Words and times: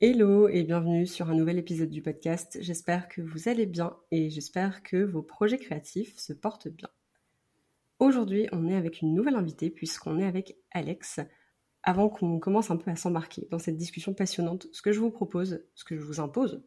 Hello 0.00 0.48
et 0.48 0.64
bienvenue 0.64 1.06
sur 1.06 1.30
un 1.30 1.36
nouvel 1.36 1.56
épisode 1.56 1.88
du 1.88 2.02
podcast. 2.02 2.58
J'espère 2.60 3.08
que 3.08 3.22
vous 3.22 3.48
allez 3.48 3.64
bien 3.64 3.96
et 4.10 4.28
j'espère 4.28 4.82
que 4.82 4.96
vos 4.96 5.22
projets 5.22 5.56
créatifs 5.56 6.18
se 6.18 6.32
portent 6.32 6.66
bien. 6.66 6.88
Aujourd'hui, 8.00 8.48
on 8.50 8.68
est 8.68 8.74
avec 8.74 9.02
une 9.02 9.14
nouvelle 9.14 9.36
invitée 9.36 9.70
puisqu'on 9.70 10.18
est 10.18 10.26
avec 10.26 10.56
Alex. 10.72 11.20
Avant 11.84 12.08
qu'on 12.08 12.40
commence 12.40 12.72
un 12.72 12.76
peu 12.76 12.90
à 12.90 12.96
s'embarquer 12.96 13.46
dans 13.52 13.60
cette 13.60 13.76
discussion 13.76 14.14
passionnante, 14.14 14.66
ce 14.72 14.82
que 14.82 14.90
je 14.90 14.98
vous 14.98 15.12
propose, 15.12 15.64
ce 15.76 15.84
que 15.84 15.96
je 15.96 16.02
vous 16.02 16.18
impose, 16.18 16.64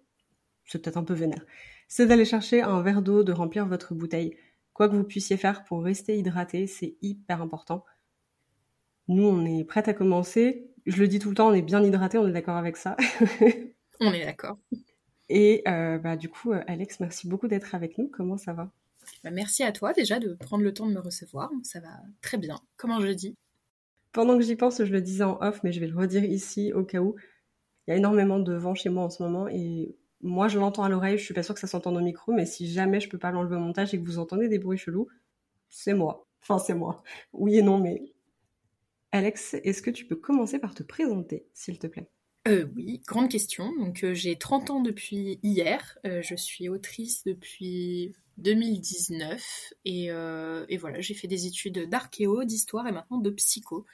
c'est 0.63 0.82
peut-être 0.82 0.98
un 0.98 1.04
peu 1.04 1.13
vénère, 1.13 1.46
c'est 1.90 2.07
d'aller 2.07 2.26
chercher 2.26 2.62
un 2.62 2.82
verre 2.82 3.02
d'eau, 3.02 3.26
de 3.26 3.34
remplir 3.34 3.68
votre 3.68 3.94
bouteille. 3.94 4.38
Quoi 4.71 4.88
que 4.88 4.96
vous 4.96 5.04
puissiez 5.04 5.35
faire 5.35 5.66
pour 5.66 5.84
rester 5.84 6.18
hydraté, 6.18 6.66
c'est 6.66 6.96
hyper 7.02 7.41
important. 7.41 7.84
Nous, 9.09 9.26
on 9.26 9.46
est 9.46 9.66
prête 9.66 9.90
à 9.90 9.94
commencer 9.94 10.71
je 10.88 11.00
le 11.00 11.08
dis 11.08 11.20
tout 11.20 11.30
le 11.30 11.36
temps, 11.36 11.50
on 11.50 11.54
est 11.54 11.62
bien 11.62 11.84
hydraté, 11.84 12.18
on 12.18 12.27
est 12.27 12.32
d'accord 12.32 12.55
avec 12.55 12.77
ça. 12.77 12.96
on 14.00 14.12
est 14.14 14.26
d'accord. 14.26 14.58
Et 15.30 15.62
euh, 15.68 15.98
bah, 15.98 16.16
du 16.16 16.30
coup, 16.30 16.54
euh, 16.54 16.62
Alex, 16.68 17.00
merci 17.02 17.27
beaucoup 17.27 17.48
d'être 17.48 17.76
avec 17.76 17.98
nous. 17.98 18.08
Comment 18.08 18.38
ça 18.38 18.54
va? 18.54 18.71
Bah, 19.24 19.32
Merci 19.32 19.63
à 19.63 19.71
toi 19.71 19.94
déjà 19.94 20.20
de 20.20 20.34
prendre 20.34 20.63
le 20.63 20.74
temps 20.74 20.88
de 20.88 20.94
me 20.94 20.99
recevoir. 20.99 21.52
Ça 21.63 21.82
va 21.82 21.90
très 22.21 22.38
bien, 22.38 22.60
comme 22.77 22.91
un 22.91 23.02
jeudi. 23.02 23.35
Pendant 24.13 24.38
que 24.38 24.44
j'y 24.44 24.55
pense, 24.55 24.84
je 24.84 24.91
le 24.91 25.02
disais 25.02 25.26
en 25.26 25.38
off, 25.41 25.62
mais 25.63 25.74
je 25.74 25.79
vais 25.82 25.88
le 25.88 25.96
redire 25.96 26.24
ici 26.24 26.71
au 26.74 26.84
cas 26.84 26.99
où. 26.99 27.16
Il 27.85 27.91
y 27.91 27.94
a 27.94 27.98
énormément 27.98 28.40
de 28.40 28.54
vent 28.54 28.74
chez 28.74 28.90
moi 28.90 29.04
en 29.04 29.10
ce 29.10 29.22
moment 29.22 29.48
et 29.48 29.96
moi 30.22 30.48
je 30.48 30.60
l'entends 30.60 30.84
à 30.84 30.90
l'oreille, 30.90 31.18
je 31.18 31.24
suis 31.24 31.34
pas 31.34 31.44
sûre 31.44 31.54
que 31.54 31.62
ça 31.62 31.68
s'entende 31.68 31.96
au 31.96 32.01
micro, 32.01 32.34
mais 32.34 32.46
si 32.46 32.70
jamais 32.70 32.99
je 32.99 33.07
peux 33.07 33.18
pas 33.18 33.32
l'enlever 33.32 33.55
au 33.55 33.60
montage 33.60 33.94
et 33.94 33.99
que 33.99 34.05
vous 34.05 34.20
entendez 34.20 34.49
des 34.49 34.60
bruits 34.60 34.77
chelous, 34.77 35.07
c'est 35.70 35.94
moi. 35.94 36.26
Enfin, 36.41 36.60
c'est 36.60 36.74
moi. 36.74 37.04
Oui 37.34 37.57
et 37.57 37.62
non, 37.62 37.77
mais 37.77 38.01
Alex, 39.18 39.55
est-ce 39.63 39.82
que 39.82 39.90
tu 39.90 40.05
peux 40.05 40.15
commencer 40.15 40.60
par 40.60 40.76
te 40.76 40.84
présenter, 40.84 41.48
s'il 41.54 41.79
te 41.79 41.87
plaît? 41.87 42.07
Euh, 42.48 42.68
oui, 42.76 43.01
grande 43.05 43.29
question. 43.29 43.76
Donc 43.77 44.04
euh, 44.04 44.13
j'ai 44.13 44.37
30 44.37 44.70
ans 44.70 44.79
depuis 44.79 45.40
hier. 45.41 45.98
Euh, 46.05 46.21
je 46.21 46.35
suis 46.35 46.70
autrice 46.70 47.23
depuis 47.26 48.13
2019 48.38 49.73
et, 49.85 50.05
et 50.05 50.77
voilà, 50.77 51.01
j'ai 51.01 51.15
fait 51.15 51.27
des 51.27 51.48
études 51.48 51.90
d'archéo, 51.90 52.43
d'histoire 52.43 52.88
et 52.88 52.91
maintenant 52.91 53.18
de 53.18 53.32
psycho 53.32 53.85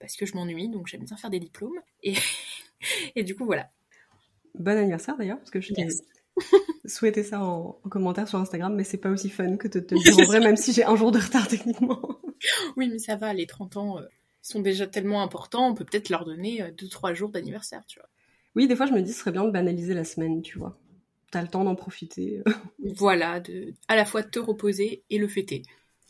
parce 0.00 0.16
que 0.16 0.26
je 0.26 0.34
m'ennuie, 0.34 0.68
donc 0.68 0.88
j'aime 0.88 1.04
bien 1.04 1.16
faire 1.16 1.30
des 1.30 1.38
diplômes 1.38 1.78
et, 2.02 2.14
et 3.14 3.22
du 3.22 3.36
coup 3.36 3.44
voilà. 3.44 3.70
Bon 4.58 4.76
anniversaire 4.76 5.16
d'ailleurs 5.16 5.38
parce 5.38 5.52
que 5.52 5.60
je 5.60 5.72
t'ai 5.72 5.86
souhaité 6.86 7.22
ça 7.22 7.40
en, 7.40 7.78
commentaire 7.88 8.26
sur 8.26 8.40
Instagram, 8.40 8.74
mais 8.74 8.82
c'est 8.82 8.98
pas 8.98 9.10
aussi 9.10 9.30
fun 9.30 9.56
que 9.56 9.68
de 9.68 9.78
te 9.78 9.94
dire 9.94 10.18
en 10.18 10.24
vrai, 10.24 10.40
même 10.40 10.56
si 10.56 10.72
j'ai 10.72 10.84
un 10.84 10.96
jour 10.96 11.12
de 11.12 11.20
retard 11.20 11.46
techniquement. 11.46 12.18
oui, 12.76 12.88
mais 12.88 12.98
ça 12.98 13.14
va, 13.14 13.32
les 13.32 13.46
30 13.46 13.76
ans 13.76 14.00
sont 14.44 14.60
déjà 14.60 14.86
tellement 14.86 15.22
importants, 15.22 15.68
on 15.68 15.74
peut 15.74 15.84
peut-être 15.84 16.10
leur 16.10 16.24
donner 16.24 16.62
2-3 16.72 17.10
euh, 17.10 17.14
jours 17.14 17.30
d'anniversaire, 17.30 17.84
tu 17.86 17.98
vois. 17.98 18.08
Oui, 18.54 18.68
des 18.68 18.76
fois 18.76 18.86
je 18.86 18.92
me 18.92 19.00
dis 19.00 19.12
ce 19.12 19.20
serait 19.20 19.32
bien 19.32 19.44
de 19.44 19.50
banaliser 19.50 19.94
la 19.94 20.04
semaine, 20.04 20.42
tu 20.42 20.58
vois. 20.58 20.78
T'as 21.30 21.42
le 21.42 21.48
temps 21.48 21.64
d'en 21.64 21.74
profiter. 21.74 22.42
voilà, 22.96 23.40
de 23.40 23.74
à 23.88 23.96
la 23.96 24.04
fois 24.04 24.22
te 24.22 24.38
reposer 24.38 25.02
et 25.10 25.18
le 25.18 25.26
fêter. 25.28 25.62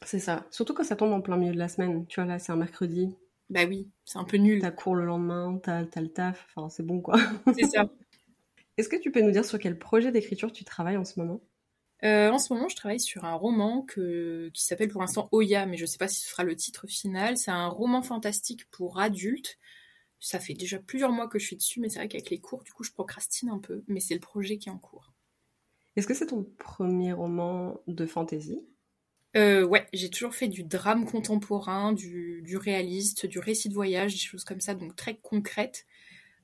C'est 0.05 0.19
ça. 0.19 0.47
Surtout 0.51 0.75
quand 0.75 0.85
ça 0.85 0.97
tombe 0.97 1.13
en 1.13 1.23
plein 1.23 1.37
milieu 1.37 1.55
de 1.55 1.59
la 1.59 1.69
semaine. 1.69 2.07
Tu 2.07 2.21
vois, 2.21 2.29
là, 2.29 2.39
c'est 2.39 2.53
un 2.53 2.57
mercredi. 2.57 3.17
Bah 3.49 3.61
oui, 3.67 3.89
c'est 4.05 4.19
un 4.19 4.25
peu 4.25 4.37
nul. 4.37 4.61
T'as 4.61 4.71
cours 4.71 4.95
le 4.95 5.07
lendemain, 5.07 5.59
t'as 5.63 5.83
le 5.83 6.09
taf, 6.09 6.47
enfin, 6.55 6.69
c'est 6.69 6.85
bon, 6.85 7.01
quoi. 7.01 7.19
C'est 7.55 7.67
ça. 7.67 7.89
Est-ce 8.77 8.89
que 8.89 8.97
tu 8.97 9.11
peux 9.13 9.23
nous 9.23 9.31
dire 9.31 9.45
sur 9.45 9.59
quel 9.59 9.79
projet 9.79 10.11
d'écriture 10.11 10.53
tu 10.53 10.65
travailles 10.65 10.97
en 10.97 11.05
ce 11.05 11.21
moment? 11.21 11.41
Euh, 12.05 12.31
en 12.31 12.39
ce 12.39 12.53
moment, 12.53 12.69
je 12.69 12.77
travaille 12.77 13.01
sur 13.01 13.25
un 13.25 13.35
roman 13.35 13.83
que, 13.83 14.51
qui 14.53 14.63
s'appelle 14.63 14.89
pour 14.89 15.01
l'instant 15.01 15.29
Oya, 15.33 15.65
mais 15.65 15.77
je 15.77 15.83
ne 15.83 15.87
sais 15.87 15.99
pas 15.99 16.09
si 16.09 16.21
ce 16.21 16.29
sera 16.29 16.45
le 16.45 16.55
titre 16.55 16.87
final. 16.87 17.39
C'est 17.39 17.51
un 17.51 17.69
roman 17.69 18.03
fantastique 18.03 18.69
pour 18.71 19.01
adultes. 19.01 19.59
Ça 20.21 20.39
fait 20.39 20.55
déjà 20.55 20.79
plusieurs 20.79 21.13
mois 21.13 21.29
que 21.29 21.39
je 21.39 21.47
suis 21.47 21.57
dessus, 21.57 21.81
mais 21.81 21.89
c'est 21.89 21.99
vrai 21.99 22.09
qu'avec 22.09 22.31
les 22.31 22.41
cours, 22.41 22.63
du 22.63 22.73
coup, 22.73 22.85
je 22.85 22.93
procrastine 22.93 23.49
un 23.49 23.59
peu. 23.59 23.85
Mais 23.89 24.01
c'est 24.01 24.15
le 24.15 24.21
projet 24.21 24.59
qui 24.59 24.69
est 24.69 24.73
en 24.73 24.79
cours. 24.79 25.13
Est-ce 25.97 26.07
que 26.07 26.15
c'est 26.15 26.27
ton 26.27 26.47
premier 26.59 27.13
roman 27.13 27.81
de 27.87 28.05
fantasy? 28.05 28.61
Euh, 29.37 29.65
ouais, 29.65 29.87
j'ai 29.93 30.11
toujours 30.11 30.35
fait 30.35 30.49
du 30.49 30.63
drame 30.63 31.07
contemporain, 31.07 31.93
du, 31.93 32.43
du, 32.43 32.57
réaliste, 32.57 33.27
du 33.27 33.39
récit 33.39 33.69
de 33.69 33.75
voyage, 33.75 34.13
des 34.13 34.19
choses 34.19 34.45
comme 34.45 34.61
ça, 34.61 34.75
donc 34.75 34.95
très 34.95 35.17
concrètes. 35.17 35.87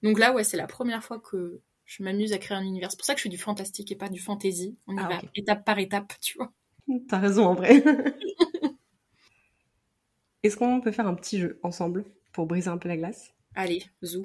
Donc 0.03 0.19
là, 0.19 0.33
ouais, 0.33 0.45
c'est 0.45 0.57
la 0.57 0.67
première 0.67 1.05
fois 1.05 1.21
que 1.21 1.61
je 1.91 2.05
m'amuse 2.05 2.33
à 2.33 2.39
créer 2.39 2.57
un 2.57 2.63
univers. 2.63 2.89
C'est 2.91 2.97
pour 2.97 3.05
ça 3.05 3.15
que 3.15 3.19
je 3.19 3.25
fais 3.25 3.29
du 3.29 3.37
fantastique 3.37 3.91
et 3.91 3.97
pas 3.97 4.09
du 4.09 4.21
fantasy. 4.21 4.79
On 4.87 4.97
y 4.97 5.01
ah, 5.01 5.09
va 5.09 5.21
étape 5.35 5.65
par 5.65 5.77
étape, 5.81 6.13
tu 6.21 6.39
vois. 6.39 6.53
T'as 7.09 7.19
raison 7.19 7.47
en 7.47 7.55
vrai. 7.55 7.83
Est-ce 10.45 10.57
qu'on 10.57 10.81
peut 10.81 10.93
faire 10.93 11.09
un 11.09 11.15
petit 11.15 11.41
jeu 11.41 11.59
ensemble 11.65 12.05
pour 12.33 12.47
briser 12.47 12.69
un 12.69 12.79
peu 12.79 12.89
la 12.89 12.97
glace? 12.97 13.35
Allez, 13.57 13.83
zou. 14.05 14.25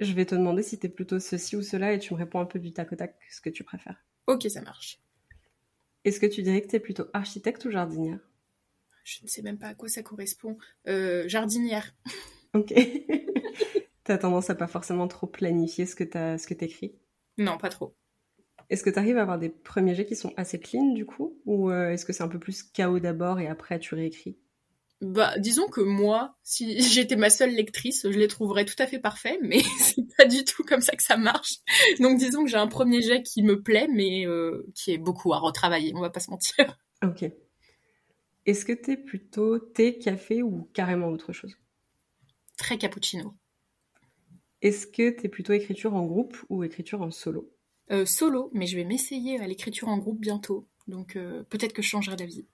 Je 0.00 0.12
vais 0.14 0.26
te 0.26 0.34
demander 0.34 0.64
si 0.64 0.80
t'es 0.80 0.88
plutôt 0.88 1.20
ceci 1.20 1.54
ou 1.54 1.62
cela 1.62 1.92
et 1.92 2.00
tu 2.00 2.12
me 2.12 2.18
réponds 2.18 2.40
un 2.40 2.44
peu 2.44 2.58
du 2.58 2.72
tac 2.72 2.92
au 2.92 2.96
tac 2.96 3.16
ce 3.30 3.40
que 3.40 3.50
tu 3.50 3.62
préfères. 3.62 4.04
Ok, 4.26 4.48
ça 4.50 4.60
marche. 4.60 4.98
Est-ce 6.04 6.18
que 6.18 6.26
tu 6.26 6.42
dirais 6.42 6.60
que 6.60 6.66
t'es 6.66 6.80
plutôt 6.80 7.06
architecte 7.12 7.64
ou 7.66 7.70
jardinière? 7.70 8.18
Je 9.04 9.22
ne 9.22 9.28
sais 9.28 9.42
même 9.42 9.58
pas 9.58 9.68
à 9.68 9.74
quoi 9.74 9.88
ça 9.88 10.02
correspond. 10.02 10.58
Euh, 10.88 11.28
jardinière. 11.28 11.94
Ok. 12.52 12.74
T'as 14.06 14.18
tendance 14.18 14.50
à 14.50 14.54
pas 14.54 14.68
forcément 14.68 15.08
trop 15.08 15.26
planifier 15.26 15.84
ce 15.84 15.96
que 15.96 16.04
t'as, 16.04 16.38
ce 16.38 16.46
que 16.46 16.54
t'écris? 16.54 16.94
Non, 17.38 17.58
pas 17.58 17.70
trop. 17.70 17.96
Est-ce 18.70 18.84
que 18.84 18.90
tu 18.90 19.00
arrives 19.00 19.18
à 19.18 19.22
avoir 19.22 19.36
des 19.36 19.48
premiers 19.48 19.96
jets 19.96 20.06
qui 20.06 20.14
sont 20.14 20.32
assez 20.36 20.60
clean 20.60 20.92
du 20.92 21.04
coup? 21.04 21.40
Ou 21.44 21.72
euh, 21.72 21.90
est-ce 21.90 22.06
que 22.06 22.12
c'est 22.12 22.22
un 22.22 22.28
peu 22.28 22.38
plus 22.38 22.62
chaos 22.62 23.00
d'abord 23.00 23.40
et 23.40 23.48
après 23.48 23.80
tu 23.80 23.96
réécris? 23.96 24.38
Bah, 25.00 25.36
disons 25.38 25.66
que 25.66 25.80
moi, 25.80 26.36
si 26.44 26.80
j'étais 26.88 27.16
ma 27.16 27.30
seule 27.30 27.50
lectrice, 27.50 28.06
je 28.08 28.16
les 28.16 28.28
trouverais 28.28 28.64
tout 28.64 28.80
à 28.80 28.86
fait 28.86 29.00
parfaits, 29.00 29.40
mais 29.42 29.60
c'est 29.80 30.06
pas 30.16 30.24
du 30.24 30.44
tout 30.44 30.62
comme 30.62 30.82
ça 30.82 30.94
que 30.94 31.02
ça 31.02 31.16
marche. 31.16 31.56
Donc 31.98 32.16
disons 32.16 32.44
que 32.44 32.50
j'ai 32.50 32.58
un 32.58 32.68
premier 32.68 33.02
jet 33.02 33.24
qui 33.24 33.42
me 33.42 33.60
plaît, 33.60 33.88
mais 33.92 34.24
euh, 34.24 34.68
qui 34.76 34.92
est 34.92 34.98
beaucoup 34.98 35.32
à 35.32 35.38
retravailler, 35.38 35.92
on 35.96 36.00
va 36.00 36.10
pas 36.10 36.20
se 36.20 36.30
mentir. 36.30 36.78
Ok. 37.04 37.30
Est-ce 38.46 38.64
que 38.64 38.72
t'es 38.72 38.96
plutôt 38.96 39.58
thé, 39.58 39.98
café 39.98 40.42
ou 40.42 40.70
carrément 40.72 41.08
autre 41.08 41.34
chose? 41.34 41.58
Très 42.56 42.78
cappuccino. 42.78 43.36
Est-ce 44.66 44.88
que 44.88 45.10
tu 45.10 45.26
es 45.26 45.28
plutôt 45.28 45.52
écriture 45.52 45.94
en 45.94 46.04
groupe 46.04 46.36
ou 46.48 46.64
écriture 46.64 47.00
en 47.00 47.12
solo? 47.12 47.48
Euh, 47.92 48.04
Solo, 48.04 48.50
mais 48.52 48.66
je 48.66 48.76
vais 48.76 48.82
m'essayer 48.82 49.38
à 49.38 49.46
l'écriture 49.46 49.86
en 49.86 49.98
groupe 49.98 50.20
bientôt. 50.20 50.66
Donc 50.88 51.14
euh, 51.14 51.44
peut-être 51.44 51.72
que 51.72 51.82
je 51.82 51.88
changerai 51.88 52.16
d'avis. 52.16 52.44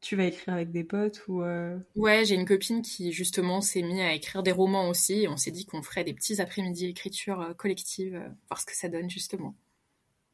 Tu 0.00 0.16
vas 0.16 0.24
écrire 0.24 0.54
avec 0.54 0.72
des 0.72 0.82
potes 0.82 1.22
ou 1.28 1.42
euh 1.42 1.78
Ouais, 1.94 2.24
j'ai 2.24 2.34
une 2.34 2.46
copine 2.46 2.82
qui 2.82 3.12
justement 3.12 3.60
s'est 3.60 3.82
mise 3.82 4.00
à 4.00 4.12
écrire 4.12 4.42
des 4.42 4.50
romans 4.50 4.88
aussi. 4.88 5.22
Et 5.22 5.28
on 5.28 5.36
s'est 5.36 5.52
dit 5.52 5.66
qu'on 5.66 5.82
ferait 5.82 6.02
des 6.02 6.14
petits 6.14 6.40
après-midi 6.40 6.86
écriture 6.86 7.54
collective, 7.56 8.20
voir 8.48 8.60
ce 8.60 8.66
que 8.66 8.74
ça 8.74 8.88
donne 8.88 9.08
justement. 9.08 9.54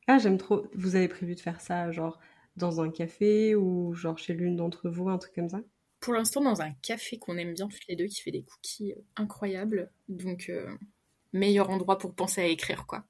Ah, 0.08 0.18
j'aime 0.18 0.38
trop. 0.38 0.66
Vous 0.74 0.96
avez 0.96 1.06
prévu 1.06 1.34
de 1.36 1.40
faire 1.40 1.60
ça, 1.60 1.92
genre 1.92 2.18
dans 2.56 2.80
un 2.80 2.90
café 2.90 3.54
ou 3.54 3.94
genre 3.94 4.18
chez 4.18 4.34
l'une 4.34 4.56
d'entre 4.56 4.88
vous, 4.88 5.08
un 5.08 5.18
truc 5.18 5.34
comme 5.34 5.48
ça? 5.48 5.60
Pour 6.00 6.14
l'instant, 6.14 6.40
dans 6.40 6.60
un 6.60 6.72
café 6.72 7.18
qu'on 7.18 7.36
aime 7.38 7.54
bien 7.54 7.68
toutes 7.68 7.86
les 7.88 7.94
deux, 7.96 8.06
qui 8.06 8.20
fait 8.20 8.30
des 8.32 8.42
cookies 8.42 8.94
incroyables. 9.16 9.92
Donc 10.08 10.50
meilleur 11.32 11.70
endroit 11.70 11.98
pour 11.98 12.14
penser 12.14 12.40
à 12.40 12.46
écrire, 12.46 12.86
quoi. 12.86 13.04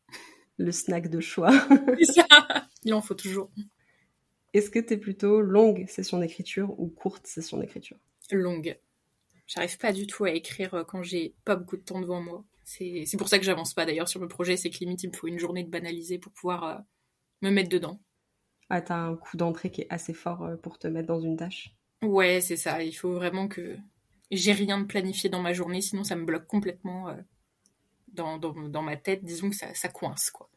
Le 0.56 0.73
snack 0.73 1.09
de 1.09 1.21
choix. 1.21 1.53
ça, 2.03 2.27
il 2.85 2.94
en 2.94 3.00
faut 3.00 3.15
toujours. 3.15 3.50
Est-ce 4.55 4.70
que 4.70 4.79
tu 4.79 4.94
es 4.94 4.97
plutôt 4.97 5.41
longue 5.41 5.87
session 5.88 6.19
d'écriture 6.19 6.79
ou 6.81 6.88
courte 6.88 7.26
session 7.26 7.59
d'écriture? 7.59 7.99
Longue. 8.31 8.79
J'arrive 9.47 9.79
pas 9.79 9.93
du 9.93 10.06
tout 10.06 10.25
à 10.25 10.31
écrire 10.31 10.75
euh, 10.75 10.85
quand 10.85 11.03
j'ai 11.03 11.35
pas 11.44 11.56
beaucoup 11.56 11.76
de 11.76 11.82
temps 11.82 12.00
devant 12.00 12.20
moi. 12.20 12.44
C'est 12.65 13.17
pour 13.17 13.29
ça 13.29 13.38
que 13.38 13.44
j'avance 13.44 13.73
pas 13.73 13.87
d'ailleurs 13.87 14.09
sur 14.09 14.21
le 14.21 14.29
projet, 14.29 14.59
c'est 14.59 14.69
que 14.69 14.79
limite 14.81 15.03
il 15.03 15.09
me 15.09 15.17
faut 15.17 15.26
une 15.26 15.38
journée 15.38 15.64
de 15.64 15.71
banaliser 15.71 16.19
pour 16.19 16.32
pouvoir 16.32 16.64
euh, 16.64 16.76
me 17.41 17.50
mettre 17.50 17.71
dedans. 17.71 17.99
Ah, 18.69 18.82
t'as 18.82 18.97
un 18.97 19.17
coup 19.17 19.38
d'entrée 19.38 19.71
qui 19.71 19.81
est 19.81 19.87
assez 19.88 20.12
fort 20.12 20.43
euh, 20.43 20.56
pour 20.56 20.79
te 20.79 20.87
mettre 20.87 21.09
dans 21.09 21.21
une 21.21 21.38
tâche? 21.38 21.75
Ouais, 22.03 22.43
c'est 22.43 22.59
ça. 22.59 22.82
Il 22.82 22.93
faut 22.93 23.14
vraiment 23.14 23.49
que 23.49 23.79
j'ai 24.31 24.53
rien 24.53 24.79
de 24.79 24.85
planifié 24.85 25.31
dans 25.31 25.41
ma 25.41 25.55
journée, 25.55 25.81
sinon 25.81 26.05
ça 26.05 26.14
me 26.14 26.26
bloque 26.26 26.47
complètement 26.47 27.09
dans, 28.23 28.82
ma 28.82 28.97
tête, 28.97 29.25
disons 29.25 29.50
que 29.50 29.56
ça, 29.56 29.88
coince, 29.88 30.31
quoi. 30.31 30.50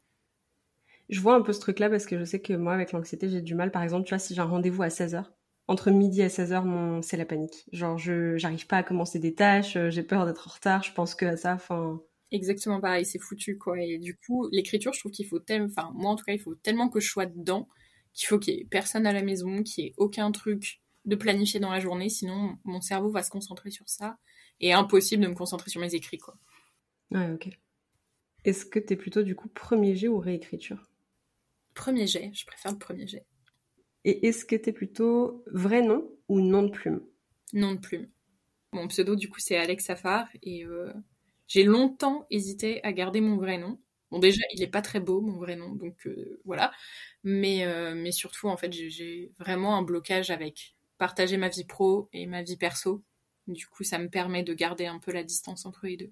Je 1.10 1.20
vois 1.20 1.36
un 1.36 1.42
peu 1.42 1.52
ce 1.52 1.60
truc-là 1.60 1.90
parce 1.90 2.06
que 2.06 2.18
je 2.18 2.24
sais 2.24 2.40
que 2.40 2.54
moi, 2.54 2.74
avec 2.74 2.94
l'anxiété, 2.94 3.28
j'ai 3.30 3.42
du 3.42 3.54
mal. 3.54 3.72
Par 3.72 3.84
exemple, 3.84 4.06
tu 4.06 4.12
vois, 4.12 4.20
si 4.20 4.34
j'ai 4.34 4.42
un 4.42 4.46
rendez-vous 4.46 4.82
à 4.82 4.88
16h, 4.88 5.26
entre 5.68 5.92
midi 5.92 6.22
et 6.22 6.28
16h, 6.28 6.64
mon... 6.64 7.02
c'est 7.02 7.18
la 7.18 7.26
panique. 7.26 7.66
Genre, 7.72 7.98
je 7.98 8.38
j'arrive 8.38 8.66
pas 8.68 8.78
à 8.78 8.84
commencer 8.84 9.20
des 9.20 9.34
tâches, 9.34 9.76
euh, 9.76 9.90
j'ai 9.90 10.04
peur 10.04 10.26
d'être 10.26 10.48
en 10.48 10.54
retard, 10.54 10.84
je 10.84 10.94
pense 10.94 11.16
que 11.16 11.26
à 11.26 11.38
ça, 11.38 11.54
enfin... 11.54 12.02
exactement 12.32 12.80
pareil, 12.80 13.06
c'est 13.06 13.20
foutu 13.20 13.58
quoi. 13.58 13.80
Et 13.80 13.98
du 13.98 14.18
coup, 14.18 14.48
l'écriture, 14.52 14.94
je 14.94 15.00
trouve 15.00 15.12
qu'il 15.12 15.28
faut 15.28 15.40
tellement, 15.40 15.68
enfin 15.68 15.92
moi 15.94 16.12
en 16.12 16.16
tout 16.16 16.26
cas, 16.26 16.34
il 16.34 16.40
faut 16.40 16.56
tellement 16.56 16.90
que 16.90 17.00
je 17.00 17.10
sois 17.10 17.26
dedans 17.26 17.68
qu'il 18.14 18.28
faut 18.28 18.40
qu'il 18.40 18.56
y 18.56 18.58
ait 18.60 18.66
personne 18.66 19.08
à 19.08 19.14
la 19.14 19.22
maison, 19.22 19.64
qu'il 19.64 19.86
y 19.86 19.88
ait 19.88 19.94
aucun 19.98 20.32
truc 20.32 20.82
de 21.06 21.16
planifier 21.16 21.60
dans 21.60 21.72
la 21.72 21.80
journée, 21.80 22.10
sinon 22.10 22.58
mon 22.64 22.82
cerveau 22.82 23.10
va 23.10 23.24
se 23.24 23.32
concentrer 23.32 23.72
sur 23.72 23.88
ça 23.88 24.18
et 24.60 24.74
impossible 24.74 25.24
de 25.24 25.30
me 25.30 25.36
concentrer 25.36 25.70
sur 25.70 25.82
mes 25.82 25.96
écrits 25.96 26.20
quoi. 26.20 26.36
Ouais, 27.12 27.30
ok. 27.32 27.50
Est-ce 28.46 28.66
que 28.66 28.80
tu 28.80 28.94
es 28.94 28.98
plutôt 28.98 29.24
du 29.24 29.36
coup 29.36 29.50
premier 29.50 29.96
jet 29.96 30.08
ou 30.10 30.20
réécriture? 30.20 30.92
Premier 31.74 32.08
jet, 32.08 32.32
je 32.34 32.46
préfère 32.46 32.72
le 32.72 32.78
premier 32.78 33.06
jet. 33.08 33.26
Et 34.04 34.28
est-ce 34.28 34.46
que 34.46 34.56
tu 34.56 34.70
es 34.70 34.74
plutôt 34.74 35.44
vrai 35.48 35.82
nom 35.82 36.08
ou 36.28 36.40
nom 36.40 36.62
de 36.62 36.70
plume? 36.70 37.02
Nom 37.54 37.74
de 37.74 37.80
plume. 37.80 38.08
Mon 38.74 38.88
pseudo 38.88 39.16
du 39.16 39.30
coup 39.30 39.40
c'est 39.40 39.58
Alex 39.58 39.86
Safar 39.86 40.28
et 40.44 40.66
euh, 40.66 40.94
j'ai 41.48 41.64
longtemps 41.64 42.28
hésité 42.32 42.84
à 42.84 42.94
garder 42.94 43.22
mon 43.22 43.38
vrai 43.38 43.58
nom. 43.58 43.80
Bon 44.12 44.20
déjà 44.20 44.42
il 44.54 44.64
est 44.64 44.68
pas 44.68 44.82
très 44.82 45.00
beau 45.02 45.22
mon 45.22 45.38
vrai 45.40 45.56
nom 45.58 45.76
donc 45.76 46.08
euh, 46.08 46.40
voilà. 46.46 46.72
Mais, 47.24 47.66
euh, 47.66 47.96
mais 47.96 48.12
surtout 48.12 48.48
en 48.50 48.58
fait 48.58 48.72
j'ai 48.74 49.32
vraiment 49.40 49.78
un 49.78 49.84
blocage 49.84 50.32
avec 50.32 50.76
partager 50.98 51.38
ma 51.38 51.50
vie 51.50 51.66
pro 51.66 52.10
et 52.14 52.28
ma 52.28 52.44
vie 52.44 52.58
perso. 52.58 53.04
Du 53.48 53.68
coup 53.68 53.84
ça 53.84 54.00
me 54.00 54.10
permet 54.10 54.44
de 54.44 54.54
garder 54.54 54.88
un 54.88 55.00
peu 55.00 55.12
la 55.12 55.24
distance 55.24 55.66
entre 55.66 55.88
les 55.88 55.98
deux. 55.98 56.12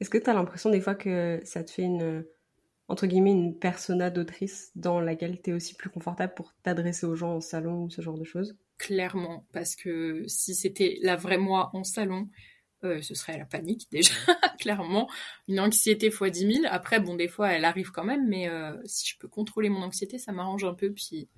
Est-ce 0.00 0.10
que 0.10 0.18
tu 0.18 0.28
as 0.28 0.34
l'impression 0.34 0.70
des 0.70 0.80
fois 0.80 0.94
que 0.94 1.40
ça 1.44 1.64
te 1.64 1.70
fait 1.70 1.82
une, 1.82 2.24
entre 2.88 3.06
guillemets, 3.06 3.32
une 3.32 3.58
persona 3.58 4.10
d'autrice 4.10 4.70
dans 4.74 5.00
laquelle 5.00 5.40
tu 5.42 5.50
es 5.50 5.52
aussi 5.52 5.74
plus 5.74 5.90
confortable 5.90 6.34
pour 6.34 6.54
t'adresser 6.62 7.06
aux 7.06 7.16
gens 7.16 7.36
en 7.36 7.40
salon 7.40 7.84
ou 7.84 7.90
ce 7.90 8.02
genre 8.02 8.18
de 8.18 8.24
choses? 8.24 8.56
Clairement, 8.78 9.46
parce 9.52 9.74
que 9.74 10.24
si 10.26 10.54
c'était 10.54 10.98
la 11.02 11.16
vraie 11.16 11.38
moi 11.38 11.70
en 11.72 11.82
salon, 11.82 12.28
euh, 12.84 13.00
ce 13.00 13.14
serait 13.14 13.38
la 13.38 13.46
panique 13.46 13.88
déjà, 13.90 14.14
clairement. 14.60 15.08
Une 15.48 15.60
anxiété 15.60 16.08
x 16.08 16.22
10 16.22 16.54
000. 16.62 16.66
Après, 16.70 17.00
bon, 17.00 17.14
des 17.14 17.28
fois, 17.28 17.52
elle 17.52 17.64
arrive 17.64 17.90
quand 17.90 18.04
même, 18.04 18.28
mais 18.28 18.48
euh, 18.48 18.76
si 18.84 19.08
je 19.08 19.18
peux 19.18 19.28
contrôler 19.28 19.68
mon 19.68 19.82
anxiété, 19.82 20.18
ça 20.18 20.32
m'arrange 20.32 20.64
un 20.64 20.74
peu. 20.74 20.92
Puis, 20.92 21.28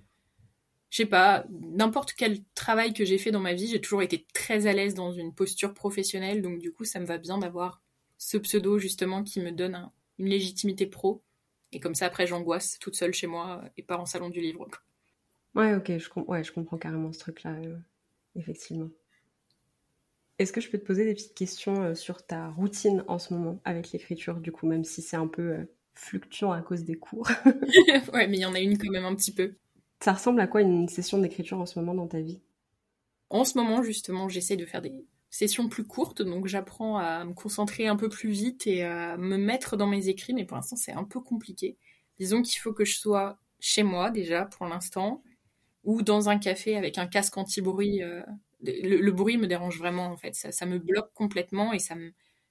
je 0.91 0.97
sais 0.97 1.07
pas, 1.07 1.47
n'importe 1.51 2.15
quel 2.15 2.45
travail 2.55 2.93
que 2.93 3.05
j'ai 3.05 3.19
fait 3.19 3.31
dans 3.31 3.41
ma 3.41 3.55
vie, 3.55 3.69
j'ai 3.69 3.81
toujours 3.81 4.03
été 4.03 4.27
très 4.33 4.67
à 4.67 4.73
l'aise 4.73 4.95
dans 4.95 5.13
une 5.13 5.35
posture 5.35 5.75
professionnelle, 5.75 6.43
donc 6.43 6.59
du 6.59 6.73
coup, 6.73 6.85
ça 6.85 6.99
me 6.99 7.07
va 7.07 7.19
bien 7.19 7.39
d'avoir 7.39 7.83
ce 8.19 8.37
pseudo 8.37 8.79
justement 8.79 9.23
qui 9.23 9.41
me 9.41 9.53
donne 9.53 9.91
une 10.19 10.27
légitimité 10.27 10.87
pro. 10.87 11.23
Et 11.73 11.81
comme 11.81 11.95
ça, 11.95 12.07
après, 12.07 12.27
j'angoisse 12.27 12.79
toute 12.79 12.97
seule 12.97 13.15
chez 13.15 13.27
moi 13.27 13.63
et 13.77 13.83
pas 13.83 13.99
en 13.99 14.07
salon 14.07 14.29
du 14.29 14.41
livre. 14.41 14.67
Ouais, 15.55 15.75
ok, 15.75 15.99
je, 15.99 16.09
ouais, 16.21 16.45
je 16.45 16.53
comprends 16.53 16.79
carrément 16.79 17.13
ce 17.13 17.19
truc-là, 17.21 17.53
euh, 17.53 17.77
effectivement. 18.37 18.91
Est-ce 20.39 20.53
que 20.53 20.61
je 20.61 20.71
peux 20.71 20.79
te 20.79 20.85
poser 20.85 21.05
des 21.05 21.15
petites 21.15 21.35
questions 21.35 21.83
euh, 21.83 21.95
sur 21.95 22.25
ta 22.25 22.49
routine 22.51 23.05
en 23.09 23.19
ce 23.19 23.35
moment 23.35 23.61
avec 23.65 23.93
l'écriture, 23.93 24.37
du 24.41 24.53
coup, 24.53 24.67
même 24.67 24.85
si 24.85 25.03
c'est 25.03 25.17
un 25.17 25.27
peu 25.27 25.53
euh, 25.53 25.65
fluctuant 25.95 26.53
à 26.53 26.63
cause 26.63 26.85
des 26.85 26.97
cours? 26.97 27.29
Ouais, 28.13 28.27
mais 28.29 28.39
il 28.39 28.41
y 28.41 28.47
en 28.47 28.55
a 28.55 28.61
une 28.61 28.79
quand 28.79 28.91
même 28.91 29.05
un 29.05 29.15
petit 29.15 29.33
peu. 29.33 29.55
Ça 30.01 30.13
ressemble 30.13 30.41
à 30.41 30.47
quoi 30.47 30.63
une 30.63 30.89
session 30.89 31.19
d'écriture 31.19 31.59
en 31.59 31.67
ce 31.67 31.79
moment 31.79 31.95
dans 31.95 32.07
ta 32.07 32.21
vie? 32.21 32.41
En 33.31 33.45
ce 33.45 33.59
moment, 33.59 33.83
justement, 33.83 34.29
j'essaie 34.29 34.57
de 34.57 34.67
faire 34.67 34.83
des 34.83 34.93
sessions 35.31 35.69
plus 35.69 35.85
courtes, 35.87 36.23
donc 36.23 36.47
j'apprends 36.47 36.99
à 36.99 37.25
me 37.25 37.35
concentrer 37.35 37.87
un 37.87 37.97
peu 37.97 38.09
plus 38.09 38.31
vite 38.31 38.67
et 38.67 38.83
à 38.83 39.17
me 39.17 39.37
mettre 39.37 39.77
dans 39.77 39.87
mes 39.87 40.09
écrits, 40.09 40.35
mais 40.35 40.45
pour 40.45 40.57
l'instant 40.57 40.77
c'est 40.77 40.93
un 40.93 41.05
peu 41.05 41.21
compliqué. 41.21 41.77
Disons 42.19 42.43
qu'il 42.43 42.61
faut 42.61 42.73
que 42.73 42.85
je 42.85 42.97
sois 42.97 43.39
chez 43.61 43.83
moi 43.83 44.11
déjà 44.11 44.47
pour 44.47 44.67
l'instant, 44.67 45.23
ou 45.85 46.03
dans 46.03 46.29
un 46.29 46.39
café 46.39 46.77
avec 46.77 46.99
un 46.99 47.07
casque 47.07 47.37
anti-bruit. 47.37 48.03
Euh, 48.03 48.23
le, 48.61 49.11
bruit 49.13 49.37
me 49.37 49.47
dérange 49.47 49.79
vraiment 49.79 50.07
en 50.07 50.17
fait, 50.17 50.35
ça, 50.35 50.67
me 50.67 50.79
bloque 50.79 51.13
complètement 51.15 51.73
et 51.73 51.79
ça 51.79 51.95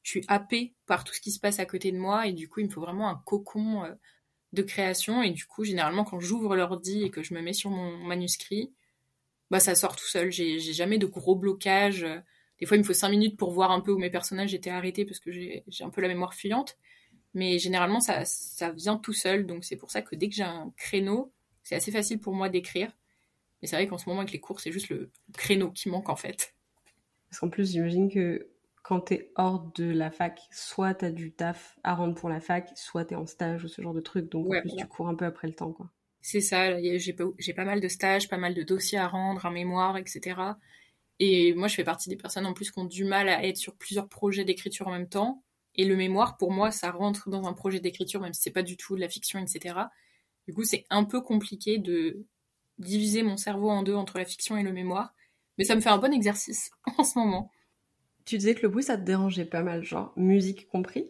je 0.04 0.10
suis 0.10 0.24
happée 0.30 0.74
par 0.86 1.04
tout 1.04 1.14
ce 1.14 1.20
qui 1.20 1.32
se 1.32 1.40
passe 1.40 1.60
à 1.60 1.66
côté 1.66 1.92
de 1.92 1.98
moi 1.98 2.28
et 2.28 2.32
du 2.32 2.48
coup 2.48 2.62
il 2.62 2.68
me 2.68 2.72
faut 2.72 2.80
vraiment 2.80 3.10
un 3.10 3.22
cocon 3.26 3.84
euh, 3.84 3.94
de 4.54 4.62
création 4.62 5.22
et 5.22 5.32
du 5.32 5.46
coup 5.46 5.66
généralement 5.66 6.06
quand 6.06 6.22
j'ouvre 6.22 6.56
l'ordi 6.56 7.04
et 7.04 7.10
que 7.10 7.24
je 7.24 7.34
me 7.34 7.42
mets 7.42 7.52
sur 7.52 7.72
mon 7.72 7.98
manuscrit, 7.98 8.74
bah 9.52 9.60
ça 9.60 9.76
sort 9.76 9.98
tout 9.98 10.06
seul, 10.06 10.32
j'ai 10.32 10.60
jamais 10.60 10.98
de 10.98 11.06
gros 11.08 11.36
blocages 11.36 12.06
des 12.60 12.66
fois, 12.66 12.78
il 12.78 12.82
me 12.82 12.86
faut 12.86 12.94
cinq 12.94 13.10
minutes 13.10 13.38
pour 13.38 13.52
voir 13.52 13.72
un 13.72 13.82
peu 13.82 13.92
où 13.92 13.98
mes 13.98 14.10
personnages 14.10 14.54
étaient 14.54 14.70
arrêtés 14.70 15.06
parce 15.06 15.20
que 15.20 15.32
j'ai 15.32 15.64
un 15.82 15.90
peu 15.90 16.02
la 16.02 16.08
mémoire 16.08 16.34
fuyante. 16.34 16.78
Mais 17.34 17.60
généralement, 17.60 18.00
ça, 18.00 18.26
ça 18.26 18.72
vient 18.72 18.98
tout 18.98 19.14
seul. 19.14 19.46
Donc, 19.46 19.64
c'est 19.64 19.76
pour 19.76 19.92
ça 19.92 20.02
que 20.02 20.16
dès 20.16 20.28
que 20.28 20.36
j'ai 20.36 20.44
un 20.44 20.74
créneau, 20.76 21.32
c'est 21.64 21.76
assez 21.76 21.92
facile 21.92 22.20
pour 22.20 22.34
moi 22.34 22.50
d'écrire. 22.50 22.92
Mais 23.62 23.68
c'est 23.68 23.76
vrai 23.76 23.88
qu'en 23.88 23.98
ce 23.98 24.08
moment, 24.10 24.22
avec 24.22 24.32
les 24.32 24.40
cours, 24.40 24.60
c'est 24.60 24.72
juste 24.72 24.90
le 24.90 25.12
créneau 25.34 25.72
qui 25.72 25.90
manque 25.90 26.10
en 26.10 26.16
fait. 26.16 26.56
Parce 27.30 27.40
qu'en 27.40 27.50
plus, 27.50 27.72
j'imagine 27.72 28.10
que 28.10 28.50
quand 28.84 29.02
t'es 29.02 29.32
hors 29.36 29.72
de 29.76 29.84
la 29.84 30.12
fac, 30.12 30.40
soit 30.50 30.94
t'as 30.94 31.12
du 31.12 31.34
taf 31.34 31.78
à 31.84 31.94
rendre 31.94 32.16
pour 32.16 32.30
la 32.30 32.40
fac, 32.40 32.70
soit 32.76 33.06
t'es 33.06 33.16
en 33.16 33.26
stage 33.26 33.64
ou 33.66 33.68
ce 33.68 33.82
genre 33.82 33.94
de 33.94 34.00
truc. 34.00 34.30
Donc, 34.30 34.48
en 34.48 34.62
plus, 34.62 34.76
tu 34.76 34.88
cours 34.88 35.10
un 35.10 35.16
peu 35.16 35.26
après 35.26 35.48
le 35.48 35.54
temps, 35.54 35.74
quoi. 35.74 35.90
C'est 36.22 36.42
ça. 36.42 36.80
J'ai 36.82 37.14
pas, 37.14 37.26
pas 37.56 37.66
mal 37.66 37.82
de 37.82 37.88
stages, 37.88 38.30
pas 38.30 38.38
mal 38.38 38.54
de 38.54 38.64
dossiers 38.64 38.98
à 38.98 39.08
rendre, 39.08 39.46
un 39.46 39.52
mémoire, 39.52 39.98
etc. 39.98 40.42
Et 41.20 41.54
moi, 41.54 41.68
je 41.68 41.76
fais 41.76 41.84
partie 41.84 42.10
des 42.10 42.16
personnes 42.16 42.46
en 42.46 42.54
plus 42.54 42.72
qui 42.72 42.80
ont 42.80 42.86
du 42.86 43.04
mal 43.04 43.28
à 43.30 43.44
être 43.46 43.58
sur 43.58 43.76
plusieurs 43.76 44.08
projets 44.08 44.46
d'écriture 44.46 44.88
en 44.88 44.92
même 44.92 45.10
temps. 45.10 45.44
Et 45.76 45.86
le 45.86 45.96
mémoire, 45.96 46.38
pour 46.38 46.52
moi, 46.52 46.72
ça 46.72 46.92
rentre 46.92 47.30
dans 47.30 47.48
un 47.48 47.54
projet 47.54 47.80
d'écriture, 47.80 48.22
même 48.22 48.34
si 48.34 48.42
c'est 48.42 48.52
pas 48.52 48.64
du 48.64 48.78
tout 48.78 48.96
de 48.96 49.02
la 49.02 49.10
fiction, 49.10 49.40
etc. 49.40 49.76
Du 50.48 50.54
coup, 50.54 50.64
c'est 50.64 50.86
un 50.90 51.04
peu 51.04 51.22
compliqué 51.22 51.78
de 51.78 52.26
diviser 52.80 53.24
mon 53.24 53.38
cerveau 53.38 53.70
en 53.70 53.84
deux 53.84 53.96
entre 53.96 54.18
la 54.18 54.26
fiction 54.26 54.58
et 54.58 54.64
le 54.64 54.72
mémoire. 54.72 55.14
Mais 55.58 55.64
ça 55.66 55.76
me 55.76 55.82
fait 55.82 55.90
un 55.90 55.98
bon 55.98 56.14
exercice 56.14 56.72
en 56.98 57.04
ce 57.04 57.18
moment. 57.18 57.52
Tu 58.26 58.38
disais 58.38 58.56
que 58.56 58.64
le 58.64 58.70
bruit, 58.70 58.84
ça 58.84 58.98
te 58.98 59.04
dérangeait 59.04 59.46
pas 59.46 59.64
mal, 59.64 59.84
genre 59.84 60.14
musique 60.16 60.68
compris? 60.68 61.10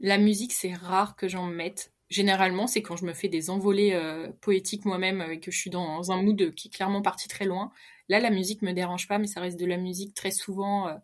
La 0.00 0.18
musique, 0.18 0.52
c'est 0.52 0.74
rare 0.74 1.16
que 1.16 1.28
j'en 1.28 1.46
mette. 1.46 1.93
Généralement, 2.10 2.66
c'est 2.66 2.82
quand 2.82 2.96
je 2.96 3.06
me 3.06 3.14
fais 3.14 3.28
des 3.28 3.50
envolées 3.50 3.92
euh, 3.94 4.30
poétiques 4.40 4.84
moi-même 4.84 5.22
et 5.22 5.40
que 5.40 5.50
je 5.50 5.58
suis 5.58 5.70
dans 5.70 6.12
un 6.12 6.22
mood 6.22 6.54
qui 6.54 6.68
est 6.68 6.70
clairement 6.70 7.02
parti 7.02 7.28
très 7.28 7.46
loin. 7.46 7.72
Là, 8.08 8.20
la 8.20 8.30
musique 8.30 8.62
me 8.62 8.72
dérange 8.72 9.08
pas, 9.08 9.18
mais 9.18 9.26
ça 9.26 9.40
reste 9.40 9.58
de 9.58 9.66
la 9.66 9.78
musique 9.78 10.14
très 10.14 10.30
souvent 10.30 10.88
euh, 10.88 10.94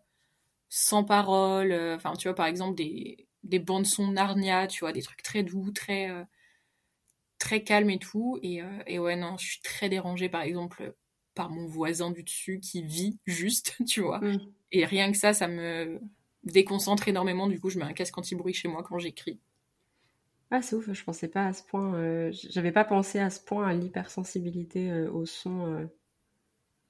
sans 0.69 1.03
parole. 1.03 1.71
Euh, 1.71 1.95
enfin, 1.95 2.13
tu 2.15 2.27
vois, 2.27 2.35
par 2.35 2.45
exemple, 2.47 2.75
des, 2.75 3.27
des 3.43 3.59
bandes 3.59 3.85
son 3.85 4.09
Narnia, 4.11 4.67
tu 4.67 4.81
vois, 4.81 4.93
des 4.93 5.01
trucs 5.01 5.23
très 5.23 5.43
doux, 5.43 5.71
très, 5.71 6.09
euh, 6.09 6.23
très 7.39 7.63
calmes 7.63 7.89
et 7.89 7.99
tout. 7.99 8.39
Et, 8.43 8.61
et, 8.87 8.99
ouais, 8.99 9.15
non, 9.15 9.37
je 9.37 9.45
suis 9.45 9.61
très 9.61 9.89
dérangée, 9.89 10.29
par 10.29 10.41
exemple, 10.41 10.95
par 11.33 11.49
mon 11.49 11.65
voisin 11.67 12.11
du 12.11 12.23
dessus 12.23 12.59
qui 12.59 12.83
vit 12.83 13.19
juste, 13.25 13.75
tu 13.87 14.01
vois. 14.01 14.19
Mm. 14.19 14.39
Et 14.71 14.85
rien 14.85 15.11
que 15.11 15.17
ça, 15.17 15.33
ça 15.33 15.47
me 15.47 15.99
déconcentre 16.43 17.07
énormément. 17.07 17.47
Du 17.47 17.59
coup, 17.59 17.69
je 17.69 17.79
mets 17.79 17.85
un 17.85 17.93
casque 17.93 18.17
anti-bruit 18.17 18.53
chez 18.53 18.67
moi 18.67 18.83
quand 18.83 18.99
j'écris. 18.99 19.39
Ah, 20.51 20.61
c'est 20.61 20.75
ouf, 20.75 20.91
je 20.93 21.03
pensais 21.03 21.27
pas 21.29 21.47
à 21.47 21.53
ce 21.53 21.63
point. 21.63 22.29
J'avais 22.31 22.71
pas 22.71 22.85
pensé 22.85 23.19
à 23.19 23.29
ce 23.31 23.39
point 23.39 23.67
à 23.67 23.73
l'hypersensibilité 23.73 24.91
au 25.07 25.25
son 25.25 25.89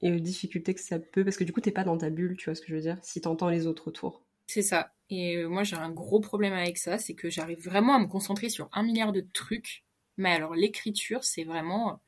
et 0.01 0.11
aux 0.11 0.19
difficultés 0.19 0.73
que 0.73 0.81
ça 0.81 0.99
peut, 0.99 1.23
parce 1.23 1.37
que 1.37 1.43
du 1.43 1.53
coup, 1.53 1.61
t'es 1.61 1.71
pas 1.71 1.83
dans 1.83 1.97
ta 1.97 2.09
bulle, 2.09 2.35
tu 2.37 2.45
vois 2.45 2.55
ce 2.55 2.61
que 2.61 2.67
je 2.67 2.75
veux 2.75 2.81
dire, 2.81 2.97
si 3.03 3.21
t'entends 3.21 3.49
les 3.49 3.67
autres 3.67 3.87
autour. 3.87 4.21
C'est 4.47 4.61
ça. 4.61 4.93
Et 5.09 5.37
euh, 5.37 5.47
moi, 5.47 5.63
j'ai 5.63 5.75
un 5.75 5.91
gros 5.91 6.19
problème 6.19 6.53
avec 6.53 6.77
ça, 6.77 6.97
c'est 6.97 7.13
que 7.15 7.29
j'arrive 7.29 7.63
vraiment 7.63 7.95
à 7.95 7.99
me 7.99 8.07
concentrer 8.07 8.49
sur 8.49 8.69
un 8.73 8.83
milliard 8.83 9.11
de 9.11 9.21
trucs. 9.33 9.83
Mais 10.17 10.31
alors, 10.31 10.55
l'écriture, 10.55 11.23
c'est 11.23 11.43
vraiment. 11.43 12.01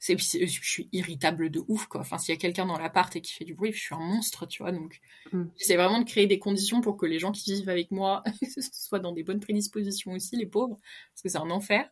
C'est, 0.00 0.16
je 0.16 0.46
suis 0.46 0.88
irritable 0.92 1.50
de 1.50 1.60
ouf, 1.66 1.86
quoi. 1.86 2.02
Enfin, 2.02 2.18
s'il 2.18 2.32
y 2.32 2.38
a 2.38 2.40
quelqu'un 2.40 2.66
dans 2.66 2.78
l'appart 2.78 3.14
et 3.16 3.20
qui 3.20 3.32
fait 3.32 3.44
du 3.44 3.54
bruit, 3.54 3.72
je 3.72 3.80
suis 3.80 3.94
un 3.94 3.98
monstre, 3.98 4.46
tu 4.46 4.62
vois. 4.62 4.70
Donc, 4.70 5.00
mm. 5.32 5.44
j'essaie 5.56 5.76
vraiment 5.76 5.98
de 5.98 6.04
créer 6.04 6.26
des 6.26 6.38
conditions 6.38 6.80
pour 6.80 6.96
que 6.96 7.04
les 7.04 7.18
gens 7.18 7.32
qui 7.32 7.52
vivent 7.52 7.68
avec 7.68 7.90
moi 7.90 8.22
soient 8.72 9.00
dans 9.00 9.12
des 9.12 9.24
bonnes 9.24 9.40
prédispositions 9.40 10.12
aussi, 10.12 10.36
les 10.36 10.46
pauvres, 10.46 10.78
parce 11.12 11.22
que 11.22 11.28
c'est 11.28 11.38
un 11.38 11.50
enfer. 11.50 11.90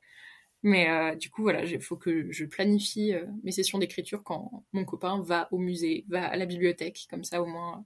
Mais 0.62 0.88
euh, 0.90 1.14
du 1.14 1.30
coup, 1.30 1.42
voilà, 1.42 1.64
il 1.64 1.80
faut 1.80 1.96
que 1.96 2.30
je 2.32 2.44
planifie 2.44 3.12
euh, 3.12 3.26
mes 3.42 3.52
sessions 3.52 3.78
d'écriture 3.78 4.22
quand 4.24 4.64
mon 4.72 4.84
copain 4.84 5.20
va 5.20 5.48
au 5.52 5.58
musée, 5.58 6.04
va 6.08 6.26
à 6.26 6.36
la 6.36 6.46
bibliothèque. 6.46 7.06
Comme 7.10 7.24
ça, 7.24 7.42
au 7.42 7.46
moins, 7.46 7.84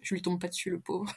je 0.00 0.14
lui 0.14 0.22
tombe 0.22 0.40
pas 0.40 0.48
dessus, 0.48 0.70
le 0.70 0.80
pauvre. 0.80 1.12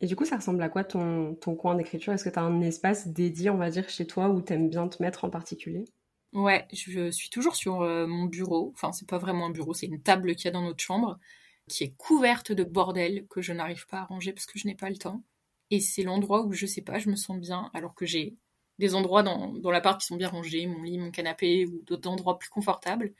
Et 0.00 0.06
du 0.06 0.16
coup, 0.16 0.24
ça 0.24 0.36
ressemble 0.36 0.62
à 0.62 0.68
quoi 0.68 0.84
ton, 0.84 1.34
ton 1.36 1.54
coin 1.54 1.74
d'écriture? 1.74 2.12
Est-ce 2.12 2.24
que 2.24 2.30
tu 2.30 2.38
as 2.38 2.42
un 2.42 2.60
espace 2.60 3.08
dédié, 3.08 3.50
on 3.50 3.56
va 3.56 3.70
dire, 3.70 3.88
chez 3.88 4.06
toi 4.06 4.30
où 4.30 4.42
tu 4.42 4.52
aimes 4.52 4.68
bien 4.68 4.88
te 4.88 5.02
mettre 5.02 5.24
en 5.24 5.30
particulier? 5.30 5.84
Ouais, 6.32 6.66
je 6.72 7.10
suis 7.10 7.28
toujours 7.30 7.54
sur 7.56 7.82
euh, 7.82 8.06
mon 8.06 8.24
bureau. 8.24 8.72
Enfin, 8.74 8.92
c'est 8.92 9.06
pas 9.08 9.18
vraiment 9.18 9.46
un 9.46 9.50
bureau, 9.50 9.74
c'est 9.74 9.86
une 9.86 10.00
table 10.02 10.34
qu'il 10.34 10.46
y 10.46 10.48
a 10.48 10.50
dans 10.52 10.62
notre 10.62 10.82
chambre 10.82 11.18
qui 11.68 11.84
est 11.84 11.94
couverte 11.96 12.52
de 12.52 12.64
bordel 12.64 13.26
que 13.28 13.42
je 13.42 13.52
n'arrive 13.52 13.86
pas 13.86 13.98
à 14.00 14.04
ranger 14.04 14.32
parce 14.32 14.46
que 14.46 14.58
je 14.58 14.66
n'ai 14.66 14.74
pas 14.74 14.88
le 14.90 14.96
temps. 14.96 15.22
Et 15.70 15.80
c'est 15.80 16.02
l'endroit 16.02 16.42
où 16.44 16.52
je 16.52 16.66
sais 16.66 16.80
pas, 16.82 16.98
je 16.98 17.10
me 17.10 17.16
sens 17.16 17.38
bien 17.38 17.70
alors 17.74 17.94
que 17.94 18.06
j'ai 18.06 18.34
des 18.78 18.94
endroits 18.94 19.22
dans, 19.22 19.52
dans 19.54 19.70
l'appart 19.70 20.00
qui 20.00 20.06
sont 20.06 20.16
bien 20.16 20.28
rangés, 20.28 20.66
mon 20.66 20.82
lit, 20.82 20.98
mon 20.98 21.10
canapé, 21.10 21.66
ou 21.66 21.82
d'autres 21.86 22.08
endroits 22.10 22.38
plus 22.38 22.48
confortables. 22.50 23.12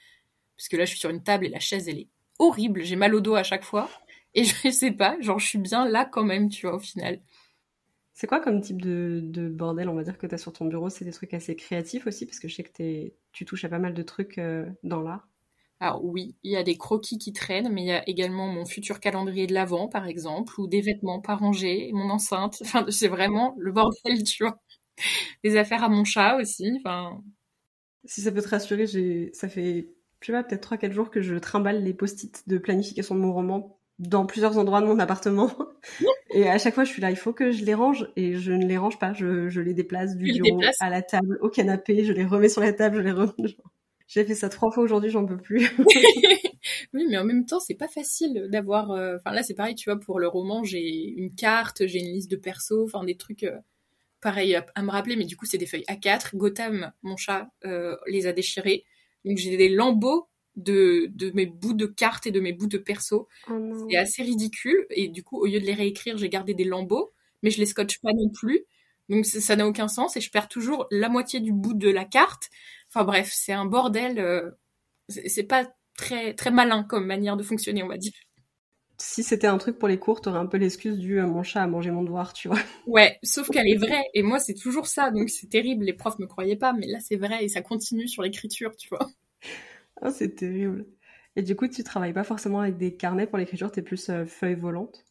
Parce 0.56 0.68
que 0.68 0.76
là, 0.76 0.84
je 0.84 0.90
suis 0.90 1.00
sur 1.00 1.10
une 1.10 1.22
table 1.22 1.46
et 1.46 1.50
la 1.50 1.60
chaise, 1.60 1.88
elle 1.88 1.98
est 2.00 2.08
horrible. 2.38 2.82
J'ai 2.84 2.96
mal 2.96 3.14
au 3.14 3.20
dos 3.20 3.34
à 3.36 3.42
chaque 3.44 3.64
fois. 3.64 3.90
Et 4.34 4.44
je 4.44 4.70
sais 4.70 4.92
pas, 4.92 5.20
genre, 5.20 5.38
je 5.38 5.46
suis 5.48 5.58
bien 5.58 5.86
là 5.88 6.04
quand 6.06 6.24
même, 6.24 6.48
tu 6.50 6.66
vois, 6.66 6.76
au 6.76 6.80
final. 6.80 7.20
C'est 8.14 8.26
quoi 8.26 8.40
comme 8.40 8.60
type 8.60 8.82
de, 8.82 9.20
de, 9.22 9.48
bordel, 9.48 9.88
on 9.88 9.94
va 9.94 10.04
dire, 10.04 10.18
que 10.18 10.26
tu 10.26 10.34
as 10.34 10.38
sur 10.38 10.52
ton 10.52 10.66
bureau? 10.66 10.90
C'est 10.90 11.04
des 11.04 11.12
trucs 11.12 11.32
assez 11.34 11.56
créatifs 11.56 12.06
aussi, 12.06 12.26
parce 12.26 12.38
que 12.38 12.48
je 12.48 12.54
sais 12.54 12.62
que 12.62 13.12
tu 13.32 13.44
touches 13.44 13.64
à 13.64 13.68
pas 13.68 13.78
mal 13.78 13.94
de 13.94 14.02
trucs 14.02 14.38
euh, 14.38 14.66
dans 14.82 15.00
l'art. 15.00 15.28
Alors 15.80 16.04
oui, 16.04 16.36
il 16.44 16.52
y 16.52 16.56
a 16.56 16.62
des 16.62 16.76
croquis 16.76 17.18
qui 17.18 17.32
traînent, 17.32 17.72
mais 17.72 17.82
il 17.82 17.86
y 17.86 17.92
a 17.92 18.08
également 18.08 18.46
mon 18.46 18.64
futur 18.64 19.00
calendrier 19.00 19.48
de 19.48 19.54
l'Avent, 19.54 19.88
par 19.88 20.06
exemple, 20.06 20.60
ou 20.60 20.68
des 20.68 20.80
vêtements 20.80 21.20
pas 21.20 21.34
rangés, 21.34 21.90
mon 21.92 22.08
enceinte. 22.10 22.58
Enfin, 22.62 22.86
c'est 22.88 23.08
vraiment 23.08 23.56
le 23.58 23.72
bordel, 23.72 24.22
tu 24.24 24.44
vois. 24.44 24.60
Des 25.42 25.56
affaires 25.56 25.82
à 25.82 25.88
mon 25.88 26.04
chat 26.04 26.36
aussi. 26.36 26.70
Enfin. 26.78 27.22
Si 28.04 28.20
ça 28.20 28.30
peut 28.32 28.42
te 28.42 28.48
rassurer, 28.48 28.86
j'ai, 28.86 29.30
ça 29.32 29.48
fait, 29.48 29.88
je 30.20 30.26
sais 30.26 30.32
pas, 30.32 30.44
peut-être 30.44 30.62
3-4 30.62 30.92
jours 30.92 31.10
que 31.10 31.20
je 31.20 31.36
trimballe 31.36 31.82
les 31.82 31.94
post-it 31.94 32.48
de 32.48 32.58
planification 32.58 33.14
de 33.14 33.20
mon 33.20 33.32
roman 33.32 33.78
dans 34.02 34.26
plusieurs 34.26 34.58
endroits 34.58 34.80
de 34.80 34.86
mon 34.86 34.98
appartement. 34.98 35.50
Et 36.34 36.48
à 36.48 36.58
chaque 36.58 36.74
fois, 36.74 36.84
je 36.84 36.90
suis 36.90 37.00
là, 37.00 37.10
il 37.10 37.16
faut 37.16 37.32
que 37.32 37.52
je 37.52 37.64
les 37.64 37.74
range. 37.74 38.08
Et 38.16 38.34
je 38.34 38.52
ne 38.52 38.66
les 38.66 38.76
range 38.76 38.98
pas, 38.98 39.12
je, 39.12 39.48
je 39.48 39.60
les 39.60 39.74
déplace 39.74 40.16
du 40.16 40.32
bureau 40.32 40.60
à 40.80 40.90
la 40.90 41.02
table, 41.02 41.38
au 41.40 41.48
canapé, 41.48 42.04
je 42.04 42.12
les 42.12 42.24
remets 42.24 42.48
sur 42.48 42.62
la 42.62 42.72
table, 42.72 42.96
je 42.96 43.02
les 43.02 43.12
remets. 43.12 43.56
J'ai 44.08 44.24
fait 44.24 44.34
ça 44.34 44.48
trois 44.48 44.70
fois 44.70 44.82
aujourd'hui, 44.82 45.08
j'en 45.08 45.24
peux 45.24 45.38
plus. 45.38 45.70
oui, 46.92 47.06
mais 47.08 47.16
en 47.16 47.24
même 47.24 47.46
temps, 47.46 47.60
c'est 47.60 47.74
pas 47.74 47.88
facile 47.88 48.48
d'avoir. 48.50 48.90
Euh, 48.90 49.16
enfin, 49.16 49.34
là, 49.34 49.42
c'est 49.42 49.54
pareil, 49.54 49.74
tu 49.74 49.88
vois, 49.88 49.98
pour 49.98 50.18
le 50.18 50.28
roman, 50.28 50.64
j'ai 50.64 51.14
une 51.16 51.34
carte, 51.34 51.86
j'ai 51.86 52.00
une 52.00 52.12
liste 52.12 52.30
de 52.30 52.36
persos, 52.36 52.84
enfin, 52.84 53.04
des 53.04 53.16
trucs 53.16 53.44
euh, 53.44 53.56
pareils 54.20 54.54
à, 54.54 54.82
me 54.82 54.90
rappeler, 54.90 55.16
mais 55.16 55.24
du 55.24 55.36
coup, 55.36 55.46
c'est 55.46 55.58
des 55.58 55.66
feuilles 55.66 55.84
A4. 55.88 56.36
Gotham, 56.36 56.92
mon 57.02 57.16
chat, 57.16 57.48
euh, 57.64 57.96
les 58.06 58.26
a 58.26 58.32
déchirées. 58.32 58.84
Donc, 59.24 59.38
j'ai 59.38 59.56
des 59.56 59.68
lambeaux 59.68 60.28
de, 60.56 61.06
de 61.14 61.30
mes 61.32 61.46
bouts 61.46 61.74
de 61.74 61.86
cartes 61.86 62.26
et 62.26 62.30
de 62.30 62.40
mes 62.40 62.52
bouts 62.52 62.66
de 62.66 62.78
persos. 62.78 63.26
Oh 63.50 63.86
c'est 63.88 63.96
assez 63.96 64.22
ridicule. 64.22 64.86
Et 64.90 65.08
du 65.08 65.22
coup, 65.22 65.38
au 65.38 65.46
lieu 65.46 65.60
de 65.60 65.66
les 65.66 65.74
réécrire, 65.74 66.18
j'ai 66.18 66.28
gardé 66.28 66.54
des 66.54 66.64
lambeaux, 66.64 67.12
mais 67.42 67.50
je 67.50 67.58
les 67.58 67.66
scotche 67.66 68.00
pas 68.00 68.12
non 68.12 68.28
plus. 68.28 68.64
Donc, 69.08 69.26
ça 69.26 69.56
n'a 69.56 69.66
aucun 69.66 69.88
sens 69.88 70.16
et 70.16 70.20
je 70.20 70.30
perds 70.30 70.48
toujours 70.48 70.86
la 70.90 71.08
moitié 71.08 71.40
du 71.40 71.52
bout 71.52 71.74
de 71.74 71.90
la 71.90 72.04
carte 72.04 72.48
Enfin 72.94 73.04
bref, 73.04 73.30
c'est 73.32 73.52
un 73.52 73.64
bordel. 73.64 74.18
Euh, 74.18 74.50
c'est 75.08 75.44
pas 75.44 75.66
très 75.96 76.34
très 76.34 76.50
malin 76.50 76.84
comme 76.84 77.06
manière 77.06 77.36
de 77.36 77.42
fonctionner, 77.42 77.82
on 77.82 77.88
va 77.88 77.96
dire. 77.96 78.12
Si 78.98 79.22
c'était 79.22 79.46
un 79.46 79.58
truc 79.58 79.78
pour 79.78 79.88
les 79.88 79.98
cours, 79.98 80.20
t'aurais 80.20 80.38
un 80.38 80.46
peu 80.46 80.58
l'excuse 80.58 80.98
du 80.98 81.18
euh, 81.18 81.26
mon 81.26 81.42
chat 81.42 81.62
a 81.62 81.66
mangé 81.66 81.90
mon 81.90 82.02
devoir, 82.02 82.34
tu 82.34 82.48
vois. 82.48 82.58
Ouais, 82.86 83.18
sauf 83.22 83.48
qu'elle 83.48 83.66
est 83.66 83.76
vraie. 83.76 84.04
Et 84.14 84.22
moi, 84.22 84.38
c'est 84.38 84.54
toujours 84.54 84.86
ça, 84.86 85.10
donc 85.10 85.30
c'est 85.30 85.48
terrible. 85.48 85.84
Les 85.84 85.94
profs 85.94 86.18
me 86.18 86.26
croyaient 86.26 86.56
pas, 86.56 86.72
mais 86.74 86.86
là, 86.86 86.98
c'est 87.00 87.16
vrai 87.16 87.44
et 87.44 87.48
ça 87.48 87.62
continue 87.62 88.08
sur 88.08 88.22
l'écriture, 88.22 88.76
tu 88.76 88.88
vois. 88.90 89.08
Ah, 90.02 90.10
c'est 90.10 90.34
terrible. 90.34 90.86
Et 91.36 91.42
du 91.42 91.56
coup, 91.56 91.68
tu 91.68 91.82
travailles 91.82 92.12
pas 92.12 92.24
forcément 92.24 92.60
avec 92.60 92.76
des 92.76 92.94
carnets 92.96 93.26
pour 93.26 93.38
l'écriture, 93.38 93.70
t'es 93.70 93.82
plus 93.82 94.10
euh, 94.10 94.26
feuille 94.26 94.54
volante? 94.54 95.04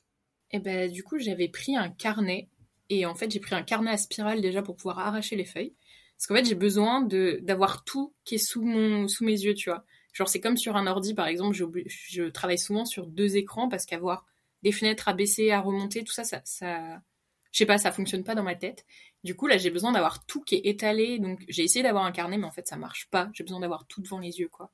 Et 0.52 0.58
eh 0.58 0.60
ben, 0.60 0.92
du 0.92 1.04
coup, 1.04 1.18
j'avais 1.18 1.48
pris 1.48 1.76
un 1.78 1.90
carnet. 1.90 2.50
Et 2.90 3.06
en 3.06 3.16
fait, 3.16 3.32
j'ai 3.32 3.40
pris 3.40 3.56
un 3.56 3.64
carnet 3.64 3.92
à 3.92 3.98
spirale 3.98 4.42
déjà 4.42 4.62
pour 4.62 4.76
pouvoir 4.76 5.00
arracher 5.00 5.38
les 5.38 5.46
feuilles. 5.46 5.74
Parce 6.18 6.28
qu'en 6.28 6.36
fait, 6.36 6.46
j'ai 6.46 6.56
besoin 6.56 7.02
de 7.02 7.40
d'avoir 7.42 7.84
tout 7.86 8.14
qui 8.26 8.36
est 8.36 8.38
sous 8.38 8.62
mon 8.64 9.08
sous 9.08 9.24
mes 9.24 9.32
yeux, 9.32 9.54
tu 9.54 9.70
vois. 9.70 9.86
Genre 10.14 10.28
c'est 10.28 10.42
comme 10.42 10.58
sur 10.58 10.76
un 10.76 10.88
ordi 10.88 11.14
par 11.14 11.28
exemple, 11.28 11.56
je, 11.56 11.64
je 11.88 12.24
travaille 12.24 12.60
souvent 12.60 12.86
sur 12.86 13.08
deux 13.08 13.38
écrans 13.38 13.70
parce 13.70 13.86
qu'avoir 13.86 14.26
des 14.62 14.74
fenêtres 14.74 15.08
à 15.08 15.14
baisser, 15.14 15.52
à 15.52 15.62
remonter, 15.62 16.04
tout 16.04 16.14
ça 16.14 16.24
ça 16.26 16.42
ça 16.44 17.02
je 17.52 17.58
sais 17.58 17.66
pas, 17.66 17.78
ça 17.78 17.92
fonctionne 17.92 18.24
pas 18.24 18.36
dans 18.36 18.44
ma 18.44 18.56
tête. 18.56 18.86
Du 19.24 19.36
coup, 19.36 19.48
là, 19.48 19.58
j'ai 19.58 19.70
besoin 19.72 19.92
d'avoir 19.92 20.26
tout 20.26 20.42
qui 20.42 20.56
est 20.56 20.66
étalé. 20.68 21.20
Donc, 21.20 21.44
j'ai 21.50 21.64
essayé 21.64 21.84
d'avoir 21.84 22.06
un 22.06 22.12
carnet, 22.12 22.38
mais 22.38 22.46
en 22.46 22.52
fait, 22.52 22.68
ça 22.68 22.78
marche 22.78 23.10
pas. 23.10 23.30
J'ai 23.34 23.44
besoin 23.44 23.60
d'avoir 23.60 23.86
tout 23.88 24.02
devant 24.02 24.20
les 24.20 24.40
yeux, 24.40 24.48
quoi. 24.48 24.72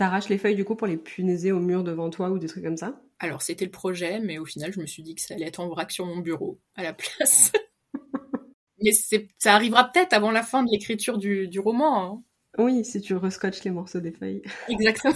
T'arraches 0.00 0.30
les 0.30 0.38
feuilles, 0.38 0.56
du 0.56 0.64
coup, 0.64 0.76
pour 0.76 0.86
les 0.86 0.96
punaiser 0.96 1.52
au 1.52 1.60
mur 1.60 1.84
devant 1.84 2.08
toi 2.08 2.30
ou 2.30 2.38
des 2.38 2.46
trucs 2.46 2.64
comme 2.64 2.78
ça? 2.78 3.02
Alors, 3.18 3.42
c'était 3.42 3.66
le 3.66 3.70
projet, 3.70 4.18
mais 4.18 4.38
au 4.38 4.46
final, 4.46 4.72
je 4.72 4.80
me 4.80 4.86
suis 4.86 5.02
dit 5.02 5.14
que 5.14 5.20
ça 5.20 5.34
allait 5.34 5.44
être 5.44 5.60
en 5.60 5.68
vrac 5.68 5.90
sur 5.90 6.06
mon 6.06 6.20
bureau, 6.20 6.58
à 6.74 6.82
la 6.82 6.94
place. 6.94 7.52
Mais 8.82 8.92
ça 8.92 9.54
arrivera 9.54 9.92
peut-être 9.92 10.14
avant 10.14 10.30
la 10.30 10.42
fin 10.42 10.62
de 10.62 10.70
l'écriture 10.70 11.18
du, 11.18 11.58
roman. 11.58 12.02
Hein. 12.02 12.22
Oui, 12.56 12.82
si 12.82 13.02
tu 13.02 13.14
rescotches 13.14 13.62
les 13.64 13.70
morceaux 13.70 14.00
des 14.00 14.10
feuilles. 14.10 14.40
Exactement. 14.68 15.12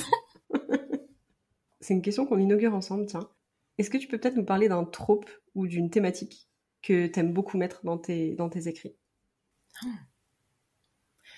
C'est 1.80 1.94
une 1.94 2.02
question 2.02 2.26
qu'on 2.26 2.36
inaugure 2.38 2.74
ensemble, 2.74 3.06
tiens. 3.06 3.30
Est-ce 3.78 3.88
que 3.88 3.96
tu 3.96 4.06
peux 4.06 4.18
peut-être 4.18 4.36
nous 4.36 4.44
parler 4.44 4.68
d'un 4.68 4.84
trope 4.84 5.30
ou 5.54 5.66
d'une 5.66 5.88
thématique 5.88 6.50
que 6.82 7.06
tu 7.06 7.20
aimes 7.20 7.32
beaucoup 7.32 7.56
mettre 7.56 7.80
dans 7.86 7.96
tes, 7.96 8.34
dans 8.34 8.50
tes 8.50 8.68
écrits? 8.68 8.94
Oh. 9.82 9.88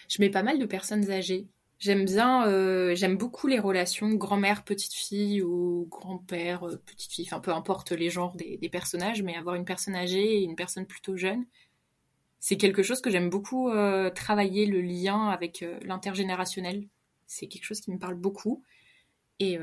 Je 0.09 0.21
mets 0.21 0.31
pas 0.31 0.43
mal 0.43 0.59
de 0.59 0.67
personnes 0.67 1.13
âgées. 1.13 1.47
J'aime 1.79 2.07
bien, 2.07 2.47
euh, 2.47 2.95
j'aime 2.95 3.19
beaucoup 3.19 3.49
les 3.49 3.59
relations 3.59 4.09
grand-mère, 4.15 4.65
petite-fille 4.65 5.43
ou 5.43 5.87
grand-père, 5.91 6.67
euh, 6.67 6.77
petite-fille, 6.87 7.27
enfin 7.27 7.39
peu 7.39 7.53
importe 7.53 7.93
les 7.93 8.09
genres 8.09 8.35
des, 8.35 8.59
personnages, 8.71 9.23
mais 9.23 9.37
avoir 9.37 9.57
une 9.57 9.67
personne 9.67 9.95
âgée 9.95 10.39
et 10.39 10.43
une 10.43 10.57
personne 10.57 10.87
plutôt 10.87 11.19
jeune, 11.19 11.45
c'est 12.41 12.57
quelque 12.57 12.83
chose 12.83 13.03
que 13.03 13.11
j'aime 13.11 13.29
beaucoup 13.29 13.69
euh, 13.71 14.09
travailler, 14.09 14.65
le 14.65 14.81
lien 14.81 15.29
avec 15.29 15.65
l'intergénérationnel. 15.83 16.89
C'est 17.27 17.47
quelque 17.47 17.65
chose 17.65 17.81
qui 17.81 17.91
me 17.91 17.99
parle 17.99 18.15
beaucoup. 18.15 18.63
Et 19.41 19.59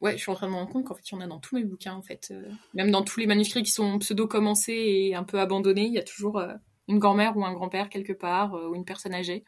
ouais, 0.00 0.12
je 0.12 0.16
suis 0.18 0.30
en 0.30 0.34
train 0.34 0.48
de 0.48 0.52
me 0.52 0.56
rendre 0.56 0.70
compte 0.70 0.84
qu'en 0.84 0.94
fait, 0.94 1.08
il 1.10 1.14
y 1.14 1.16
en 1.16 1.20
a 1.20 1.26
dans 1.26 1.38
tous 1.38 1.54
mes 1.54 1.64
bouquins, 1.64 1.94
en 1.94 2.02
fait. 2.02 2.34
même 2.74 2.90
dans 2.90 3.02
tous 3.02 3.20
les 3.20 3.26
manuscrits 3.26 3.62
qui 3.62 3.70
sont 3.70 3.98
pseudo-commencés 4.00 4.72
et 4.72 5.14
un 5.14 5.24
peu 5.24 5.38
abandonnés, 5.40 5.86
il 5.86 5.92
y 5.92 5.98
a 5.98 6.02
toujours 6.02 6.42
une 6.88 6.98
grand-mère 6.98 7.36
ou 7.36 7.44
un 7.44 7.52
grand-père 7.52 7.88
quelque 7.88 8.12
part, 8.12 8.54
ou 8.54 8.74
une 8.74 8.84
personne 8.84 9.14
âgée. 9.14 9.44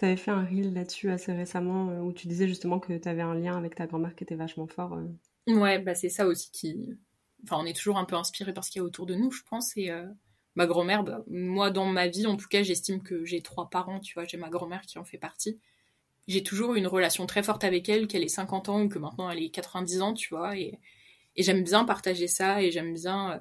Tu 0.00 0.06
avais 0.06 0.16
fait 0.16 0.30
un 0.30 0.46
reel 0.46 0.72
là-dessus 0.72 1.10
assez 1.10 1.30
récemment, 1.30 1.88
où 2.00 2.10
tu 2.14 2.26
disais 2.26 2.48
justement 2.48 2.80
que 2.80 2.96
tu 2.96 3.06
avais 3.06 3.20
un 3.20 3.34
lien 3.34 3.58
avec 3.58 3.74
ta 3.74 3.86
grand-mère 3.86 4.16
qui 4.16 4.24
était 4.24 4.34
vachement 4.34 4.66
fort. 4.66 4.98
Ouais, 5.46 5.78
bah 5.78 5.94
c'est 5.94 6.08
ça 6.08 6.26
aussi 6.26 6.50
qui... 6.50 6.88
Enfin, 7.44 7.58
on 7.60 7.66
est 7.66 7.76
toujours 7.76 7.98
un 7.98 8.06
peu 8.06 8.16
inspiré 8.16 8.54
par 8.54 8.64
ce 8.64 8.70
qu'il 8.70 8.80
y 8.80 8.82
a 8.82 8.86
autour 8.86 9.04
de 9.04 9.14
nous, 9.14 9.30
je 9.30 9.42
pense, 9.42 9.76
et 9.76 9.90
ma 10.56 10.66
grand-mère, 10.66 11.04
bah, 11.04 11.22
moi 11.28 11.70
dans 11.70 11.84
ma 11.84 12.08
vie 12.08 12.26
en 12.26 12.36
tout 12.36 12.48
cas, 12.48 12.62
j'estime 12.62 13.02
que 13.02 13.24
j'ai 13.24 13.42
trois 13.42 13.68
parents, 13.68 14.00
tu 14.00 14.14
vois, 14.14 14.24
j'ai 14.24 14.36
ma 14.36 14.48
grand-mère 14.48 14.82
qui 14.82 14.98
en 14.98 15.04
fait 15.04 15.18
partie. 15.18 15.58
J'ai 16.28 16.42
toujours 16.42 16.74
une 16.74 16.86
relation 16.86 17.26
très 17.26 17.42
forte 17.42 17.64
avec 17.64 17.88
elle, 17.88 18.06
qu'elle 18.06 18.22
ait 18.22 18.28
50 18.28 18.68
ans 18.68 18.82
ou 18.82 18.88
que 18.88 18.98
maintenant 18.98 19.30
elle 19.30 19.42
ait 19.42 19.50
90 19.50 20.00
ans, 20.02 20.14
tu 20.14 20.34
vois, 20.34 20.56
et, 20.56 20.78
j'aime 21.36 21.62
bien 21.62 21.84
partager 21.84 22.26
ça 22.26 22.62
et 22.62 22.70
j'aime 22.70 22.92
bien 22.94 23.32
euh, 23.32 23.38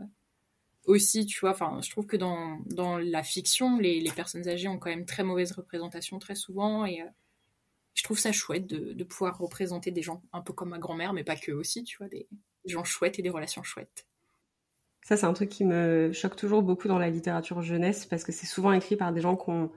aussi, 0.86 1.26
tu 1.26 1.40
vois, 1.42 1.52
enfin, 1.52 1.80
je 1.84 1.90
trouve 1.92 2.08
que 2.08 2.18
dans, 2.18 2.60
dans 2.66 2.98
la 2.98 3.24
fiction, 3.24 3.78
les, 3.78 4.04
personnes 4.16 4.48
âgées 4.48 4.68
ont 4.68 4.80
quand 4.80 4.90
même 4.90 5.06
très 5.06 5.24
mauvaise 5.24 5.52
représentation 5.52 6.20
très 6.20 6.36
souvent 6.36 6.86
et 6.86 7.02
euh, 7.02 7.06
je 7.94 8.04
trouve 8.04 8.18
ça 8.18 8.32
chouette 8.32 8.66
de, 8.66 9.04
pouvoir 9.04 9.38
représenter 9.38 9.92
des 9.92 10.02
gens 10.02 10.24
un 10.32 10.42
peu 10.42 10.54
comme 10.54 10.70
ma 10.70 10.80
grand-mère, 10.80 11.14
mais 11.14 11.24
pas 11.24 11.36
que 11.36 11.52
aussi, 11.52 11.84
tu 11.84 11.98
vois, 11.98 12.08
des 12.08 12.28
gens 12.66 12.84
chouettes 12.84 13.20
et 13.20 13.22
des 13.22 13.30
relations 13.30 13.64
chouettes. 13.64 14.08
Ça, 15.04 15.18
c'est 15.18 15.26
un 15.26 15.34
truc 15.34 15.50
qui 15.50 15.66
me 15.66 16.12
choque 16.14 16.36
toujours 16.36 16.62
beaucoup 16.62 16.88
dans 16.88 17.00
la 17.00 17.10
littérature 17.10 17.62
jeunesse 17.62 18.06
parce 18.06 18.24
que 18.24 18.32
c'est 18.32 18.46
souvent 18.46 18.72
écrit 18.72 18.96
par 18.96 19.12
des 19.12 19.22
gens 19.22 19.36
qui 19.36 19.50
ont 19.50 19.72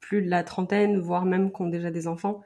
plus 0.00 0.22
de 0.22 0.28
la 0.28 0.42
trentaine, 0.42 0.98
voire 0.98 1.24
même 1.24 1.52
qui 1.52 1.62
ont 1.62 1.68
déjà 1.68 1.90
des 1.90 2.08
enfants. 2.08 2.42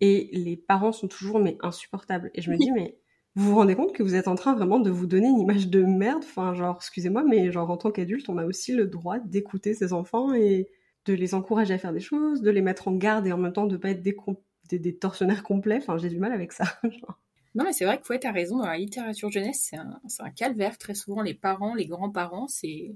Et 0.00 0.30
les 0.32 0.56
parents 0.56 0.92
sont 0.92 1.08
toujours 1.08 1.38
mais 1.38 1.58
insupportables. 1.60 2.30
Et 2.34 2.42
je 2.42 2.50
me 2.50 2.56
dis, 2.56 2.70
mais 2.74 2.98
vous 3.36 3.50
vous 3.50 3.56
rendez 3.56 3.76
compte 3.76 3.92
que 3.92 4.02
vous 4.02 4.14
êtes 4.14 4.28
en 4.28 4.34
train 4.34 4.54
vraiment 4.54 4.80
de 4.80 4.90
vous 4.90 5.06
donner 5.06 5.28
une 5.28 5.38
image 5.38 5.68
de 5.68 5.82
merde? 5.82 6.24
Enfin, 6.24 6.54
genre, 6.54 6.76
excusez-moi, 6.80 7.22
mais 7.22 7.52
genre 7.52 7.70
en 7.70 7.76
tant 7.76 7.90
qu'adulte, 7.90 8.30
on 8.30 8.38
a 8.38 8.46
aussi 8.46 8.72
le 8.72 8.86
droit 8.86 9.18
d'écouter 9.18 9.74
ses 9.74 9.92
enfants 9.92 10.32
et 10.32 10.70
de 11.04 11.12
les 11.12 11.34
encourager 11.34 11.74
à 11.74 11.78
faire 11.78 11.92
des 11.92 12.00
choses, 12.00 12.40
de 12.40 12.50
les 12.50 12.62
mettre 12.62 12.88
en 12.88 12.92
garde 12.92 13.26
et 13.26 13.32
en 13.32 13.36
même 13.36 13.52
temps 13.52 13.66
de 13.66 13.76
pas 13.76 13.90
être 13.90 14.02
des, 14.02 14.96
tortionnaires 14.96 15.42
complets. 15.42 15.76
Enfin, 15.76 15.98
j'ai 15.98 16.08
du 16.08 16.18
mal 16.18 16.32
avec 16.32 16.52
ça. 16.52 16.64
Non, 17.54 17.64
mais 17.64 17.72
c'est 17.72 17.86
vrai 17.86 17.98
que 17.98 18.18
tu 18.18 18.26
as 18.26 18.32
raison, 18.32 18.58
dans 18.58 18.66
la 18.66 18.76
littérature 18.76 19.30
jeunesse, 19.30 19.70
c'est 19.70 19.78
un, 19.78 20.30
calvaire. 20.30 20.76
Très 20.76 20.92
souvent, 20.92 21.22
les 21.22 21.32
parents, 21.32 21.74
les 21.74 21.86
grands-parents, 21.86 22.48
c'est. 22.48 22.94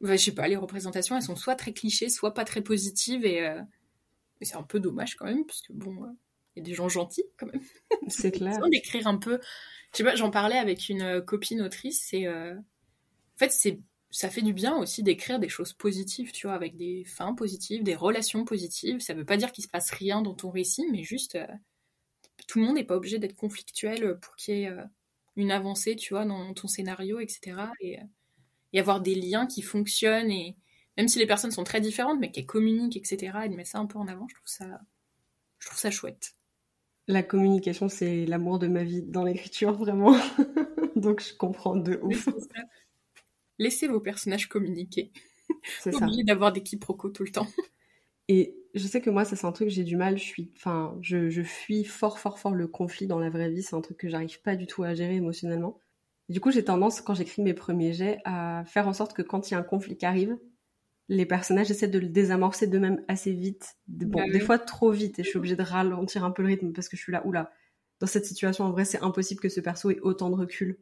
je 0.00 0.16
sais 0.16 0.30
pas, 0.30 0.46
les 0.46 0.54
représentations, 0.54 1.16
elles 1.16 1.22
sont 1.22 1.34
soit 1.34 1.56
très 1.56 1.72
clichés, 1.72 2.08
soit 2.08 2.34
pas 2.34 2.44
très 2.44 2.60
positives. 2.60 3.26
Et, 3.26 3.44
euh, 3.44 3.60
c'est 4.42 4.54
un 4.54 4.62
peu 4.62 4.78
dommage 4.78 5.16
quand 5.16 5.24
même, 5.24 5.44
parce 5.44 5.62
que 5.62 5.72
bon, 5.72 6.04
euh, 6.04 6.12
y 6.58 6.60
a 6.60 6.64
des 6.64 6.74
gens 6.74 6.88
gentils 6.88 7.24
quand 7.36 7.46
même. 7.46 7.62
C'est 8.08 8.32
clair. 8.32 8.58
d'écrire 8.70 9.06
un 9.06 9.16
peu. 9.16 9.40
Je 9.92 9.98
sais 9.98 10.04
pas, 10.04 10.14
j'en 10.16 10.30
parlais 10.30 10.58
avec 10.58 10.88
une 10.88 11.02
euh, 11.02 11.20
copine 11.20 11.62
autrice, 11.62 12.06
c'est. 12.10 12.28
En 12.28 13.38
fait, 13.38 13.52
c'est 13.52 13.80
ça 14.10 14.30
fait 14.30 14.42
du 14.42 14.52
bien 14.52 14.76
aussi 14.76 15.02
d'écrire 15.02 15.38
des 15.38 15.48
choses 15.48 15.72
positives, 15.72 16.32
tu 16.32 16.46
vois, 16.46 16.56
avec 16.56 16.76
des 16.76 17.04
fins 17.04 17.34
positives, 17.34 17.82
des 17.82 17.94
relations 17.94 18.44
positives. 18.44 19.00
Ça 19.00 19.14
veut 19.14 19.24
pas 19.24 19.36
dire 19.36 19.52
qu'il 19.52 19.64
se 19.64 19.68
passe 19.68 19.90
rien 19.90 20.22
dans 20.22 20.34
ton 20.34 20.50
récit, 20.50 20.86
mais 20.90 21.02
juste 21.02 21.38
tout 22.46 22.60
le 22.60 22.66
monde 22.66 22.76
n'est 22.76 22.84
pas 22.84 22.96
obligé 22.96 23.18
d'être 23.18 23.36
conflictuel 23.36 24.18
pour 24.20 24.36
qu'il 24.36 24.54
y 24.54 24.62
ait 24.62 24.68
euh, 24.68 24.82
une 25.36 25.50
avancée, 25.50 25.96
tu 25.96 26.14
vois, 26.14 26.24
dans 26.24 26.52
ton 26.54 26.68
scénario, 26.68 27.20
etc. 27.20 27.56
Et, 27.80 27.98
y 28.72 28.78
avoir 28.78 29.00
des 29.00 29.14
liens 29.14 29.46
qui 29.46 29.62
fonctionnent 29.62 30.30
et 30.30 30.56
même 30.96 31.08
si 31.08 31.18
les 31.18 31.26
personnes 31.26 31.52
sont 31.52 31.64
très 31.64 31.80
différentes, 31.80 32.18
mais 32.20 32.30
qui 32.30 32.44
communiquent, 32.44 32.96
etc. 32.96 33.38
Et 33.44 33.48
de 33.48 33.54
mettre 33.54 33.70
ça 33.70 33.78
un 33.78 33.86
peu 33.86 33.98
en 33.98 34.08
avant, 34.08 34.26
je 34.28 34.34
trouve 34.34 34.48
ça, 34.48 34.80
je 35.58 35.66
trouve 35.66 35.78
ça 35.78 35.90
chouette. 35.90 36.34
La 37.08 37.22
communication, 37.22 37.88
c'est 37.88 38.26
l'amour 38.26 38.58
de 38.58 38.68
ma 38.68 38.84
vie 38.84 39.02
dans 39.02 39.24
l'écriture, 39.24 39.72
vraiment. 39.72 40.14
Donc 40.96 41.22
je 41.22 41.34
comprends 41.34 41.74
de 41.74 41.98
ouf. 42.02 42.28
Laissez 43.58 43.88
vos 43.88 44.00
personnages 44.00 44.46
communiquer. 44.46 45.10
C'est 45.80 45.92
ça. 45.92 46.06
d'avoir 46.24 46.52
des 46.52 46.62
quiproquos 46.62 47.08
tout 47.08 47.24
le 47.24 47.30
temps. 47.30 47.46
Et 48.28 48.54
je 48.74 48.86
sais 48.86 49.00
que 49.00 49.08
moi, 49.08 49.24
ça 49.24 49.36
c'est 49.36 49.46
un 49.46 49.52
truc, 49.52 49.70
j'ai 49.70 49.84
du 49.84 49.96
mal, 49.96 50.18
je 50.18 50.24
suis, 50.24 50.52
enfin, 50.56 50.96
je, 51.00 51.42
fuis 51.42 51.84
fort, 51.84 52.18
fort, 52.18 52.38
fort 52.38 52.54
le 52.54 52.68
conflit 52.68 53.06
dans 53.06 53.18
la 53.18 53.30
vraie 53.30 53.50
vie, 53.50 53.62
c'est 53.62 53.74
un 53.74 53.80
truc 53.80 53.96
que 53.96 54.08
j'arrive 54.08 54.42
pas 54.42 54.54
du 54.54 54.66
tout 54.66 54.82
à 54.82 54.94
gérer 54.94 55.16
émotionnellement. 55.16 55.78
du 56.28 56.40
coup, 56.40 56.50
j'ai 56.50 56.62
tendance, 56.62 57.00
quand 57.00 57.14
j'écris 57.14 57.40
mes 57.40 57.54
premiers 57.54 57.94
jets, 57.94 58.18
à 58.26 58.64
faire 58.66 58.86
en 58.86 58.92
sorte 58.92 59.14
que 59.14 59.22
quand 59.22 59.50
il 59.50 59.54
y 59.54 59.56
a 59.56 59.60
un 59.60 59.62
conflit 59.62 59.96
qui 59.96 60.04
arrive, 60.04 60.36
les 61.08 61.26
personnages 61.26 61.70
essaient 61.70 61.88
de 61.88 61.98
le 61.98 62.08
désamorcer 62.08 62.66
d'eux-mêmes 62.66 63.02
assez 63.08 63.32
vite. 63.32 63.76
Bon, 63.88 64.20
Bah 64.20 64.24
des 64.30 64.40
fois 64.40 64.58
trop 64.58 64.90
vite, 64.90 65.18
et 65.18 65.24
je 65.24 65.28
suis 65.30 65.38
obligée 65.38 65.56
de 65.56 65.62
ralentir 65.62 66.24
un 66.24 66.30
peu 66.30 66.42
le 66.42 66.48
rythme 66.48 66.72
parce 66.72 66.88
que 66.88 66.96
je 66.96 67.02
suis 67.02 67.12
là, 67.12 67.26
oula, 67.26 67.50
dans 68.00 68.06
cette 68.06 68.26
situation, 68.26 68.64
en 68.64 68.70
vrai, 68.72 68.84
c'est 68.84 69.02
impossible 69.02 69.40
que 69.40 69.48
ce 69.48 69.60
perso 69.60 69.90
ait 69.90 70.00
autant 70.00 70.30
de 70.30 70.36
recul 70.36 70.78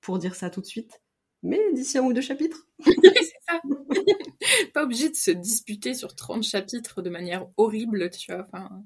pour 0.00 0.18
dire 0.18 0.34
ça 0.34 0.50
tout 0.50 0.60
de 0.60 0.66
suite. 0.66 1.00
Mais 1.42 1.60
d'ici 1.72 1.98
un 1.98 2.02
ou 2.02 2.12
deux 2.12 2.20
chapitres. 2.20 2.66
c'est 2.84 3.40
ça. 3.48 3.60
pas 4.74 4.84
obligé 4.84 5.08
de 5.10 5.14
se 5.16 5.30
disputer 5.30 5.94
sur 5.94 6.14
30 6.16 6.42
chapitres 6.42 7.02
de 7.02 7.10
manière 7.10 7.46
horrible, 7.56 8.10
tu 8.10 8.32
vois. 8.32 8.42
Enfin, 8.42 8.84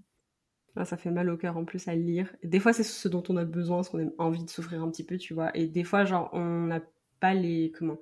Ah, 0.76 0.84
ça 0.84 0.96
fait 0.96 1.11
mal 1.11 1.28
au 1.30 1.37
cœur 1.37 1.56
en 1.56 1.64
plus 1.64 1.87
à 1.88 1.94
lire. 1.94 2.34
Et 2.42 2.49
des 2.49 2.61
fois, 2.61 2.72
c'est 2.72 2.82
ce 2.82 3.08
dont 3.08 3.22
on 3.28 3.37
a 3.37 3.44
besoin, 3.44 3.76
parce 3.78 3.90
qu'on 3.90 4.08
a 4.08 4.11
envie 4.18 4.44
de 4.44 4.50
souffrir 4.50 4.82
un 4.82 4.90
petit 4.90 5.04
peu, 5.04 5.18
tu 5.18 5.34
vois. 5.34 5.54
Et 5.56 5.66
des 5.66 5.84
fois, 5.84 6.04
genre, 6.04 6.30
on 6.32 6.66
n'a 6.66 6.82
pas 7.20 7.34
les. 7.34 7.72
Comment 7.72 7.99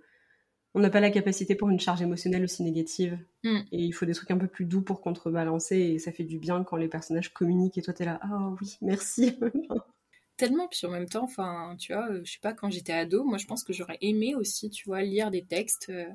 On 0.75 0.81
n'a 0.81 0.91
pas 0.91 1.01
la 1.01 1.11
capacité 1.11 1.55
pour 1.55 1.69
une 1.69 1.81
charge 1.81 2.01
émotionnelle 2.01 2.45
aussi 2.45 2.63
négative. 2.63 3.19
Mm. 3.43 3.61
Et 3.73 3.83
il 3.83 3.93
faut 3.93 4.07
des 4.07 4.15
trucs 4.15 4.31
un 4.31 4.39
peu 4.39 4.47
plus 4.47 4.67
doux 4.67 4.83
pour 4.83 5.01
contrebalancer. 5.01 5.77
Et 5.77 5.99
ça 5.99 6.13
fait 6.13 6.25
du 6.25 6.39
bien 6.39 6.63
quand 6.63 6.77
les 6.77 6.89
personnages 6.89 7.33
communiquent 7.33 7.79
et 7.79 7.83
toi, 7.83 7.95
t'es 7.95 8.05
là, 8.05 8.21
ah 8.23 8.55
oui, 8.61 8.77
merci. 8.81 9.39
tellement, 10.41 10.69
puis 10.69 10.87
en 10.87 10.91
même 10.91 11.09
temps, 11.09 11.25
enfin, 11.25 11.77
tu 11.79 11.93
vois, 11.93 12.11
euh, 12.11 12.23
je 12.25 12.33
sais 12.33 12.39
pas, 12.41 12.55
quand 12.55 12.71
j'étais 12.71 12.95
ado, 12.95 13.25
moi 13.25 13.37
je 13.37 13.47
pense 13.47 13.63
que 13.63 13.75
j'aurais 13.75 13.99
aimé 14.01 14.35
aussi, 14.35 14.71
tu 14.71 14.87
vois, 14.89 15.03
lire 15.03 15.31
des 15.31 15.45
textes 15.45 15.91
euh, 15.91 16.07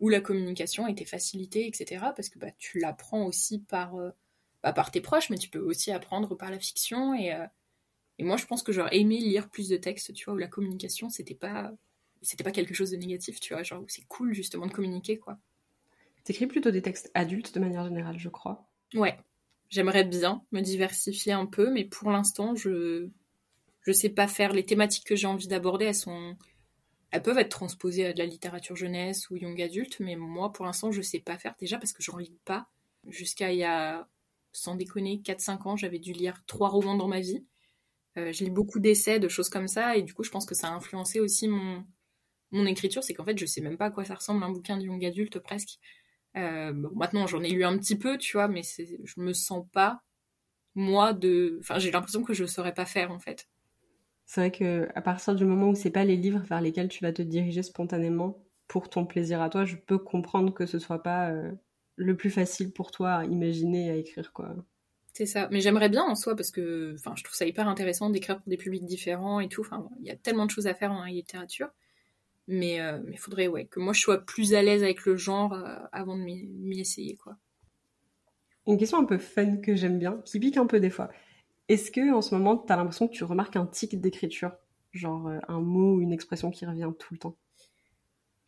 où 0.00 0.08
la 0.08 0.20
communication 0.20 0.86
était 0.86 1.04
facilitée, 1.04 1.66
etc. 1.66 2.12
Parce 2.14 2.28
que 2.28 2.38
bah, 2.38 2.52
tu 2.58 2.78
l'apprends 2.78 3.26
aussi 3.26 3.60
par, 3.60 3.96
euh, 3.96 4.10
bah, 4.62 4.72
par 4.72 4.90
tes 4.92 5.00
proches, 5.00 5.30
mais 5.30 5.38
tu 5.38 5.48
peux 5.48 5.58
aussi 5.58 5.90
apprendre 5.90 6.36
par 6.36 6.50
la 6.52 6.58
fiction. 6.60 7.14
Et, 7.14 7.32
euh, 7.32 7.46
et 8.18 8.24
moi 8.24 8.36
je 8.36 8.46
pense 8.46 8.62
que 8.62 8.72
j'aurais 8.72 8.96
aimé 8.96 9.18
lire 9.18 9.48
plus 9.50 9.68
de 9.68 9.76
textes, 9.76 10.12
tu 10.14 10.26
vois, 10.26 10.34
où 10.34 10.38
la 10.38 10.46
communication, 10.46 11.10
c'était 11.10 11.34
pas, 11.34 11.72
c'était 12.24 12.44
pas 12.44 12.50
quelque 12.50 12.74
chose 12.74 12.90
de 12.90 12.96
négatif, 12.96 13.40
tu 13.40 13.54
vois, 13.54 13.62
genre 13.62 13.84
c'est 13.88 14.06
cool 14.08 14.34
justement 14.34 14.66
de 14.66 14.72
communiquer, 14.72 15.18
quoi. 15.18 15.38
T'écris 16.24 16.46
plutôt 16.46 16.70
des 16.70 16.82
textes 16.82 17.10
adultes 17.14 17.54
de 17.54 17.60
manière 17.60 17.84
générale, 17.84 18.18
je 18.18 18.30
crois. 18.30 18.66
Ouais, 18.94 19.18
j'aimerais 19.68 20.04
bien 20.04 20.42
me 20.52 20.60
diversifier 20.60 21.32
un 21.32 21.46
peu, 21.46 21.70
mais 21.70 21.84
pour 21.84 22.10
l'instant, 22.10 22.54
je 22.54 23.08
je 23.82 23.92
sais 23.92 24.08
pas 24.08 24.26
faire. 24.26 24.52
Les 24.52 24.64
thématiques 24.64 25.04
que 25.04 25.16
j'ai 25.16 25.26
envie 25.26 25.48
d'aborder, 25.48 25.84
elles 25.86 25.94
sont 25.94 26.36
elles 27.10 27.22
peuvent 27.22 27.38
être 27.38 27.50
transposées 27.50 28.06
à 28.06 28.12
de 28.12 28.18
la 28.18 28.26
littérature 28.26 28.74
jeunesse 28.74 29.30
ou 29.30 29.36
young 29.36 29.60
adulte, 29.62 30.00
mais 30.00 30.16
moi, 30.16 30.52
pour 30.52 30.64
l'instant, 30.64 30.90
je 30.90 31.00
sais 31.00 31.20
pas 31.20 31.38
faire. 31.38 31.54
Déjà 31.60 31.78
parce 31.78 31.92
que 31.92 32.02
j'en 32.02 32.16
lis 32.16 32.40
pas. 32.44 32.66
Jusqu'à 33.06 33.52
il 33.52 33.58
y 33.58 33.64
a, 33.64 34.08
sans 34.52 34.74
déconner, 34.74 35.20
4-5 35.24 35.68
ans, 35.68 35.76
j'avais 35.76 36.00
dû 36.00 36.12
lire 36.12 36.42
trois 36.46 36.70
romans 36.70 36.96
dans 36.96 37.06
ma 37.06 37.20
vie. 37.20 37.44
Euh, 38.16 38.32
je 38.32 38.44
lis 38.44 38.50
beaucoup 38.50 38.80
d'essais, 38.80 39.20
de 39.20 39.28
choses 39.28 39.48
comme 39.48 39.68
ça, 39.68 39.96
et 39.96 40.02
du 40.02 40.12
coup, 40.12 40.24
je 40.24 40.30
pense 40.30 40.44
que 40.44 40.56
ça 40.56 40.68
a 40.68 40.72
influencé 40.72 41.20
aussi 41.20 41.46
mon, 41.46 41.84
mon 42.54 42.66
écriture. 42.66 43.02
C'est 43.02 43.14
qu'en 43.14 43.24
fait, 43.24 43.38
je 43.38 43.46
sais 43.46 43.60
même 43.60 43.76
pas 43.76 43.86
à 43.86 43.90
quoi 43.90 44.04
ça 44.04 44.14
ressemble 44.14 44.42
un 44.42 44.50
bouquin 44.50 44.76
de 44.76 44.84
young 44.84 45.04
adulte 45.04 45.38
presque. 45.38 45.78
Euh, 46.36 46.72
bon, 46.72 46.90
maintenant, 46.94 47.26
j'en 47.26 47.42
ai 47.42 47.50
lu 47.50 47.64
un 47.64 47.76
petit 47.78 47.96
peu, 47.96 48.18
tu 48.18 48.36
vois, 48.36 48.48
mais 48.48 48.62
je 48.62 49.20
me 49.20 49.32
sens 49.32 49.66
pas, 49.72 50.02
moi, 50.74 51.12
de. 51.12 51.58
Enfin, 51.60 51.78
j'ai 51.78 51.90
l'impression 51.90 52.22
que 52.22 52.34
je 52.34 52.44
saurais 52.44 52.74
pas 52.74 52.86
faire, 52.86 53.12
en 53.12 53.18
fait. 53.18 53.48
C'est 54.26 54.40
vrai 54.40 54.50
que 54.50 54.88
à 54.94 55.02
partir 55.02 55.34
du 55.34 55.44
moment 55.44 55.68
où 55.68 55.74
c'est 55.74 55.90
pas 55.90 56.04
les 56.04 56.16
livres 56.16 56.40
vers 56.48 56.60
lesquels 56.60 56.88
tu 56.88 57.04
vas 57.04 57.12
te 57.12 57.22
diriger 57.22 57.62
spontanément 57.62 58.42
pour 58.68 58.88
ton 58.88 59.04
plaisir 59.04 59.42
à 59.42 59.50
toi, 59.50 59.64
je 59.64 59.76
peux 59.76 59.98
comprendre 59.98 60.52
que 60.54 60.66
ce 60.66 60.78
soit 60.78 61.02
pas 61.02 61.30
euh, 61.30 61.52
le 61.96 62.16
plus 62.16 62.30
facile 62.30 62.72
pour 62.72 62.90
toi 62.90 63.12
à 63.12 63.24
imaginer 63.26 63.86
et 63.86 63.90
à 63.90 63.96
écrire 63.96 64.32
quoi. 64.32 64.56
C'est 65.12 65.26
ça. 65.26 65.48
Mais 65.52 65.60
j'aimerais 65.60 65.88
bien 65.88 66.02
en 66.02 66.14
soi 66.14 66.34
parce 66.34 66.50
que 66.50 66.94
enfin, 66.98 67.14
je 67.16 67.22
trouve 67.22 67.36
ça 67.36 67.46
hyper 67.46 67.68
intéressant 67.68 68.10
d'écrire 68.10 68.38
pour 68.38 68.48
des 68.48 68.56
publics 68.56 68.84
différents 68.84 69.40
et 69.40 69.48
tout. 69.48 69.60
Enfin, 69.60 69.88
il 70.00 70.06
y 70.06 70.10
a 70.10 70.16
tellement 70.16 70.46
de 70.46 70.50
choses 70.50 70.66
à 70.66 70.74
faire 70.74 70.92
la 70.92 71.06
littérature. 71.06 71.68
Mais 72.46 72.76
il 72.76 73.02
mais 73.06 73.16
faudrait 73.16 73.48
ouais, 73.48 73.66
que 73.66 73.80
moi 73.80 73.92
je 73.92 74.00
sois 74.00 74.18
plus 74.24 74.54
à 74.54 74.62
l'aise 74.62 74.82
avec 74.82 75.04
le 75.06 75.16
genre 75.16 75.52
euh, 75.54 75.76
avant 75.92 76.16
de 76.16 76.22
m'y 76.22 76.80
essayer. 76.80 77.16
quoi. 77.16 77.36
Une 78.66 78.76
question 78.76 78.98
un 78.98 79.06
peu 79.06 79.16
fun 79.16 79.56
que 79.56 79.74
j'aime 79.74 79.98
bien, 79.98 80.20
qui 80.26 80.38
pique 80.38 80.58
un 80.58 80.66
peu 80.66 80.78
des 80.78 80.90
fois. 80.90 81.10
Est-ce 81.68 81.90
que 81.90 82.12
en 82.14 82.22
ce 82.22 82.34
moment 82.34 82.56
t'as 82.58 82.76
l'impression 82.76 83.08
que 83.08 83.14
tu 83.14 83.24
remarques 83.24 83.56
un 83.56 83.66
tic 83.66 84.00
d'écriture, 84.00 84.52
genre 84.92 85.28
euh, 85.28 85.38
un 85.48 85.60
mot 85.60 85.96
ou 85.96 86.02
une 86.02 86.12
expression 86.12 86.50
qui 86.50 86.66
revient 86.66 86.90
tout 86.98 87.14
le 87.14 87.18
temps? 87.18 87.36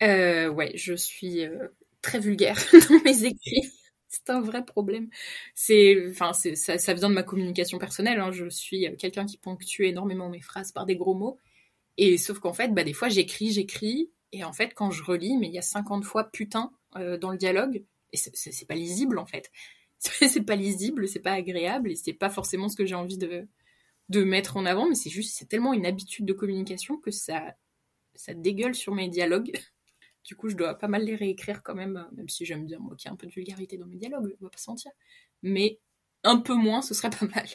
Euh, 0.03 0.49
ouais, 0.49 0.71
je 0.75 0.93
suis 0.93 1.45
euh, 1.45 1.67
très 2.01 2.19
vulgaire 2.19 2.57
dans 2.89 2.99
mes 3.03 3.23
écrits. 3.25 3.71
C'est 4.09 4.29
un 4.29 4.41
vrai 4.41 4.63
problème. 4.63 5.09
C'est, 5.55 6.09
enfin, 6.09 6.31
c'est, 6.33 6.55
ça, 6.55 6.77
ça 6.77 6.93
vient 6.93 7.09
de 7.09 7.13
ma 7.15 7.23
communication 7.23 7.77
personnelle. 7.77 8.19
hein. 8.19 8.31
Je 8.31 8.47
suis 8.49 8.87
quelqu'un 8.97 9.25
qui 9.25 9.37
ponctue 9.37 9.83
énormément 9.83 10.29
mes 10.29 10.41
phrases 10.41 10.71
par 10.71 10.85
des 10.85 10.95
gros 10.95 11.13
mots. 11.15 11.37
Et 11.97 12.17
sauf 12.17 12.39
qu'en 12.39 12.53
fait, 12.53 12.69
bah, 12.73 12.83
des 12.83 12.93
fois, 12.93 13.09
j'écris, 13.09 13.51
j'écris. 13.51 14.11
Et 14.31 14.43
en 14.43 14.53
fait, 14.53 14.73
quand 14.73 14.91
je 14.91 15.03
relis, 15.03 15.37
mais 15.37 15.47
il 15.47 15.53
y 15.53 15.57
a 15.57 15.63
50 15.63 16.03
fois 16.03 16.25
putain 16.31 16.71
euh, 16.95 17.17
dans 17.17 17.31
le 17.31 17.37
dialogue. 17.37 17.83
Et 18.13 18.17
c'est, 18.17 18.67
pas 18.67 18.75
lisible, 18.75 19.19
en 19.19 19.25
fait. 19.25 19.51
C'est 19.99 20.45
pas 20.45 20.55
lisible, 20.55 21.07
c'est 21.07 21.21
pas 21.21 21.33
agréable. 21.33 21.91
Et 21.91 21.95
c'est 21.95 22.13
pas 22.13 22.29
forcément 22.29 22.69
ce 22.69 22.75
que 22.75 22.85
j'ai 22.85 22.95
envie 22.95 23.17
de, 23.17 23.47
de 24.09 24.23
mettre 24.23 24.55
en 24.55 24.65
avant. 24.67 24.87
Mais 24.87 24.93
c'est 24.95 25.09
juste, 25.09 25.35
c'est 25.35 25.47
tellement 25.47 25.73
une 25.73 25.87
habitude 25.87 26.25
de 26.25 26.33
communication 26.33 26.97
que 26.97 27.09
ça, 27.09 27.55
ça 28.13 28.35
dégueule 28.35 28.75
sur 28.75 28.93
mes 28.93 29.09
dialogues. 29.09 29.51
Du 30.23 30.35
coup, 30.35 30.49
je 30.49 30.57
dois 30.57 30.73
pas 30.73 30.89
mal 30.89 31.05
les 31.05 31.15
réécrire 31.15 31.63
quand 31.63 31.73
même, 31.73 31.95
euh, 31.95 32.15
même 32.15 32.27
si 32.27 32.45
j'aime 32.45 32.65
bien, 32.65 32.79
moi, 32.79 32.97
qu'il 32.97 33.09
un 33.09 33.15
peu 33.15 33.27
de 33.27 33.31
vulgarité 33.31 33.77
dans 33.77 33.85
mes 33.85 33.95
dialogues, 33.95 34.35
on 34.41 34.43
va 34.43 34.49
pas 34.49 34.57
se 34.57 34.69
mentir. 34.69 34.91
Mais 35.41 35.79
un 36.23 36.37
peu 36.39 36.53
moins, 36.53 36.81
ce 36.81 36.93
serait 36.93 37.09
pas 37.09 37.25
mal. 37.27 37.47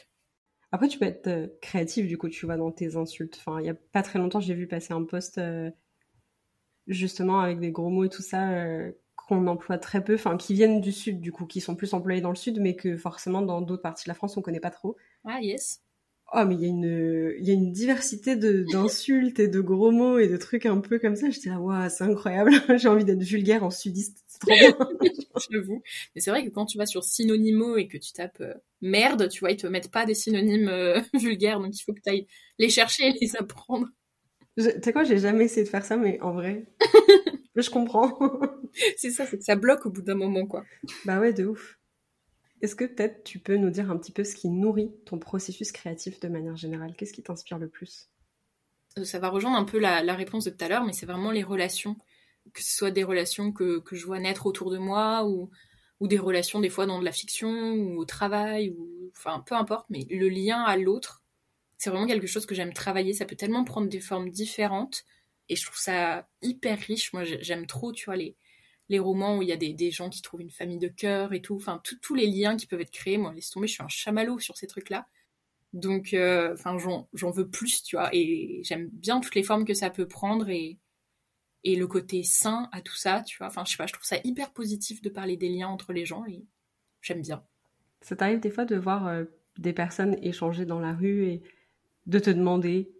Après, 0.73 0.87
tu 0.87 0.97
peux 0.97 1.05
être 1.05 1.27
euh, 1.27 1.47
créatif, 1.61 2.07
du 2.07 2.17
coup, 2.17 2.29
tu 2.29 2.47
vois, 2.47 2.57
dans 2.57 2.71
tes 2.71 2.95
insultes. 2.95 3.37
Enfin, 3.37 3.59
il 3.59 3.67
y 3.67 3.69
a 3.69 3.75
pas 3.75 4.01
très 4.01 4.17
longtemps, 4.17 4.39
j'ai 4.39 4.55
vu 4.55 4.67
passer 4.67 4.91
un 4.91 5.03
post 5.03 5.37
euh, 5.37 5.69
justement 6.87 7.41
avec 7.41 7.59
des 7.59 7.69
gros 7.69 7.91
mots 7.91 8.05
et 8.05 8.09
tout 8.09 8.23
ça 8.23 8.49
euh, 8.49 8.91
qu'on 9.15 9.45
emploie 9.45 9.77
très 9.77 10.03
peu, 10.03 10.15
enfin, 10.15 10.35
qui 10.35 10.55
viennent 10.55 10.81
du 10.81 10.91
sud, 10.91 11.21
du 11.21 11.31
coup, 11.31 11.45
qui 11.45 11.61
sont 11.61 11.75
plus 11.75 11.93
employés 11.93 12.21
dans 12.21 12.31
le 12.31 12.35
sud, 12.35 12.59
mais 12.59 12.75
que 12.75 12.97
forcément, 12.97 13.43
dans 13.43 13.61
d'autres 13.61 13.83
parties 13.83 14.05
de 14.05 14.09
la 14.09 14.15
France, 14.15 14.35
on 14.35 14.41
connaît 14.41 14.59
pas 14.59 14.71
trop. 14.71 14.97
Ah, 15.25 15.39
yes. 15.41 15.83
Oh, 16.35 16.45
mais 16.45 16.55
il 16.55 16.61
y 16.61 16.65
a 16.65 16.67
une, 16.67 17.35
il 17.39 17.47
y 17.47 17.51
a 17.51 17.53
une 17.53 17.71
diversité 17.71 18.35
de, 18.35 18.65
d'insultes 18.71 19.39
et 19.39 19.47
de 19.47 19.61
gros 19.61 19.91
mots 19.91 20.17
et 20.17 20.27
de 20.27 20.35
trucs 20.35 20.65
un 20.65 20.79
peu 20.79 20.97
comme 20.97 21.15
ça. 21.15 21.29
J'étais 21.29 21.49
là, 21.49 21.59
waouh, 21.59 21.87
c'est 21.89 22.03
incroyable. 22.03 22.51
J'ai 22.77 22.87
envie 22.87 23.05
d'être 23.05 23.21
vulgaire 23.21 23.63
en 23.63 23.69
sudiste. 23.69 24.23
C'est 24.25 24.39
trop 24.39 24.51
bien. 24.51 24.75
J'avoue. 25.51 25.83
Mais 26.15 26.21
c'est 26.21 26.31
vrai 26.31 26.43
que 26.43 26.49
quand 26.49 26.65
tu 26.65 26.79
vas 26.79 26.87
sur 26.87 27.03
Synonymo 27.03 27.77
et 27.77 27.87
que 27.87 27.99
tu 27.99 28.13
tapes 28.13 28.41
euh, 28.41 28.55
merde, 28.81 29.29
tu 29.29 29.41
vois, 29.41 29.51
ils 29.51 29.57
te 29.57 29.67
mettent 29.67 29.91
pas 29.91 30.07
des 30.07 30.15
synonymes 30.15 30.69
euh, 30.69 31.01
vulgaires, 31.13 31.59
donc 31.59 31.77
il 31.79 31.83
faut 31.83 31.93
que 31.93 32.01
tu 32.01 32.09
ailles 32.09 32.25
les 32.57 32.69
chercher 32.69 33.09
et 33.09 33.13
les 33.21 33.35
apprendre. 33.35 33.87
Tu 34.57 34.63
sais 34.63 34.93
quoi, 34.93 35.03
j'ai 35.03 35.19
jamais 35.19 35.45
essayé 35.45 35.63
de 35.63 35.69
faire 35.69 35.85
ça, 35.85 35.97
mais 35.97 36.19
en 36.21 36.31
vrai, 36.31 36.65
je 37.55 37.69
comprends. 37.69 38.17
C'est 38.97 39.11
ça, 39.11 39.27
c'est 39.27 39.37
que 39.37 39.43
ça 39.43 39.55
bloque 39.55 39.85
au 39.85 39.91
bout 39.91 40.01
d'un 40.01 40.15
moment, 40.15 40.47
quoi. 40.47 40.63
Bah 41.05 41.19
ouais, 41.19 41.31
de 41.31 41.45
ouf. 41.45 41.77
Est-ce 42.63 42.77
que 42.77 42.85
peut-être 42.85 43.25
tu 43.25 43.39
peux 43.39 43.57
nous 43.57 43.69
dire 43.69 43.91
un 43.91 43.97
petit 43.97 44.13
peu 44.13 44.23
ce 44.23 44.35
qui 44.35 44.47
nourrit 44.47 44.89
ton 45.05 45.19
processus 45.19 45.73
créatif 45.73 46.21
de 46.21 46.29
manière 46.29 46.55
générale? 46.55 46.95
Qu'est-ce 46.97 47.11
qui 47.11 47.21
t'inspire 47.21 47.59
le 47.59 47.67
plus? 47.67 48.09
Euh, 48.97 49.03
Ça 49.03 49.19
va 49.19 49.27
rejoindre 49.27 49.57
un 49.57 49.65
peu 49.65 49.79
la, 49.79 49.99
réponse 50.15 50.45
de 50.45 50.49
tout 50.49 50.63
à 50.63 50.69
l'heure, 50.69 50.85
mais 50.85 50.93
c'est 50.93 51.05
vraiment 51.05 51.31
les 51.31 51.43
relations. 51.43 51.97
Que 52.53 52.63
ce 52.63 52.73
soit 52.73 52.91
des 52.91 53.03
relations 53.03 53.51
que, 53.51 53.79
que 53.79 53.97
je 53.97 54.05
vois 54.05 54.19
naître 54.19 54.45
autour 54.45 54.71
de 54.71 54.77
moi, 54.77 55.25
ou, 55.25 55.49
ou 55.99 56.07
des 56.07 56.17
relations 56.17 56.61
des 56.61 56.69
fois 56.69 56.85
dans 56.85 56.99
de 56.99 57.05
la 57.05 57.11
fiction, 57.11 57.73
ou 57.73 57.97
au 57.99 58.05
travail, 58.05 58.69
ou 58.69 59.11
enfin 59.17 59.43
peu 59.45 59.55
importe, 59.55 59.87
mais 59.89 60.07
le 60.09 60.29
lien 60.29 60.61
à 60.61 60.77
l'autre, 60.77 61.21
c'est 61.77 61.89
vraiment 61.89 62.07
quelque 62.07 62.27
chose 62.27 62.45
que 62.45 62.55
j'aime 62.55 62.71
travailler. 62.71 63.11
Ça 63.11 63.25
peut 63.25 63.35
tellement 63.35 63.65
prendre 63.65 63.89
des 63.89 63.99
formes 63.99 64.29
différentes, 64.29 65.03
et 65.49 65.57
je 65.57 65.65
trouve 65.65 65.77
ça 65.79 66.29
hyper 66.41 66.79
riche. 66.79 67.11
Moi, 67.11 67.25
j'ai- 67.25 67.43
j'aime 67.43 67.67
trop, 67.67 67.91
tu 67.91 68.05
vois, 68.05 68.15
les, 68.15 68.37
les 68.89 68.99
romans 68.99 69.37
où 69.37 69.41
il 69.41 69.47
y 69.47 69.53
a 69.53 69.57
des, 69.57 69.73
des 69.73 69.91
gens 69.91 70.09
qui 70.09 70.21
trouvent 70.21 70.41
une 70.41 70.51
famille 70.51 70.77
de 70.77 70.87
cœur 70.87 71.33
et 71.33 71.41
tout, 71.41 71.55
enfin 71.55 71.81
tous 72.01 72.15
les 72.15 72.27
liens 72.27 72.57
qui 72.57 72.67
peuvent 72.67 72.81
être 72.81 72.91
créés. 72.91 73.17
Moi, 73.17 73.33
laisse 73.33 73.49
tomber, 73.49 73.67
je 73.67 73.73
suis 73.73 73.83
un 73.83 73.87
chamallow 73.87 74.39
sur 74.39 74.57
ces 74.57 74.67
trucs-là. 74.67 75.07
Donc, 75.73 76.13
euh, 76.13 76.53
enfin, 76.53 76.77
j'en, 76.77 77.07
j'en 77.13 77.31
veux 77.31 77.49
plus, 77.49 77.81
tu 77.81 77.95
vois, 77.95 78.09
et 78.13 78.61
j'aime 78.63 78.89
bien 78.89 79.19
toutes 79.19 79.33
les 79.35 79.43
formes 79.43 79.65
que 79.65 79.73
ça 79.73 79.89
peut 79.89 80.07
prendre 80.07 80.49
et, 80.49 80.77
et 81.63 81.75
le 81.75 81.87
côté 81.87 82.21
sain 82.23 82.69
à 82.71 82.81
tout 82.81 82.95
ça, 82.95 83.21
tu 83.21 83.37
vois. 83.39 83.47
Enfin, 83.47 83.63
je 83.65 83.71
sais 83.71 83.77
pas, 83.77 83.87
je 83.87 83.93
trouve 83.93 84.05
ça 84.05 84.17
hyper 84.23 84.51
positif 84.51 85.01
de 85.01 85.09
parler 85.09 85.35
des 85.35 85.49
liens 85.49 85.69
entre 85.69 85.91
les 85.91 86.05
gens 86.05 86.25
et 86.25 86.45
j'aime 87.01 87.21
bien. 87.21 87.43
Ça 88.01 88.15
t'arrive 88.15 88.39
des 88.39 88.51
fois 88.51 88.65
de 88.65 88.75
voir 88.75 89.07
euh, 89.07 89.23
des 89.57 89.73
personnes 89.73 90.17
échanger 90.21 90.65
dans 90.65 90.79
la 90.79 90.93
rue 90.93 91.25
et 91.25 91.41
de 92.05 92.19
te 92.19 92.29
demander 92.29 92.91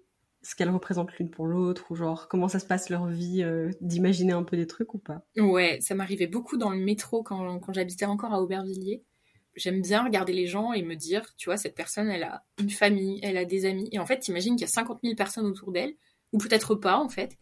ce 0.44 0.56
qu'elles 0.56 0.70
représentent 0.70 1.14
l'une 1.18 1.30
pour 1.30 1.48
l'autre 1.48 1.86
ou 1.90 1.96
genre 1.96 2.28
comment 2.28 2.48
ça 2.48 2.60
se 2.60 2.66
passe 2.66 2.90
leur 2.90 3.08
vie, 3.08 3.42
euh, 3.44 3.72
d'imaginer 3.82 4.34
un 4.34 4.44
peu 4.44 4.58
des 4.58 4.68
trucs 4.68 4.94
ou 4.94 4.98
pas? 4.98 5.26
Ouais, 5.38 5.80
ça 5.82 5.96
m'arrivait 5.96 6.28
beaucoup 6.28 6.58
dans 6.58 6.70
le 6.70 6.78
métro 6.78 7.24
quand, 7.24 7.60
quand 7.60 7.74
j'habitais 7.74 8.06
encore 8.06 8.34
à 8.34 8.42
Aubervilliers. 8.42 9.04
J'aime 9.56 9.82
bien 9.82 10.04
regarder 10.04 10.34
les 10.34 10.48
gens 10.48 10.74
et 10.74 10.82
me 10.82 10.96
dire, 10.96 11.34
tu 11.38 11.50
vois, 11.50 11.58
cette 11.58 11.76
personne, 11.76 12.10
elle 12.10 12.24
a 12.24 12.44
une 12.60 12.72
famille, 12.72 13.20
elle 13.24 13.38
a 13.38 13.46
des 13.46 13.66
amis. 13.66 13.88
Et 13.92 14.00
en 14.00 14.06
fait, 14.06 14.20
t'imagines 14.20 14.56
qu'il 14.56 14.64
y 14.64 14.70
a 14.70 14.74
50 14.74 15.00
000 15.04 15.16
personnes 15.16 15.46
autour 15.46 15.72
d'elle, 15.72 15.94
ou 16.32 16.40
peut-être 16.40 16.76
pas, 16.76 16.98
en 16.98 17.08
fait. 17.08 17.38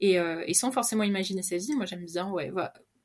Et, 0.00 0.18
euh, 0.18 0.42
et 0.46 0.54
sans 0.54 0.72
forcément 0.72 1.02
imaginer 1.02 1.42
sa 1.42 1.58
vie, 1.58 1.74
moi, 1.74 1.84
j'aime 1.84 2.06
bien, 2.06 2.30
ouais, 2.30 2.50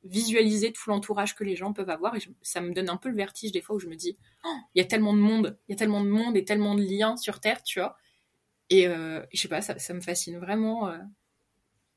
visualiser 0.04 0.72
tout 0.72 0.88
l'entourage 0.88 1.34
que 1.34 1.44
les 1.44 1.56
gens 1.56 1.72
peuvent 1.72 1.90
avoir. 1.90 2.16
Et 2.16 2.20
ça 2.42 2.60
me 2.60 2.72
donne 2.72 2.88
un 2.88 2.96
peu 2.96 3.08
le 3.10 3.16
vertige 3.16 3.52
des 3.52 3.60
fois 3.60 3.76
où 3.76 3.78
je 3.78 3.88
me 3.88 3.96
dis, 3.96 4.16
Oh, 4.44 4.56
il 4.74 4.78
y 4.78 4.82
a 4.82 4.86
tellement 4.86 5.12
de 5.12 5.20
monde, 5.20 5.58
il 5.68 5.72
y 5.72 5.74
a 5.74 5.76
tellement 5.76 6.02
de 6.02 6.08
monde 6.08 6.36
et 6.36 6.44
tellement 6.44 6.74
de 6.74 6.82
liens 6.82 7.16
sur 7.16 7.40
Terre, 7.40 7.62
tu 7.62 7.80
vois. 7.80 7.96
Et 8.70 8.86
euh, 8.88 9.22
je 9.32 9.40
sais 9.40 9.48
pas, 9.48 9.62
ça, 9.62 9.78
ça 9.78 9.94
me 9.94 10.00
fascine 10.00 10.38
vraiment 10.38 10.88
euh, 10.88 10.98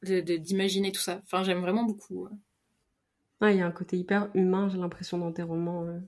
de- 0.04 0.22
de- 0.22 0.38
d'imaginer 0.38 0.92
tout 0.92 1.02
ça. 1.02 1.22
Enfin, 1.26 1.44
j'aime 1.44 1.62
vraiment 1.62 1.84
beaucoup. 1.84 2.26
euh. 2.28 2.30
il 3.42 3.58
y 3.58 3.62
a 3.62 3.66
un 3.66 3.72
côté 3.72 3.98
hyper 3.98 4.30
humain, 4.36 4.70
j'ai 4.70 4.78
l'impression, 4.78 5.18
dans 5.18 5.32
tes 5.32 5.44
romans. 5.44 5.86
euh. 5.86 6.00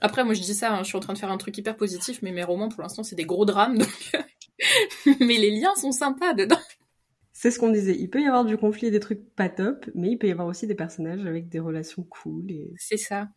Après, 0.00 0.24
moi 0.24 0.34
je 0.34 0.40
dis 0.42 0.54
ça, 0.54 0.72
hein, 0.74 0.82
je 0.82 0.88
suis 0.88 0.96
en 0.96 1.00
train 1.00 1.12
de 1.14 1.18
faire 1.18 1.30
un 1.30 1.38
truc 1.38 1.56
hyper 1.58 1.76
positif, 1.76 2.20
mais 2.22 2.32
mes 2.32 2.44
romans 2.44 2.68
pour 2.68 2.82
l'instant 2.82 3.02
c'est 3.02 3.16
des 3.16 3.26
gros 3.26 3.44
drames, 3.44 3.78
donc. 3.78 4.12
mais 5.20 5.36
les 5.38 5.50
liens 5.50 5.74
sont 5.76 5.92
sympas 5.92 6.34
dedans. 6.34 6.58
C'est 7.32 7.50
ce 7.50 7.58
qu'on 7.58 7.70
disait. 7.70 7.96
Il 7.98 8.08
peut 8.10 8.20
y 8.22 8.26
avoir 8.26 8.44
du 8.44 8.56
conflit 8.56 8.86
et 8.88 8.90
des 8.92 9.00
trucs 9.00 9.34
pas 9.34 9.48
top, 9.48 9.86
mais 9.94 10.10
il 10.12 10.18
peut 10.18 10.28
y 10.28 10.30
avoir 10.32 10.46
aussi 10.46 10.66
des 10.68 10.74
personnages 10.76 11.26
avec 11.26 11.48
des 11.48 11.58
relations 11.60 12.02
cool 12.04 12.50
et 12.52 12.72
C'est 12.76 12.96
ça. 12.96 13.28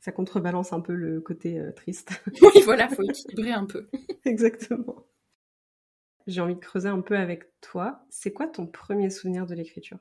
ça 0.00 0.12
contrebalance 0.12 0.72
un 0.72 0.80
peu 0.80 0.94
le 0.94 1.20
côté 1.20 1.58
euh, 1.60 1.72
triste. 1.72 2.10
Oui, 2.42 2.62
voilà, 2.64 2.88
faut 2.88 3.02
équilibrer 3.02 3.52
un 3.52 3.64
peu. 3.66 3.88
Exactement. 4.24 5.04
J'ai 6.28 6.42
envie 6.42 6.54
de 6.54 6.60
creuser 6.60 6.88
un 6.88 7.00
peu 7.00 7.16
avec 7.16 7.44
toi. 7.62 8.04
C'est 8.10 8.32
quoi 8.32 8.46
ton 8.46 8.66
premier 8.66 9.08
souvenir 9.08 9.46
de 9.46 9.54
l'écriture? 9.54 9.98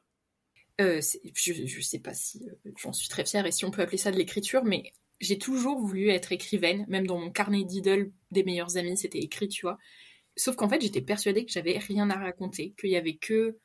Euh, 0.82 1.02
je, 1.34 1.54
je 1.66 1.82
sais 1.82 2.00
pas 2.00 2.14
si 2.14 2.44
euh, 2.44 2.72
j'en 2.78 2.92
suis 2.94 3.08
très 3.08 3.26
fière 3.26 3.46
et 3.46 3.52
si 3.52 3.66
on 3.66 3.72
peut 3.72 3.82
appeler 3.82 3.98
ça 3.98 4.12
de 4.12 4.18
l'écriture, 4.18 4.64
mais 4.64 4.92
j'ai 5.22 5.40
toujours 5.40 5.80
voulu 5.80 6.10
être 6.10 6.34
écrivaine. 6.34 6.86
Même 6.90 7.08
dans 7.08 7.18
mon 7.18 7.32
carnet 7.32 7.64
d'idoles 7.64 8.12
des 8.32 8.44
meilleurs 8.44 8.76
amis, 8.76 8.98
c'était 8.98 9.20
écrit, 9.20 9.48
tu 9.48 9.66
vois. 9.66 9.78
Sauf 10.36 10.58
qu'en 10.58 10.68
fait, 10.68 10.82
j'étais 10.82 11.02
persuadée 11.02 11.46
que 11.46 11.52
j'avais 11.52 11.78
rien 11.78 12.10
à 12.10 12.18
raconter, 12.18 12.76
qu'il 12.78 12.92
y 12.92 12.98
avait 12.98 13.16
que 13.16 13.58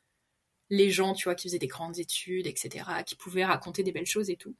les 0.69 0.89
gens, 0.89 1.13
tu 1.13 1.25
vois, 1.25 1.35
qui 1.35 1.49
faisaient 1.49 1.59
des 1.59 1.67
grandes 1.67 1.99
études, 1.99 2.47
etc., 2.47 2.85
qui 3.05 3.15
pouvaient 3.15 3.45
raconter 3.45 3.83
des 3.83 3.91
belles 3.91 4.07
choses 4.07 4.29
et 4.29 4.37
tout. 4.37 4.55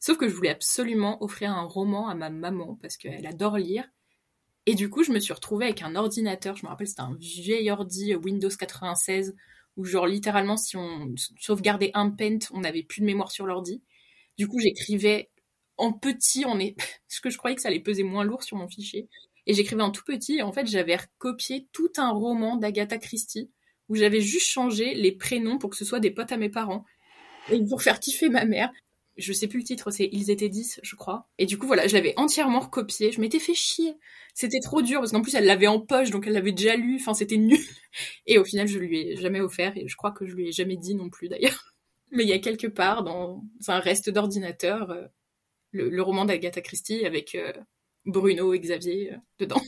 Sauf 0.00 0.18
que 0.18 0.28
je 0.28 0.34
voulais 0.34 0.50
absolument 0.50 1.22
offrir 1.22 1.52
un 1.52 1.62
roman 1.62 2.08
à 2.08 2.14
ma 2.14 2.30
maman 2.30 2.76
parce 2.82 2.96
qu'elle 2.96 3.26
adore 3.26 3.58
lire. 3.58 3.88
Et 4.68 4.74
du 4.74 4.90
coup, 4.90 5.02
je 5.02 5.12
me 5.12 5.18
suis 5.18 5.32
retrouvée 5.32 5.64
avec 5.64 5.80
un 5.80 5.96
ordinateur. 5.96 6.54
Je 6.54 6.66
me 6.66 6.68
rappelle, 6.68 6.86
c'était 6.86 7.00
un 7.00 7.16
vieil 7.18 7.70
ordi 7.70 8.14
Windows 8.14 8.50
96 8.50 9.34
où 9.78 9.84
genre 9.86 10.06
littéralement 10.06 10.58
si 10.58 10.76
on 10.76 11.14
sauvegardait 11.40 11.90
un 11.94 12.10
paint, 12.10 12.40
on 12.50 12.60
n'avait 12.60 12.82
plus 12.82 13.00
de 13.00 13.06
mémoire 13.06 13.30
sur 13.30 13.46
l'ordi. 13.46 13.82
Du 14.36 14.46
coup, 14.46 14.60
j'écrivais 14.60 15.30
en 15.78 15.94
petit, 15.94 16.44
on 16.44 16.58
est 16.58 16.76
parce 17.08 17.20
que 17.20 17.30
je 17.30 17.38
croyais 17.38 17.56
que 17.56 17.62
ça 17.62 17.68
allait 17.68 17.80
peser 17.80 18.02
moins 18.02 18.24
lourd 18.24 18.42
sur 18.42 18.58
mon 18.58 18.68
fichier. 18.68 19.08
Et 19.46 19.54
j'écrivais 19.54 19.80
en 19.80 19.90
tout 19.90 20.04
petit, 20.04 20.34
et 20.34 20.42
en 20.42 20.52
fait, 20.52 20.66
j'avais 20.66 20.96
recopié 20.96 21.66
tout 21.72 21.90
un 21.96 22.10
roman 22.10 22.56
d'Agatha 22.56 22.98
Christie 22.98 23.50
où 23.88 23.94
j'avais 23.94 24.20
juste 24.20 24.48
changé 24.48 24.92
les 24.92 25.12
prénoms 25.12 25.56
pour 25.56 25.70
que 25.70 25.76
ce 25.76 25.86
soit 25.86 25.98
des 25.98 26.10
potes 26.10 26.32
à 26.32 26.36
mes 26.36 26.50
parents 26.50 26.84
et 27.50 27.64
pour 27.64 27.80
faire 27.80 28.00
kiffer 28.00 28.28
ma 28.28 28.44
mère. 28.44 28.70
Je 29.18 29.32
sais 29.32 29.48
plus 29.48 29.58
le 29.58 29.64
titre, 29.64 29.90
c'est 29.90 30.08
Ils 30.12 30.30
étaient 30.30 30.48
10, 30.48 30.80
je 30.82 30.96
crois. 30.96 31.28
Et 31.38 31.46
du 31.46 31.58
coup, 31.58 31.66
voilà, 31.66 31.86
je 31.86 31.94
l'avais 31.94 32.14
entièrement 32.16 32.60
recopié. 32.60 33.12
Je 33.12 33.20
m'étais 33.20 33.40
fait 33.40 33.54
chier. 33.54 33.96
C'était 34.34 34.60
trop 34.60 34.80
dur 34.80 35.00
parce 35.00 35.12
qu'en 35.12 35.22
plus, 35.22 35.34
elle 35.34 35.44
l'avait 35.44 35.66
en 35.66 35.80
poche, 35.80 36.10
donc 36.10 36.26
elle 36.26 36.32
l'avait 36.32 36.52
déjà 36.52 36.76
lu. 36.76 36.96
Enfin, 37.00 37.14
c'était 37.14 37.36
nul. 37.36 37.58
Et 38.26 38.38
au 38.38 38.44
final, 38.44 38.68
je 38.68 38.78
lui 38.78 39.00
ai 39.00 39.16
jamais 39.16 39.40
offert 39.40 39.76
et 39.76 39.88
je 39.88 39.96
crois 39.96 40.12
que 40.12 40.26
je 40.26 40.34
lui 40.34 40.48
ai 40.48 40.52
jamais 40.52 40.76
dit 40.76 40.94
non 40.94 41.10
plus 41.10 41.28
d'ailleurs. 41.28 41.74
Mais 42.12 42.22
il 42.22 42.28
y 42.28 42.32
a 42.32 42.38
quelque 42.38 42.68
part 42.68 43.02
dans 43.02 43.42
un 43.66 43.80
reste 43.80 44.08
d'ordinateur 44.08 44.90
euh, 44.90 45.06
le, 45.72 45.90
le 45.90 46.02
roman 46.02 46.24
d'Agatha 46.24 46.60
Christie 46.60 47.04
avec 47.04 47.34
euh, 47.34 47.52
Bruno 48.06 48.54
et 48.54 48.60
Xavier 48.60 49.12
euh, 49.12 49.16
dedans. 49.38 49.60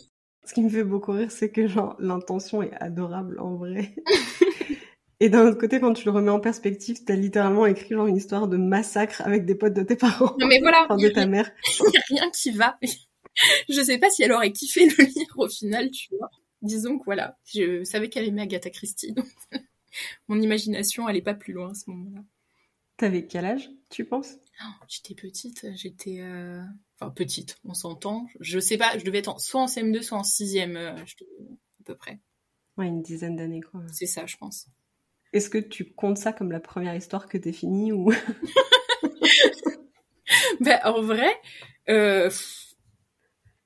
Ce 0.45 0.55
qui 0.55 0.63
me 0.63 0.71
fait 0.71 0.85
beaucoup 0.85 1.13
rire, 1.13 1.31
c'est 1.31 1.51
que 1.51 1.67
genre 1.67 1.97
l'intention 1.99 2.63
est 2.63 2.73
adorable 2.81 3.39
en 3.41 3.57
vrai. 3.57 3.95
Et 5.21 5.29
d'un 5.29 5.47
autre 5.47 5.59
côté, 5.59 5.81
quand 5.81 5.93
tu 5.93 6.05
le 6.07 6.11
remets 6.13 6.31
en 6.31 6.41
perspective, 6.41 7.05
t'as 7.05 7.15
littéralement 7.15 7.67
écrit 7.67 7.95
genre 7.95 8.07
une 8.07 8.17
histoire 8.17 8.49
de 8.49 8.57
massacre 8.57 9.21
avec 9.23 9.45
des 9.45 9.55
potes 9.55 9.75
de 9.75 9.83
tes 9.83 9.97
parents, 9.97 10.35
Non 10.39 10.47
mais 10.47 10.61
voilà, 10.61 10.85
enfin 10.85 10.97
de 10.97 11.07
a 11.07 11.11
ta 11.11 11.27
mère. 11.27 11.51
il 11.87 11.93
y 11.95 11.97
a 11.99 12.03
rien 12.09 12.31
qui 12.31 12.51
va. 12.53 12.79
je 13.69 13.83
sais 13.83 13.99
pas 13.99 14.09
si 14.11 14.23
elle 14.23 14.33
aurait 14.33 14.53
kiffé 14.53 14.87
le 14.87 15.05
lire 15.05 15.35
au 15.37 15.49
final, 15.49 15.91
tu 15.91 16.09
vois. 16.19 16.31
Disons 16.63 16.99
que 16.99 17.05
voilà, 17.05 17.39
je 17.45 17.85
savais 17.85 18.09
qu'elle 18.09 18.27
aimait 18.27 18.43
Agatha 18.43 18.71
Christie, 18.71 19.13
donc 19.13 19.27
mon 20.29 20.41
imagination 20.41 21.07
allait 21.07 21.23
pas 21.23 21.35
plus 21.35 21.53
loin 21.53 21.71
à 21.71 21.75
ce 21.75 21.89
moment-là. 21.91 22.23
T'avais 22.97 23.27
quel 23.27 23.45
âge, 23.47 23.71
tu 23.89 24.05
penses? 24.05 24.35
Oh, 24.63 24.85
J'étais 24.89 25.15
petite, 25.15 25.67
j'étais... 25.75 26.21
euh, 26.21 26.61
Enfin, 26.99 27.11
petite, 27.13 27.57
on 27.65 27.73
s'entend. 27.73 28.27
Je 28.41 28.59
sais 28.59 28.77
pas, 28.77 28.99
je 28.99 29.05
devais 29.05 29.19
être 29.21 29.29
en- 29.29 29.39
soit 29.39 29.63
en 29.63 29.67
CM2, 29.67 30.03
soit 30.03 30.19
en 30.19 30.23
6ème, 30.23 30.77
euh, 30.77 30.93
à 30.97 31.85
peu 31.87 31.95
près. 31.95 32.21
Ouais, 32.77 32.87
une 32.89 33.01
dizaine 33.01 33.37
d'années 33.37 33.63
quoi. 33.63 33.81
C'est 33.91 34.05
ça, 34.07 34.27
je 34.27 34.37
pense. 34.37 34.67
Est-ce 35.33 35.51
que 35.51 35.59
tu 35.59 35.93
comptes 35.93 36.19
ça 36.19 36.33
comme 36.33 36.51
la 36.51 36.61
première 36.61 36.95
histoire 36.95 37.29
que 37.29 37.39
t'es 37.39 37.53
finie 37.53 37.93
ou 37.93 38.13
Bah, 40.61 40.81
en 40.85 41.01
vrai, 41.03 41.33
euh, 41.89 42.31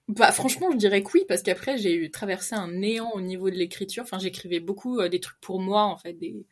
bah, 0.08 0.32
franchement, 0.32 0.70
je 0.70 0.76
dirais 0.76 1.02
que 1.02 1.10
oui, 1.14 1.24
parce 1.28 1.42
qu'après, 1.42 1.78
j'ai 1.78 2.10
traversé 2.10 2.54
un 2.54 2.70
néant 2.70 3.10
au 3.12 3.20
niveau 3.20 3.50
de 3.50 3.56
l'écriture. 3.56 4.04
Enfin, 4.04 4.18
j'écrivais 4.18 4.60
beaucoup 4.60 5.00
euh, 5.00 5.08
des 5.08 5.20
trucs 5.20 5.40
pour 5.40 5.60
moi, 5.60 5.84
en 5.84 5.96
fait, 5.96 6.14
des, 6.14 6.46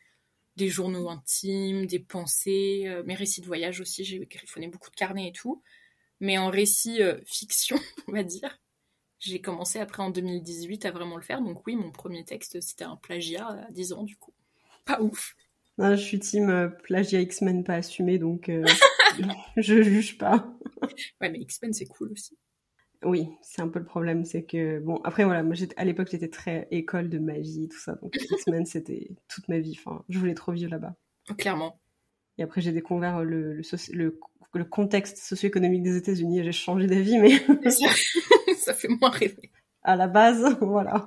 journaux 0.69 1.09
intimes, 1.09 1.85
des 1.85 1.99
pensées, 1.99 2.83
euh, 2.87 3.03
mes 3.05 3.15
récits 3.15 3.41
de 3.41 3.47
voyage 3.47 3.79
aussi. 3.81 4.03
J'ai 4.03 4.19
griffonné 4.19 4.67
beaucoup 4.67 4.89
de 4.91 4.95
carnets 4.95 5.29
et 5.29 5.31
tout. 5.31 5.61
Mais 6.19 6.37
en 6.37 6.49
récit 6.49 6.99
fiction, 7.25 7.77
on 8.07 8.13
va 8.13 8.23
dire, 8.23 8.59
j'ai 9.19 9.41
commencé 9.41 9.79
après 9.79 10.03
en 10.03 10.09
2018 10.09 10.85
à 10.85 10.91
vraiment 10.91 11.17
le 11.17 11.23
faire. 11.23 11.41
Donc 11.41 11.65
oui, 11.67 11.75
mon 11.75 11.91
premier 11.91 12.25
texte, 12.25 12.61
c'était 12.61 12.85
un 12.85 12.97
plagiat 12.97 13.47
à 13.47 13.71
10 13.71 13.93
ans, 13.93 14.03
du 14.03 14.17
coup. 14.17 14.33
Pas 14.85 15.01
ouf. 15.01 15.35
Non, 15.77 15.95
je 15.95 16.01
suis 16.01 16.19
team 16.19 16.49
euh, 16.49 16.67
plagiat 16.67 17.21
X-Men 17.21 17.63
pas 17.63 17.75
assumé, 17.75 18.19
donc 18.19 18.49
euh, 18.49 18.63
je 19.57 19.81
juge 19.81 20.17
pas. 20.17 20.55
Ouais, 21.21 21.29
mais 21.29 21.39
X-Men, 21.39 21.73
c'est 21.73 21.85
cool 21.87 22.11
aussi. 22.11 22.37
Oui, 23.03 23.27
c'est 23.41 23.61
un 23.61 23.67
peu 23.67 23.79
le 23.79 23.85
problème, 23.85 24.23
c'est 24.23 24.43
que 24.45 24.79
bon, 24.79 24.95
après 25.03 25.25
voilà, 25.25 25.43
moi 25.43 25.55
j'étais 25.55 25.75
à 25.77 25.83
l'époque 25.83 26.07
j'étais 26.09 26.29
très 26.29 26.67
école 26.71 27.09
de 27.09 27.19
magie 27.19 27.67
tout 27.67 27.77
ça, 27.79 27.95
donc 27.95 28.15
X-Men 28.31 28.65
c'était 28.65 29.09
toute 29.27 29.47
ma 29.49 29.59
vie. 29.59 29.77
Enfin, 29.77 30.03
je 30.09 30.19
voulais 30.19 30.35
trop 30.35 30.53
vivre 30.53 30.71
là-bas. 30.71 30.95
Clairement. 31.37 31.79
Et 32.37 32.43
après 32.43 32.61
j'ai 32.61 32.71
découvert 32.71 33.23
le, 33.23 33.53
le, 33.55 33.61
le, 33.93 34.19
le 34.53 34.65
contexte 34.65 35.17
socio-économique 35.17 35.83
des 35.83 35.97
États-Unis 35.97 36.39
et 36.39 36.43
j'ai 36.45 36.51
changé 36.53 36.87
d'avis, 36.87 37.17
mais 37.19 37.39
ça, 37.69 37.87
ça 38.57 38.73
fait 38.73 38.87
moins 38.87 39.09
rêver. 39.09 39.51
à 39.81 39.95
la 39.97 40.07
base, 40.07 40.57
voilà. 40.61 41.05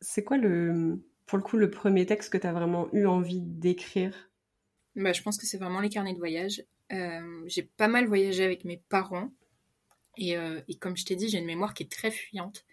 C'est 0.00 0.24
quoi 0.24 0.36
le, 0.36 1.02
pour 1.30 1.38
le 1.38 1.44
coup, 1.44 1.58
le 1.58 1.70
premier 1.70 2.06
texte 2.06 2.32
que 2.32 2.38
t'as 2.38 2.50
vraiment 2.50 2.88
eu 2.92 3.06
envie 3.06 3.40
d'écrire 3.40 4.32
Bah, 4.96 5.12
je 5.12 5.22
pense 5.22 5.38
que 5.38 5.46
c'est 5.46 5.58
vraiment 5.58 5.78
les 5.78 5.88
carnets 5.88 6.12
de 6.12 6.18
voyage. 6.18 6.64
Euh, 6.92 7.44
j'ai 7.46 7.62
pas 7.62 7.86
mal 7.86 8.08
voyagé 8.08 8.42
avec 8.42 8.64
mes 8.64 8.78
parents. 8.88 9.30
Et, 10.16 10.36
euh, 10.36 10.60
et 10.66 10.74
comme 10.74 10.96
je 10.96 11.04
t'ai 11.04 11.14
dit, 11.14 11.28
j'ai 11.28 11.38
une 11.38 11.46
mémoire 11.46 11.72
qui 11.72 11.84
est 11.84 11.88
très 11.88 12.10
fuyante. 12.10 12.64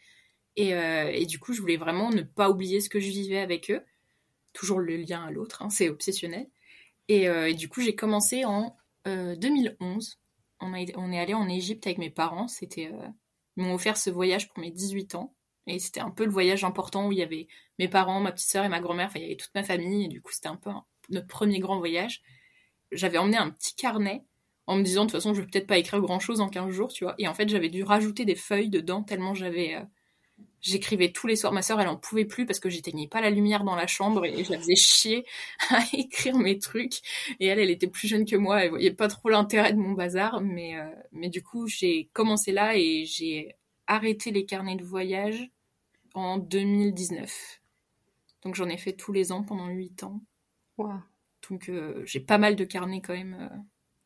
Et, 0.56 0.74
euh, 0.74 1.12
et 1.14 1.28
du 1.28 1.38
coup, 1.38 1.54
je 1.54 1.62
voulais 1.62 1.78
vraiment 1.78 2.10
ne 2.10 2.24
pas 2.24 2.50
oublier 2.50 2.82
ce 2.82 2.90
que 2.90 3.00
je 3.00 3.10
vivais 3.10 3.38
avec 3.38 3.70
eux. 3.70 3.84
Toujours 4.54 4.80
le 4.80 4.98
lien 4.98 5.24
à 5.26 5.30
l'autre, 5.30 5.62
hein, 5.62 5.70
c'est 5.70 5.90
obsessionnel. 5.90 6.50
Et, 7.10 7.54
du 7.54 7.70
coup, 7.70 7.82
j'ai 7.82 7.94
commencé 7.94 8.44
en 8.44 8.76
euh, 9.06 9.36
2011. 9.36 10.20
On, 10.62 10.74
est 10.74 11.20
allé 11.20 11.36
en 11.36 11.48
Égypte 11.48 11.86
avec 11.86 12.00
mes 12.00 12.10
parents. 12.10 12.48
C'était, 12.48 12.92
ils 13.56 13.64
m'ont 13.64 13.76
offert 13.76 13.98
ce 13.98 14.10
voyage 14.10 14.50
pour 14.50 14.58
mes 14.58 14.72
18 14.72 15.14
ans. 15.14 15.36
Et 15.68 15.80
c'était 15.80 16.00
un 16.00 16.10
peu 16.12 16.26
le 16.26 16.32
voyage 16.32 16.64
important 16.64 17.08
où 17.08 17.12
il 17.12 17.18
y 17.20 17.24
avait 17.24 17.48
mes 17.80 17.88
parents, 17.88 18.20
ma 18.20 18.32
petite 18.32 18.50
sœur 18.50 18.66
et 18.66 18.70
ma 18.70 18.80
grand-mère. 18.80 19.08
Enfin, 19.08 19.20
il 19.20 19.24
y 19.24 19.26
avait 19.26 19.36
toute 19.36 19.54
ma 19.54 19.64
famille. 19.64 20.06
Et 20.06 20.08
du 20.08 20.22
coup, 20.22 20.32
c'était 20.32 20.48
un 20.48 20.56
peu 20.56 20.72
notre 21.10 21.28
premier 21.28 21.60
grand 21.60 21.78
voyage. 21.80 22.22
J'avais 22.92 23.18
emmené 23.18 23.38
un 23.38 23.50
petit 23.50 23.76
carnet 23.76 24.24
en 24.66 24.76
me 24.78 24.84
disant, 24.84 25.06
de 25.06 25.12
toute 25.12 25.18
façon, 25.20 25.34
je 25.34 25.42
vais 25.42 25.48
peut-être 25.48 25.68
pas 25.68 25.78
écrire 25.78 26.02
grand-chose 26.02 26.42
en 26.42 26.50
15 26.50 26.72
jours, 26.72 26.92
tu 26.94 27.04
vois. 27.04 27.16
Et 27.18 27.28
en 27.28 27.34
fait, 27.34 27.50
j'avais 27.50 27.70
dû 27.70 27.84
rajouter 27.84 28.26
des 28.26 28.36
feuilles 28.36 28.70
dedans 28.70 29.04
tellement 29.04 29.34
j'avais... 29.34 29.76
euh, 29.76 29.82
J'écrivais 30.62 31.12
tous 31.12 31.28
les 31.28 31.36
soirs. 31.36 31.54
Ma 31.54 31.62
sœur, 31.62 31.80
elle 31.80 31.88
en 31.88 31.98
pouvait 31.98 32.26
plus 32.26 32.46
parce 32.46 32.60
que 32.60 32.70
j'éteignais 32.70 33.08
pas 33.08 33.22
la 33.22 33.30
lumière 33.30 33.64
dans 33.64 33.76
la 33.76 33.88
chambre 33.88 34.26
et 34.26 34.44
je 34.44 34.52
la 34.52 34.60
faisais 34.60 34.76
chier 34.76 35.26
à 35.70 35.80
écrire 35.94 36.38
mes 36.38 36.58
trucs. 36.58 36.96
Et 37.40 37.46
elle, 37.48 37.60
elle 37.60 37.70
était 37.70 37.88
plus 37.88 38.08
jeune 38.08 38.26
que 38.26 38.36
moi, 38.36 38.64
elle 38.64 38.72
voyait 38.72 38.92
pas 38.92 39.08
trop 39.08 39.30
l'intérêt 39.30 39.74
de 39.74 39.78
mon 39.78 39.92
bazar. 39.94 40.42
Mais, 40.42 40.76
euh, 40.78 40.90
mais 41.12 41.30
du 41.30 41.44
coup, 41.44 41.68
j'ai 41.68 42.10
commencé 42.14 42.52
là 42.52 42.76
et 42.76 43.06
j'ai 43.06 43.56
arrêté 43.86 44.32
les 44.32 44.46
carnets 44.46 44.76
de 44.76 44.84
voyage 44.84 45.50
en 46.18 46.38
2019. 46.38 47.62
Donc 48.44 48.56
j'en 48.56 48.70
ai 48.70 48.78
fait 48.78 48.94
tous 48.94 49.12
les 49.12 49.32
ans 49.32 49.44
pendant 49.44 49.68
8 49.68 50.04
ans. 50.04 50.22
Waouh. 50.78 51.02
Donc 51.50 51.70
euh, 51.70 52.02
j'ai 52.06 52.20
pas 52.20 52.38
mal 52.38 52.56
de 52.56 52.66
carnets 52.66 53.02
quand 53.02 53.14
même 53.14 53.38
euh, 53.40 53.56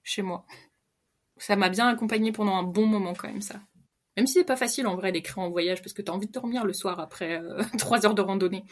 chez 0.04 0.22
moi. 0.22 0.46
Ça 1.38 1.56
m'a 1.56 1.70
bien 1.70 1.88
accompagné 1.88 2.32
pendant 2.32 2.56
un 2.56 2.64
bon 2.64 2.86
moment 2.86 3.14
quand 3.14 3.28
même 3.28 3.42
ça. 3.42 3.62
Même 4.18 4.28
si 4.28 4.34
c'est 4.34 4.44
pas 4.44 4.58
facile 4.58 4.88
en 4.88 4.96
vrai 4.96 5.12
d'écrire 5.12 5.40
en 5.40 5.50
voyage 5.50 5.82
parce 5.82 5.94
que 5.94 6.02
t'as 6.02 6.12
envie 6.12 6.28
de 6.28 6.32
dormir 6.32 6.66
le 6.66 6.74
soir 6.74 7.00
après 7.00 7.42
euh, 7.42 7.62
trois 7.78 8.06
heures 8.06 8.16
de 8.16 8.22
randonnée. 8.22 8.64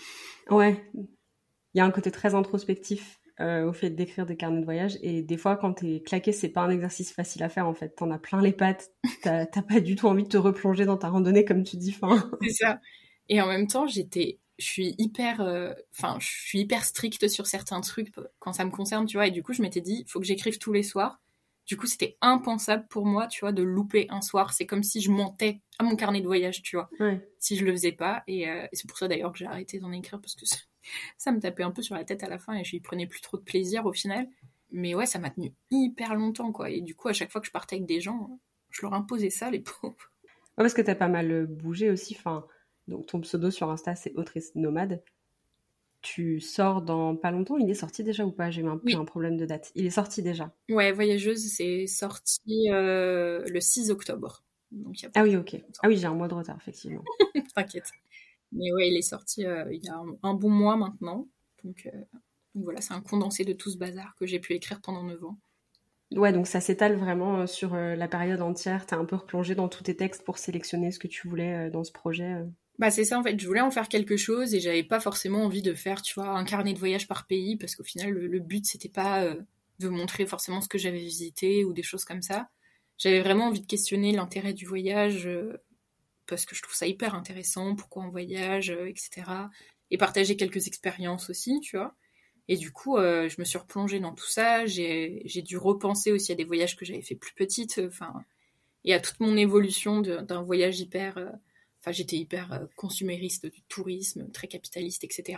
Ouais. 0.49 0.83
Il 0.93 1.77
y 1.77 1.81
a 1.81 1.85
un 1.85 1.91
côté 1.91 2.11
très 2.11 2.35
introspectif 2.35 3.19
euh, 3.39 3.69
au 3.69 3.71
fait 3.71 3.89
d'écrire 3.89 4.25
des 4.25 4.35
carnets 4.35 4.59
de 4.59 4.65
voyage. 4.65 4.97
Et 5.01 5.21
des 5.21 5.37
fois, 5.37 5.55
quand 5.55 5.73
t'es 5.75 6.01
claqué, 6.01 6.33
c'est 6.33 6.49
pas 6.49 6.61
un 6.61 6.69
exercice 6.69 7.13
facile 7.13 7.41
à 7.43 7.49
faire 7.49 7.67
en 7.67 7.73
fait. 7.73 7.95
T'en 7.95 8.11
as 8.11 8.19
plein 8.19 8.41
les 8.41 8.51
pattes. 8.51 8.91
T'as 9.23 9.45
pas 9.45 9.79
du 9.79 9.95
tout 9.95 10.07
envie 10.07 10.23
de 10.23 10.29
te 10.29 10.37
replonger 10.37 10.85
dans 10.85 10.97
ta 10.97 11.09
randonnée 11.09 11.45
comme 11.45 11.63
tu 11.63 11.77
dis. 11.77 11.97
C'est 12.41 12.49
ça. 12.49 12.81
Et 13.29 13.41
en 13.41 13.47
même 13.47 13.67
temps, 13.67 13.87
j'étais, 13.87 14.39
je 14.57 14.65
suis 14.65 14.95
hyper, 14.97 15.39
euh, 15.41 15.73
enfin, 15.97 16.17
je 16.19 16.27
suis 16.27 16.59
hyper 16.59 16.83
stricte 16.83 17.27
sur 17.27 17.47
certains 17.47 17.81
trucs 17.81 18.11
quand 18.39 18.53
ça 18.53 18.65
me 18.65 18.71
concerne, 18.71 19.05
tu 19.05 19.17
vois. 19.17 19.27
Et 19.27 19.31
du 19.31 19.43
coup, 19.43 19.53
je 19.53 19.61
m'étais 19.61 19.81
dit, 19.81 20.03
il 20.05 20.09
faut 20.09 20.19
que 20.19 20.25
j'écrive 20.25 20.57
tous 20.57 20.73
les 20.73 20.83
soirs. 20.83 21.21
Du 21.67 21.77
coup, 21.77 21.85
c'était 21.85 22.17
impensable 22.21 22.87
pour 22.89 23.05
moi, 23.05 23.27
tu 23.27 23.41
vois, 23.41 23.51
de 23.51 23.61
louper 23.61 24.07
un 24.09 24.21
soir. 24.21 24.53
C'est 24.53 24.65
comme 24.65 24.81
si 24.81 25.01
je 25.01 25.11
mentais 25.11 25.61
à 25.77 25.83
mon 25.83 25.95
carnet 25.95 26.19
de 26.19 26.25
voyage, 26.25 26.63
tu 26.63 26.75
vois, 26.75 26.89
ouais. 26.99 27.23
si 27.37 27.55
je 27.55 27.63
le 27.63 27.71
faisais 27.71 27.91
pas. 27.91 28.23
Et, 28.27 28.49
euh, 28.49 28.63
et 28.63 28.75
c'est 28.75 28.87
pour 28.87 28.97
ça 28.97 29.07
d'ailleurs 29.07 29.31
que 29.31 29.37
j'ai 29.37 29.45
arrêté 29.45 29.77
d'en 29.77 29.91
écrire 29.91 30.19
parce 30.19 30.33
que 30.33 30.47
ça, 30.47 30.57
ça 31.19 31.31
me 31.31 31.39
tapait 31.39 31.61
un 31.61 31.69
peu 31.69 31.83
sur 31.83 31.93
la 31.93 32.03
tête 32.03 32.23
à 32.23 32.27
la 32.27 32.39
fin 32.39 32.55
et 32.55 32.63
j'y 32.63 32.79
prenais 32.79 33.05
plus 33.05 33.21
trop 33.21 33.37
de 33.37 33.43
plaisir 33.43 33.85
au 33.85 33.93
final. 33.93 34.27
mais 34.71 34.95
ouais, 34.95 35.05
ça 35.05 35.19
m'a 35.19 35.29
tenu 35.29 35.53
hyper 35.69 36.15
longtemps, 36.15 36.51
quoi. 36.51 36.71
Et 36.71 36.81
du 36.81 36.95
coup, 36.95 37.07
à 37.07 37.13
chaque 37.13 37.31
fois 37.31 37.39
que 37.39 37.47
je 37.47 37.51
partais 37.51 37.75
avec 37.75 37.85
des 37.85 38.01
gens, 38.01 38.39
je 38.71 38.81
leur 38.81 38.95
imposais 38.95 39.29
ça, 39.29 39.51
les 39.51 39.59
pauvres. 39.81 39.95
Ouais, 40.57 40.63
parce 40.63 40.73
que 40.73 40.81
t'as 40.81 40.95
pas 40.95 41.07
mal 41.07 41.45
bougé 41.45 41.91
aussi. 41.91 42.15
Enfin, 42.17 42.47
donc 42.89 43.05
ton 43.05 43.21
pseudo 43.21 43.51
sur 43.51 43.69
Insta, 43.69 43.95
c'est 43.95 44.13
autrice 44.15 44.53
nomade. 44.55 45.01
Tu 46.01 46.39
sors 46.39 46.81
dans 46.81 47.15
pas 47.15 47.31
longtemps. 47.31 47.57
Il 47.57 47.69
est 47.69 47.75
sorti 47.75 48.03
déjà 48.03 48.25
ou 48.25 48.31
pas? 48.31 48.49
J'ai 48.49 48.63
un 48.63 48.79
un 48.85 49.05
problème 49.05 49.37
de 49.37 49.45
date. 49.45 49.71
Il 49.75 49.85
est 49.85 49.91
sorti 49.91 50.21
déjà. 50.21 50.53
Ouais, 50.69 50.91
Voyageuse, 50.91 51.45
c'est 51.51 51.87
sorti 51.87 52.69
euh, 52.71 53.43
le 53.45 53.59
6 53.59 53.91
octobre. 53.91 54.43
ah 55.15 55.23
oui, 55.23 55.35
ok. 55.35 55.57
Ah 55.83 55.87
oui, 55.87 55.97
j'ai 55.97 56.07
un 56.07 56.13
mois 56.13 56.29
de 56.29 56.35
retard, 56.35 56.57
effectivement. 56.57 57.03
T'inquiète. 57.55 57.91
Mais 58.53 58.71
ouais, 58.71 58.87
il 58.87 58.97
est 58.97 59.01
sorti 59.01 59.45
euh, 59.45 59.65
il 59.71 59.83
y 59.83 59.89
a 59.89 60.01
un, 60.23 60.33
bon 60.33 60.49
mois 60.49 60.77
maintenant. 60.77 61.27
Donc, 61.63 61.87
euh, 61.93 61.99
donc 62.55 62.63
voilà, 62.63 62.81
c'est 62.81 62.93
un 62.93 63.01
condensé 63.01 63.43
de 63.43 63.53
tout 63.53 63.69
ce 63.69 63.77
bazar 63.77 64.15
que 64.15 64.25
j'ai 64.25 64.39
pu 64.39 64.53
écrire 64.53 64.79
pendant 64.81 65.03
9 65.03 65.23
ans. 65.25 65.37
Ouais, 66.13 66.31
donc 66.31 66.47
ça 66.47 66.61
s'étale 66.61 66.95
vraiment 66.95 67.45
sur 67.45 67.75
la 67.75 68.07
période 68.07 68.41
entière. 68.41 68.87
T'as 68.87 68.97
un 68.97 69.05
peu 69.05 69.17
replongé 69.17 69.53
dans 69.53 69.67
tous 69.67 69.83
tes 69.83 69.95
textes 69.95 70.23
pour 70.23 70.39
sélectionner 70.39 70.91
ce 70.91 70.97
que 70.97 71.07
tu 71.07 71.27
voulais 71.27 71.69
dans 71.69 71.83
ce 71.83 71.91
projet. 71.91 72.37
Bah 72.79 72.91
c'est 72.91 73.03
ça 73.03 73.19
en 73.19 73.23
fait, 73.23 73.37
je 73.37 73.45
voulais 73.45 73.59
en 73.59 73.71
faire 73.71 73.89
quelque 73.89 74.15
chose 74.15 74.55
et 74.55 74.61
j'avais 74.61 74.83
pas 74.83 75.01
forcément 75.01 75.43
envie 75.43 75.61
de 75.61 75.73
faire, 75.73 76.01
tu 76.01 76.13
vois, 76.13 76.29
un 76.29 76.45
carnet 76.45 76.73
de 76.73 76.79
voyage 76.79 77.07
par 77.09 77.27
pays 77.27 77.57
parce 77.57 77.75
qu'au 77.75 77.83
final 77.83 78.11
le, 78.11 78.39
but 78.39 78.65
c'était 78.65 78.87
pas 78.87 79.23
euh, 79.25 79.35
de 79.79 79.89
montrer 79.89 80.25
forcément 80.25 80.61
ce 80.61 80.69
que 80.69 80.77
j'avais 80.77 80.99
visité 80.99 81.65
ou 81.65 81.73
des 81.73 81.83
choses 81.83 82.05
comme 82.05 82.21
ça. 82.21 82.49
J'avais 82.97 83.21
vraiment 83.21 83.47
envie 83.47 83.59
de 83.59 83.65
questionner 83.67 84.13
l'intérêt 84.13 84.53
du 84.53 84.65
voyage 84.65 85.27
euh, 85.27 85.61
parce 86.25 86.45
que 86.45 86.55
je 86.55 86.61
trouve 86.61 86.75
ça 86.75 86.87
hyper 86.87 87.15
intéressant, 87.15 87.75
pourquoi 87.75 88.03
on 88.03 88.09
voyage, 88.09 88.69
euh, 88.71 88.87
etc. 88.87 89.49
Et 89.91 89.97
partager 89.97 90.37
quelques 90.37 90.67
expériences 90.67 91.29
aussi, 91.29 91.59
tu 91.59 91.75
vois. 91.77 91.95
Et 92.47 92.55
du 92.57 92.71
coup, 92.71 92.97
je 92.97 93.39
me 93.39 93.45
suis 93.45 93.59
replongée 93.59 93.99
dans 93.99 94.13
tout 94.13 94.27
ça. 94.27 94.65
J'ai 94.65 95.43
dû 95.43 95.57
repenser 95.57 96.11
aussi 96.11 96.31
à 96.31 96.35
des 96.35 96.43
voyages 96.43 96.75
que 96.75 96.85
j'avais 96.85 97.01
fait 97.01 97.15
plus 97.15 97.33
petites, 97.33 97.79
enfin, 97.85 98.13
et 98.85 98.93
à 98.93 98.99
toute 98.99 99.19
mon 99.19 99.37
évolution 99.37 100.01
d'un 100.01 100.41
voyage 100.41 100.79
hyper 100.79 101.31
Enfin, 101.81 101.91
j'étais 101.91 102.17
hyper 102.17 102.51
euh, 102.53 102.65
consumériste 102.75 103.45
du 103.45 103.61
tourisme, 103.63 104.29
très 104.31 104.47
capitaliste, 104.47 105.03
etc. 105.03 105.37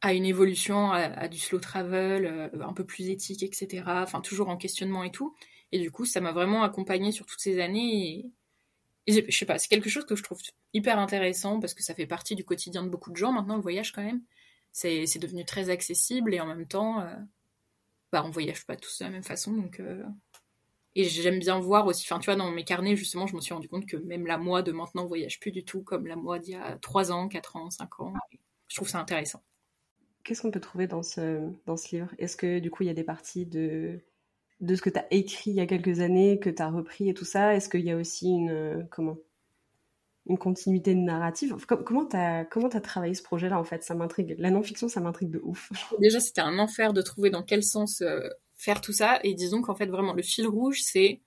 À, 0.00 0.12
une 0.12 0.26
évolution, 0.26 0.92
à, 0.92 1.28
du 1.28 1.38
slow 1.38 1.58
travel, 1.58 2.26
euh, 2.26 2.48
un 2.62 2.74
peu 2.74 2.84
plus 2.84 3.08
éthique, 3.08 3.42
etc. 3.42 3.84
Enfin, 3.86 4.20
toujours 4.20 4.50
en 4.50 4.56
questionnement 4.58 5.02
et 5.02 5.10
tout. 5.10 5.34
Et 5.72 5.80
du 5.80 5.90
coup, 5.90 6.04
ça 6.04 6.20
m'a 6.20 6.32
vraiment 6.32 6.62
accompagnée 6.62 7.10
sur 7.10 7.26
toutes 7.26 7.40
ces 7.40 7.60
années. 7.60 8.26
Et, 9.06 9.30
je 9.30 9.36
sais 9.36 9.46
pas, 9.46 9.58
c'est 9.58 9.68
quelque 9.68 9.88
chose 9.88 10.04
que 10.04 10.14
je 10.14 10.22
trouve 10.22 10.40
hyper 10.74 10.98
intéressant 10.98 11.58
parce 11.58 11.74
que 11.74 11.82
ça 11.82 11.94
fait 11.94 12.06
partie 12.06 12.34
du 12.36 12.44
quotidien 12.44 12.82
de 12.82 12.88
beaucoup 12.88 13.10
de 13.10 13.16
gens 13.16 13.32
maintenant, 13.32 13.56
le 13.56 13.62
voyage 13.62 13.92
quand 13.92 14.02
même. 14.02 14.22
C'est 14.72 15.18
devenu 15.18 15.44
très 15.44 15.70
accessible 15.70 16.34
et 16.34 16.40
en 16.40 16.46
même 16.46 16.66
temps, 16.66 17.00
euh, 17.00 17.14
bah, 18.12 18.22
on 18.24 18.30
voyage 18.30 18.66
pas 18.66 18.76
tous 18.76 18.98
de 18.98 19.04
la 19.04 19.10
même 19.10 19.24
façon. 19.24 19.52
Donc, 19.52 19.80
et 20.96 21.04
j'aime 21.04 21.38
bien 21.38 21.58
voir 21.58 21.86
aussi, 21.86 22.06
enfin 22.08 22.20
tu 22.20 22.26
vois, 22.26 22.36
dans 22.36 22.50
mes 22.50 22.64
carnets, 22.64 22.96
justement, 22.96 23.26
je 23.26 23.34
me 23.34 23.40
suis 23.40 23.52
rendu 23.52 23.68
compte 23.68 23.86
que 23.86 23.96
même 23.96 24.26
la 24.26 24.38
moi 24.38 24.62
de 24.62 24.72
maintenant 24.72 25.06
voyage 25.06 25.40
plus 25.40 25.50
du 25.50 25.64
tout 25.64 25.82
comme 25.82 26.06
la 26.06 26.16
moi 26.16 26.38
d'il 26.38 26.52
y 26.54 26.56
a 26.56 26.78
3 26.78 27.10
ans, 27.12 27.28
4 27.28 27.56
ans, 27.56 27.70
5 27.70 28.00
ans. 28.00 28.12
Je 28.68 28.76
trouve 28.76 28.88
ça 28.88 29.00
intéressant. 29.00 29.42
Qu'est-ce 30.22 30.42
qu'on 30.42 30.50
peut 30.50 30.60
trouver 30.60 30.86
dans 30.86 31.02
ce, 31.02 31.40
dans 31.66 31.76
ce 31.76 31.96
livre? 31.96 32.08
Est-ce 32.18 32.36
que 32.36 32.58
du 32.58 32.70
coup 32.70 32.82
il 32.82 32.86
y 32.86 32.90
a 32.90 32.94
des 32.94 33.04
parties 33.04 33.44
de, 33.46 34.00
de 34.60 34.74
ce 34.74 34.82
que 34.82 34.90
tu 34.90 34.98
as 34.98 35.06
écrit 35.10 35.50
il 35.50 35.56
y 35.56 35.60
a 35.60 35.66
quelques 35.66 36.00
années, 36.00 36.38
que 36.38 36.50
tu 36.50 36.62
as 36.62 36.70
repris 36.70 37.08
et 37.08 37.14
tout 37.14 37.24
ça? 37.24 37.54
Est-ce 37.54 37.68
qu'il 37.68 37.82
y 37.84 37.90
a 37.90 37.96
aussi 37.96 38.28
une, 38.28 38.86
comment, 38.90 39.18
une 40.26 40.38
continuité 40.38 40.94
de 40.94 41.00
narrative? 41.00 41.56
Comment 41.66 42.06
tu 42.06 42.16
as, 42.16 42.44
comment 42.46 42.68
as 42.68 42.80
travaillé 42.80 43.14
ce 43.14 43.22
projet-là 43.22 43.58
en 43.58 43.64
fait? 43.64 43.82
Ça 43.82 43.94
m'intrigue. 43.94 44.34
La 44.38 44.50
non-fiction, 44.50 44.88
ça 44.88 45.00
m'intrigue 45.00 45.30
de 45.30 45.40
ouf. 45.42 45.70
Déjà, 46.00 46.20
c'était 46.20 46.40
un 46.40 46.58
enfer 46.58 46.92
de 46.92 47.02
trouver 47.02 47.30
dans 47.30 47.42
quel 47.42 47.62
sens 47.62 48.00
euh, 48.00 48.28
faire 48.64 48.80
tout 48.80 48.92
ça. 48.92 49.20
Et 49.24 49.34
disons 49.34 49.62
qu'en 49.62 49.74
fait, 49.74 49.86
vraiment, 49.86 50.14
le 50.14 50.22
fil 50.22 50.46
rouge, 50.46 50.80
c'est 50.82 51.22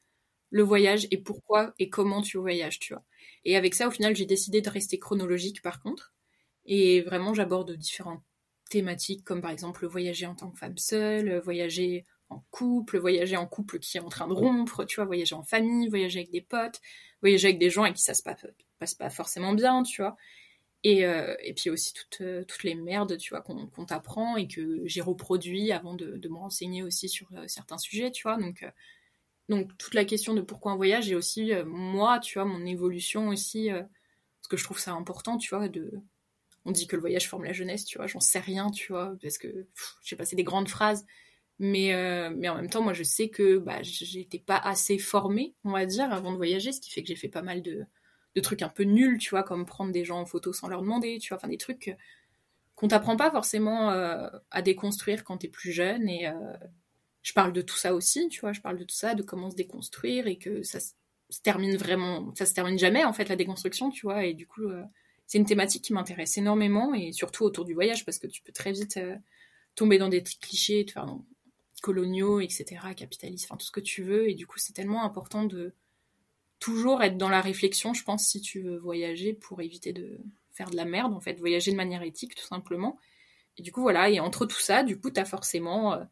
le 0.52 0.64
voyage 0.64 1.08
et 1.12 1.18
pourquoi 1.18 1.74
et 1.80 1.90
comment 1.90 2.22
tu 2.22 2.38
voyages, 2.38 2.80
tu 2.80 2.94
vois. 2.94 3.04
Et 3.46 3.58
avec 3.58 3.76
ça, 3.76 3.88
au 3.88 3.92
final, 3.92 4.16
j'ai 4.16 4.26
décidé 4.26 4.62
de 4.62 4.70
rester 4.70 5.00
chronologique, 5.00 5.62
par 5.62 5.82
contre. 5.82 6.14
Et 6.66 7.02
vraiment, 7.02 7.34
j'aborde 7.34 7.74
différentes 7.78 8.24
thématiques, 8.70 9.24
comme 9.24 9.42
par 9.42 9.52
exemple 9.52 9.86
voyager 9.88 10.26
en 10.26 10.36
tant 10.36 10.52
que 10.52 10.60
femme 10.60 10.78
seule, 10.78 11.40
voyager 11.40 12.06
en 12.30 12.44
couple, 12.52 12.98
voyager 13.00 13.38
en 13.38 13.48
couple 13.48 13.80
qui 13.80 13.98
est 13.98 14.02
en 14.02 14.10
train 14.10 14.28
de 14.28 14.34
rompre, 14.34 14.84
tu 14.86 14.98
vois, 14.98 15.06
voyager 15.06 15.36
en 15.36 15.44
famille, 15.44 15.88
voyager 15.88 16.20
avec 16.20 16.32
des 16.32 16.42
potes, 16.42 16.82
voyager 17.22 17.48
avec 17.50 17.60
des 17.60 17.70
gens 17.70 17.84
avec 17.84 17.96
qui 17.96 18.04
ça 18.04 18.14
se 18.14 18.24
passe, 18.24 18.46
passe 18.80 18.94
pas 18.96 19.10
forcément 19.10 19.54
bien, 19.54 19.84
tu 19.84 20.02
vois. 20.02 20.18
Et, 20.88 21.06
euh, 21.06 21.36
puis 21.54 21.70
aussi 21.70 21.94
toutes, 21.94 22.22
euh, 22.22 22.46
toutes 22.46 22.64
les 22.64 22.74
merdes, 22.74 23.18
tu 23.18 23.32
vois, 23.32 23.42
qu'on 23.42 23.86
t'apprend 23.86 24.38
et 24.38 24.48
que 24.48 24.84
j'ai 24.86 25.02
reproduit 25.02 25.74
avant 25.74 25.94
de, 25.96 26.26
me 26.30 26.38
renseigner 26.38 26.82
aussi 26.82 27.10
sur 27.10 27.28
euh, 27.34 27.44
certains 27.48 27.78
sujets, 27.78 28.10
tu 28.10 28.24
vois. 28.24 28.38
Donc, 28.38 28.66
donc 29.50 29.78
toute 29.78 29.94
la 29.94 30.06
question 30.06 30.34
de 30.34 30.40
pourquoi 30.40 30.72
un 30.72 30.78
voyage 30.78 31.12
et 31.12 31.16
aussi 31.16 31.52
moi, 31.66 32.20
tu 32.20 32.40
vois, 32.40 32.46
mon 32.46 32.66
évolution 32.66 33.28
aussi, 33.28 33.68
parce 33.70 34.48
que 34.50 34.56
je 34.56 34.64
trouve 34.64 34.80
ça 34.80 34.94
important, 34.94 35.38
tu 35.38 35.54
vois, 35.54 35.68
de... 35.68 35.92
On 36.64 36.72
dit 36.72 36.88
que 36.88 36.96
le 36.96 37.02
voyage 37.02 37.28
forme 37.28 37.44
la 37.44 37.54
jeunesse, 37.54 37.84
tu 37.84 37.98
vois, 37.98 38.08
j'en 38.08 38.22
sais 38.22 38.40
rien, 38.40 38.70
tu 38.72 38.94
vois, 38.94 39.14
parce 39.22 39.38
que, 39.38 39.68
je 40.04 40.10
sais 40.10 40.16
pas, 40.16 40.24
c'est 40.24 40.38
des 40.38 40.46
grandes 40.46 40.70
phrases, 40.70 41.06
mais, 41.60 41.92
mais 42.36 42.48
en 42.48 42.56
même 42.56 42.70
temps, 42.70 42.82
moi, 42.82 42.94
je 42.94 43.04
sais 43.04 43.28
que 43.28 43.58
bah, 43.58 43.84
j'étais 43.84 44.40
pas 44.40 44.58
assez 44.58 44.98
formée, 44.98 45.54
on 45.66 45.72
va 45.72 45.86
dire, 45.86 46.14
avant 46.14 46.32
de 46.32 46.38
voyager, 46.38 46.72
ce 46.72 46.80
qui 46.80 46.92
fait 46.92 47.02
que 47.02 47.10
j'ai 47.10 47.16
fait 47.18 47.30
pas 47.30 47.42
mal 47.42 47.62
de, 47.62 47.86
de 48.38 48.42
trucs 48.42 48.62
un 48.62 48.70
peu 48.70 48.84
nuls, 48.84 49.18
tu 49.18 49.32
vois, 49.32 49.42
comme 49.42 49.66
prendre 49.66 49.92
des 49.92 50.06
gens 50.06 50.20
en 50.20 50.26
photo 50.26 50.54
sans 50.54 50.68
leur 50.68 50.84
demander, 50.84 51.18
tu 51.18 51.30
vois, 51.30 51.38
enfin 51.38 51.48
des 51.48 51.58
trucs 51.58 51.98
qu'on 52.76 52.88
t'apprend 52.88 53.18
pas 53.18 53.32
forcément 53.32 53.90
euh, 53.90 54.30
à 54.52 54.62
déconstruire 54.62 55.24
quand 55.24 55.38
t'es 55.38 55.48
plus 55.48 55.72
jeune. 55.72 56.08
Et 56.08 56.28
euh, 56.28 56.34
je 57.24 57.34
parle 57.34 57.52
de 57.52 57.64
tout 57.64 57.78
ça 57.78 57.96
aussi, 57.96 58.30
tu 58.30 58.42
vois, 58.42 58.54
je 58.54 58.62
parle 58.62 58.78
de 58.78 58.84
tout 58.84 58.96
ça, 58.96 59.16
de 59.16 59.24
comment 59.24 59.50
se 59.50 59.56
déconstruire 59.56 60.28
et 60.28 60.38
que 60.38 60.62
ça 60.62 60.80
se 60.80 60.94
termine 61.42 61.78
vraiment, 61.78 62.32
ça 62.36 62.46
se 62.46 62.54
termine 62.54 62.78
jamais 62.78 63.04
en 63.06 63.12
fait 63.12 63.28
la 63.28 63.36
déconstruction, 63.36 63.90
tu 63.90 64.06
vois, 64.06 64.24
et 64.24 64.36
du 64.36 64.46
coup 64.46 64.66
euh, 64.66 64.84
c'est 65.26 65.40
une 65.40 65.46
thématique 65.46 65.84
qui 65.84 65.94
m'intéresse 65.94 66.38
énormément 66.38 66.94
et 66.94 67.12
surtout 67.14 67.44
autour 67.44 67.66
du 67.66 67.74
voyage 67.74 68.06
parce 68.06 68.20
que 68.20 68.28
tu 68.28 68.44
peux 68.44 68.54
très 68.54 68.72
vite 68.72 69.00
tomber 69.74 69.98
dans 69.98 70.10
des 70.10 70.22
clichés, 70.22 70.86
faire 70.88 71.18
coloniaux, 71.82 72.40
etc., 72.40 72.66
capitalistes, 72.96 73.46
enfin 73.50 73.58
tout 73.58 73.66
ce 73.66 73.72
que 73.72 73.80
tu 73.80 74.04
veux, 74.04 74.30
et 74.30 74.36
du 74.36 74.46
coup 74.46 74.60
c'est 74.60 74.74
tellement 74.74 75.04
important 75.04 75.44
de 75.44 75.74
toujours 76.60 77.04
être 77.04 77.18
dans 77.18 77.30
la 77.30 77.42
réflexion, 77.42 77.94
je 77.94 78.04
pense, 78.04 78.28
si 78.28 78.42
tu 78.42 78.62
veux 78.62 78.78
voyager 78.78 79.34
pour 79.34 79.62
éviter 79.62 79.94
de 79.94 80.20
faire 80.52 80.70
de 80.70 80.76
la 80.76 80.86
merde, 80.86 81.14
en 81.14 81.20
fait, 81.20 81.40
voyager 81.40 81.72
de 81.72 81.76
manière 81.78 82.02
éthique, 82.02 82.36
tout 82.36 82.46
simplement. 82.46 82.98
Et 83.58 83.62
du 83.62 83.72
coup, 83.72 83.82
voilà, 83.82 84.10
et 84.10 84.20
entre 84.20 84.46
tout 84.46 84.60
ça, 84.60 84.84
du 84.84 85.00
coup, 85.00 85.12
tu 85.12 85.20
as 85.20 85.26
forcément 85.26 85.94
euh, 85.94 86.04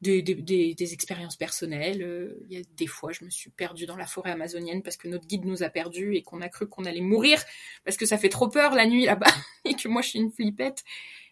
des, 0.00 0.22
des, 0.22 0.74
des, 0.74 0.92
expériences 0.92 1.36
personnelles. 1.36 2.02
Euh, 2.02 2.44
y 2.48 2.56
a 2.56 2.62
des 2.76 2.86
fois, 2.86 3.12
je 3.12 3.24
me 3.24 3.30
suis 3.30 3.50
perdue 3.50 3.86
dans 3.86 3.96
la 3.96 4.06
forêt 4.06 4.30
amazonienne 4.30 4.82
parce 4.82 4.96
que 4.96 5.08
notre 5.08 5.26
guide 5.26 5.44
nous 5.44 5.62
a 5.62 5.68
perdus 5.68 6.16
et 6.16 6.22
qu'on 6.22 6.40
a 6.40 6.48
cru 6.48 6.68
qu'on 6.68 6.84
allait 6.84 7.00
mourir 7.00 7.42
parce 7.84 7.96
que 7.96 8.06
ça 8.06 8.18
fait 8.18 8.28
trop 8.28 8.48
peur 8.48 8.74
la 8.74 8.86
nuit 8.86 9.04
là-bas 9.04 9.32
et 9.64 9.74
que 9.74 9.88
moi, 9.88 10.02
je 10.02 10.10
suis 10.10 10.18
une 10.18 10.32
flippette. 10.32 10.84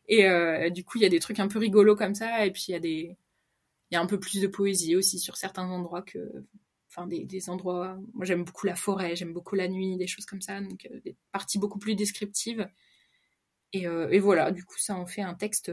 Et 0.08 0.26
euh, 0.26 0.70
du 0.70 0.84
coup, 0.84 0.98
il 0.98 1.02
y 1.02 1.06
a 1.06 1.10
des 1.10 1.20
trucs 1.20 1.40
un 1.40 1.48
peu 1.48 1.58
rigolos 1.58 1.96
comme 1.96 2.14
ça, 2.14 2.46
et 2.46 2.50
puis 2.50 2.66
il 2.68 2.72
y 2.72 2.74
a 2.74 2.80
des... 2.80 3.16
Il 3.90 3.94
y 3.94 3.96
a 3.96 4.02
un 4.02 4.06
peu 4.06 4.20
plus 4.20 4.42
de 4.42 4.46
poésie 4.46 4.96
aussi 4.96 5.18
sur 5.18 5.38
certains 5.38 5.66
endroits 5.66 6.02
que 6.02 6.44
enfin 6.88 7.06
des, 7.06 7.50
endroits. 7.50 7.98
Moi, 8.14 8.24
j'aime 8.24 8.44
beaucoup 8.44 8.66
la 8.66 8.74
forêt, 8.74 9.16
j'aime 9.16 9.32
beaucoup 9.32 9.54
la 9.54 9.68
nuit, 9.68 9.96
des 9.96 10.06
choses 10.06 10.26
comme 10.26 10.40
ça, 10.40 10.60
donc 10.60 10.86
euh, 10.90 11.00
des 11.04 11.16
parties 11.32 11.58
beaucoup 11.58 11.78
plus 11.78 11.94
descriptives. 11.94 12.68
Euh, 13.76 14.08
et, 14.10 14.18
voilà, 14.18 14.50
du 14.50 14.64
coup, 14.64 14.78
ça 14.78 14.96
en 14.96 15.06
fait 15.06 15.22
un 15.22 15.34
texte 15.34 15.72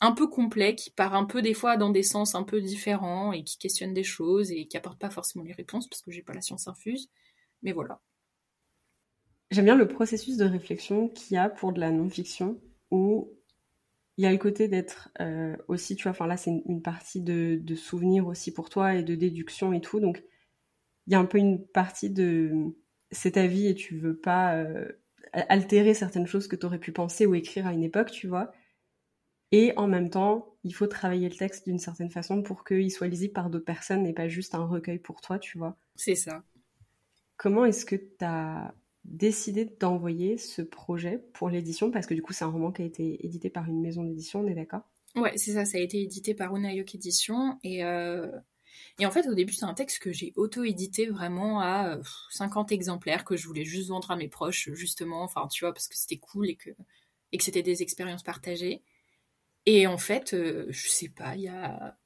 un 0.00 0.12
peu 0.12 0.28
complet 0.28 0.74
qui 0.74 0.90
part 0.90 1.14
un 1.14 1.24
peu 1.24 1.42
des 1.42 1.54
fois 1.54 1.76
dans 1.76 1.90
des 1.90 2.02
sens 2.02 2.34
un 2.34 2.44
peu 2.44 2.60
différents 2.60 3.32
et 3.32 3.42
qui 3.42 3.58
questionne 3.58 3.94
des 3.94 4.04
choses 4.04 4.52
et 4.52 4.66
qui 4.66 4.76
apporte 4.76 4.98
pas 4.98 5.10
forcément 5.10 5.44
les 5.44 5.52
réponses 5.52 5.88
parce 5.88 6.02
que 6.02 6.10
j'ai 6.10 6.22
pas 6.22 6.34
la 6.34 6.40
science 6.40 6.68
infuse. 6.68 7.10
Mais 7.62 7.72
voilà. 7.72 8.00
J'aime 9.50 9.64
bien 9.64 9.76
le 9.76 9.88
processus 9.88 10.36
de 10.36 10.44
réflexion 10.44 11.08
qu'il 11.08 11.34
y 11.34 11.38
a 11.38 11.48
pour 11.48 11.72
de 11.72 11.80
la 11.80 11.90
non-fiction 11.90 12.60
où 12.90 13.32
il 14.18 14.24
y 14.24 14.26
a 14.26 14.32
le 14.32 14.38
côté 14.38 14.68
d'être 14.68 15.10
euh, 15.20 15.56
aussi, 15.68 15.96
tu 15.96 16.02
vois, 16.02 16.10
enfin 16.10 16.26
là 16.26 16.36
c'est 16.36 16.50
une, 16.50 16.82
partie 16.82 17.20
de, 17.20 17.58
de 17.62 17.74
souvenirs 17.76 18.26
aussi 18.26 18.52
pour 18.52 18.68
toi 18.68 18.94
et 18.94 19.02
de 19.04 19.14
déduction 19.14 19.72
et 19.72 19.80
tout, 19.80 20.00
donc 20.00 20.22
il 21.08 21.12
y 21.12 21.14
a 21.14 21.18
un 21.18 21.24
peu 21.24 21.38
une 21.38 21.66
partie 21.66 22.10
de 22.10 22.52
c'est 23.10 23.32
ta 23.32 23.46
vie 23.46 23.66
et 23.66 23.74
tu 23.74 23.96
veux 23.96 24.14
pas 24.14 24.56
euh, 24.56 24.86
altérer 25.32 25.94
certaines 25.94 26.26
choses 26.26 26.46
que 26.48 26.54
tu 26.54 26.66
aurais 26.66 26.78
pu 26.78 26.92
penser 26.92 27.24
ou 27.24 27.34
écrire 27.34 27.66
à 27.66 27.72
une 27.72 27.82
époque, 27.82 28.10
tu 28.10 28.28
vois. 28.28 28.52
Et 29.50 29.72
en 29.78 29.86
même 29.86 30.10
temps, 30.10 30.54
il 30.64 30.74
faut 30.74 30.86
travailler 30.86 31.30
le 31.30 31.34
texte 31.34 31.66
d'une 31.66 31.78
certaine 31.78 32.10
façon 32.10 32.42
pour 32.42 32.62
qu'il 32.62 32.90
soit 32.92 33.08
lisible 33.08 33.32
par 33.32 33.48
d'autres 33.48 33.64
personnes 33.64 34.06
et 34.06 34.12
pas 34.12 34.28
juste 34.28 34.54
un 34.54 34.66
recueil 34.66 34.98
pour 34.98 35.22
toi, 35.22 35.38
tu 35.38 35.56
vois. 35.56 35.78
C'est 35.96 36.14
ça. 36.14 36.44
Comment 37.38 37.64
est-ce 37.64 37.86
que 37.86 37.96
tu 37.96 38.24
as 38.26 38.74
décidé 39.04 39.64
d'envoyer 39.64 40.36
ce 40.36 40.60
projet 40.60 41.24
pour 41.32 41.48
l'édition? 41.48 41.90
Parce 41.90 42.06
que 42.06 42.12
du 42.12 42.20
coup, 42.20 42.34
c'est 42.34 42.44
un 42.44 42.50
roman 42.50 42.70
qui 42.70 42.82
a 42.82 42.84
été 42.84 43.24
édité 43.24 43.48
par 43.48 43.66
une 43.66 43.80
maison 43.80 44.04
d'édition, 44.04 44.40
on 44.40 44.46
est 44.46 44.54
d'accord? 44.54 44.82
Ouais, 45.16 45.32
c'est 45.36 45.52
ça, 45.52 45.64
ça 45.64 45.78
a 45.78 45.80
été 45.80 46.02
édité 46.02 46.34
par 46.34 46.54
Unayok 46.54 46.94
Édition. 46.94 47.58
Et 47.64 47.82
euh, 47.82 48.30
et 48.98 49.06
en 49.06 49.10
fait, 49.10 49.26
au 49.28 49.34
début, 49.34 49.52
c'est 49.52 49.64
un 49.64 49.74
texte 49.74 50.00
que 50.00 50.12
j'ai 50.12 50.32
auto-édité 50.36 51.06
vraiment 51.06 51.60
à 51.60 51.98
50 52.30 52.72
exemplaires 52.72 53.24
que 53.24 53.36
je 53.36 53.46
voulais 53.46 53.64
juste 53.64 53.88
vendre 53.88 54.10
à 54.10 54.16
mes 54.16 54.28
proches, 54.28 54.70
justement, 54.72 55.22
enfin, 55.22 55.46
tu 55.48 55.64
vois, 55.64 55.72
parce 55.72 55.88
que 55.88 55.96
c'était 55.96 56.18
cool 56.18 56.48
et 56.48 56.56
que, 56.56 56.70
et 57.32 57.38
que 57.38 57.44
c'était 57.44 57.62
des 57.62 57.82
expériences 57.82 58.22
partagées. 58.22 58.82
Et 59.66 59.86
en 59.86 59.98
fait, 59.98 60.34
euh, 60.34 60.66
je 60.70 60.88
sais 60.88 61.08
pas, 61.10 61.36
il 61.36 61.42
y 61.42 61.48
a 61.48 61.96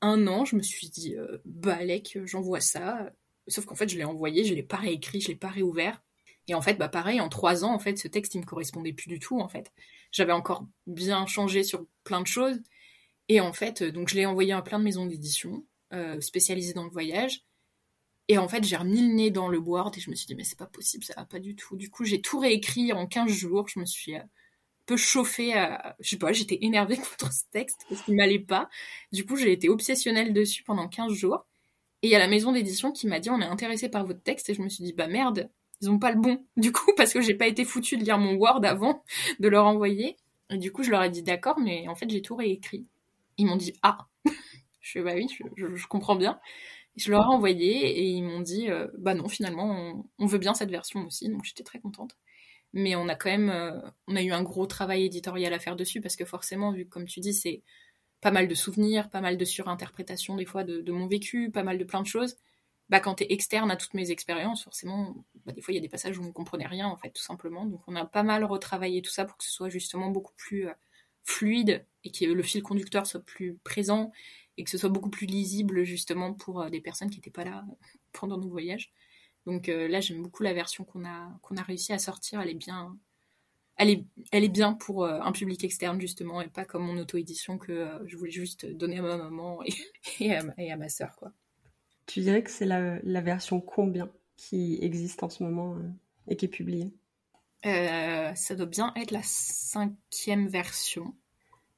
un 0.00 0.26
an, 0.26 0.44
je 0.44 0.56
me 0.56 0.62
suis 0.62 0.88
dit, 0.88 1.16
euh, 1.16 1.38
bah, 1.44 1.76
Alec, 1.76 2.18
j'envoie 2.24 2.60
ça. 2.60 3.12
Sauf 3.46 3.66
qu'en 3.66 3.74
fait, 3.74 3.88
je 3.88 3.98
l'ai 3.98 4.04
envoyé, 4.04 4.44
je 4.44 4.54
l'ai 4.54 4.62
pas 4.62 4.78
réécrit, 4.78 5.20
je 5.20 5.28
l'ai 5.28 5.36
pas 5.36 5.48
réouvert. 5.48 6.02
Et 6.48 6.54
en 6.54 6.62
fait, 6.62 6.74
bah, 6.74 6.88
pareil, 6.88 7.20
en 7.20 7.28
trois 7.28 7.64
ans, 7.64 7.74
en 7.74 7.78
fait, 7.78 7.98
ce 7.98 8.08
texte, 8.08 8.34
il 8.34 8.40
me 8.40 8.46
correspondait 8.46 8.92
plus 8.92 9.08
du 9.08 9.18
tout, 9.18 9.38
en 9.40 9.48
fait. 9.48 9.72
J'avais 10.12 10.32
encore 10.32 10.66
bien 10.86 11.26
changé 11.26 11.62
sur 11.62 11.86
plein 12.04 12.20
de 12.22 12.26
choses. 12.26 12.58
Et 13.28 13.40
en 13.40 13.52
fait, 13.52 13.82
donc, 13.82 14.08
je 14.08 14.16
l'ai 14.16 14.26
envoyé 14.26 14.52
à 14.52 14.62
plein 14.62 14.78
de 14.78 14.84
maisons 14.84 15.06
d'édition, 15.06 15.64
euh, 15.92 16.20
spécialisées 16.20 16.72
dans 16.72 16.84
le 16.84 16.90
voyage. 16.90 17.44
Et 18.28 18.38
en 18.38 18.48
fait, 18.48 18.62
j'ai 18.64 18.76
remis 18.76 19.00
le 19.08 19.14
nez 19.14 19.30
dans 19.30 19.48
le 19.48 19.58
Word 19.58 19.92
et 19.96 20.00
je 20.00 20.10
me 20.10 20.14
suis 20.14 20.26
dit, 20.26 20.34
mais 20.36 20.44
c'est 20.44 20.58
pas 20.58 20.66
possible, 20.66 21.04
ça 21.04 21.14
va 21.16 21.24
pas 21.24 21.40
du 21.40 21.56
tout. 21.56 21.76
Du 21.76 21.90
coup, 21.90 22.04
j'ai 22.04 22.20
tout 22.20 22.38
réécrit 22.38 22.92
en 22.92 23.06
15 23.06 23.30
jours. 23.30 23.68
Je 23.68 23.80
me 23.80 23.84
suis 23.84 24.14
euh, 24.14 24.20
un 24.20 24.28
peu 24.86 24.96
chauffée 24.96 25.52
je 26.00 26.10
sais 26.10 26.16
pas, 26.16 26.32
j'étais 26.32 26.58
énervée 26.62 26.96
contre 27.18 27.32
ce 27.32 27.44
texte 27.50 27.84
parce 27.88 28.02
qu'il 28.02 28.14
m'allait 28.14 28.38
pas. 28.38 28.68
Du 29.12 29.26
coup, 29.26 29.36
j'ai 29.36 29.52
été 29.52 29.68
obsessionnelle 29.68 30.32
dessus 30.32 30.62
pendant 30.62 30.88
15 30.88 31.12
jours. 31.12 31.46
Et 32.02 32.08
il 32.08 32.10
y 32.10 32.14
a 32.14 32.18
la 32.18 32.28
maison 32.28 32.52
d'édition 32.52 32.92
qui 32.92 33.06
m'a 33.06 33.20
dit, 33.20 33.30
on 33.30 33.40
est 33.40 33.44
intéressé 33.46 33.88
par 33.88 34.06
votre 34.06 34.22
texte. 34.22 34.48
Et 34.48 34.54
je 34.54 34.62
me 34.62 34.68
suis 34.68 34.84
dit, 34.84 34.92
bah 34.92 35.06
merde, 35.06 35.50
ils 35.80 35.90
ont 35.90 35.98
pas 35.98 36.12
le 36.12 36.20
bon. 36.20 36.44
Du 36.56 36.72
coup, 36.72 36.92
parce 36.96 37.12
que 37.12 37.20
j'ai 37.20 37.34
pas 37.34 37.46
été 37.46 37.64
foutue 37.64 37.96
de 37.96 38.04
lire 38.04 38.18
mon 38.18 38.34
Word 38.34 38.64
avant 38.64 39.02
de 39.38 39.48
leur 39.48 39.66
envoyer. 39.66 40.16
Et 40.50 40.58
du 40.58 40.72
coup, 40.72 40.82
je 40.82 40.90
leur 40.90 41.02
ai 41.02 41.10
dit 41.10 41.22
d'accord, 41.22 41.58
mais 41.58 41.86
en 41.88 41.94
fait, 41.94 42.08
j'ai 42.10 42.22
tout 42.22 42.36
réécrit. 42.36 42.86
Ils 43.38 43.46
m'ont 43.46 43.56
dit, 43.56 43.74
ah. 43.82 44.06
Je 44.90 44.98
fais, 44.98 45.02
bah 45.02 45.12
oui, 45.14 45.26
je 45.56 45.86
comprends 45.86 46.16
bien. 46.16 46.40
Je 46.96 47.10
leur 47.10 47.22
ai 47.22 47.26
envoyé 47.26 47.98
et 47.98 48.04
ils 48.04 48.22
m'ont 48.22 48.40
dit 48.40 48.68
euh, 48.68 48.88
bah 48.98 49.14
non 49.14 49.28
finalement 49.28 50.04
on, 50.18 50.26
veut 50.26 50.38
bien 50.38 50.54
cette 50.54 50.70
version 50.70 51.06
aussi 51.06 51.28
donc 51.28 51.44
j'étais 51.44 51.62
très 51.62 51.78
contente. 51.78 52.16
Mais 52.72 52.96
on 52.96 53.08
a 53.08 53.14
quand 53.14 53.30
même 53.30 53.50
euh, 53.50 53.80
on 54.08 54.16
a 54.16 54.22
eu 54.22 54.32
un 54.32 54.42
gros 54.42 54.66
travail 54.66 55.04
éditorial 55.04 55.52
à 55.52 55.58
faire 55.60 55.76
dessus 55.76 56.00
parce 56.00 56.16
que 56.16 56.24
forcément 56.24 56.72
vu 56.72 56.86
comme 56.86 57.06
tu 57.06 57.20
dis 57.20 57.32
c'est 57.34 57.62
pas 58.20 58.32
mal 58.32 58.48
de 58.48 58.54
souvenirs, 58.54 59.08
pas 59.10 59.20
mal 59.20 59.38
de 59.38 59.44
surinterprétations 59.44 60.36
des 60.36 60.44
fois 60.46 60.64
de, 60.64 60.92
mon 60.92 61.06
vécu, 61.06 61.50
pas 61.50 61.62
mal 61.62 61.78
de 61.78 61.84
plein 61.84 62.02
de 62.02 62.06
choses. 62.06 62.36
Bah 62.90 63.00
quand 63.00 63.14
t'es 63.14 63.28
externe 63.30 63.70
à 63.70 63.76
toutes 63.76 63.94
mes 63.94 64.10
expériences 64.10 64.64
forcément 64.64 65.14
bah, 65.46 65.52
des 65.52 65.60
fois 65.62 65.72
il 65.72 65.76
y 65.76 65.78
a 65.78 65.82
des 65.82 65.88
passages 65.88 66.18
où 66.18 66.22
on 66.22 66.26
ne 66.26 66.32
comprenait 66.32 66.66
rien 66.66 66.88
en 66.88 66.96
fait 66.96 67.10
tout 67.10 67.22
simplement 67.22 67.64
donc 67.66 67.82
on 67.86 67.94
a 67.94 68.04
pas 68.04 68.24
mal 68.24 68.44
retravaillé 68.44 69.00
tout 69.00 69.12
ça 69.12 69.24
pour 69.24 69.36
que 69.36 69.44
ce 69.44 69.52
soit 69.52 69.68
justement 69.68 70.10
beaucoup 70.10 70.34
plus 70.36 70.68
euh, 70.68 70.72
fluide 71.24 71.86
et 72.04 72.10
que 72.10 72.24
le 72.24 72.42
fil 72.42 72.62
conducteur 72.62 73.06
soit 73.06 73.24
plus 73.24 73.56
présent 73.64 74.10
et 74.56 74.64
que 74.64 74.70
ce 74.70 74.78
soit 74.78 74.90
beaucoup 74.90 75.10
plus 75.10 75.26
lisible 75.26 75.84
justement 75.84 76.34
pour 76.34 76.60
euh, 76.60 76.70
des 76.70 76.80
personnes 76.80 77.10
qui 77.10 77.18
n'étaient 77.18 77.30
pas 77.30 77.44
là 77.44 77.64
pendant 78.12 78.38
nos 78.38 78.48
voyages. 78.48 78.92
Donc 79.46 79.68
euh, 79.68 79.88
là, 79.88 80.00
j'aime 80.00 80.22
beaucoup 80.22 80.42
la 80.42 80.52
version 80.52 80.84
qu'on 80.84 81.04
a, 81.04 81.30
qu'on 81.42 81.56
a 81.56 81.62
réussi 81.62 81.92
à 81.92 81.98
sortir. 81.98 82.40
Elle 82.40 82.50
est 82.50 82.54
bien, 82.54 82.96
elle 83.76 83.90
est, 83.90 84.04
elle 84.32 84.44
est 84.44 84.50
bien 84.50 84.74
pour 84.74 85.04
euh, 85.04 85.18
un 85.20 85.32
public 85.32 85.64
externe 85.64 86.00
justement 86.00 86.42
et 86.42 86.48
pas 86.48 86.64
comme 86.64 86.84
mon 86.84 86.98
auto-édition 86.98 87.58
que 87.58 87.88
je 88.06 88.16
voulais 88.16 88.30
juste 88.30 88.66
donner 88.66 88.98
à 88.98 89.02
ma 89.02 89.16
maman 89.16 89.62
et, 89.64 89.72
et, 90.20 90.34
à, 90.34 90.42
ma, 90.42 90.52
et 90.58 90.70
à, 90.70 90.76
ma 90.76 90.88
sœur. 90.88 91.16
Quoi. 91.16 91.32
Tu 92.06 92.20
dirais 92.20 92.42
que 92.42 92.50
c'est 92.50 92.66
la, 92.66 92.98
la, 93.02 93.20
version 93.20 93.60
combien 93.60 94.10
qui 94.36 94.78
existe 94.82 95.22
en 95.22 95.30
ce 95.30 95.42
moment 95.42 95.78
et 96.26 96.36
qui 96.36 96.46
est 96.46 96.48
publiée? 96.48 96.92
Ça 97.62 98.54
doit 98.56 98.66
bien 98.66 98.92
être 98.96 99.10
la 99.10 99.22
cinquième 99.22 100.48
version. 100.48 101.14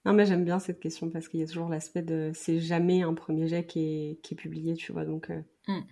Non, 0.05 0.12
mais 0.12 0.27
j'aime 0.27 0.45
bien 0.45 0.59
cette 0.59 0.81
question 0.81 1.11
parce 1.11 1.29
qu'il 1.29 1.41
y 1.41 1.43
a 1.43 1.47
toujours 1.47 1.69
l'aspect 1.69 2.03
de 2.03 2.33
c'est 2.35 2.59
jamais 2.59 3.03
un 3.03 3.15
premier 3.15 3.47
jet 3.47 3.67
qui 3.67 3.81
est, 3.81 4.21
qui 4.23 4.35
est 4.35 4.37
publié, 4.37 4.75
tu 4.75 4.93
vois. 4.93 5.05
Donc, 5.05 5.31
euh, 5.31 5.41
mm. 5.69 5.83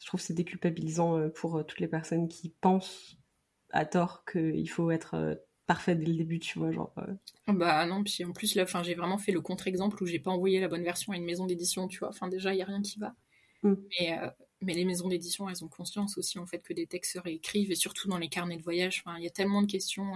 je 0.00 0.06
trouve 0.06 0.20
c'est 0.20 0.34
déculpabilisant 0.34 1.18
euh, 1.18 1.28
pour 1.30 1.56
euh, 1.56 1.62
toutes 1.64 1.80
les 1.80 1.88
personnes 1.88 2.28
qui 2.28 2.50
pensent 2.60 3.18
à 3.70 3.86
tort 3.86 4.24
qu'il 4.24 4.70
faut 4.70 4.92
être 4.92 5.42
parfait 5.66 5.96
dès 5.96 6.06
le 6.06 6.14
début, 6.14 6.38
tu 6.38 6.60
vois. 6.60 6.70
Genre, 6.70 6.94
Bah 7.48 7.84
non, 7.86 8.04
puis 8.04 8.24
en 8.24 8.32
plus, 8.32 8.54
là, 8.54 8.66
j'ai 8.84 8.94
vraiment 8.94 9.18
fait 9.18 9.32
le 9.32 9.40
contre-exemple 9.40 10.00
où 10.00 10.06
j'ai 10.06 10.20
pas 10.20 10.30
envoyé 10.30 10.60
la 10.60 10.68
bonne 10.68 10.84
version 10.84 11.12
à 11.12 11.16
une 11.16 11.24
maison 11.24 11.46
d'édition, 11.46 11.88
tu 11.88 11.98
vois. 11.98 12.10
Enfin, 12.10 12.28
déjà, 12.28 12.54
il 12.54 12.58
y 12.58 12.62
a 12.62 12.66
rien 12.66 12.82
qui 12.82 13.00
va. 13.00 13.16
Mm. 13.64 13.74
Mais, 13.98 14.20
mais 14.60 14.74
les 14.74 14.84
maisons 14.84 15.08
d'édition, 15.08 15.48
elles 15.48 15.64
ont 15.64 15.68
conscience 15.68 16.16
aussi, 16.18 16.38
en 16.38 16.46
fait, 16.46 16.60
que 16.60 16.72
des 16.72 16.86
textes 16.86 17.14
se 17.14 17.18
réécrivent 17.18 17.72
et 17.72 17.74
surtout 17.74 18.06
dans 18.06 18.18
les 18.18 18.28
carnets 18.28 18.58
de 18.58 18.62
voyage. 18.62 19.02
il 19.18 19.24
y 19.24 19.26
a 19.26 19.30
tellement 19.30 19.62
de 19.62 19.66
questions 19.66 20.12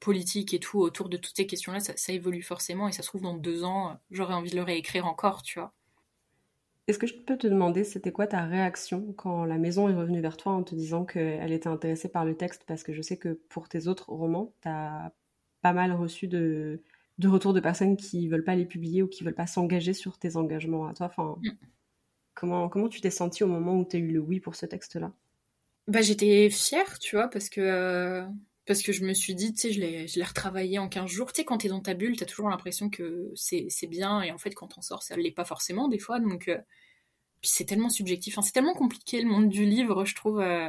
politique 0.00 0.54
et 0.54 0.60
tout 0.60 0.78
autour 0.78 1.08
de 1.08 1.16
toutes 1.16 1.36
ces 1.36 1.46
questions-là, 1.46 1.80
ça, 1.80 2.12
évolue 2.12 2.42
forcément 2.42 2.88
et 2.88 2.92
ça 2.92 3.02
se 3.02 3.08
trouve 3.08 3.22
dans 3.22 3.36
deux 3.36 3.64
ans, 3.64 3.98
j'aurais 4.10 4.34
envie 4.34 4.50
de 4.50 4.56
le 4.56 4.62
réécrire 4.62 5.06
encore, 5.06 5.42
tu 5.42 5.58
vois. 5.58 5.72
Est-ce 6.86 6.98
que 6.98 7.06
je 7.06 7.14
peux 7.14 7.36
te 7.36 7.46
demander, 7.46 7.84
c'était 7.84 8.12
quoi 8.12 8.26
ta 8.26 8.46
réaction 8.46 9.12
quand 9.12 9.44
la 9.44 9.58
maison 9.58 9.88
est 9.90 9.94
revenue 9.94 10.22
vers 10.22 10.38
toi 10.38 10.52
en 10.52 10.62
te 10.62 10.74
disant 10.74 11.04
qu'elle 11.04 11.52
était 11.52 11.68
intéressée 11.68 12.08
par 12.08 12.24
le 12.24 12.34
texte? 12.34 12.64
Parce 12.66 12.82
que 12.82 12.94
je 12.94 13.02
sais 13.02 13.18
que 13.18 13.38
pour 13.50 13.68
tes 13.68 13.88
autres 13.88 14.10
romans, 14.10 14.54
tu 14.62 14.68
as 14.68 15.12
pas 15.60 15.74
mal 15.74 15.92
reçu 15.92 16.28
de, 16.28 16.80
de 17.18 17.28
retours 17.28 17.52
de 17.52 17.60
personnes 17.60 17.96
qui 17.98 18.26
veulent 18.28 18.44
pas 18.44 18.54
les 18.54 18.64
publier 18.64 19.02
ou 19.02 19.08
qui 19.08 19.22
veulent 19.22 19.34
pas 19.34 19.46
s'engager 19.46 19.92
sur 19.92 20.18
tes 20.18 20.36
engagements 20.36 20.86
à 20.86 20.94
toi. 20.94 21.06
Enfin, 21.06 21.36
mm. 21.42 21.50
comment, 22.32 22.68
comment 22.70 22.88
tu 22.88 23.02
t'es 23.02 23.10
sentie 23.10 23.44
au 23.44 23.48
moment 23.48 23.76
où 23.76 23.84
tu 23.84 23.96
as 23.96 23.98
eu 23.98 24.10
le 24.10 24.20
oui 24.20 24.40
pour 24.40 24.54
ce 24.54 24.64
texte-là? 24.64 25.12
Bah, 25.88 26.00
J'étais 26.00 26.48
fière, 26.48 26.98
tu 26.98 27.16
vois, 27.16 27.28
parce 27.28 27.50
que 27.50 27.60
euh, 27.60 28.24
parce 28.68 28.82
que 28.82 28.92
je 28.92 29.02
me 29.02 29.14
suis 29.14 29.34
dit, 29.34 29.54
tu 29.54 29.60
sais, 29.60 29.72
je 29.72 29.80
l'ai 29.80 30.24
retravaillé 30.24 30.78
en 30.78 30.90
15 30.90 31.10
jours. 31.10 31.32
Tu 31.32 31.40
sais, 31.40 31.44
quand 31.46 31.56
t'es 31.56 31.68
dans 31.68 31.80
ta 31.80 31.94
bulle, 31.94 32.18
t'as 32.18 32.26
toujours 32.26 32.50
l'impression 32.50 32.90
que 32.90 33.32
c'est 33.34 33.86
bien, 33.88 34.20
et 34.20 34.30
en 34.30 34.36
fait, 34.36 34.54
quand 34.54 34.68
t'en 34.68 34.82
sors, 34.82 35.02
ça 35.02 35.16
l'est 35.16 35.30
pas 35.30 35.46
forcément, 35.46 35.88
des 35.88 35.98
fois. 35.98 36.20
Donc, 36.20 36.48
euh, 36.48 36.58
puis 37.40 37.50
c'est 37.50 37.64
tellement 37.64 37.88
subjectif. 37.88 38.38
C'est 38.42 38.52
tellement 38.52 38.74
compliqué, 38.74 39.22
le 39.22 39.28
monde 39.30 39.48
du 39.48 39.64
livre, 39.64 40.04
je 40.04 40.14
trouve, 40.14 40.40
euh, 40.40 40.68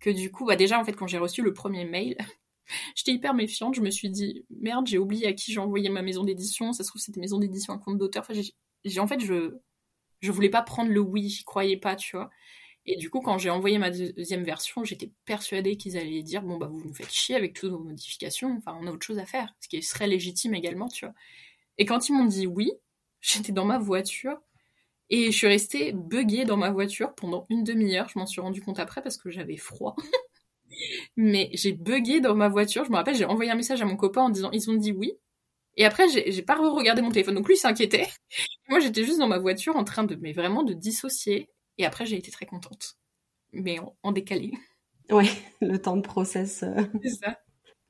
que 0.00 0.10
du 0.10 0.30
coup, 0.30 0.44
bah, 0.44 0.54
déjà, 0.54 0.78
en 0.78 0.84
fait, 0.84 0.92
quand 0.92 1.06
j'ai 1.06 1.16
reçu 1.16 1.40
le 1.40 1.54
premier 1.54 1.86
mail, 1.86 2.18
j'étais 2.94 3.12
hyper 3.12 3.32
méfiante. 3.32 3.74
Je 3.74 3.80
me 3.80 3.90
suis 3.90 4.10
dit, 4.10 4.44
merde, 4.50 4.86
j'ai 4.86 4.98
oublié 4.98 5.28
à 5.28 5.32
qui 5.32 5.50
j'ai 5.50 5.60
envoyé 5.60 5.88
ma 5.88 6.02
maison 6.02 6.24
d'édition. 6.24 6.74
Ça 6.74 6.84
se 6.84 6.90
trouve, 6.90 7.00
c'était 7.00 7.20
maison 7.20 7.38
d'édition 7.38 7.72
un 7.72 7.78
compte 7.78 7.96
d'auteur. 7.96 8.22
Enfin, 8.28 8.38
j'ai, 8.84 9.00
en 9.00 9.06
fait, 9.06 9.20
je, 9.20 9.56
je 10.20 10.30
voulais 10.30 10.50
pas 10.50 10.60
prendre 10.62 10.90
le 10.90 11.00
oui, 11.00 11.30
j'y 11.30 11.44
croyais 11.44 11.78
pas, 11.78 11.96
tu 11.96 12.16
vois. 12.16 12.28
Et 12.90 12.96
du 12.96 13.10
coup, 13.10 13.20
quand 13.20 13.36
j'ai 13.36 13.50
envoyé 13.50 13.76
ma 13.78 13.90
deuxième 13.90 14.44
version, 14.44 14.82
j'étais 14.82 15.12
persuadée 15.26 15.76
qu'ils 15.76 15.98
allaient 15.98 16.22
dire 16.22 16.42
bon 16.42 16.56
bah 16.56 16.68
vous 16.72 16.82
nous 16.82 16.94
faites 16.94 17.10
chier 17.10 17.36
avec 17.36 17.52
toutes 17.52 17.70
vos 17.70 17.78
modifications, 17.80 18.56
enfin 18.56 18.78
on 18.80 18.86
a 18.86 18.90
autre 18.90 19.04
chose 19.04 19.18
à 19.18 19.26
faire, 19.26 19.54
ce 19.60 19.68
qui 19.68 19.82
serait 19.82 20.06
légitime 20.06 20.54
également, 20.54 20.88
tu 20.88 21.04
vois. 21.04 21.14
Et 21.76 21.84
quand 21.84 22.08
ils 22.08 22.14
m'ont 22.14 22.24
dit 22.24 22.46
oui, 22.46 22.72
j'étais 23.20 23.52
dans 23.52 23.66
ma 23.66 23.78
voiture 23.78 24.38
et 25.10 25.26
je 25.30 25.36
suis 25.36 25.46
restée 25.46 25.92
buggée 25.92 26.46
dans 26.46 26.56
ma 26.56 26.70
voiture 26.70 27.14
pendant 27.14 27.46
une 27.50 27.62
demi-heure. 27.62 28.08
Je 28.08 28.18
m'en 28.18 28.26
suis 28.26 28.40
rendu 28.40 28.62
compte 28.62 28.78
après 28.78 29.02
parce 29.02 29.18
que 29.18 29.30
j'avais 29.30 29.56
froid. 29.56 29.94
Mais 31.16 31.50
j'ai 31.54 31.72
buggé 31.72 32.20
dans 32.20 32.34
ma 32.34 32.48
voiture. 32.48 32.84
Je 32.84 32.90
me 32.90 32.96
rappelle, 32.96 33.16
j'ai 33.16 33.24
envoyé 33.26 33.50
un 33.50 33.54
message 33.54 33.82
à 33.82 33.84
mon 33.84 33.96
copain 33.96 34.22
en 34.22 34.30
disant 34.30 34.50
ils 34.52 34.70
ont 34.70 34.74
dit 34.74 34.92
oui. 34.92 35.12
Et 35.76 35.84
après, 35.84 36.08
j'ai 36.08 36.42
pas 36.42 36.56
regardé 36.56 37.02
mon 37.02 37.10
téléphone. 37.10 37.36
Donc 37.36 37.48
lui, 37.48 37.56
s'inquiétait. 37.56 38.08
Moi, 38.68 38.80
j'étais 38.80 39.04
juste 39.04 39.18
dans 39.18 39.28
ma 39.28 39.38
voiture 39.38 39.76
en 39.76 39.84
train 39.84 40.04
de, 40.04 40.16
mais 40.16 40.32
vraiment 40.32 40.64
de 40.64 40.74
dissocier. 40.74 41.48
Et 41.78 41.86
après, 41.86 42.06
j'ai 42.06 42.16
été 42.16 42.30
très 42.30 42.46
contente. 42.46 42.98
Mais 43.52 43.78
en, 44.02 44.12
décalé. 44.12 44.52
Ouais, 45.10 45.30
le 45.62 45.80
temps 45.80 45.96
de 45.96 46.02
process. 46.02 46.64
Euh. 46.64 46.82
C'est 47.02 47.08
ça. 47.08 47.40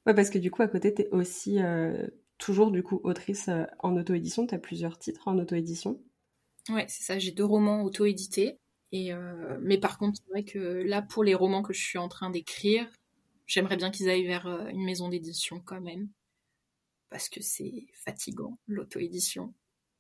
Ouais, 0.07 0.15
parce 0.15 0.31
que 0.31 0.39
du 0.39 0.53
coup, 0.53 0.63
à 0.63 0.69
côté, 0.69 0.95
tu 0.95 1.03
es 1.03 1.09
aussi 1.09 1.61
euh, 1.61 2.07
toujours 2.39 2.71
du 2.71 2.85
coup 2.85 3.01
autrice 3.03 3.49
euh, 3.49 3.65
en 3.81 3.97
auto-édition. 3.97 4.47
Tu 4.47 4.55
as 4.55 4.59
plusieurs 4.59 5.01
titres 5.01 5.27
en 5.27 5.37
auto-édition. 5.37 6.01
Ouais, 6.69 6.87
c'est 6.87 7.03
ça. 7.03 7.19
J'ai 7.19 7.33
deux 7.33 7.45
romans 7.45 7.83
auto-édités. 7.83 8.61
Et 8.93 9.11
Mais 9.61 9.79
par 9.79 9.99
contre, 9.99 10.17
c'est 10.17 10.31
vrai 10.31 10.45
que 10.45 10.59
là, 10.59 11.03
pour 11.03 11.25
les 11.25 11.35
romans 11.35 11.63
que 11.63 11.73
je 11.73 11.85
suis 11.85 11.99
en 11.99 12.09
train 12.09 12.31
d'écrire, 12.31 12.89
j'aimerais 13.47 13.77
bien 13.77 13.91
qu'ils 13.91 14.09
aillent 14.09 14.27
vers 14.27 14.47
une 14.69 14.85
maison 14.85 15.09
d'édition 15.09 15.61
quand 15.61 15.81
même. 15.81 16.09
Parce 17.11 17.29
que 17.29 17.43
c'est 17.43 17.87
fatigant, 17.93 18.59
l'auto-édition. 18.69 19.53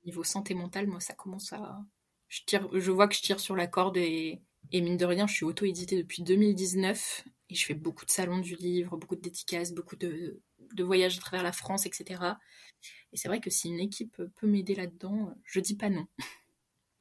Niveau 0.04 0.22
santé 0.22 0.54
mentale, 0.54 0.86
moi, 0.86 1.00
ça 1.00 1.14
commence 1.14 1.52
à, 1.52 1.80
je, 2.28 2.42
tire, 2.46 2.68
je 2.72 2.90
vois 2.90 3.08
que 3.08 3.14
je 3.14 3.22
tire 3.22 3.40
sur 3.40 3.56
la 3.56 3.66
corde 3.66 3.96
et, 3.96 4.40
mine 4.72 4.96
de 4.96 5.04
rien, 5.04 5.26
je 5.26 5.34
suis 5.34 5.44
auto-éditée 5.44 5.96
depuis 5.96 6.22
2019 6.22 7.24
et 7.50 7.54
je 7.54 7.64
fais 7.64 7.74
beaucoup 7.74 8.04
de 8.04 8.10
salons 8.10 8.38
du 8.38 8.54
livre, 8.56 8.96
beaucoup 8.96 9.16
de 9.16 9.22
dédicaces, 9.22 9.72
beaucoup 9.72 9.96
de, 9.96 10.40
voyages 10.78 11.16
à 11.16 11.20
travers 11.20 11.42
la 11.42 11.52
France, 11.52 11.86
etc. 11.86 12.22
Et 13.12 13.16
c'est 13.16 13.28
vrai 13.28 13.40
que 13.40 13.50
si 13.50 13.68
une 13.68 13.80
équipe 13.80 14.22
peut 14.36 14.46
m'aider 14.46 14.74
là-dedans, 14.74 15.34
je 15.44 15.60
dis 15.60 15.76
pas 15.76 15.88
non. 15.88 16.06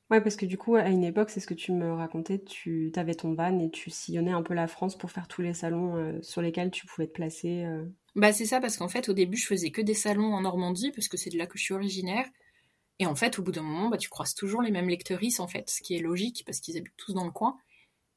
Ouais, 0.09 0.21
parce 0.21 0.37
que 0.37 0.45
du 0.45 0.57
coup, 0.57 0.75
à 0.75 0.87
une 0.87 1.03
époque, 1.03 1.29
c'est 1.29 1.41
ce 1.41 1.47
que 1.47 1.53
tu 1.53 1.73
me 1.73 1.91
racontais, 1.91 2.39
tu 2.39 2.93
avais 2.95 3.13
ton 3.13 3.33
van 3.33 3.59
et 3.59 3.69
tu 3.69 3.89
sillonnais 3.89 4.31
un 4.31 4.41
peu 4.41 4.53
la 4.53 4.69
France 4.69 4.97
pour 4.97 5.11
faire 5.11 5.27
tous 5.27 5.41
les 5.41 5.53
salons 5.53 5.97
euh, 5.97 6.21
sur 6.21 6.41
lesquels 6.41 6.71
tu 6.71 6.85
pouvais 6.85 7.07
te 7.07 7.11
placer. 7.11 7.65
Euh. 7.65 7.83
Bah 8.15 8.31
c'est 8.31 8.45
ça, 8.45 8.61
parce 8.61 8.77
qu'en 8.77 8.87
fait, 8.87 9.09
au 9.09 9.13
début, 9.13 9.35
je 9.35 9.45
faisais 9.45 9.69
que 9.69 9.81
des 9.81 9.93
salons 9.93 10.33
en 10.33 10.39
Normandie, 10.39 10.93
parce 10.93 11.09
que 11.09 11.17
c'est 11.17 11.29
de 11.29 11.37
là 11.37 11.45
que 11.45 11.57
je 11.57 11.63
suis 11.63 11.73
originaire. 11.73 12.25
Et 12.99 13.05
en 13.05 13.15
fait, 13.15 13.37
au 13.39 13.43
bout 13.43 13.51
d'un 13.51 13.61
moment, 13.61 13.89
bah, 13.89 13.97
tu 13.97 14.09
croises 14.09 14.33
toujours 14.33 14.61
les 14.61 14.71
mêmes 14.71 14.89
lectrices, 14.89 15.39
en 15.39 15.47
fait, 15.47 15.69
ce 15.69 15.81
qui 15.81 15.95
est 15.95 15.99
logique 15.99 16.43
parce 16.45 16.59
qu'ils 16.59 16.77
habitent 16.77 16.97
tous 16.97 17.13
dans 17.13 17.25
le 17.25 17.31
coin. 17.31 17.57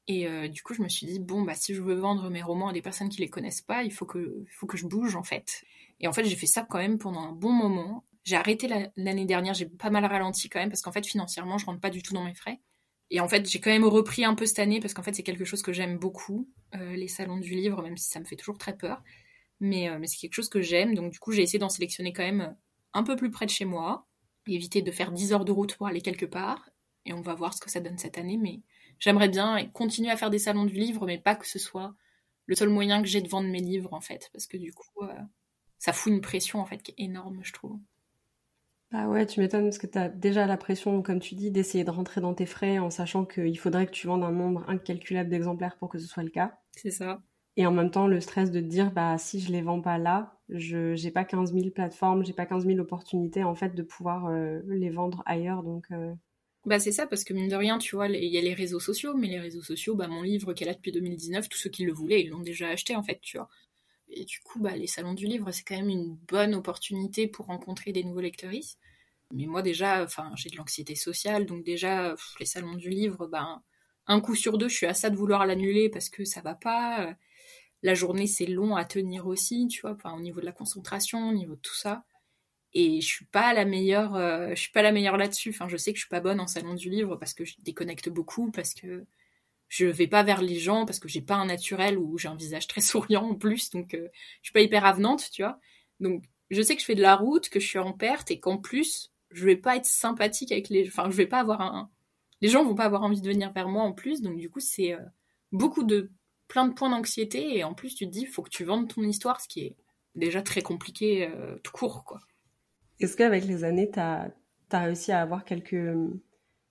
Et 0.07 0.27
euh, 0.27 0.49
du 0.49 0.63
coup, 0.63 0.75
je 0.75 0.83
me 0.83 0.89
suis 0.89 1.07
dit, 1.07 1.21
bon, 1.21 1.43
bah, 1.43 1.55
si 1.55 1.75
je 1.75 1.83
veux 1.83 1.95
vendre 1.95 2.31
mes 2.31 2.43
romans 2.43 2.69
à 2.69 2.73
des 2.73 2.83
personnes 2.83 3.11
qui 3.11 3.21
les 3.21 3.29
connaissent 3.29 3.63
pas, 3.63 3.85
il 3.85 3.93
faut 3.93 4.07
que, 4.07 4.45
faut 4.59 4.67
que 4.67 4.77
je 4.77 4.87
bouge, 4.87 5.15
en 5.17 5.23
fait. 5.23 5.65
Et 6.01 6.09
en 6.09 6.13
fait, 6.13 6.25
j'ai 6.25 6.37
fait 6.37 6.47
ça 6.47 6.67
quand 6.69 6.79
même 6.79 6.99
pendant 6.99 7.21
un 7.21 7.33
bon 7.33 7.53
moment. 7.53 8.05
J'ai 8.25 8.37
arrêté 8.37 8.69
l'année 8.97 9.25
dernière, 9.27 9.55
j'ai 9.55 9.67
pas 9.67 9.91
mal 9.91 10.05
ralenti 10.05 10.49
quand 10.49 10.59
même, 10.59 10.71
parce 10.71 10.83
qu'en 10.83 10.93
fait, 10.93 11.07
financièrement, 11.07 11.59
je 11.59 11.67
rentre 11.67 11.81
pas 11.81 11.91
du 11.91 12.03
tout 12.03 12.15
dans 12.15 12.25
mes 12.25 12.35
frais. 12.35 12.61
Et 13.11 13.21
en 13.21 13.29
fait, 13.29 13.49
j'ai 13.49 13.61
quand 13.61 13.71
même 13.71 13.85
repris 13.85 14.25
un 14.25 14.35
peu 14.35 14.47
cette 14.47 14.59
année, 14.61 14.81
parce 14.81 14.95
qu'en 14.95 15.03
fait, 15.03 15.15
c'est 15.15 15.23
quelque 15.23 15.45
chose 15.45 15.63
que 15.63 15.73
j'aime 15.73 15.99
beaucoup, 15.99 16.49
euh, 16.75 16.97
les 16.97 17.09
salons 17.09 17.39
du 17.39 17.55
livre, 17.55 17.83
même 17.83 17.97
si 17.97 18.09
ça 18.09 18.21
me 18.21 18.25
fait 18.25 18.37
toujours 18.37 18.59
très 18.59 18.77
peur. 18.77 19.03
Mais, 19.61 19.89
euh, 19.89 19.99
mais 19.99 20.07
c'est 20.07 20.17
quelque 20.17 20.35
chose 20.35 20.49
que 20.49 20.63
j'aime, 20.63 20.95
donc 20.95 21.13
du 21.13 21.19
coup, 21.19 21.33
j'ai 21.33 21.43
essayé 21.43 21.59
d'en 21.59 21.69
sélectionner 21.69 22.13
quand 22.13 22.23
même 22.23 22.57
un 22.95 23.03
peu 23.03 23.17
plus 23.17 23.31
près 23.31 23.47
de 23.47 23.51
chez 23.51 23.65
moi. 23.65 24.07
Éviter 24.55 24.83
de 24.83 24.91
faire 24.91 25.13
10 25.13 25.33
heures 25.33 25.45
de 25.45 25.53
route 25.53 25.77
pour 25.77 25.87
aller 25.87 26.01
quelque 26.01 26.27
part. 26.27 26.71
Et 27.07 27.13
on 27.13 27.23
va 27.23 27.35
voir 27.35 27.55
ce 27.55 27.61
que 27.61 27.71
ça 27.71 27.81
donne 27.81 27.99
cette 27.99 28.19
année, 28.19 28.37
mais 28.37 28.61
j'aimerais 28.99 29.29
bien 29.29 29.67
continuer 29.69 30.11
à 30.11 30.17
faire 30.17 30.31
des 30.31 30.39
salons 30.39 30.67
du 30.67 30.75
livre, 30.75 31.07
mais 31.07 31.19
pas 31.19 31.35
que 31.35 31.47
ce 31.47 31.59
soit 31.59 31.95
le 32.47 32.55
seul 32.57 32.69
moyen 32.69 33.01
que 33.01 33.09
j'ai 33.09 33.23
de 33.23 33.29
vendre 33.29 33.49
mes 33.49 33.61
livres, 33.61 33.93
en 33.93 34.01
fait, 34.01 34.29
parce 34.33 34.47
que 34.47 34.57
du 34.57 34.73
coup, 34.73 35.03
euh, 35.03 35.15
ça 35.79 35.93
fout 35.93 36.13
une 36.13 36.21
pression, 36.21 36.61
en 36.61 36.67
fait, 36.67 36.83
qui 36.83 36.91
est 36.91 37.05
énorme, 37.05 37.41
je 37.43 37.53
trouve. 37.53 37.79
Bah 38.91 39.07
ouais, 39.07 39.25
tu 39.25 39.39
m'étonnes 39.39 39.65
parce 39.65 39.79
que 39.79 39.87
tu 39.87 39.99
as 39.99 40.09
déjà 40.09 40.47
la 40.47 40.57
pression, 40.57 41.01
comme 41.01 41.21
tu 41.21 41.37
dis, 41.37 41.53
d'essayer 41.53 41.85
de 41.85 41.91
rentrer 41.91 42.21
dans 42.21 42.35
tes 42.35 42.47
frais 42.47 42.81
en 42.81 42.91
sachant 42.91 43.25
qu'il 43.25 43.57
faudrait 43.57 43.87
que 43.87 43.93
tu 43.93 44.09
vendes 44.09 44.25
un 44.25 44.33
nombre 44.33 44.69
incalculable 44.69 45.31
d'exemplaires 45.31 45.77
pour 45.79 45.89
que 45.89 45.99
ce 45.99 46.09
soit 46.09 46.25
le 46.25 46.31
cas. 46.31 46.59
C'est 46.73 46.91
ça. 46.91 47.23
Et 47.61 47.67
en 47.67 47.73
même 47.73 47.91
temps, 47.91 48.07
le 48.07 48.23
stress 48.23 48.51
de 48.51 48.59
te 48.59 48.65
dire, 48.65 48.91
bah, 48.91 49.19
si 49.19 49.39
je 49.39 49.53
les 49.53 49.61
vends 49.61 49.83
pas 49.83 49.99
là, 49.99 50.35
je 50.49 50.95
j'ai 50.95 51.11
pas 51.11 51.27
15 51.27 51.53
000 51.53 51.69
plateformes, 51.69 52.25
j'ai 52.25 52.33
pas 52.33 52.47
15 52.47 52.65
000 52.65 52.79
opportunités, 52.79 53.45
en 53.45 53.55
fait, 53.55 53.75
de 53.75 53.83
pouvoir 53.83 54.29
euh, 54.29 54.61
les 54.67 54.89
vendre 54.89 55.23
ailleurs. 55.27 55.63
Euh. 55.91 56.15
Bah, 56.65 56.81
c'est 56.81 56.91
ça, 56.91 57.07
parce 57.07 57.23
que 57.23 57.35
mine 57.35 57.51
de 57.51 57.57
rien, 57.57 57.77
tu 57.77 57.97
vois, 57.97 58.09
il 58.09 58.33
y 58.33 58.39
a 58.39 58.41
les 58.41 58.55
réseaux 58.55 58.81
sociaux, 58.81 59.15
mais 59.15 59.29
les 59.29 59.39
réseaux 59.39 59.61
sociaux, 59.61 59.95
bah, 59.95 60.09
mon 60.09 60.23
livre 60.23 60.55
est 60.59 60.65
là 60.65 60.73
depuis 60.73 60.91
2019, 60.91 61.51
tous 61.51 61.59
ceux 61.59 61.69
qui 61.69 61.85
le 61.85 61.93
voulaient, 61.93 62.23
ils 62.23 62.31
l'ont 62.31 62.41
déjà 62.41 62.69
acheté, 62.69 62.97
en 62.97 63.03
fait, 63.03 63.21
tu 63.21 63.37
vois. 63.37 63.51
Et 64.09 64.25
du 64.25 64.41
coup, 64.41 64.59
bah, 64.59 64.75
les 64.75 64.87
salons 64.87 65.13
du 65.13 65.27
livre, 65.27 65.53
c'est 65.53 65.63
quand 65.63 65.77
même 65.77 65.91
une 65.91 66.17
bonne 66.29 66.55
opportunité 66.55 67.29
pour 67.29 67.45
rencontrer 67.45 67.93
des 67.93 68.05
nouveaux 68.05 68.23
lecteuristes. 68.23 68.79
Mais 69.35 69.45
moi, 69.45 69.61
déjà, 69.61 70.07
j'ai 70.37 70.49
de 70.49 70.57
l'anxiété 70.57 70.95
sociale, 70.95 71.45
donc 71.45 71.63
déjà, 71.63 72.15
les 72.39 72.47
salons 72.47 72.77
du 72.77 72.89
livre, 72.89 73.27
bah, 73.27 73.61
un 74.07 74.21
coup 74.23 74.35
sur 74.35 74.57
deux, 74.57 74.69
je 74.71 74.77
suis 74.77 74.87
à 74.87 74.95
ça 74.95 75.11
de 75.11 75.17
vouloir 75.17 75.45
l'annuler 75.45 75.91
parce 75.91 76.09
que 76.09 76.25
ça 76.25 76.41
va 76.41 76.55
pas 76.55 77.15
la 77.83 77.95
journée 77.95 78.27
c'est 78.27 78.47
long 78.47 78.77
à 78.77 78.85
tenir 78.85 79.27
aussi, 79.27 79.67
tu 79.69 79.83
vois, 79.83 79.97
au 80.15 80.21
niveau 80.21 80.41
de 80.41 80.47
la 80.47 80.53
concentration, 80.53 81.29
au 81.31 81.33
niveau 81.33 81.55
de 81.55 81.61
tout 81.61 81.75
ça. 81.75 82.05
Et 82.73 83.01
je 83.01 83.07
suis 83.07 83.25
pas 83.27 83.53
la 83.53 83.65
meilleure, 83.65 84.15
euh, 84.15 84.51
je 84.51 84.61
suis 84.61 84.73
pas 84.73 84.83
la 84.83 84.93
meilleure 84.93 85.17
là-dessus. 85.17 85.51
Enfin, 85.51 85.69
je 85.69 85.77
sais 85.77 85.93
que 85.93 85.99
je 85.99 86.03
suis 86.03 86.09
pas 86.09 86.21
bonne 86.21 86.41
en 86.41 86.47
salon 86.47 86.75
du 86.75 86.89
livre 86.91 87.17
parce 87.17 87.35
que 87.35 87.45
je 87.45 87.57
déconnecte 87.63 88.09
beaucoup, 88.09 88.51
parce 88.53 88.75
que 88.75 89.07
je 89.69 89.87
vais 89.87 90.09
pas 90.09 90.23
vers 90.23 90.43
les 90.43 90.59
gens, 90.59 90.85
parce 90.87 90.99
que 90.99 91.09
j'ai 91.09 91.23
pas 91.23 91.37
un 91.37 91.47
naturel 91.47 91.99
où 91.99 92.19
j'ai 92.19 92.29
un 92.29 92.37
visage 92.37 92.67
très 92.67 92.81
souriant 92.83 93.31
en 93.31 93.35
plus, 93.37 93.71
donc 93.71 93.95
euh, 93.95 94.09
je 94.43 94.49
suis 94.49 94.53
pas 94.53 94.61
hyper 94.61 94.85
avenante, 94.85 95.31
tu 95.33 95.43
vois. 95.43 95.59
Donc 96.01 96.25
je 96.51 96.63
sais 96.63 96.75
que 96.75 96.81
je 96.81 96.87
fais 96.87 96.95
de 96.95 97.03
la 97.03 97.17
route, 97.17 97.49
que 97.49 97.61
je 97.61 97.67
suis 97.67 97.79
en 97.79 97.93
perte 97.93 98.31
et 98.31 98.41
qu'en 98.41 98.59
plus 98.59 99.13
je 99.31 99.45
vais 99.47 99.57
pas 99.57 99.77
être 99.77 99.87
sympathique 99.87 100.51
avec 100.53 100.69
les, 100.71 100.89
enfin 100.89 101.09
je 101.11 101.17
vais 101.17 101.27
pas 101.27 101.39
avoir 101.41 101.61
un, 101.61 101.91
les 102.41 102.49
gens 102.49 102.65
vont 102.65 102.75
pas 102.75 102.85
avoir 102.85 103.03
envie 103.03 103.21
de 103.21 103.29
venir 103.29 103.53
vers 103.53 103.69
moi 103.69 103.85
en 103.85 103.93
plus, 103.93 104.23
donc 104.23 104.37
du 104.39 104.51
coup 104.51 104.61
c'est 104.61 104.95
euh, 104.95 105.01
beaucoup 105.53 105.85
de 105.85 106.11
plein 106.51 106.67
de 106.67 106.75
points 106.75 106.91
d'anxiété 106.91 107.57
et 107.57 107.65
en 107.65 107.73
plus 107.73 107.95
tu 107.95 108.07
te 108.07 108.11
dis 108.11 108.27
faut 108.27 108.43
que 108.43 108.51
tu 108.51 108.65
vendes 108.65 108.93
ton 108.93 109.03
histoire, 109.03 109.41
ce 109.41 109.49
qui 109.49 109.61
est 109.61 109.77
déjà 110.17 110.43
très 110.43 110.61
compliqué 110.61 111.29
euh, 111.29 111.57
tout 111.63 111.73
court 111.73 112.05
quoi. 112.05 112.21
Est-ce 112.99 113.17
qu'avec 113.17 113.47
les 113.47 113.65
années, 113.65 113.91
tu 113.91 113.99
as, 113.99 114.31
réussi 114.73 115.11
à 115.11 115.23
avoir 115.23 115.47
quelques, 115.47 115.97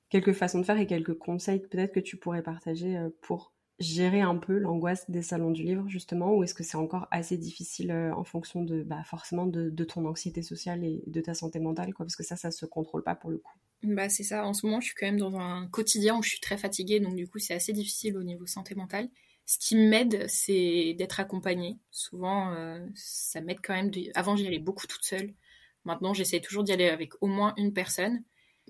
quelques 0.10 0.34
façons 0.34 0.60
de 0.60 0.66
faire 0.66 0.78
et 0.78 0.86
quelques 0.86 1.18
conseils 1.18 1.60
peut-être 1.60 1.94
que 1.94 2.00
tu 2.00 2.18
pourrais 2.18 2.44
partager 2.44 2.98
euh, 2.98 3.10
pour 3.22 3.54
gérer 3.80 4.20
un 4.20 4.36
peu 4.36 4.58
l'angoisse 4.58 5.10
des 5.10 5.22
salons 5.22 5.52
du 5.52 5.64
livre 5.64 5.88
justement 5.88 6.36
ou 6.36 6.44
est-ce 6.44 6.54
que 6.54 6.64
c'est 6.64 6.76
encore 6.76 7.08
assez 7.12 7.38
difficile 7.38 7.92
euh, 7.92 8.14
en 8.14 8.26
fonction 8.26 8.62
de 8.62 8.84
bah, 8.84 9.04
forcément 9.06 9.48
de, 9.48 9.70
de, 9.70 9.84
ton 9.86 10.06
anxiété 10.06 10.42
sociale 10.42 10.84
et 10.84 11.02
de 11.08 11.22
ta 11.22 11.34
santé 11.34 11.60
mentale 11.60 11.94
quoi 11.94 12.06
parce 12.06 12.18
que 12.18 12.24
ça 12.24 12.36
ça 12.36 12.52
se 12.52 12.66
contrôle 12.66 13.04
pas 13.04 13.16
pour 13.16 13.32
le 13.32 13.38
coup? 13.38 13.58
Bah 13.84 14.10
c'est 14.10 14.24
ça. 14.24 14.46
En 14.46 14.54
ce 14.54 14.66
moment 14.66 14.82
je 14.82 14.88
suis 14.88 14.96
quand 14.96 15.06
même 15.06 15.20
dans 15.20 15.38
un 15.38 15.68
quotidien 15.68 16.18
où 16.18 16.22
je 16.22 16.30
suis 16.30 16.42
très 16.42 16.58
fatiguée 16.58 17.00
donc 17.00 17.16
du 17.16 17.30
coup 17.30 17.40
c'est 17.40 17.54
assez 17.54 17.72
difficile 17.72 18.18
au 18.18 18.24
niveau 18.24 18.46
santé 18.46 18.76
mentale 18.76 19.10
ce 19.50 19.58
qui 19.58 19.76
m'aide, 19.76 20.30
c'est 20.30 20.94
d'être 20.94 21.20
accompagnée. 21.20 21.80
Souvent, 21.90 22.54
euh, 22.54 22.86
ça 22.94 23.42
m'aide 23.42 23.58
quand 23.64 23.74
même. 23.74 23.90
Avant, 24.14 24.36
j'y 24.36 24.46
allais 24.46 24.60
beaucoup 24.60 24.86
toute 24.86 25.04
seule. 25.04 25.34
Maintenant, 25.86 26.14
j'essaie 26.14 26.40
toujours 26.40 26.64
d'y 26.64 26.72
aller 26.72 26.88
avec 26.88 27.14
au 27.24 27.26
moins 27.26 27.56
une 27.58 27.74
personne. 27.74 28.22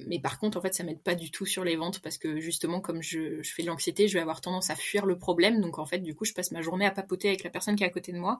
Mais 0.07 0.21
par 0.21 0.39
contre, 0.39 0.57
en 0.57 0.61
fait, 0.61 0.73
ça 0.73 0.85
m'aide 0.85 1.03
pas 1.03 1.15
du 1.15 1.31
tout 1.31 1.45
sur 1.45 1.65
les 1.65 1.75
ventes 1.75 1.99
parce 1.99 2.17
que 2.17 2.39
justement, 2.39 2.79
comme 2.79 3.01
je, 3.01 3.41
fais 3.43 3.63
de 3.63 3.67
l'anxiété, 3.67 4.07
je 4.07 4.13
vais 4.13 4.21
avoir 4.21 4.39
tendance 4.39 4.69
à 4.69 4.77
fuir 4.77 5.05
le 5.05 5.17
problème. 5.17 5.59
Donc, 5.59 5.79
en 5.79 5.85
fait, 5.85 5.99
du 5.99 6.15
coup, 6.15 6.23
je 6.23 6.31
passe 6.31 6.51
ma 6.51 6.61
journée 6.61 6.85
à 6.85 6.91
papoter 6.91 7.27
avec 7.27 7.43
la 7.43 7.49
personne 7.49 7.75
qui 7.75 7.83
est 7.83 7.87
à 7.87 7.89
côté 7.89 8.13
de 8.13 8.17
moi 8.17 8.39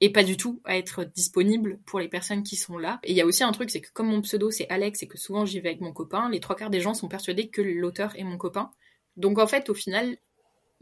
et 0.00 0.12
pas 0.12 0.22
du 0.22 0.36
tout 0.36 0.60
à 0.64 0.78
être 0.78 1.02
disponible 1.02 1.80
pour 1.86 1.98
les 1.98 2.08
personnes 2.08 2.44
qui 2.44 2.54
sont 2.54 2.78
là. 2.78 3.00
Et 3.02 3.10
il 3.10 3.16
y 3.16 3.20
a 3.20 3.26
aussi 3.26 3.42
un 3.42 3.50
truc, 3.50 3.70
c'est 3.70 3.80
que 3.80 3.90
comme 3.92 4.08
mon 4.08 4.20
pseudo 4.22 4.50
c'est 4.52 4.68
Alex 4.68 5.02
et 5.02 5.08
que 5.08 5.18
souvent 5.18 5.44
j'y 5.44 5.58
vais 5.60 5.70
avec 5.70 5.80
mon 5.80 5.92
copain, 5.92 6.28
les 6.30 6.40
trois 6.40 6.56
quarts 6.56 6.70
des 6.70 6.80
gens 6.80 6.94
sont 6.94 7.08
persuadés 7.08 7.48
que 7.48 7.62
l'auteur 7.62 8.14
est 8.16 8.24
mon 8.24 8.36
copain. 8.36 8.70
Donc 9.16 9.38
en 9.38 9.46
fait, 9.46 9.70
au 9.70 9.74
final, 9.74 10.18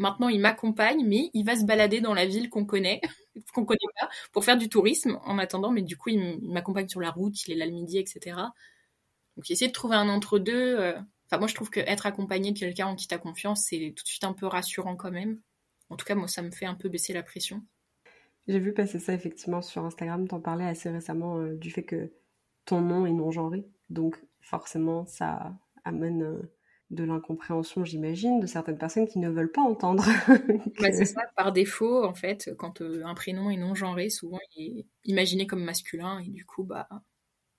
Maintenant, 0.02 0.28
il 0.28 0.40
m'accompagne, 0.40 1.06
mais 1.06 1.30
il 1.32 1.44
va 1.44 1.54
se 1.54 1.64
balader 1.64 2.00
dans 2.00 2.12
la 2.12 2.26
ville 2.26 2.50
qu'on 2.50 2.64
connaît, 2.64 3.00
qu'on 3.54 3.64
connaît 3.64 3.78
pas, 4.00 4.08
pour 4.32 4.44
faire 4.44 4.58
du 4.58 4.68
tourisme 4.68 5.20
en 5.24 5.38
attendant. 5.38 5.70
Mais 5.70 5.82
du 5.82 5.96
coup, 5.96 6.08
il 6.08 6.40
m'accompagne 6.42 6.88
sur 6.88 7.00
la 7.00 7.12
route, 7.12 7.46
il 7.46 7.52
est 7.52 7.56
là 7.56 7.66
le 7.66 7.72
midi, 7.72 7.98
etc. 7.98 8.36
Donc, 9.36 9.48
essayer 9.48 9.68
de 9.68 9.72
trouver 9.72 9.94
un 9.94 10.08
entre-deux. 10.08 10.76
Euh, 10.80 10.98
enfin, 11.26 11.38
moi, 11.38 11.46
je 11.46 11.54
trouve 11.54 11.70
qu'être 11.70 12.04
accompagné 12.04 12.50
de 12.50 12.58
quelqu'un 12.58 12.88
en 12.88 12.96
qui 12.96 13.06
tu 13.06 13.14
as 13.14 13.18
confiance, 13.18 13.66
c'est 13.68 13.94
tout 13.96 14.02
de 14.02 14.08
suite 14.08 14.24
un 14.24 14.32
peu 14.32 14.46
rassurant 14.46 14.96
quand 14.96 15.12
même. 15.12 15.40
En 15.88 15.96
tout 15.96 16.04
cas, 16.04 16.16
moi, 16.16 16.26
ça 16.26 16.42
me 16.42 16.50
fait 16.50 16.66
un 16.66 16.74
peu 16.74 16.88
baisser 16.88 17.12
la 17.12 17.22
pression. 17.22 17.62
J'ai 18.48 18.58
vu 18.58 18.74
passer 18.74 18.98
ça 18.98 19.14
effectivement 19.14 19.62
sur 19.62 19.84
Instagram. 19.84 20.26
T'en 20.26 20.40
parlais 20.40 20.66
assez 20.66 20.90
récemment 20.90 21.38
euh, 21.38 21.54
du 21.54 21.70
fait 21.70 21.84
que 21.84 22.12
ton 22.64 22.80
nom 22.80 23.06
est 23.06 23.12
non 23.12 23.30
genré. 23.30 23.68
Donc, 23.88 24.20
forcément, 24.40 25.06
ça 25.06 25.54
amène. 25.84 26.24
Euh, 26.24 26.52
de 26.92 27.04
l'incompréhension, 27.04 27.84
j'imagine, 27.84 28.38
de 28.38 28.46
certaines 28.46 28.78
personnes 28.78 29.08
qui 29.08 29.18
ne 29.18 29.30
veulent 29.30 29.50
pas 29.50 29.62
entendre. 29.62 30.04
c'est 30.78 31.06
ça, 31.06 31.22
par 31.36 31.52
défaut, 31.52 32.04
en 32.04 32.14
fait, 32.14 32.50
quand 32.58 32.82
euh, 32.82 33.02
un 33.04 33.14
prénom 33.14 33.50
est 33.50 33.56
non 33.56 33.74
genré, 33.74 34.10
souvent 34.10 34.38
il 34.54 34.80
est 34.80 34.86
imaginé 35.04 35.46
comme 35.46 35.64
masculin, 35.64 36.20
et 36.20 36.28
du 36.28 36.44
coup, 36.44 36.64
bah. 36.64 36.88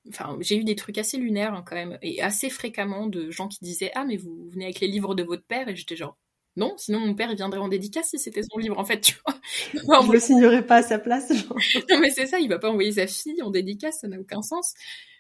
Enfin, 0.10 0.38
j'ai 0.42 0.58
eu 0.58 0.66
des 0.66 0.76
trucs 0.76 0.98
assez 0.98 1.18
lunaires 1.18 1.54
hein, 1.54 1.64
quand 1.66 1.76
même, 1.76 1.98
et 2.02 2.22
assez 2.22 2.50
fréquemment 2.50 3.08
de 3.08 3.32
gens 3.32 3.48
qui 3.48 3.60
disaient 3.62 3.92
Ah, 3.96 4.06
mais 4.06 4.18
vous 4.18 4.50
venez 4.52 4.66
avec 4.66 4.82
les 4.82 4.88
livres 4.88 5.16
de 5.16 5.24
votre 5.24 5.46
père, 5.46 5.68
et 5.70 5.76
j'étais 5.76 5.96
genre 5.96 6.18
non, 6.56 6.76
sinon 6.78 7.00
mon 7.00 7.16
père 7.16 7.32
il 7.32 7.38
viendrait 7.38 7.60
en 7.60 7.68
dédicace 7.68 8.10
si 8.10 8.20
c'était 8.20 8.44
son 8.44 8.60
livre 8.60 8.78
en 8.78 8.86
fait, 8.86 9.02
tu 9.02 9.16
vois. 9.26 9.40
Je 10.06 10.12
le 10.12 10.20
signerais 10.20 10.64
pas 10.64 10.78
à 10.78 10.84
sa 10.84 11.00
place. 11.00 11.30
non 11.90 12.00
mais 12.00 12.12
c'est 12.12 12.28
ça, 12.28 12.40
il 12.40 12.50
va 12.50 12.60
pas 12.60 12.70
envoyer 12.70 12.92
sa 12.92 13.08
fille 13.08 13.42
en 13.42 13.50
dédicace, 13.50 14.02
ça 14.02 14.08
n'a 14.08 14.20
aucun 14.20 14.42
sens. 14.44 14.74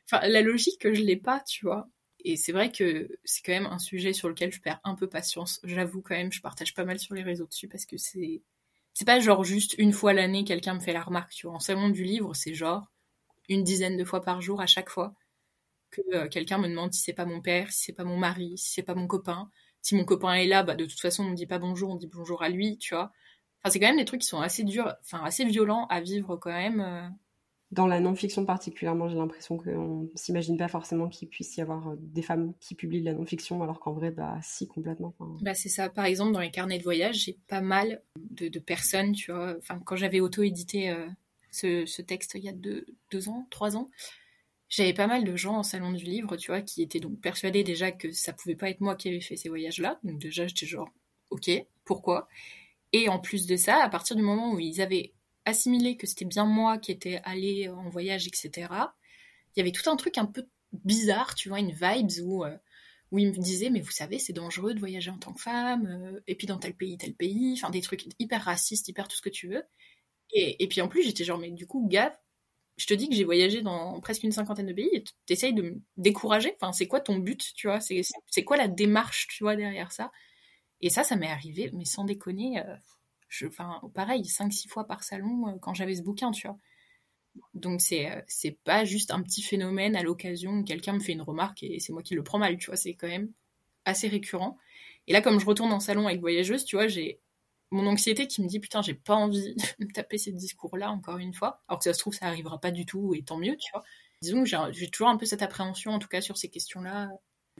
Enfin, 0.05 0.27
la 0.27 0.41
logique 0.41 0.81
je 0.83 1.01
l'ai 1.01 1.15
pas, 1.15 1.41
tu 1.47 1.65
vois. 1.65 1.87
Et 2.23 2.37
c'est 2.37 2.51
vrai 2.53 2.71
que 2.71 3.09
c'est 3.25 3.41
quand 3.43 3.51
même 3.53 3.65
un 3.65 3.79
sujet 3.79 4.13
sur 4.13 4.29
lequel 4.29 4.51
je 4.53 4.61
perds 4.61 4.79
un 4.83 4.95
peu 4.95 5.07
patience. 5.09 5.59
J'avoue 5.63 6.01
quand 6.01 6.15
même, 6.15 6.31
je 6.31 6.41
partage 6.41 6.73
pas 6.73 6.85
mal 6.85 6.99
sur 6.99 7.15
les 7.15 7.23
réseaux 7.23 7.47
dessus 7.47 7.67
parce 7.67 7.85
que 7.85 7.97
c'est 7.97 8.41
c'est 8.93 9.05
pas 9.05 9.19
genre 9.19 9.43
juste 9.43 9.75
une 9.79 9.91
fois 9.93 10.13
l'année 10.13 10.43
quelqu'un 10.45 10.75
me 10.75 10.79
fait 10.79 10.93
la 10.93 11.01
remarque. 11.01 11.31
Tu 11.33 11.47
vois, 11.47 11.55
en 11.55 11.59
salon 11.59 11.89
du 11.89 12.03
livre, 12.03 12.33
c'est 12.35 12.53
genre 12.53 12.91
une 13.49 13.63
dizaine 13.63 13.97
de 13.97 14.05
fois 14.05 14.21
par 14.23 14.41
jour 14.41 14.61
à 14.61 14.67
chaque 14.67 14.89
fois 14.89 15.15
que 15.91 16.01
euh, 16.15 16.27
quelqu'un 16.29 16.57
me 16.57 16.67
demande 16.69 16.93
si 16.93 17.01
c'est 17.01 17.13
pas 17.13 17.25
mon 17.25 17.41
père, 17.41 17.71
si 17.71 17.85
c'est 17.85 17.93
pas 17.93 18.03
mon 18.03 18.17
mari, 18.17 18.57
si 18.57 18.73
c'est 18.73 18.83
pas 18.83 18.95
mon 18.95 19.07
copain. 19.07 19.49
Si 19.81 19.95
mon 19.95 20.05
copain 20.05 20.33
est 20.35 20.47
là, 20.47 20.63
bah 20.63 20.75
de 20.75 20.85
toute 20.85 20.99
façon 21.01 21.23
on 21.25 21.29
me 21.31 21.35
dit 21.35 21.47
pas 21.47 21.59
bonjour, 21.59 21.91
on 21.91 21.95
dit 21.95 22.07
bonjour 22.07 22.41
à 22.43 22.49
lui, 22.49 22.77
tu 22.77 22.95
vois. 22.95 23.11
Enfin, 23.63 23.71
c'est 23.73 23.79
quand 23.79 23.87
même 23.87 23.97
des 23.97 24.05
trucs 24.05 24.21
qui 24.21 24.27
sont 24.27 24.41
assez 24.41 24.63
durs, 24.63 24.93
enfin 25.01 25.23
assez 25.23 25.45
violents 25.45 25.87
à 25.87 26.01
vivre 26.01 26.37
quand 26.37 26.51
même. 26.51 27.15
Dans 27.73 27.87
la 27.87 27.99
non-fiction 27.99 28.45
particulièrement, 28.45 29.09
j'ai 29.09 29.15
l'impression 29.15 29.57
qu'on 29.57 30.03
ne 30.03 30.07
s'imagine 30.13 30.57
pas 30.57 30.67
forcément 30.67 31.09
qu'il 31.09 31.27
puisse 31.27 31.57
y 31.57 31.61
avoir 31.61 31.89
euh, 31.89 31.95
des 31.97 32.21
femmes 32.21 32.53
qui 32.59 32.75
publient 32.75 32.99
de 32.99 33.05
la 33.05 33.13
non-fiction, 33.13 33.63
alors 33.63 33.79
qu'en 33.79 33.93
vrai, 33.93 34.11
bah 34.11 34.37
si, 34.43 34.67
complètement. 34.67 35.15
Bah 35.41 35.55
c'est 35.55 35.69
ça. 35.69 35.89
Par 35.89 36.05
exemple, 36.05 36.33
dans 36.33 36.39
les 36.39 36.51
carnets 36.51 36.77
de 36.77 36.83
voyage, 36.83 37.23
j'ai 37.25 37.39
pas 37.47 37.61
mal 37.61 38.03
de, 38.15 38.59
personnes, 38.59 39.13
tu 39.13 39.31
vois. 39.31 39.55
Enfin, 39.57 39.79
quand 39.83 39.95
j'avais 39.95 40.19
auto-édité 40.19 40.91
euh, 40.91 41.07
ce, 41.49 42.01
texte 42.03 42.35
il 42.35 42.43
y 42.43 42.49
a 42.49 42.53
deux, 42.53 43.29
ans, 43.29 43.47
trois 43.49 43.75
ans, 43.75 43.89
j'avais 44.69 44.93
pas 44.93 45.07
mal 45.07 45.23
de 45.23 45.35
gens 45.35 45.55
en 45.55 45.63
salon 45.63 45.93
du 45.93 46.05
livre, 46.05 46.35
tu 46.37 46.51
vois, 46.51 46.61
qui 46.61 46.83
étaient 46.83 46.99
donc 46.99 47.19
persuadés 47.21 47.63
déjà 47.63 47.91
que 47.91 48.11
ça 48.11 48.33
pouvait 48.33 48.55
pas 48.55 48.69
être 48.69 48.81
moi 48.81 48.95
qui 48.95 49.09
avais 49.09 49.21
fait 49.21 49.35
ces 49.35 49.49
voyages-là. 49.49 49.99
Donc 50.03 50.19
déjà, 50.19 50.45
j'étais 50.45 50.67
genre, 50.67 50.89
ok, 51.31 51.49
pourquoi? 51.85 52.27
Et 52.91 53.09
en 53.09 53.17
plus 53.17 53.47
de 53.47 53.55
ça, 53.55 53.83
à 53.83 53.89
partir 53.89 54.15
du 54.15 54.21
moment 54.21 54.53
où 54.53 54.59
ils 54.59 54.79
avaient 54.79 55.12
assimilé 55.45 55.97
que 55.97 56.07
c'était 56.07 56.25
bien 56.25 56.45
moi 56.45 56.77
qui 56.77 56.91
étais 56.91 57.21
allée 57.23 57.69
en 57.69 57.89
voyage, 57.89 58.27
etc., 58.27 58.93
il 59.55 59.59
y 59.59 59.61
avait 59.61 59.71
tout 59.71 59.89
un 59.89 59.95
truc 59.95 60.17
un 60.17 60.25
peu 60.25 60.47
bizarre, 60.73 61.35
tu 61.35 61.49
vois, 61.49 61.59
une 61.59 61.71
vibes 61.71 62.25
où, 62.25 62.43
euh, 62.43 62.57
où 63.11 63.19
il 63.19 63.27
me 63.29 63.37
disait, 63.37 63.69
mais 63.69 63.81
vous 63.81 63.91
savez, 63.91 64.19
c'est 64.19 64.33
dangereux 64.33 64.73
de 64.73 64.79
voyager 64.79 65.11
en 65.11 65.19
tant 65.19 65.33
que 65.33 65.41
femme, 65.41 65.85
euh, 65.87 66.21
et 66.27 66.35
puis 66.35 66.47
dans 66.47 66.57
tel 66.57 66.75
pays, 66.75 66.97
tel 66.97 67.13
pays, 67.15 67.53
enfin 67.57 67.69
des 67.69 67.81
trucs 67.81 68.05
hyper 68.19 68.43
racistes, 68.43 68.87
hyper 68.87 69.07
tout 69.07 69.17
ce 69.17 69.21
que 69.21 69.29
tu 69.29 69.47
veux. 69.49 69.63
Et, 70.33 70.63
et 70.63 70.67
puis 70.67 70.81
en 70.81 70.87
plus, 70.87 71.03
j'étais 71.03 71.23
genre, 71.23 71.39
mais 71.39 71.51
du 71.51 71.67
coup, 71.67 71.87
gaffe, 71.89 72.17
je 72.77 72.87
te 72.87 72.93
dis 72.93 73.09
que 73.09 73.15
j'ai 73.15 73.23
voyagé 73.23 73.61
dans 73.61 73.99
presque 74.01 74.23
une 74.23 74.31
cinquantaine 74.31 74.67
de 74.67 74.73
pays 74.73 74.89
et 74.93 75.03
t'essayes 75.25 75.53
de 75.53 75.61
me 75.61 75.81
décourager. 75.97 76.55
Enfin, 76.59 76.73
c'est 76.73 76.87
quoi 76.87 76.99
ton 77.01 77.17
but, 77.17 77.53
tu 77.55 77.67
vois 77.67 77.79
C'est 77.81 78.43
quoi 78.43 78.57
la 78.57 78.67
démarche, 78.67 79.27
tu 79.27 79.43
vois, 79.43 79.55
derrière 79.55 79.91
ça? 79.91 80.11
Et 80.81 80.89
ça, 80.89 81.03
ça 81.03 81.15
m'est 81.15 81.29
arrivé, 81.29 81.71
mais 81.73 81.85
sans 81.85 82.05
déconner, 82.05 82.59
euh, 82.59 82.75
enfin, 83.47 83.81
pareil, 83.93 84.23
5-6 84.23 84.67
fois 84.67 84.85
par 84.85 85.03
salon 85.03 85.47
euh, 85.47 85.57
quand 85.61 85.73
j'avais 85.73 85.95
ce 85.95 86.01
bouquin, 86.01 86.31
tu 86.31 86.47
vois. 86.47 86.57
Donc 87.53 87.81
c'est 87.81 88.11
euh, 88.11 88.21
c'est 88.27 88.59
pas 88.63 88.85
juste 88.85 89.11
un 89.11 89.21
petit 89.23 89.41
phénomène 89.41 89.95
à 89.95 90.03
l'occasion, 90.03 90.63
quelqu'un 90.63 90.93
me 90.93 90.99
fait 90.99 91.13
une 91.13 91.21
remarque 91.21 91.63
et 91.63 91.79
c'est 91.79 91.93
moi 91.93 92.03
qui 92.03 92.15
le 92.15 92.23
prends 92.23 92.37
mal, 92.39 92.57
tu 92.57 92.67
vois, 92.67 92.75
c'est 92.75 92.93
quand 92.93 93.07
même 93.07 93.31
assez 93.85 94.07
récurrent. 94.07 94.57
Et 95.07 95.13
là, 95.13 95.21
comme 95.21 95.39
je 95.39 95.45
retourne 95.45 95.73
en 95.73 95.79
salon 95.79 96.07
avec 96.07 96.21
voyageuse, 96.21 96.65
tu 96.65 96.75
vois, 96.75 96.87
j'ai 96.87 97.19
mon 97.71 97.87
anxiété 97.87 98.27
qui 98.27 98.41
me 98.41 98.47
dit 98.47 98.59
putain, 98.59 98.81
j'ai 98.81 98.93
pas 98.93 99.15
envie 99.15 99.55
de 99.79 99.85
me 99.85 99.91
taper 99.91 100.17
ces 100.17 100.31
discours-là 100.31 100.91
encore 100.91 101.17
une 101.17 101.33
fois. 101.33 101.63
Alors 101.67 101.79
que 101.79 101.85
ça 101.85 101.93
se 101.93 101.99
trouve, 101.99 102.13
ça 102.13 102.27
arrivera 102.27 102.59
pas 102.59 102.71
du 102.71 102.85
tout 102.85 103.13
et 103.15 103.23
tant 103.23 103.37
mieux, 103.37 103.57
tu 103.57 103.71
vois. 103.73 103.83
disons 104.21 104.43
que 104.43 104.49
j'ai 104.73 104.89
toujours 104.89 105.09
un 105.09 105.17
peu 105.17 105.25
cette 105.25 105.41
appréhension, 105.41 105.91
en 105.91 105.99
tout 105.99 106.07
cas 106.07 106.21
sur 106.21 106.37
ces 106.37 106.49
questions-là, 106.49 107.09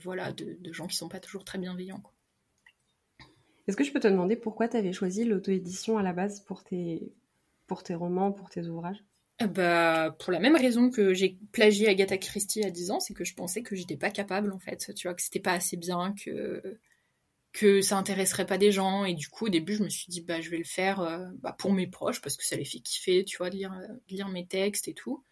voilà, 0.02 0.32
de, 0.34 0.58
gens 0.72 0.88
qui 0.88 0.96
sont 0.96 1.10
pas 1.10 1.20
toujours 1.20 1.46
très 1.46 1.58
bienveillants. 1.58 2.02
Est-ce 3.68 3.78
que 3.78 3.84
je 3.84 3.92
peux 3.92 4.00
te 4.00 4.08
demander 4.08 4.36
pourquoi 4.36 4.68
tu 4.68 4.78
avais 4.78 4.94
choisi 4.94 5.24
l'auto-édition 5.24 5.98
à 5.98 6.04
la 6.04 6.14
base 6.14 6.42
pour 6.42 6.64
tes, 6.64 7.14
pour 7.68 7.84
tes 7.84 7.96
romans, 7.96 8.32
pour 8.32 8.50
tes 8.50 8.68
ouvrages? 8.68 9.04
Euh, 9.42 9.48
bah, 9.48 10.16
pour 10.20 10.32
la 10.32 10.40
même 10.40 10.56
raison 10.56 10.90
que 10.90 11.14
j'ai 11.14 11.38
plagié 11.52 11.88
Agatha 11.88 12.18
Christie 12.18 12.64
à 12.64 12.70
10 12.70 12.92
ans, 12.92 13.00
c'est 13.00 13.14
que 13.14 13.24
je 13.24 13.34
pensais 13.34 13.64
que 13.64 13.76
j'étais 13.76 13.98
pas 13.98 14.12
capable 14.12 14.52
en 14.52 14.60
fait, 14.60 14.94
tu 14.96 15.08
vois, 15.08 15.16
que 15.16 15.22
c'était 15.22 15.40
pas 15.40 15.54
assez 15.54 15.78
bien, 15.78 16.14
que 16.14 16.62
que 17.54 17.82
ça 17.82 17.98
intéresserait 17.98 18.48
pas 18.48 18.58
des 18.58 18.72
gens. 18.72 19.06
Et 19.06 19.14
du 19.14 19.30
coup 19.30 19.46
au 19.46 19.50
début 19.50 19.76
je 19.76 19.84
me 19.84 19.90
suis 19.90 20.08
dit 20.10 20.22
bah 20.22 20.42
je 20.42 20.50
vais 20.50 20.58
le 20.58 20.64
faire 20.64 21.00
euh, 21.02 21.28
bah, 21.42 21.56
pour 21.58 21.72
mes 21.72 21.88
proches 21.88 22.22
parce 22.22 22.36
que 22.36 22.46
ça 22.46 22.56
les 22.56 22.66
fait 22.66 22.80
kiffer, 22.80 23.24
tu 23.26 23.38
vois, 23.38 23.50
de 23.50 23.56
lire, 23.56 23.74
lire 24.10 24.28
mes 24.30 24.46
textes 24.48 24.88
et 24.88 24.94
tout. 24.94 25.24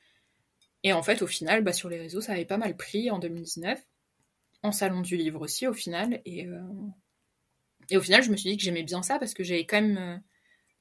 Et 0.83 0.93
en 0.93 1.03
fait 1.03 1.21
au 1.21 1.27
final 1.27 1.63
bah 1.63 1.73
sur 1.73 1.89
les 1.89 1.99
réseaux 1.99 2.21
ça 2.21 2.33
avait 2.33 2.45
pas 2.45 2.57
mal 2.57 2.75
pris 2.77 3.11
en 3.11 3.19
2019, 3.19 3.79
en 4.63 4.71
salon 4.71 5.01
du 5.01 5.17
livre 5.17 5.41
aussi 5.41 5.67
au 5.67 5.73
final. 5.73 6.21
Et 6.25 6.47
euh, 6.47 6.61
et 7.91 7.97
au 7.97 8.01
final 8.01 8.23
je 8.23 8.31
me 8.31 8.35
suis 8.35 8.49
dit 8.49 8.57
que 8.57 8.63
j'aimais 8.63 8.83
bien 8.83 9.03
ça 9.03 9.19
parce 9.19 9.35
que 9.35 9.43
j'avais 9.43 9.65
quand 9.65 9.79
même 9.81 10.21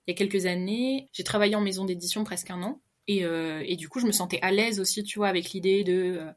il 0.06 0.12
y 0.12 0.14
a 0.14 0.16
quelques 0.16 0.46
années 0.46 1.10
j'ai 1.12 1.24
travaillé 1.24 1.54
en 1.54 1.60
maison 1.60 1.84
d'édition 1.84 2.24
presque 2.24 2.50
un 2.50 2.62
an 2.62 2.80
euh, 3.18 3.62
et, 3.66 3.76
du 3.76 3.88
coup, 3.88 4.00
je 4.00 4.06
me 4.06 4.12
sentais 4.12 4.38
à 4.42 4.52
l'aise 4.52 4.80
aussi, 4.80 5.02
tu 5.02 5.18
vois, 5.18 5.28
avec 5.28 5.50
l'idée 5.50 5.84
de 5.84 6.18
euh, 6.20 6.30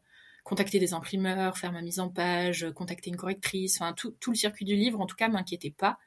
contacter 0.44 0.80
des 0.80 0.94
imprimeurs, 0.94 1.58
faire 1.58 1.72
ma 1.72 1.82
mise 1.82 2.00
en 2.00 2.10
page, 2.10 2.68
contacter 2.76 3.10
une 3.10 3.18
correctrice, 3.18 3.80
enfin, 3.80 3.94
tout, 3.94 4.16
le 4.28 4.36
circuit 4.36 4.66
du 4.66 4.76
livre, 4.76 5.00
en 5.00 5.06
tout 5.06 5.16
cas, 5.16 5.30
m'inquiétait 5.30 5.72
pas. 5.72 5.98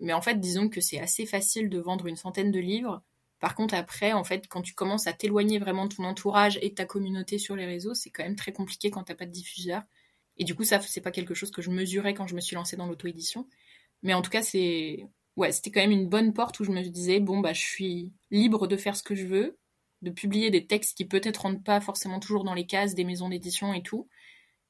Mais 0.00 0.12
en 0.12 0.22
fait, 0.22 0.40
disons 0.40 0.68
que 0.68 0.80
c'est 0.80 1.00
assez 1.00 1.26
facile 1.26 1.68
de 1.68 1.78
vendre 1.78 2.06
une 2.06 2.16
centaine 2.16 2.50
de 2.50 2.60
livres. 2.60 3.02
Par 3.40 3.54
contre, 3.54 3.74
après, 3.74 4.12
en 4.12 4.24
fait, 4.24 4.46
quand 4.48 4.62
tu 4.62 4.74
commences 4.74 5.06
à 5.06 5.12
t'éloigner 5.12 5.58
vraiment 5.58 5.86
de 5.86 5.94
ton 5.94 6.04
entourage 6.04 6.58
et 6.62 6.70
de 6.70 6.74
ta 6.74 6.86
communauté 6.86 7.38
sur 7.38 7.56
les 7.56 7.66
réseaux, 7.66 7.94
c'est 7.94 8.10
quand 8.10 8.22
même 8.22 8.36
très 8.36 8.52
compliqué 8.52 8.90
quand 8.90 9.04
t'as 9.04 9.14
pas 9.14 9.26
de 9.26 9.32
diffuseur. 9.32 9.82
Et 10.36 10.44
du 10.44 10.54
coup, 10.54 10.64
ça, 10.64 10.80
c'est 10.80 11.00
pas 11.00 11.10
quelque 11.10 11.34
chose 11.34 11.50
que 11.50 11.62
je 11.62 11.70
mesurais 11.70 12.14
quand 12.14 12.26
je 12.26 12.34
me 12.34 12.40
suis 12.40 12.56
lancée 12.56 12.76
dans 12.76 12.86
l'auto-édition. 12.86 13.46
Mais 14.04 14.14
en 14.14 14.22
tout 14.22 14.30
cas, 14.30 14.42
c'est, 14.42 15.08
ouais, 15.36 15.50
c'était 15.50 15.72
quand 15.72 15.80
même 15.80 15.90
une 15.90 16.08
bonne 16.08 16.32
porte 16.32 16.60
où 16.60 16.64
je 16.64 16.70
me 16.70 16.82
disais, 16.82 17.18
bon, 17.18 17.40
bah, 17.40 17.52
je 17.52 17.60
suis 17.60 18.12
libre 18.30 18.68
de 18.68 18.76
faire 18.76 18.96
ce 18.96 19.02
que 19.02 19.16
je 19.16 19.26
veux 19.26 19.58
de 20.04 20.10
publier 20.10 20.50
des 20.50 20.66
textes 20.66 20.96
qui 20.96 21.04
peut-être 21.06 21.38
rentrent 21.38 21.62
pas 21.62 21.80
forcément 21.80 22.20
toujours 22.20 22.44
dans 22.44 22.54
les 22.54 22.66
cases 22.66 22.94
des 22.94 23.04
maisons 23.04 23.28
d'édition 23.28 23.74
et 23.74 23.82
tout, 23.82 24.08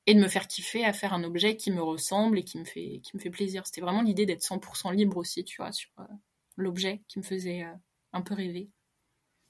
et 0.06 0.14
de 0.14 0.20
me 0.20 0.28
faire 0.28 0.46
kiffer 0.46 0.84
à 0.84 0.92
faire 0.92 1.12
un 1.12 1.24
objet 1.24 1.56
qui 1.56 1.70
me 1.70 1.82
ressemble 1.82 2.38
et 2.38 2.44
qui 2.44 2.58
me 2.58 2.64
fait, 2.64 3.00
qui 3.02 3.16
me 3.16 3.20
fait 3.20 3.30
plaisir. 3.30 3.66
C'était 3.66 3.80
vraiment 3.80 4.02
l'idée 4.02 4.26
d'être 4.26 4.42
100% 4.42 4.94
libre 4.94 5.16
aussi, 5.16 5.44
tu 5.44 5.56
vois, 5.56 5.72
sur 5.72 5.90
euh, 5.98 6.04
l'objet 6.56 7.02
qui 7.08 7.18
me 7.18 7.24
faisait 7.24 7.64
euh, 7.64 7.74
un 8.12 8.22
peu 8.22 8.34
rêver. 8.34 8.70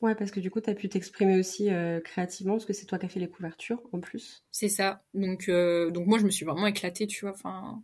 Ouais, 0.01 0.15
parce 0.15 0.31
que 0.31 0.41
du 0.41 0.51
coup, 0.51 0.61
tu 0.61 0.71
as 0.71 0.75
pu 0.75 0.89
t'exprimer 0.89 1.39
aussi 1.39 1.71
euh, 1.71 2.01
créativement, 2.01 2.55
parce 2.55 2.67
que 2.67 2.73
c'est 2.73 2.87
toi 2.87 2.99
qui 2.99 3.07
as 3.07 3.09
fait 3.09 3.21
les 3.21 3.31
couvertures 3.31 3.83
en 3.93 4.01
plus. 4.01 4.45
C'est 4.51 4.69
ça. 4.69 5.05
Donc, 5.15 5.49
donc 5.49 6.07
moi, 6.07 6.19
je 6.19 6.25
me 6.25 6.31
suis 6.31 6.45
vraiment 6.45 6.67
éclatée, 6.67 7.07
tu 7.07 7.25
vois. 7.25 7.33
Enfin, 7.33 7.83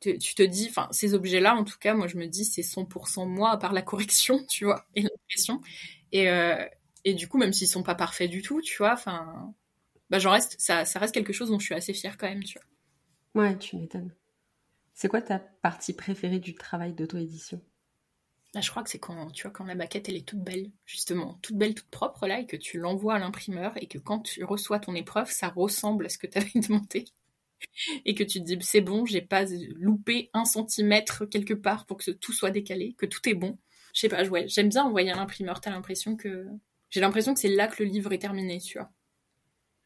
tu, 0.00 0.18
te 0.18 0.42
dis, 0.42 0.66
enfin, 0.70 0.88
ces 0.90 1.14
objets-là, 1.14 1.54
en 1.54 1.64
tout 1.64 1.78
cas, 1.78 1.94
moi, 1.94 2.06
je 2.06 2.16
me 2.16 2.26
dis, 2.26 2.44
c'est 2.44 2.62
100% 2.62 3.26
moi, 3.26 3.50
à 3.50 3.56
part 3.56 3.72
la 3.72 3.82
correction, 3.82 4.44
tu 4.48 4.64
vois, 4.64 4.86
et 4.94 5.02
l'impression. 5.02 5.60
Et, 6.12 6.28
et 7.04 7.14
du 7.14 7.28
coup, 7.28 7.38
même 7.38 7.52
s'ils 7.52 7.68
sont 7.68 7.82
pas 7.82 7.94
parfaits 7.94 8.30
du 8.30 8.42
tout, 8.42 8.60
tu 8.60 8.78
vois, 8.78 8.92
enfin, 8.92 9.54
bah, 10.10 10.18
j'en 10.18 10.30
reste, 10.30 10.56
ça, 10.58 10.84
ça 10.84 10.98
reste 10.98 11.14
quelque 11.14 11.32
chose 11.32 11.50
dont 11.50 11.58
je 11.58 11.64
suis 11.64 11.74
assez 11.74 11.92
fière 11.92 12.16
quand 12.16 12.28
même, 12.28 12.44
tu 12.44 12.58
vois. 12.58 13.42
Ouais, 13.42 13.58
tu 13.58 13.76
m'étonnes. 13.76 14.14
C'est 14.94 15.08
quoi 15.08 15.22
ta 15.22 15.38
partie 15.38 15.92
préférée 15.92 16.40
du 16.40 16.54
travail 16.54 16.92
d'auto-édition? 16.92 17.60
Là, 18.54 18.62
je 18.62 18.70
crois 18.70 18.82
que 18.82 18.90
c'est 18.90 18.98
quand, 18.98 19.30
tu 19.30 19.42
vois, 19.42 19.52
quand 19.52 19.64
la 19.64 19.74
maquette, 19.74 20.08
elle 20.08 20.16
est 20.16 20.26
toute 20.26 20.42
belle, 20.42 20.70
justement, 20.86 21.38
toute 21.42 21.56
belle, 21.56 21.74
toute 21.74 21.90
propre, 21.90 22.26
là, 22.26 22.40
et 22.40 22.46
que 22.46 22.56
tu 22.56 22.78
l'envoies 22.78 23.14
à 23.14 23.18
l'imprimeur, 23.18 23.72
et 23.76 23.86
que 23.86 23.98
quand 23.98 24.20
tu 24.20 24.42
reçois 24.42 24.80
ton 24.80 24.94
épreuve, 24.94 25.30
ça 25.30 25.48
ressemble 25.48 26.06
à 26.06 26.08
ce 26.08 26.18
que 26.18 26.26
tu 26.26 26.38
avais 26.38 26.50
demandé. 26.54 27.04
Et 28.04 28.14
que 28.14 28.24
tu 28.24 28.40
te 28.40 28.44
dis, 28.44 28.58
c'est 28.60 28.80
bon, 28.80 29.06
j'ai 29.06 29.22
pas 29.22 29.44
loupé 29.76 30.30
un 30.34 30.44
centimètre 30.44 31.24
quelque 31.26 31.54
part 31.54 31.86
pour 31.86 31.98
que 31.98 32.10
tout 32.10 32.32
soit 32.32 32.50
décalé, 32.50 32.94
que 32.98 33.06
tout 33.06 33.26
est 33.28 33.34
bon. 33.34 33.58
Je 33.94 34.00
sais 34.00 34.08
pas, 34.08 34.24
ouais, 34.24 34.46
j'aime 34.48 34.68
bien 34.68 34.84
envoyer 34.84 35.10
à 35.10 35.16
l'imprimeur, 35.16 35.60
t'as 35.60 35.70
l'impression 35.70 36.16
que 36.16 36.46
j'ai 36.90 37.00
l'impression 37.00 37.34
que 37.34 37.40
c'est 37.40 37.48
là 37.48 37.68
que 37.68 37.82
le 37.82 37.88
livre 37.88 38.12
est 38.12 38.18
terminé, 38.18 38.60
tu 38.60 38.78
vois. 38.78 38.90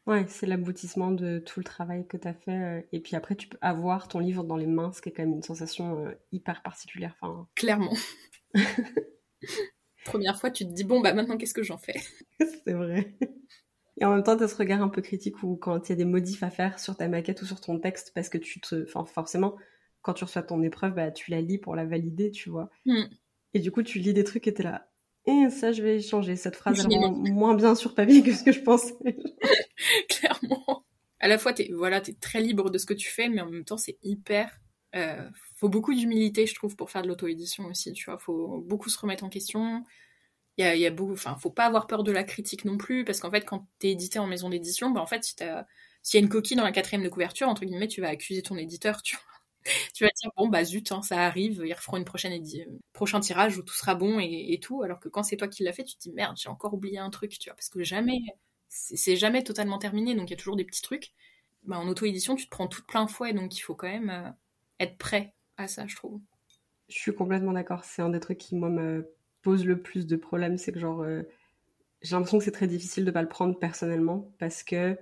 Ouais, 0.05 0.25
c'est 0.27 0.45
l'aboutissement 0.45 1.11
de 1.11 1.39
tout 1.39 1.59
le 1.59 1.63
travail 1.63 2.05
que 2.07 2.17
tu 2.17 2.27
as 2.27 2.33
fait. 2.33 2.51
Euh, 2.51 2.81
et 2.91 2.99
puis 2.99 3.15
après, 3.15 3.35
tu 3.35 3.47
peux 3.47 3.57
avoir 3.61 4.09
ton 4.09 4.19
livre 4.19 4.43
dans 4.43 4.57
les 4.57 4.67
mains, 4.67 4.91
ce 4.91 5.01
qui 5.01 5.09
est 5.09 5.11
quand 5.13 5.23
même 5.23 5.33
une 5.33 5.43
sensation 5.43 6.05
euh, 6.05 6.11
hyper 6.33 6.61
particulière. 6.61 7.15
Enfin... 7.21 7.47
Clairement. 7.55 7.95
Première 10.05 10.37
fois, 10.39 10.51
tu 10.51 10.65
te 10.65 10.71
dis, 10.71 10.83
bon, 10.83 10.99
bah 10.99 11.13
maintenant, 11.13 11.37
qu'est-ce 11.37 11.53
que 11.53 11.63
j'en 11.63 11.77
fais? 11.77 11.95
C'est 12.65 12.73
vrai. 12.73 13.15
Et 13.97 14.05
en 14.05 14.13
même 14.13 14.23
temps, 14.23 14.35
tu 14.35 14.43
as 14.43 14.47
ce 14.47 14.55
regard 14.55 14.81
un 14.81 14.89
peu 14.89 15.01
critique 15.01 15.43
où 15.43 15.55
quand 15.55 15.87
il 15.87 15.91
y 15.91 15.93
a 15.93 15.95
des 15.95 16.05
modifs 16.05 16.43
à 16.43 16.49
faire 16.49 16.79
sur 16.79 16.97
ta 16.97 17.07
maquette 17.07 17.41
ou 17.41 17.45
sur 17.45 17.61
ton 17.61 17.79
texte, 17.79 18.11
parce 18.15 18.29
que 18.29 18.37
tu 18.37 18.59
te. 18.59 18.83
Enfin, 18.83 19.05
forcément, 19.05 19.55
quand 20.01 20.13
tu 20.13 20.23
reçois 20.23 20.43
ton 20.43 20.61
épreuve, 20.63 20.95
bah, 20.95 21.11
tu 21.11 21.31
la 21.31 21.41
lis 21.41 21.59
pour 21.59 21.75
la 21.75 21.85
valider, 21.85 22.31
tu 22.31 22.49
vois. 22.49 22.69
Hmm. 22.85 23.05
Et 23.53 23.59
du 23.59 23.71
coup, 23.71 23.83
tu 23.83 23.99
lis 23.99 24.13
des 24.13 24.23
trucs 24.23 24.47
et 24.47 24.53
t'es 24.53 24.63
là, 24.63 24.89
et 25.25 25.49
ça, 25.49 25.71
je 25.71 25.81
vais 25.81 26.01
changer. 26.01 26.35
Cette 26.35 26.55
phrase 26.55 26.85
elle 26.85 26.97
rend 26.97 27.11
moins 27.11 27.55
bien 27.55 27.75
sur 27.75 27.95
papier 27.95 28.23
que 28.23 28.33
ce 28.33 28.43
que 28.43 28.51
je 28.51 28.59
pensais. 28.59 28.93
Clairement. 30.09 30.83
À 31.19 31.27
la 31.29 31.37
fois, 31.37 31.53
t'es 31.53 31.69
voilà, 31.73 31.97
es 31.97 32.13
très 32.19 32.41
libre 32.41 32.69
de 32.69 32.77
ce 32.77 32.85
que 32.85 32.93
tu 32.93 33.09
fais, 33.09 33.29
mais 33.29 33.41
en 33.41 33.49
même 33.49 33.63
temps, 33.63 33.77
c'est 33.77 33.97
hyper. 34.03 34.59
Euh, 34.95 35.29
faut 35.55 35.69
beaucoup 35.69 35.93
d'humilité, 35.93 36.45
je 36.45 36.53
trouve, 36.55 36.75
pour 36.75 36.91
faire 36.91 37.03
de 37.03 37.07
l'auto-édition 37.07 37.65
aussi. 37.65 37.93
Tu 37.93 38.05
vois, 38.05 38.17
faut 38.17 38.61
beaucoup 38.67 38.89
se 38.89 38.99
remettre 38.99 39.23
en 39.23 39.29
question. 39.29 39.83
Il 40.57 40.65
y 40.65 40.85
a, 40.85 40.91
beaucoup. 40.91 41.13
Enfin, 41.13 41.35
faut 41.35 41.49
pas 41.49 41.65
avoir 41.65 41.87
peur 41.87 42.03
de 42.03 42.11
la 42.11 42.23
critique 42.23 42.65
non 42.65 42.77
plus, 42.77 43.05
parce 43.05 43.19
qu'en 43.19 43.31
fait, 43.31 43.41
quand 43.45 43.67
t'es 43.79 43.89
édité 43.89 44.19
en 44.19 44.27
maison 44.27 44.49
d'édition, 44.49 44.91
bah 44.91 45.01
en 45.01 45.07
fait, 45.07 45.23
si 45.23 45.35
s'il 46.03 46.19
y 46.19 46.23
a 46.23 46.25
une 46.25 46.29
coquille 46.29 46.57
dans 46.57 46.63
la 46.63 46.71
quatrième 46.71 47.03
de 47.03 47.09
couverture, 47.09 47.47
entre 47.47 47.65
guillemets, 47.65 47.87
tu 47.87 48.01
vas 48.01 48.09
accuser 48.09 48.41
ton 48.41 48.57
éditeur, 48.57 49.01
tu 49.01 49.15
vois. 49.15 49.33
tu 49.93 50.03
vas 50.03 50.09
dire 50.09 50.31
bon 50.35 50.47
bah 50.47 50.63
zut 50.63 50.91
hein, 50.91 51.01
ça 51.01 51.19
arrive 51.25 51.63
ils 51.65 51.73
referont 51.73 51.97
une 51.97 52.05
prochaine 52.05 52.41
prochain 52.91 53.19
tirage 53.19 53.57
où 53.57 53.63
tout 53.63 53.73
sera 53.73 53.95
bon 53.95 54.19
et, 54.19 54.59
tout 54.61 54.83
alors 54.83 54.99
que 54.99 55.09
quand 55.09 55.23
c'est 55.23 55.37
toi 55.37 55.47
qui 55.47 55.63
l'as 55.63 55.73
fait 55.73 55.83
tu 55.83 55.95
te 55.95 56.01
dis 56.01 56.11
merde 56.11 56.35
j'ai 56.37 56.49
encore 56.49 56.73
oublié 56.73 56.99
un 56.99 57.09
truc 57.09 57.37
tu 57.39 57.49
vois 57.49 57.55
parce 57.55 57.69
que 57.69 57.83
jamais 57.83 58.19
c'est 58.69 59.15
jamais 59.15 59.43
totalement 59.43 59.77
terminé 59.77 60.15
donc 60.15 60.29
il 60.29 60.31
y 60.31 60.33
a 60.33 60.37
toujours 60.37 60.55
des 60.55 60.65
petits 60.65 60.81
trucs 60.81 61.13
bah, 61.63 61.77
en 61.77 61.87
auto 61.87 62.05
édition 62.05 62.35
tu 62.35 62.45
te 62.45 62.49
prends 62.49 62.67
tout 62.67 62.83
plein 62.83 63.07
fouet 63.07 63.33
donc 63.33 63.57
il 63.57 63.61
faut 63.61 63.75
quand 63.75 63.87
même 63.87 64.09
euh, 64.09 64.29
être 64.79 64.97
prêt 64.97 65.33
à 65.57 65.67
ça 65.67 65.87
je 65.87 65.95
trouve 65.95 66.19
je 66.89 66.97
suis 66.97 67.15
complètement 67.15 67.53
d'accord 67.53 67.85
c'est 67.85 68.01
un 68.01 68.09
des 68.09 68.19
trucs 68.19 68.39
qui 68.39 68.55
moi 68.55 68.69
me 68.69 69.09
pose 69.43 69.65
le 69.65 69.81
plus 69.81 70.07
de 70.07 70.15
problèmes 70.15 70.57
c'est 70.57 70.71
que 70.71 70.79
genre 70.79 71.01
euh, 71.03 71.23
j'ai 72.01 72.15
l'impression 72.15 72.39
que 72.39 72.43
c'est 72.43 72.51
très 72.51 72.67
difficile 72.67 73.05
de 73.05 73.11
pas 73.11 73.21
le 73.21 73.29
prendre 73.29 73.57
personnellement 73.57 74.31
parce 74.39 74.63
que 74.63 74.97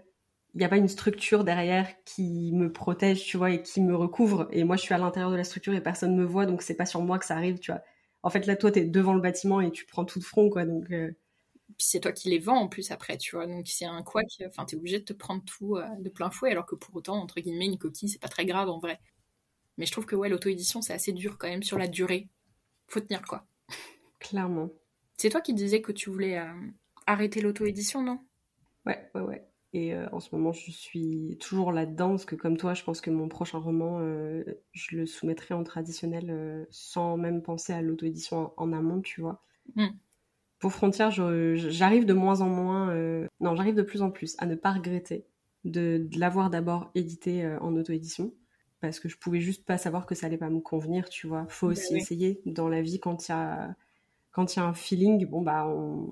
il 0.53 0.57
n'y 0.59 0.65
a 0.65 0.69
pas 0.69 0.77
une 0.77 0.87
structure 0.87 1.43
derrière 1.43 1.87
qui 2.03 2.51
me 2.53 2.71
protège, 2.71 3.23
tu 3.23 3.37
vois, 3.37 3.51
et 3.51 3.61
qui 3.61 3.81
me 3.81 3.95
recouvre. 3.95 4.47
Et 4.51 4.63
moi, 4.63 4.75
je 4.75 4.81
suis 4.81 4.93
à 4.93 4.97
l'intérieur 4.97 5.31
de 5.31 5.37
la 5.37 5.43
structure 5.45 5.73
et 5.73 5.81
personne 5.81 6.15
me 6.15 6.25
voit, 6.25 6.45
donc 6.45 6.61
c'est 6.61 6.75
pas 6.75 6.85
sur 6.85 7.01
moi 7.01 7.19
que 7.19 7.25
ça 7.25 7.35
arrive, 7.35 7.59
tu 7.59 7.71
vois. 7.71 7.81
En 8.23 8.29
fait, 8.29 8.45
là, 8.45 8.55
toi, 8.55 8.71
t'es 8.71 8.83
devant 8.83 9.13
le 9.13 9.21
bâtiment 9.21 9.61
et 9.61 9.71
tu 9.71 9.85
prends 9.85 10.05
tout 10.05 10.19
de 10.19 10.23
front, 10.23 10.49
quoi. 10.49 10.65
Donc. 10.65 10.91
Euh. 10.91 11.11
Puis 11.77 11.87
c'est 11.87 12.01
toi 12.01 12.11
qui 12.11 12.29
les 12.29 12.39
vends 12.39 12.57
en 12.57 12.67
plus 12.67 12.91
après, 12.91 13.17
tu 13.17 13.35
vois. 13.35 13.47
Donc 13.47 13.65
a 13.81 13.89
un 13.89 14.03
quoi, 14.03 14.21
enfin, 14.45 14.65
t'es 14.65 14.75
obligé 14.75 14.99
de 14.99 15.05
te 15.05 15.13
prendre 15.13 15.41
tout 15.45 15.77
euh, 15.77 15.85
de 15.99 16.09
plein 16.09 16.29
fouet, 16.29 16.51
alors 16.51 16.65
que 16.65 16.75
pour 16.75 16.93
autant, 16.95 17.15
entre 17.15 17.39
guillemets, 17.39 17.65
une 17.65 17.77
coquille, 17.77 18.09
c'est 18.09 18.19
pas 18.21 18.27
très 18.27 18.45
grave 18.45 18.69
en 18.69 18.79
vrai. 18.79 18.99
Mais 19.77 19.85
je 19.85 19.91
trouve 19.93 20.05
que 20.05 20.15
ouais, 20.15 20.29
l'auto-édition, 20.29 20.81
c'est 20.81 20.93
assez 20.93 21.13
dur 21.13 21.37
quand 21.37 21.47
même 21.47 21.63
sur 21.63 21.77
la 21.77 21.87
durée. 21.87 22.27
Faut 22.87 22.99
tenir 22.99 23.21
quoi. 23.23 23.47
Clairement. 24.22 24.69
C'est 25.17 25.30
toi 25.30 25.41
qui 25.41 25.53
disais 25.53 25.82
que 25.82 25.91
tu 25.91 26.09
voulais 26.09 26.38
euh, 26.38 26.53
arrêter 27.07 27.41
l'auto-édition, 27.41 28.01
non? 28.01 28.19
Ouais, 28.86 29.09
ouais, 29.15 29.22
ouais. 29.22 29.47
Et 29.74 29.93
euh, 29.93 30.07
en 30.11 30.19
ce 30.19 30.34
moment, 30.36 30.51
je 30.51 30.72
suis 30.72 31.38
toujours 31.39 31.72
là-dedans, 31.72 32.11
parce 32.11 32.26
que 32.26 32.36
comme 32.36 32.57
toi, 32.57 32.74
je 32.74 32.84
pense 32.84 33.01
que 33.01 33.09
mon 33.09 33.28
prochain 33.28 33.57
roman, 33.57 33.99
euh, 33.99 34.43
je 34.72 34.95
le 34.95 35.05
soumettrai 35.05 35.53
en 35.53 35.63
traditionnel 35.63 36.67
sans 36.69 37.17
même 37.17 37.41
penser 37.41 37.74
à 37.74 37.82
l'auto-édition 37.82 38.53
en, 38.57 38.74
amont, 38.74 39.01
tu 39.01 39.22
vois. 39.22 39.43
Mm. 39.76 39.88
Pour 40.59 40.72
Frontières, 40.72 41.11
j'arrive 41.11 42.05
de 42.05 42.13
moins 42.13 42.41
en 42.41 42.49
moins, 42.49 42.95
non, 43.39 43.55
j'arrive 43.55 43.76
de 43.76 43.82
plus 43.82 44.03
en 44.03 44.11
plus 44.11 44.36
à 44.38 44.45
ne 44.45 44.53
pas 44.55 44.74
regretter 44.74 45.26
de, 45.63 46.07
l'avoir 46.15 46.51
d'abord 46.51 46.91
édité 46.93 47.47
en 47.61 47.76
auto-édition, 47.76 48.34
parce 48.80 48.99
que 48.99 49.09
je 49.09 49.17
pouvais 49.17 49.39
juste 49.39 49.65
pas 49.65 49.80
savoir 49.80 50.05
que 50.05 50.13
ça 50.13 50.28
allait 50.28 50.38
pas 50.38 50.49
me 50.49 50.59
convenir, 50.59 51.09
tu 51.09 51.26
vois. 51.26 51.47
Faut 51.49 51.67
bah 51.67 51.72
aussi 51.72 51.95
essayer 51.95 52.41
dans 52.45 52.69
la 52.69 52.84
vie 52.84 52.99
quand 52.99 53.28
il 53.28 53.32
y 53.32 53.34
a, 53.34 53.76
quand 54.32 54.55
il 54.55 54.59
y 54.59 54.61
a 54.61 54.65
un 54.65 54.73
feeling, 54.73 55.25
bon 55.25 55.41
bah 55.41 55.67
on, 55.67 56.09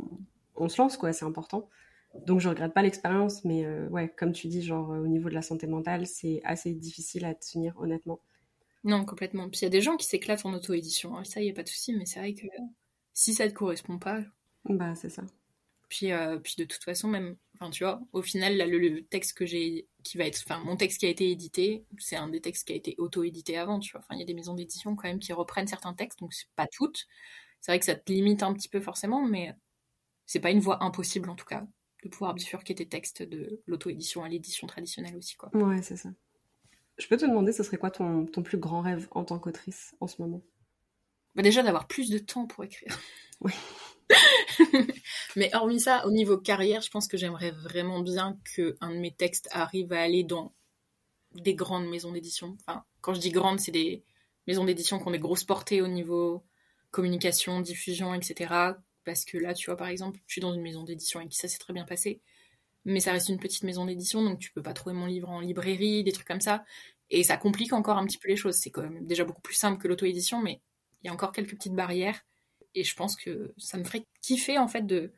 on 0.56 0.70
se 0.70 0.82
lance, 0.82 0.98
quoi, 0.98 1.14
c'est 1.14 1.26
important. 1.26 1.70
Donc 2.26 2.40
je 2.40 2.50
regrette 2.50 2.74
pas 2.74 2.82
l'expérience, 2.82 3.46
mais 3.46 3.66
euh, 3.66 3.88
ouais, 3.90 4.10
comme 4.10 4.32
tu 4.32 4.48
dis, 4.48 4.64
genre 4.64 4.92
euh, 4.92 5.00
au 5.00 5.08
niveau 5.08 5.30
de 5.30 5.36
la 5.36 5.42
santé 5.42 5.68
mentale, 5.68 6.08
c'est 6.08 6.42
assez 6.44 6.74
difficile 6.74 7.26
à 7.26 7.36
tenir, 7.36 7.78
honnêtement. 7.78 8.20
Non, 8.84 9.06
complètement. 9.06 9.50
Puis 9.50 9.60
il 9.62 9.64
y 9.64 9.68
a 9.68 9.70
des 9.70 9.82
gens 9.82 9.98
qui 9.98 10.08
s'éclatent 10.08 10.46
en 10.46 10.54
auto-édition, 10.54 11.18
hein. 11.18 11.24
ça 11.24 11.42
y 11.42 11.50
a 11.50 11.54
pas 11.54 11.64
de 11.64 11.70
souci, 11.70 11.94
mais 11.94 12.06
c'est 12.06 12.20
vrai 12.20 12.34
que 12.34 12.48
si 13.14 13.34
ça 13.34 13.48
te 13.48 13.54
correspond 13.54 14.00
pas. 14.00 14.22
Bah 14.66 14.96
c'est 14.96 15.10
ça. 15.10 15.24
Puis, 15.90 16.12
euh, 16.12 16.38
puis 16.38 16.54
de 16.58 16.66
toute 16.66 16.84
façon, 16.84 17.08
même, 17.08 17.36
enfin 17.56 17.72
tu 17.72 17.84
vois, 17.84 18.02
au 18.14 18.22
final, 18.22 18.58
le, 18.58 19.02
texte 19.06 19.36
que 19.38 19.46
j'ai, 19.46 19.88
qui 20.04 20.18
va 20.18 20.26
être, 20.26 20.42
enfin 20.46 20.64
mon 20.64 20.78
texte 20.78 21.00
qui 21.00 21.08
a 21.08 21.10
été 21.10 21.30
édité, 21.30 21.84
c'est 21.98 22.16
un 22.16 22.30
des 22.30 22.42
textes 22.42 22.68
qui 22.68 22.74
a 22.74 22.76
été 22.76 22.96
auto-édité 23.00 23.58
avant, 23.58 23.80
tu 23.80 23.92
vois. 23.92 24.02
Enfin 24.02 24.16
il 24.16 24.20
y 24.20 24.24
a 24.24 24.26
des 24.26 24.36
maisons 24.36 24.54
d'édition 24.54 24.96
quand 24.96 25.08
même 25.08 25.20
qui 25.20 25.34
reprennent 25.34 25.68
certains 25.68 25.94
textes, 25.94 26.20
donc 26.20 26.34
c'est 26.34 26.50
pas 26.56 26.68
toutes. 26.68 27.08
C'est 27.62 27.72
vrai 27.72 27.80
que 27.80 27.86
ça 27.86 27.96
te 27.96 28.12
limite 28.12 28.44
un 28.44 28.54
petit 28.54 28.70
peu 28.70 28.80
forcément, 28.80 29.26
mais 29.26 29.54
c'est 30.26 30.40
pas 30.40 30.52
une 30.52 30.60
voie 30.60 30.84
impossible 30.84 31.30
en 31.30 31.36
tout 31.36 31.46
cas 31.46 31.66
de 32.04 32.10
pouvoir 32.10 32.34
bifurquer 32.34 32.76
tes 32.76 32.88
textes 32.88 33.24
de 33.24 33.62
l'auto-édition 33.68 34.24
à 34.24 34.30
l'édition 34.30 34.68
traditionnelle 34.68 35.18
aussi. 35.18 35.36
Quoi. 35.36 35.50
Ouais, 35.54 35.82
c'est 35.82 35.98
ça. 35.98 36.10
Je 36.98 37.08
peux 37.08 37.18
te 37.18 37.26
demander, 37.26 37.52
ce 37.52 37.64
serait 37.64 37.78
quoi 37.78 37.92
ton, 37.92 38.26
ton 38.26 38.44
plus 38.44 38.58
grand 38.58 38.82
rêve 38.82 39.08
en 39.12 39.24
tant 39.24 39.40
qu'autrice 39.40 39.96
en 40.00 40.08
ce 40.08 40.22
moment? 40.22 40.42
Bah 41.36 41.44
Déjà 41.44 41.64
d'avoir 41.64 41.88
plus 41.88 42.10
de 42.10 42.18
temps 42.18 42.46
pour 42.46 42.64
écrire. 42.64 42.98
Oui. 43.42 43.54
Mais 45.38 45.50
hormis 45.56 45.80
ça, 45.80 46.06
au 46.06 46.12
niveau 46.12 46.38
carrière, 46.38 46.82
je 46.82 46.90
pense 46.90 47.08
que 47.08 47.16
j'aimerais 47.16 47.52
vraiment 47.52 48.02
bien 48.02 48.38
que 48.54 48.76
un 48.82 48.90
de 48.90 48.98
mes 48.98 49.14
textes 49.14 49.48
arrive 49.54 49.94
à 49.94 50.02
aller 50.02 50.26
dans 50.26 50.54
des 51.36 51.56
grandes 51.56 51.88
maisons 51.88 52.12
d'édition. 52.12 52.58
Enfin, 52.68 52.84
quand 53.00 53.14
je 53.14 53.22
dis 53.22 53.32
grandes, 53.32 53.62
c'est 53.62 53.72
des 53.72 54.04
maisons 54.46 54.66
d'édition 54.66 55.00
qui 55.00 55.08
ont 55.08 55.12
des 55.12 55.20
grosses 55.20 55.46
portées 55.46 55.82
au 55.82 55.88
niveau 55.88 56.44
communication, 56.92 57.62
diffusion, 57.62 58.14
etc. 58.14 58.54
Parce 59.06 59.26
que 59.26 59.38
là, 59.38 59.54
tu 59.54 59.66
vois, 59.66 59.78
par 59.78 59.88
exemple, 59.88 60.20
je 60.28 60.34
suis 60.34 60.42
dans 60.42 60.54
une 60.54 60.62
maison 60.62 60.84
d'édition 60.84 61.26
qui 61.28 61.38
ça 61.38 61.48
s'est 61.48 61.58
très 61.58 61.74
bien 61.74 61.86
passé. 61.86 62.22
Mais 62.86 63.00
ça 63.00 63.12
reste 63.12 63.30
une 63.30 63.40
petite 63.40 63.64
maison 63.64 63.86
d'édition, 63.86 64.24
donc 64.24 64.40
tu 64.40 64.52
peux 64.52 64.62
pas 64.62 64.74
trouver 64.74 64.96
mon 64.96 65.06
livre 65.06 65.30
en 65.30 65.42
librairie, 65.42 66.04
des 66.04 66.12
trucs 66.12 66.28
comme 66.28 66.42
ça. 66.42 66.64
Et 67.10 67.24
ça 67.24 67.38
complique 67.38 67.74
encore 67.74 67.98
un 67.98 68.06
petit 68.06 68.18
peu 68.18 68.30
les 68.30 68.36
choses. 68.36 68.56
C'est 68.56 68.70
quand 68.70 68.84
même 68.84 69.06
déjà 69.06 69.26
beaucoup 69.26 69.42
plus 69.42 69.56
simple 69.56 69.82
que 69.82 69.88
l'auto-édition, 69.88 70.42
mais 70.42 70.62
il 71.02 71.08
y 71.08 71.10
a 71.10 71.14
encore 71.14 71.32
quelques 71.32 71.56
petites 71.56 71.74
barrières. 71.74 72.22
Et 72.76 72.84
je 72.84 72.96
pense 72.96 73.16
que 73.16 73.54
ça 73.58 73.78
me 73.78 73.84
ferait 73.84 74.06
kiffer, 74.22 74.58
en 74.58 74.68
fait, 74.68 74.86
de 74.86 75.12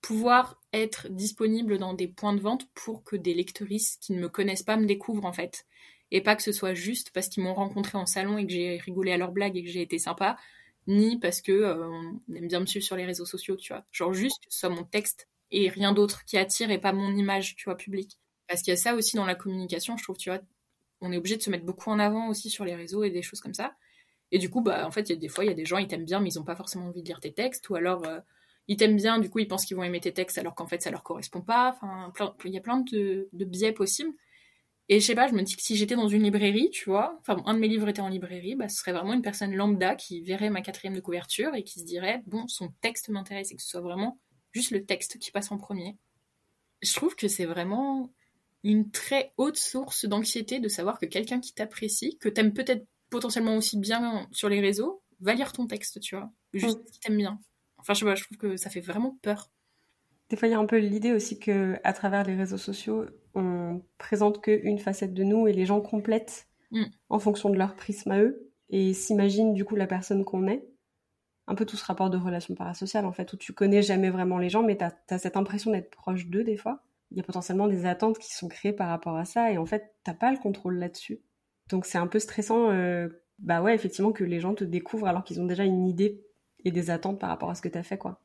pouvoir 0.00 0.60
être 0.72 1.08
disponible 1.08 1.78
dans 1.78 1.94
des 1.94 2.08
points 2.08 2.34
de 2.34 2.40
vente 2.40 2.68
pour 2.74 3.04
que 3.04 3.16
des 3.16 3.34
lectrices 3.34 3.96
qui 4.00 4.12
ne 4.12 4.20
me 4.20 4.28
connaissent 4.28 4.62
pas 4.62 4.76
me 4.76 4.86
découvrent, 4.86 5.26
en 5.26 5.32
fait. 5.32 5.66
Et 6.10 6.20
pas 6.20 6.36
que 6.36 6.42
ce 6.42 6.52
soit 6.52 6.74
juste 6.74 7.10
parce 7.10 7.28
qu'ils 7.28 7.42
m'ont 7.42 7.54
rencontré 7.54 7.98
en 7.98 8.06
salon 8.06 8.38
et 8.38 8.46
que 8.46 8.52
j'ai 8.52 8.78
rigolé 8.78 9.12
à 9.12 9.16
leurs 9.16 9.32
blagues 9.32 9.56
et 9.56 9.64
que 9.64 9.70
j'ai 9.70 9.82
été 9.82 9.98
sympa, 9.98 10.36
ni 10.86 11.18
parce 11.18 11.40
que 11.42 11.52
euh, 11.52 11.88
on 11.88 12.34
aime 12.34 12.48
bien 12.48 12.60
me 12.60 12.66
suivre 12.66 12.84
sur 12.84 12.96
les 12.96 13.04
réseaux 13.06 13.26
sociaux, 13.26 13.56
tu 13.56 13.72
vois. 13.72 13.84
Genre 13.92 14.12
juste 14.14 14.38
que 14.44 14.52
ce 14.52 14.60
soit 14.60 14.68
mon 14.68 14.84
texte 14.84 15.28
et 15.50 15.68
rien 15.68 15.92
d'autre 15.92 16.24
qui 16.24 16.38
attire 16.38 16.70
et 16.70 16.78
pas 16.78 16.92
mon 16.92 17.14
image, 17.16 17.56
tu 17.56 17.64
vois, 17.64 17.76
publique. 17.76 18.18
Parce 18.48 18.62
qu'il 18.62 18.70
y 18.72 18.74
a 18.74 18.76
ça 18.76 18.94
aussi 18.94 19.16
dans 19.16 19.26
la 19.26 19.34
communication, 19.34 19.96
je 19.96 20.02
trouve, 20.04 20.16
tu 20.16 20.30
vois, 20.30 20.40
on 21.00 21.12
est 21.12 21.16
obligé 21.16 21.36
de 21.36 21.42
se 21.42 21.50
mettre 21.50 21.64
beaucoup 21.64 21.90
en 21.90 21.98
avant 21.98 22.28
aussi 22.28 22.50
sur 22.50 22.64
les 22.64 22.74
réseaux 22.74 23.04
et 23.04 23.10
des 23.10 23.22
choses 23.22 23.40
comme 23.40 23.54
ça. 23.54 23.74
Et 24.32 24.38
du 24.38 24.50
coup, 24.50 24.60
bah, 24.62 24.86
en 24.86 24.90
fait, 24.90 25.08
y 25.10 25.12
a 25.12 25.16
des 25.16 25.28
fois, 25.28 25.44
il 25.44 25.48
y 25.48 25.50
a 25.50 25.54
des 25.54 25.64
gens, 25.64 25.78
ils 25.78 25.86
t'aiment 25.88 26.04
bien, 26.04 26.20
mais 26.20 26.30
ils 26.30 26.38
ont 26.40 26.44
pas 26.44 26.56
forcément 26.56 26.86
envie 26.86 27.02
de 27.02 27.08
lire 27.08 27.20
tes 27.20 27.32
textes, 27.32 27.68
ou 27.70 27.76
alors 27.76 28.04
euh, 28.06 28.20
ils 28.68 28.76
t'aiment 28.76 28.96
bien, 28.96 29.18
du 29.18 29.30
coup, 29.30 29.38
ils 29.38 29.48
pensent 29.48 29.64
qu'ils 29.64 29.76
vont 29.76 29.84
aimer 29.84 30.00
tes 30.00 30.12
textes, 30.12 30.38
alors 30.38 30.54
qu'en 30.54 30.66
fait, 30.66 30.82
ça 30.82 30.90
leur 30.90 31.02
correspond 31.04 31.42
pas. 31.42 31.76
Enfin, 31.76 32.12
il 32.44 32.52
y 32.52 32.58
a 32.58 32.60
plein 32.60 32.78
de, 32.80 33.28
de 33.32 33.44
biais 33.44 33.72
possibles. 33.72 34.12
Et 34.88 35.00
je 35.00 35.06
sais 35.06 35.14
pas, 35.16 35.26
je 35.26 35.34
me 35.34 35.42
dis 35.42 35.56
que 35.56 35.62
si 35.62 35.76
j'étais 35.76 35.96
dans 35.96 36.08
une 36.08 36.22
librairie, 36.22 36.70
tu 36.70 36.90
vois, 36.90 37.18
enfin, 37.20 37.42
un 37.44 37.54
de 37.54 37.58
mes 37.58 37.66
livres 37.66 37.88
était 37.88 38.00
en 38.00 38.08
librairie, 38.08 38.54
bah, 38.54 38.68
ce 38.68 38.76
serait 38.76 38.92
vraiment 38.92 39.14
une 39.14 39.22
personne 39.22 39.54
lambda 39.54 39.96
qui 39.96 40.22
verrait 40.22 40.50
ma 40.50 40.62
quatrième 40.62 40.94
de 40.94 41.00
couverture 41.00 41.54
et 41.54 41.64
qui 41.64 41.80
se 41.80 41.84
dirait, 41.84 42.22
bon, 42.26 42.46
son 42.46 42.68
texte 42.80 43.08
m'intéresse 43.08 43.50
et 43.50 43.56
que 43.56 43.62
ce 43.62 43.68
soit 43.68 43.80
vraiment 43.80 44.20
juste 44.52 44.70
le 44.70 44.84
texte 44.84 45.18
qui 45.18 45.32
passe 45.32 45.50
en 45.50 45.58
premier. 45.58 45.96
Je 46.82 46.94
trouve 46.94 47.16
que 47.16 47.26
c'est 47.26 47.46
vraiment 47.46 48.12
une 48.62 48.90
très 48.90 49.32
haute 49.36 49.56
source 49.56 50.04
d'anxiété 50.04 50.60
de 50.60 50.68
savoir 50.68 50.98
que 50.98 51.06
quelqu'un 51.06 51.40
qui 51.40 51.52
t'apprécie, 51.52 52.16
que 52.18 52.28
t'aimes 52.28 52.52
peut-être 52.52 52.86
potentiellement 53.10 53.56
aussi 53.56 53.78
bien 53.78 54.28
sur 54.30 54.48
les 54.48 54.60
réseaux, 54.60 55.02
va 55.20 55.34
lire 55.34 55.52
ton 55.52 55.66
texte, 55.66 56.00
tu 56.00 56.16
vois, 56.16 56.30
juste 56.52 56.80
mm. 56.80 56.84
qui 56.92 57.00
t'aime 57.00 57.16
bien. 57.16 57.40
Enfin, 57.78 57.94
je 57.94 58.00
sais 58.00 58.04
pas, 58.04 58.14
je 58.14 58.24
trouve 58.24 58.38
que 58.38 58.56
ça 58.56 58.70
fait 58.70 58.80
vraiment 58.80 59.18
peur. 59.22 59.50
Des 60.28 60.36
fois, 60.36 60.48
il 60.48 60.50
y 60.50 60.54
a 60.54 60.58
un 60.58 60.66
peu 60.66 60.78
l'idée 60.78 61.12
aussi 61.12 61.38
que 61.38 61.76
à 61.84 61.92
travers 61.92 62.24
les 62.24 62.34
réseaux 62.34 62.58
sociaux, 62.58 63.06
on 63.34 63.82
présente 63.98 64.42
qu'une 64.42 64.78
facette 64.78 65.14
de 65.14 65.22
nous 65.22 65.46
et 65.46 65.52
les 65.52 65.66
gens 65.66 65.80
complètent 65.80 66.48
mm. 66.72 66.84
en 67.10 67.18
fonction 67.18 67.50
de 67.50 67.56
leur 67.56 67.76
prisme 67.76 68.10
à 68.10 68.20
eux 68.20 68.50
et 68.70 68.92
s'imaginent 68.92 69.54
du 69.54 69.64
coup 69.64 69.76
la 69.76 69.86
personne 69.86 70.24
qu'on 70.24 70.48
est. 70.48 70.66
Un 71.46 71.54
peu 71.54 71.64
tout 71.64 71.76
ce 71.76 71.84
rapport 71.84 72.10
de 72.10 72.16
relation 72.16 72.56
parasociale 72.56 73.06
en 73.06 73.12
fait, 73.12 73.32
où 73.32 73.36
tu 73.36 73.52
connais 73.52 73.82
jamais 73.82 74.10
vraiment 74.10 74.38
les 74.38 74.48
gens, 74.48 74.64
mais 74.64 74.76
tu 74.76 74.84
as, 74.84 75.18
cette 75.18 75.36
impression 75.36 75.70
d'être 75.70 75.90
proche 75.90 76.26
d'eux 76.26 76.42
des 76.42 76.56
fois. 76.56 76.82
Il 77.12 77.16
y 77.16 77.20
a 77.20 77.22
potentiellement 77.22 77.68
des 77.68 77.86
attentes 77.86 78.18
qui 78.18 78.34
sont 78.34 78.48
créées 78.48 78.72
par 78.72 78.88
rapport 78.88 79.16
à 79.16 79.24
ça 79.24 79.52
et 79.52 79.58
en 79.58 79.66
fait, 79.66 79.94
t'as 80.02 80.14
pas 80.14 80.32
le 80.32 80.38
contrôle 80.38 80.78
là-dessus. 80.78 81.20
Donc 81.68 81.86
c'est 81.86 81.98
un 81.98 82.08
peu 82.08 82.18
stressant, 82.18 82.70
euh, 82.70 83.08
bah 83.38 83.62
ouais, 83.62 83.76
effectivement, 83.76 84.10
que 84.10 84.24
les 84.24 84.40
gens 84.40 84.54
te 84.54 84.64
découvrent 84.64 85.06
alors 85.06 85.22
qu'ils 85.22 85.40
ont 85.40 85.46
déjà 85.46 85.62
une 85.62 85.86
idée 85.86 86.20
et 86.64 86.72
des 86.72 86.90
attentes 86.90 87.20
par 87.20 87.28
rapport 87.28 87.50
à 87.50 87.54
ce 87.54 87.62
que 87.62 87.68
tu 87.68 87.78
as 87.78 87.84
fait, 87.84 87.98
quoi. 87.98 88.20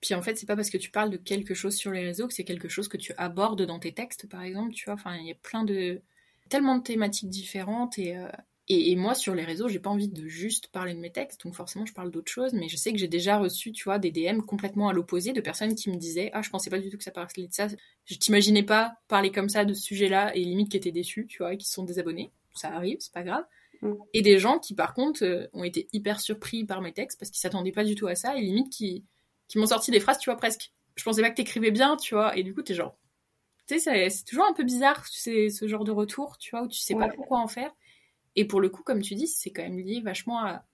Puis 0.00 0.14
en 0.14 0.22
fait, 0.22 0.36
c'est 0.36 0.46
pas 0.46 0.56
parce 0.56 0.70
que 0.70 0.78
tu 0.78 0.90
parles 0.90 1.10
de 1.10 1.16
quelque 1.16 1.54
chose 1.54 1.74
sur 1.74 1.90
les 1.90 2.04
réseaux 2.04 2.28
que 2.28 2.34
c'est 2.34 2.44
quelque 2.44 2.68
chose 2.68 2.88
que 2.88 2.96
tu 2.96 3.12
abordes 3.16 3.62
dans 3.62 3.78
tes 3.78 3.92
textes, 3.92 4.28
par 4.28 4.42
exemple, 4.42 4.72
tu 4.72 4.84
vois. 4.84 4.94
Enfin, 4.94 5.16
il 5.16 5.26
y 5.26 5.32
a 5.32 5.34
plein 5.34 5.64
de. 5.64 6.00
tellement 6.48 6.76
de 6.76 6.82
thématiques 6.82 7.30
différentes 7.30 7.98
et. 7.98 8.16
Euh, 8.16 8.28
et, 8.70 8.96
moi, 8.96 9.14
sur 9.14 9.34
les 9.34 9.44
réseaux, 9.44 9.68
j'ai 9.68 9.78
pas 9.78 9.88
envie 9.88 10.08
de 10.08 10.28
juste 10.28 10.68
parler 10.68 10.92
de 10.92 11.00
mes 11.00 11.10
textes, 11.10 11.42
donc 11.42 11.54
forcément, 11.54 11.86
je 11.86 11.94
parle 11.94 12.10
d'autres 12.10 12.30
choses, 12.30 12.52
mais 12.52 12.68
je 12.68 12.76
sais 12.76 12.92
que 12.92 12.98
j'ai 12.98 13.08
déjà 13.08 13.38
reçu, 13.38 13.72
tu 13.72 13.84
vois, 13.84 13.98
des 13.98 14.10
DM 14.10 14.42
complètement 14.42 14.90
à 14.90 14.92
l'opposé 14.92 15.32
de 15.32 15.40
personnes 15.40 15.74
qui 15.74 15.90
me 15.90 15.96
disaient 15.96 16.30
Ah, 16.34 16.42
je 16.42 16.50
pensais 16.50 16.68
pas 16.68 16.78
du 16.78 16.90
tout 16.90 16.98
que 16.98 17.04
ça 17.04 17.10
parlait 17.10 17.46
de 17.46 17.52
ça, 17.52 17.68
je 18.04 18.14
t'imaginais 18.16 18.62
pas 18.62 18.96
parler 19.08 19.32
comme 19.32 19.48
ça 19.48 19.64
de 19.64 19.72
ce 19.72 19.82
sujet-là, 19.82 20.36
et 20.36 20.40
limite 20.40 20.70
qui 20.70 20.76
étaient 20.76 20.92
déçus, 20.92 21.26
tu 21.26 21.38
vois, 21.38 21.54
et 21.54 21.56
qui 21.56 21.66
sont 21.66 21.82
désabonnés. 21.82 22.30
Ça 22.52 22.68
arrive, 22.68 22.98
c'est 23.00 23.12
pas 23.12 23.22
grave. 23.22 23.44
Mm. 23.80 23.92
Et 24.12 24.20
des 24.20 24.38
gens 24.38 24.58
qui, 24.58 24.74
par 24.74 24.92
contre, 24.92 25.24
euh, 25.24 25.46
ont 25.54 25.64
été 25.64 25.88
hyper 25.94 26.20
surpris 26.20 26.64
par 26.64 26.82
mes 26.82 26.92
textes 26.92 27.18
parce 27.18 27.30
qu'ils 27.30 27.40
s'attendaient 27.40 27.72
pas 27.72 27.84
du 27.84 27.94
tout 27.94 28.06
à 28.06 28.16
ça, 28.16 28.36
et 28.36 28.42
limite 28.42 28.70
qui 28.70 29.02
qui 29.48 29.58
m'ont 29.58 29.66
sorti 29.66 29.90
des 29.90 30.00
phrases, 30.00 30.18
tu 30.18 30.30
vois, 30.30 30.36
presque. 30.36 30.72
Je 30.96 31.04
pensais 31.04 31.22
pas 31.22 31.30
que 31.30 31.36
t'écrivais 31.36 31.70
bien, 31.70 31.96
tu 31.96 32.14
vois, 32.14 32.36
et 32.36 32.42
du 32.42 32.54
coup, 32.54 32.62
t'es 32.62 32.74
genre. 32.74 32.96
Tu 33.66 33.78
sais, 33.78 34.10
c'est 34.10 34.24
toujours 34.24 34.46
un 34.46 34.54
peu 34.54 34.64
bizarre, 34.64 35.06
sais, 35.06 35.50
ce 35.50 35.68
genre 35.68 35.84
de 35.84 35.90
retour, 35.90 36.38
tu 36.38 36.50
vois, 36.50 36.62
où 36.62 36.68
tu 36.68 36.78
sais 36.78 36.94
pas 36.94 37.08
pourquoi 37.08 37.38
en 37.38 37.48
faire. 37.48 37.70
Et 38.34 38.44
pour 38.46 38.60
le 38.60 38.68
coup, 38.68 38.82
comme 38.82 39.02
tu 39.02 39.14
dis, 39.14 39.26
c'est 39.26 39.50
quand 39.50 39.62
même 39.62 39.78
lié 39.78 40.00
vachement 40.00 40.38
à 40.38 40.64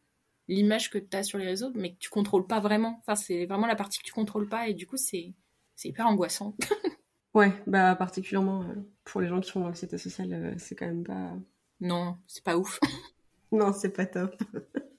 l'image 0.48 0.90
que 0.90 0.98
tu 0.98 1.16
as 1.16 1.22
sur 1.22 1.38
les 1.38 1.46
réseaux, 1.46 1.72
mais 1.74 1.94
que 1.94 1.98
tu 1.98 2.10
contrôles 2.10 2.46
pas 2.46 2.60
vraiment. 2.60 2.98
Enfin, 3.00 3.16
c'est 3.16 3.46
vraiment 3.46 3.66
la 3.66 3.76
partie 3.76 3.98
que 3.98 4.04
tu 4.04 4.12
contrôles 4.12 4.48
pas, 4.48 4.68
et 4.68 4.74
du 4.74 4.86
coup, 4.86 4.96
c'est 4.96 5.34
hyper 5.82 6.06
angoissant. 6.06 6.54
ouais, 7.34 7.52
bah, 7.66 7.96
particulièrement 7.96 8.62
euh, 8.62 8.74
pour 9.04 9.20
les 9.20 9.28
gens 9.28 9.40
qui 9.40 9.50
font 9.50 9.60
de 9.60 9.66
l'anxiété 9.66 9.98
sociale, 9.98 10.32
euh, 10.32 10.54
c'est 10.58 10.74
quand 10.74 10.86
même 10.86 11.04
pas. 11.04 11.32
Non, 11.80 12.18
c'est 12.26 12.44
pas 12.44 12.56
ouf. 12.56 12.78
non, 13.52 13.72
c'est 13.72 13.90
pas 13.90 14.06
top. 14.06 14.36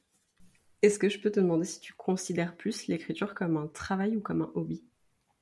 Est-ce 0.85 0.99
que 0.99 1.09
je 1.09 1.17
peux 1.17 1.31
te 1.31 1.39
demander 1.39 1.65
si 1.65 1.79
tu 1.79 1.93
considères 1.93 2.55
plus 2.55 2.85
l'écriture 2.85 3.33
comme 3.33 3.57
un 3.57 3.65
travail 3.65 4.15
ou 4.17 4.21
comme 4.21 4.43
un 4.43 4.51
hobby? 4.53 4.83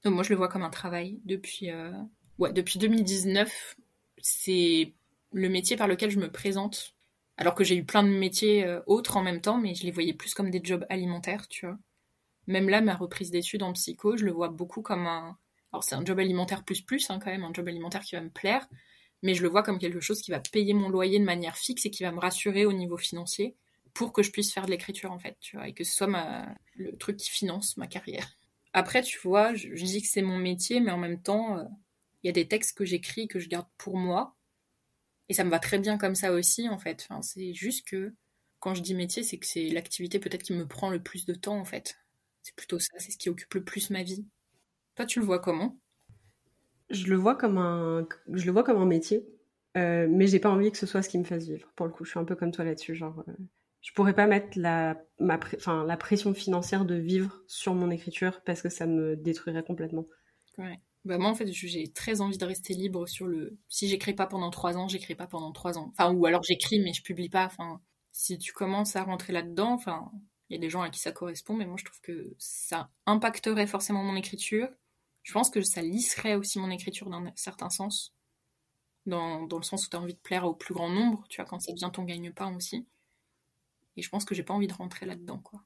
Moi, 0.06 0.24
je 0.24 0.30
le 0.30 0.38
vois 0.38 0.48
comme 0.48 0.64
un 0.64 0.70
travail. 0.70 1.20
Depuis, 1.26 1.70
euh, 1.70 1.91
ouais, 2.38 2.54
depuis 2.54 2.80
2019, 2.80 3.76
c'est 4.22 4.94
le 5.34 5.50
métier 5.50 5.76
par 5.76 5.89
lequel 5.89 6.12
je 6.12 6.20
me 6.20 6.32
présente. 6.32 6.96
Alors 7.36 7.56
que 7.56 7.66
j'ai 7.66 7.76
eu 7.76 7.84
plein 7.84 8.04
de 8.04 8.08
métiers 8.08 8.66
euh, 8.66 8.80
autres 8.86 9.18
en 9.18 9.22
même 9.22 9.41
temps, 9.41 9.58
mais 9.58 9.76
je 9.76 9.84
les 9.84 9.91
voyais 9.91 10.14
plus 10.14 10.34
comme 10.34 10.50
des 10.50 10.62
jobs 10.64 10.86
alimentaires, 10.89 11.50
tu 11.50 11.66
vois. 11.66 11.78
Même 12.48 12.70
là, 12.70 12.80
ma 12.80 12.96
reprise 12.96 13.30
d'études 13.30 13.64
en 13.64 13.74
psycho, 13.74 14.16
je 14.16 14.24
le 14.24 14.32
vois 14.32 14.48
beaucoup 14.48 14.82
comme 14.82 15.08
un. 15.08 15.38
Alors, 15.74 15.84
c'est 15.84 15.96
un 15.96 16.06
job 16.06 16.20
alimentaire 16.20 16.64
plus 16.64 16.80
plus, 16.80 17.10
hein, 17.10 17.20
quand 17.22 17.32
même, 17.32 17.44
un 17.44 17.54
job 17.54 17.68
alimentaire 17.68 18.02
qui 18.04 18.16
va 18.16 18.22
me 18.22 18.30
plaire, 18.30 18.66
mais 19.24 19.34
je 19.34 19.44
le 19.44 19.50
vois 19.50 19.64
comme 19.64 19.78
quelque 19.78 20.00
chose 20.00 20.22
qui 20.22 20.32
va 20.32 20.39
payer 20.39 20.74
mon 20.74 20.88
loyer 20.88 21.20
de 21.20 21.26
manière 21.26 21.58
fixe 21.58 21.86
et 21.86 21.89
qui 21.89 22.04
va 22.04 22.14
me 22.14 22.20
rassurer 22.20 22.66
au 22.66 22.72
niveau 22.72 22.96
financier 22.96 23.58
pour 23.94 24.14
que 24.14 24.24
je 24.24 24.32
puisse 24.32 24.54
faire 24.54 24.66
de 24.66 24.72
l'écriture 24.72 25.12
en 25.12 25.20
fait, 25.20 25.38
tu 25.39 25.56
vois, 25.56 25.68
et 25.68 25.74
que 25.74 25.84
ce 25.84 25.94
soit 25.94 26.10
le 26.76 26.98
truc 26.98 27.18
qui 27.18 27.30
finance 27.30 27.78
ma 27.78 27.88
carrière. 27.88 28.38
Après, 28.74 29.04
tu 29.04 29.20
vois, 29.20 29.54
je, 29.54 29.70
dis 29.74 30.02
que 30.02 30.08
c'est 30.08 30.24
mon 30.24 30.38
métier, 30.38 30.80
mais 30.80 30.91
en 30.91 30.98
même 30.98 31.22
temps, 31.22 31.60
euh, 31.60 31.64
il 32.24 32.28
y 32.28 32.30
a 32.30 32.34
des 32.34 32.48
textes 32.48 32.76
que 32.76 32.86
j'écris 32.86 33.28
que 33.28 33.39
je 33.39 33.48
garde 33.48 33.68
pour 33.78 33.98
moi, 33.98 34.36
et 35.30 35.34
ça 35.34 35.44
me 35.44 35.50
va 35.50 35.60
très 35.60 35.80
bien 35.80 35.98
comme 35.98 36.16
ça 36.16 36.34
aussi 36.34 36.68
en 36.70 36.78
fait. 36.78 37.08
C'est 37.22 37.54
juste 37.54 37.88
que 37.88 38.14
quand 38.60 38.74
je 38.74 38.82
dis 38.82 38.96
métier, 38.96 39.24
c'est 39.24 39.38
que 39.38 39.46
c'est 39.46 39.70
l'activité 39.70 40.20
peut-être 40.20 40.44
qui 40.44 40.54
me 40.54 40.68
prend 40.68 40.89
le 40.89 41.02
plus 41.02 41.26
de 41.26 41.34
temps 41.34 41.58
en 41.58 41.66
fait. 41.66 41.98
C'est 42.41 42.56
plutôt 42.56 42.80
ça, 42.80 42.94
c'est 42.98 43.12
ce 43.12 43.18
qui 43.18 43.30
occupe 43.30 43.54
le 43.54 43.64
plus 43.64 43.89
ma 43.89 44.04
vie. 44.04 44.26
Toi, 44.96 45.06
tu 45.06 45.20
le 45.20 45.26
vois 45.26 45.39
comment? 45.39 45.78
Je 46.89 47.08
le 47.08 47.16
vois 47.16 47.36
comme 47.36 47.58
un, 47.58 48.08
je 48.32 48.46
le 48.46 48.52
vois 48.52 48.64
comme 48.64 48.82
un 48.82 48.86
métier, 48.86 49.26
euh, 49.78 50.08
mais 50.10 50.28
j'ai 50.28 50.39
pas 50.39 50.50
envie 50.50 50.72
que 50.72 50.78
ce 50.78 50.86
soit 50.86 51.02
ce 51.02 51.10
qui 51.10 51.18
me 51.18 51.24
fasse 51.24 51.46
vivre. 51.46 51.72
Pour 51.76 51.86
le 51.86 51.91
coup, 51.91 52.06
je 52.06 52.12
suis 52.12 52.20
un 52.20 52.26
peu 52.26 52.36
comme 52.36 52.52
toi 52.52 52.66
là-dessus, 52.66 52.96
genre. 52.96 53.24
Euh, 53.28 53.34
je 53.84 53.92
pourrais 53.92 54.16
pas 54.16 54.28
mettre 54.28 54.58
la, 54.58 54.96
pression 55.98 56.34
financière 56.34 56.86
de 56.86 56.96
vivre 56.96 57.44
sur 57.48 57.76
mon 57.76 57.92
écriture 57.92 58.42
parce 58.46 58.62
que 58.62 58.70
ça 58.70 58.88
me 58.88 59.16
détruirait 59.18 59.64
complètement. 59.64 60.06
Bah 61.06 61.18
moi 61.18 61.30
en 61.30 61.36
fait 61.36 61.52
j'ai 61.52 61.92
très 61.92 62.22
envie 62.22 62.38
de 62.38 62.46
rester 62.46 62.74
libre 62.74 63.08
sur 63.08 63.28
le 63.28 63.58
si 63.68 63.90
j'écris 63.90 64.14
pas 64.14 64.26
pendant 64.26 64.50
trois 64.52 64.78
ans 64.78 64.88
j'écris 64.88 65.16
pas 65.16 65.28
pendant 65.28 65.52
trois 65.52 65.78
ans. 65.78 65.92
Enfin 65.92 66.14
ou 66.14 66.26
alors 66.26 66.44
j'écris 66.44 66.80
mais 66.80 66.94
je 66.94 67.04
publie 67.04 67.28
pas. 67.28 67.46
Enfin 67.46 67.82
si 68.14 68.38
tu 68.38 68.54
commences 68.54 68.96
à 68.96 69.04
rentrer 69.04 69.34
là-dedans 69.34 69.74
enfin 69.74 70.10
il 70.50 70.54
y 70.54 70.58
a 70.58 70.62
des 70.62 70.70
gens 70.70 70.82
à 70.82 70.90
qui 70.90 71.02
ça 71.02 71.12
correspond 71.12 71.56
mais 71.56 71.66
moi 71.66 71.76
je 71.78 71.84
trouve 71.84 72.00
que 72.00 72.34
ça 72.38 72.90
impacterait 73.06 73.68
forcément 73.68 74.04
mon 74.04 74.16
écriture. 74.16 74.70
Je 75.24 75.34
pense 75.34 75.50
que 75.50 75.62
ça 75.62 75.82
lisserait 75.82 76.36
aussi 76.36 76.58
mon 76.58 76.70
écriture 76.70 77.10
dans 77.10 77.18
un 77.18 77.34
certain 77.36 77.70
sens. 77.70 78.14
Dans, 79.06 79.44
dans 79.44 79.58
le 79.58 79.64
sens 79.64 79.86
où 79.86 79.90
tu 79.90 79.98
as 79.98 80.00
envie 80.00 80.14
de 80.14 80.20
plaire 80.20 80.46
au 80.46 80.54
plus 80.54 80.74
grand 80.74 80.88
nombre 80.88 81.26
tu 81.28 81.42
vois 81.42 81.46
quand 81.46 81.60
ça 81.60 81.74
devient 81.74 81.92
ton 81.92 82.06
gagne-pain 82.06 82.56
aussi 82.56 82.88
et 83.98 84.02
je 84.02 84.10
pense 84.10 84.26
que 84.26 84.36
j'ai 84.36 84.44
pas 84.44 84.54
envie 84.54 84.68
de 84.68 84.74
rentrer 84.74 85.06
là-dedans, 85.06 85.39
quoi. 85.39 85.64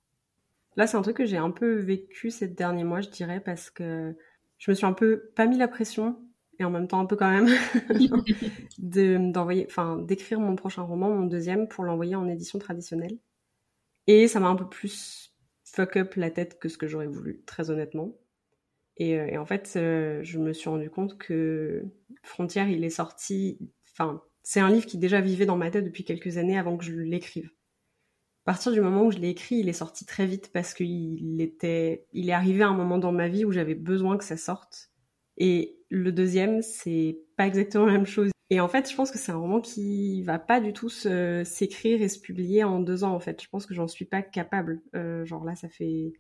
Là, 0.76 0.86
c'est 0.86 0.98
un 0.98 1.02
truc 1.02 1.18
que 1.18 1.26
j'ai 1.26 1.38
un 1.38 1.52
peu 1.52 1.76
vécu 1.76 2.30
ces 2.30 2.48
derniers 2.48 2.84
mois, 2.84 3.02
je 3.02 3.10
dirais, 3.10 3.40
parce 3.40 3.72
que 3.72 4.16
je 4.60 4.72
me 4.72 4.76
suis 4.76 4.86
un 4.86 4.94
peu 4.94 5.32
pas 5.36 5.48
mis 5.48 5.58
la 5.58 5.68
pression 5.68 6.20
et 6.60 6.64
en 6.64 6.70
même 6.70 6.88
temps 6.88 7.00
un 7.00 7.06
peu 7.06 7.16
quand 7.16 7.30
même 7.30 7.48
de 8.80 9.32
d'envoyer, 9.32 9.66
enfin 9.70 9.98
d'écrire 9.98 10.40
mon 10.40 10.56
prochain 10.56 10.84
roman, 10.84 11.10
mon 11.10 11.26
deuxième, 11.26 11.68
pour 11.68 11.84
l'envoyer 11.84 12.16
en 12.16 12.28
édition 12.28 12.60
traditionnelle. 12.60 13.18
Et 14.08 14.28
ça 14.28 14.40
m'a 14.40 14.48
un 14.48 14.56
peu 14.56 14.68
plus 14.70 15.36
fuck 15.64 15.98
up 15.98 16.16
la 16.16 16.32
tête 16.32 16.60
que 16.60 16.70
ce 16.70 16.78
que 16.78 16.88
j'aurais 16.88 17.08
voulu, 17.08 17.44
très 17.46 17.70
honnêtement. 17.70 18.18
Et, 18.98 19.20
euh, 19.20 19.40
en 19.40 19.46
fait, 19.46 19.74
euh, 19.76 20.24
je 20.24 20.40
me 20.40 20.54
suis 20.54 20.70
rendu 20.70 20.90
compte 20.90 21.18
que 21.18 21.84
Frontière, 22.24 22.70
il 22.70 22.84
est 22.84 22.90
sorti. 22.90 23.60
Enfin, 23.92 24.24
c'est 24.44 24.60
un 24.60 24.70
livre 24.70 24.86
qui 24.86 24.98
déjà 24.98 25.22
vivait 25.22 25.46
dans 25.46 25.58
ma 25.58 25.72
tête 25.72 25.86
depuis 25.86 26.06
quelques 26.06 26.38
années 26.38 26.58
avant 26.58 26.78
que 26.78 26.86
je 26.86 26.94
l'écrive. 26.94 27.52
À 28.48 28.52
partir 28.54 28.72
du 28.72 28.80
moment 28.80 29.04
où 29.04 29.12
je 29.12 29.18
l'ai 29.18 29.28
écrit, 29.28 29.58
il 29.58 29.68
est 29.68 29.74
sorti 29.74 30.06
très 30.06 30.26
vite 30.26 30.52
parce 30.54 30.74
qu'il 30.74 31.42
était, 31.42 32.06
il 32.14 32.30
est 32.30 32.34
arrivé 32.34 32.64
à 32.64 32.70
un 32.70 32.74
moment 32.74 32.98
dans 32.98 33.12
ma 33.12 33.28
vie 33.28 33.44
où 33.44 33.52
j'avais 33.52 33.76
besoin 33.76 34.18
que 34.18 34.24
ça 34.24 34.38
sorte. 34.38 34.90
Et 35.36 35.76
le 35.90 36.14
deuxième, 36.14 36.62
c'est 36.62 37.20
pas 37.36 37.46
exactement 37.46 37.86
la 37.86 37.92
même 37.92 38.06
chose. 38.06 38.32
Et 38.50 38.62
en 38.62 38.70
fait, 38.70 38.90
je 38.90 38.96
pense 38.96 39.12
que 39.12 39.18
c'est 39.18 39.34
un 39.34 39.38
roman 39.38 39.60
qui 39.60 40.22
va 40.22 40.40
pas 40.40 40.62
du 40.62 40.72
tout 40.72 40.88
s'écrire 40.88 42.02
et 42.02 42.08
se 42.08 42.22
publier 42.22 42.64
en 42.64 42.80
deux 42.80 43.04
ans. 43.04 43.14
En 43.14 43.20
fait, 43.20 43.44
je 43.44 43.50
pense 43.50 43.66
que 43.66 43.74
j'en 43.74 43.90
suis 43.90 44.06
pas 44.06 44.22
capable. 44.22 44.82
Euh, 44.96 45.26
genre 45.26 45.44
là, 45.44 45.56
ça 45.56 45.68
fait 45.68 46.14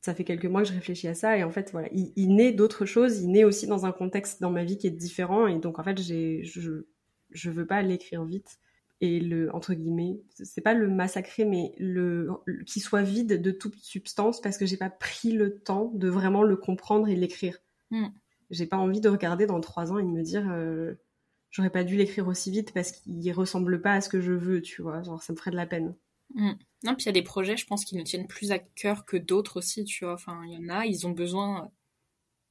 ça 0.00 0.14
fait 0.14 0.24
quelques 0.24 0.46
mois 0.46 0.62
que 0.62 0.68
je 0.68 0.72
réfléchis 0.72 1.08
à 1.08 1.14
ça 1.14 1.36
et 1.36 1.44
en 1.44 1.50
fait 1.50 1.72
voilà, 1.72 1.88
il, 1.92 2.10
il 2.16 2.36
naît 2.36 2.52
d'autres 2.52 2.86
choses. 2.86 3.20
Il 3.20 3.32
naît 3.32 3.44
aussi 3.44 3.66
dans 3.66 3.84
un 3.84 3.92
contexte 3.92 4.40
dans 4.40 4.50
ma 4.50 4.64
vie 4.64 4.78
qui 4.78 4.86
est 4.86 4.90
différent 4.90 5.46
et 5.46 5.58
donc 5.58 5.78
en 5.78 5.84
fait, 5.84 6.00
j'ai 6.00 6.42
je 6.42 6.86
je 7.32 7.50
veux 7.50 7.66
pas 7.66 7.82
l'écrire 7.82 8.24
vite 8.24 8.60
et 9.00 9.20
le 9.20 9.54
entre 9.54 9.74
guillemets, 9.74 10.20
c'est 10.30 10.62
pas 10.62 10.74
le 10.74 10.88
massacrer, 10.88 11.44
mais 11.44 11.74
le, 11.78 12.30
le 12.46 12.64
qui 12.64 12.80
soit 12.80 13.02
vide 13.02 13.40
de 13.40 13.50
toute 13.50 13.76
substance 13.76 14.40
parce 14.40 14.56
que 14.56 14.66
j'ai 14.66 14.78
pas 14.78 14.90
pris 14.90 15.32
le 15.32 15.58
temps 15.58 15.92
de 15.94 16.08
vraiment 16.08 16.42
le 16.42 16.56
comprendre 16.56 17.08
et 17.08 17.16
l'écrire. 17.16 17.58
Mm. 17.90 18.06
J'ai 18.50 18.66
pas 18.66 18.78
envie 18.78 19.00
de 19.00 19.08
regarder 19.08 19.46
dans 19.46 19.60
trois 19.60 19.92
ans 19.92 19.98
et 19.98 20.02
de 20.02 20.08
me 20.08 20.22
dire 20.22 20.48
euh, 20.50 20.94
j'aurais 21.50 21.70
pas 21.70 21.84
dû 21.84 21.96
l'écrire 21.96 22.28
aussi 22.28 22.50
vite 22.50 22.72
parce 22.72 22.92
qu'il 22.92 23.32
ressemble 23.32 23.82
pas 23.82 23.92
à 23.92 24.00
ce 24.00 24.08
que 24.08 24.20
je 24.20 24.32
veux, 24.32 24.62
tu 24.62 24.82
vois. 24.82 25.02
Genre, 25.02 25.22
ça 25.22 25.32
me 25.32 25.38
ferait 25.38 25.50
de 25.50 25.56
la 25.56 25.66
peine. 25.66 25.94
Mm. 26.34 26.52
Non, 26.84 26.94
puis 26.94 27.04
il 27.04 27.06
y 27.06 27.08
a 27.10 27.12
des 27.12 27.22
projets, 27.22 27.56
je 27.56 27.66
pense, 27.66 27.84
qui 27.84 27.96
nous 27.96 28.04
tiennent 28.04 28.26
plus 28.26 28.52
à 28.52 28.58
cœur 28.58 29.04
que 29.04 29.16
d'autres 29.16 29.58
aussi, 29.58 29.84
tu 29.84 30.04
vois. 30.04 30.14
Enfin, 30.14 30.42
il 30.46 30.52
y 30.52 30.56
en 30.56 30.68
a, 30.68 30.86
ils 30.86 31.06
ont 31.06 31.10
besoin. 31.10 31.70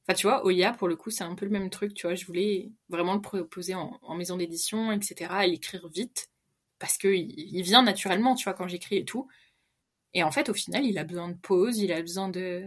Enfin, 0.08 0.16
tu 0.16 0.26
vois, 0.26 0.44
Oya, 0.44 0.72
pour 0.72 0.88
le 0.88 0.96
coup, 0.96 1.10
c'est 1.10 1.24
un 1.24 1.34
peu 1.34 1.44
le 1.44 1.50
même 1.50 1.70
truc, 1.70 1.94
tu 1.94 2.06
vois. 2.06 2.14
Je 2.14 2.26
voulais 2.26 2.70
vraiment 2.88 3.14
le 3.14 3.20
proposer 3.20 3.74
en, 3.74 3.98
en 4.02 4.14
maison 4.14 4.36
d'édition, 4.36 4.92
etc., 4.92 5.32
et 5.44 5.48
l'écrire 5.48 5.88
vite, 5.88 6.30
parce 6.78 6.98
que 6.98 7.08
il, 7.08 7.62
vient 7.62 7.82
naturellement, 7.82 8.34
tu 8.34 8.44
vois, 8.44 8.54
quand 8.54 8.68
j'écris 8.68 8.98
et 8.98 9.04
tout. 9.04 9.28
Et 10.14 10.22
en 10.22 10.30
fait, 10.32 10.48
au 10.48 10.54
final, 10.54 10.84
il 10.86 10.98
a 10.98 11.04
besoin 11.04 11.28
de 11.28 11.36
pause, 11.36 11.78
il 11.78 11.92
a 11.92 12.00
besoin 12.00 12.28
de, 12.28 12.66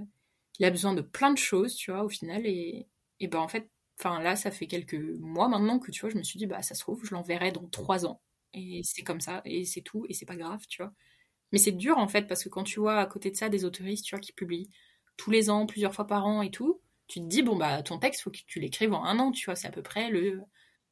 il 0.60 0.66
a 0.66 0.72
besoin 0.72 0.94
de 0.94 1.02
plein 1.02 1.32
de 1.32 1.38
choses, 1.38 1.76
tu 1.76 1.92
vois, 1.92 2.04
au 2.04 2.10
final, 2.10 2.46
et, 2.46 2.88
et 3.20 3.28
ben 3.28 3.40
en 3.40 3.48
fait, 3.48 3.70
enfin 4.00 4.22
là, 4.22 4.36
ça 4.36 4.52
fait 4.52 4.68
quelques 4.68 4.96
mois 5.20 5.48
maintenant 5.50 5.80
que 5.80 5.92
tu 5.92 6.02
vois, 6.02 6.10
je 6.10 6.18
me 6.18 6.24
suis 6.24 6.38
dit, 6.38 6.48
bah 6.48 6.62
ça 6.62 6.76
se 6.76 6.82
trouve, 6.82 7.04
je 7.06 7.14
l'enverrai 7.14 7.52
dans 7.52 7.68
trois 7.70 8.06
ans, 8.06 8.22
et 8.54 8.82
c'est 8.84 9.04
comme 9.04 9.22
ça, 9.22 9.42
et 9.46 9.66
c'est 9.66 9.82
tout, 9.82 10.06
et 10.10 10.14
c'est 10.14 10.26
pas 10.26 10.36
grave, 10.36 10.66
tu 10.68 10.82
vois. 10.84 10.94
Mais 11.52 11.60
c'est 11.60 11.72
dur 11.72 11.98
en 11.98 12.08
fait, 12.08 12.28
parce 12.28 12.44
que 12.44 12.50
quand 12.50 12.64
tu 12.64 12.80
vois 12.80 13.00
à 13.00 13.06
côté 13.08 13.32
de 13.32 13.36
ça 13.38 13.50
des 13.50 13.66
autoristes, 13.66 14.06
tu 14.06 14.16
vois, 14.16 14.22
qui 14.22 14.34
publient 14.34 14.70
tous 15.18 15.32
les 15.32 15.50
ans, 15.50 15.66
plusieurs 15.66 15.94
fois 15.96 16.08
par 16.08 16.26
an 16.28 16.42
et 16.42 16.52
tout, 16.52 16.82
tu 17.08 17.20
te 17.22 17.26
dis, 17.26 17.42
bon 17.44 17.58
bah 17.58 17.82
ton 17.84 18.00
texte, 18.00 18.22
faut 18.22 18.32
que 18.32 18.40
tu 18.48 18.60
l'écrives 18.60 18.94
en 18.94 19.04
un 19.06 19.20
an, 19.20 19.32
tu 19.32 19.46
vois, 19.46 19.56
c'est 19.56 19.68
à 19.68 19.72
peu 19.72 19.82
près 19.84 20.10
le, 20.10 20.42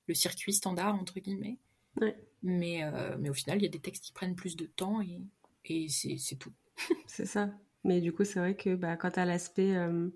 le 0.08 0.14
circuit 0.16 0.54
standard, 0.54 0.96
entre 0.96 1.20
guillemets. 1.20 1.60
Ouais. 2.02 2.18
Mais, 2.44 2.84
euh, 2.84 3.18
mais 3.20 3.30
au 3.30 3.34
final, 3.34 3.60
il 3.60 3.64
y 3.64 3.68
a 3.68 3.70
des 3.70 3.80
textes 3.80 4.04
qui 4.06 4.14
prennent 4.14 4.36
plus 4.36 4.56
de 4.56 4.66
temps, 4.66 5.02
et, 5.02 5.22
et 5.66 5.90
c'est 5.90 6.36
tout. 6.38 6.54
C'est 7.06 7.26
ça. 7.26 7.50
Mais 7.84 8.02
du 8.02 8.12
coup, 8.14 8.24
c'est 8.26 8.40
vrai 8.40 8.56
que 8.56 8.76
bah, 8.76 8.98
quand 8.98 9.12
tu 9.12 9.20
as 9.20 9.26
l'aspect 9.26 9.76
euh, 9.76 10.10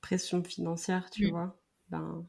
pression 0.00 0.42
financière, 0.44 1.10
tu 1.10 1.26
Mm. 1.26 1.28
vois, 1.28 1.60
ben 1.90 2.26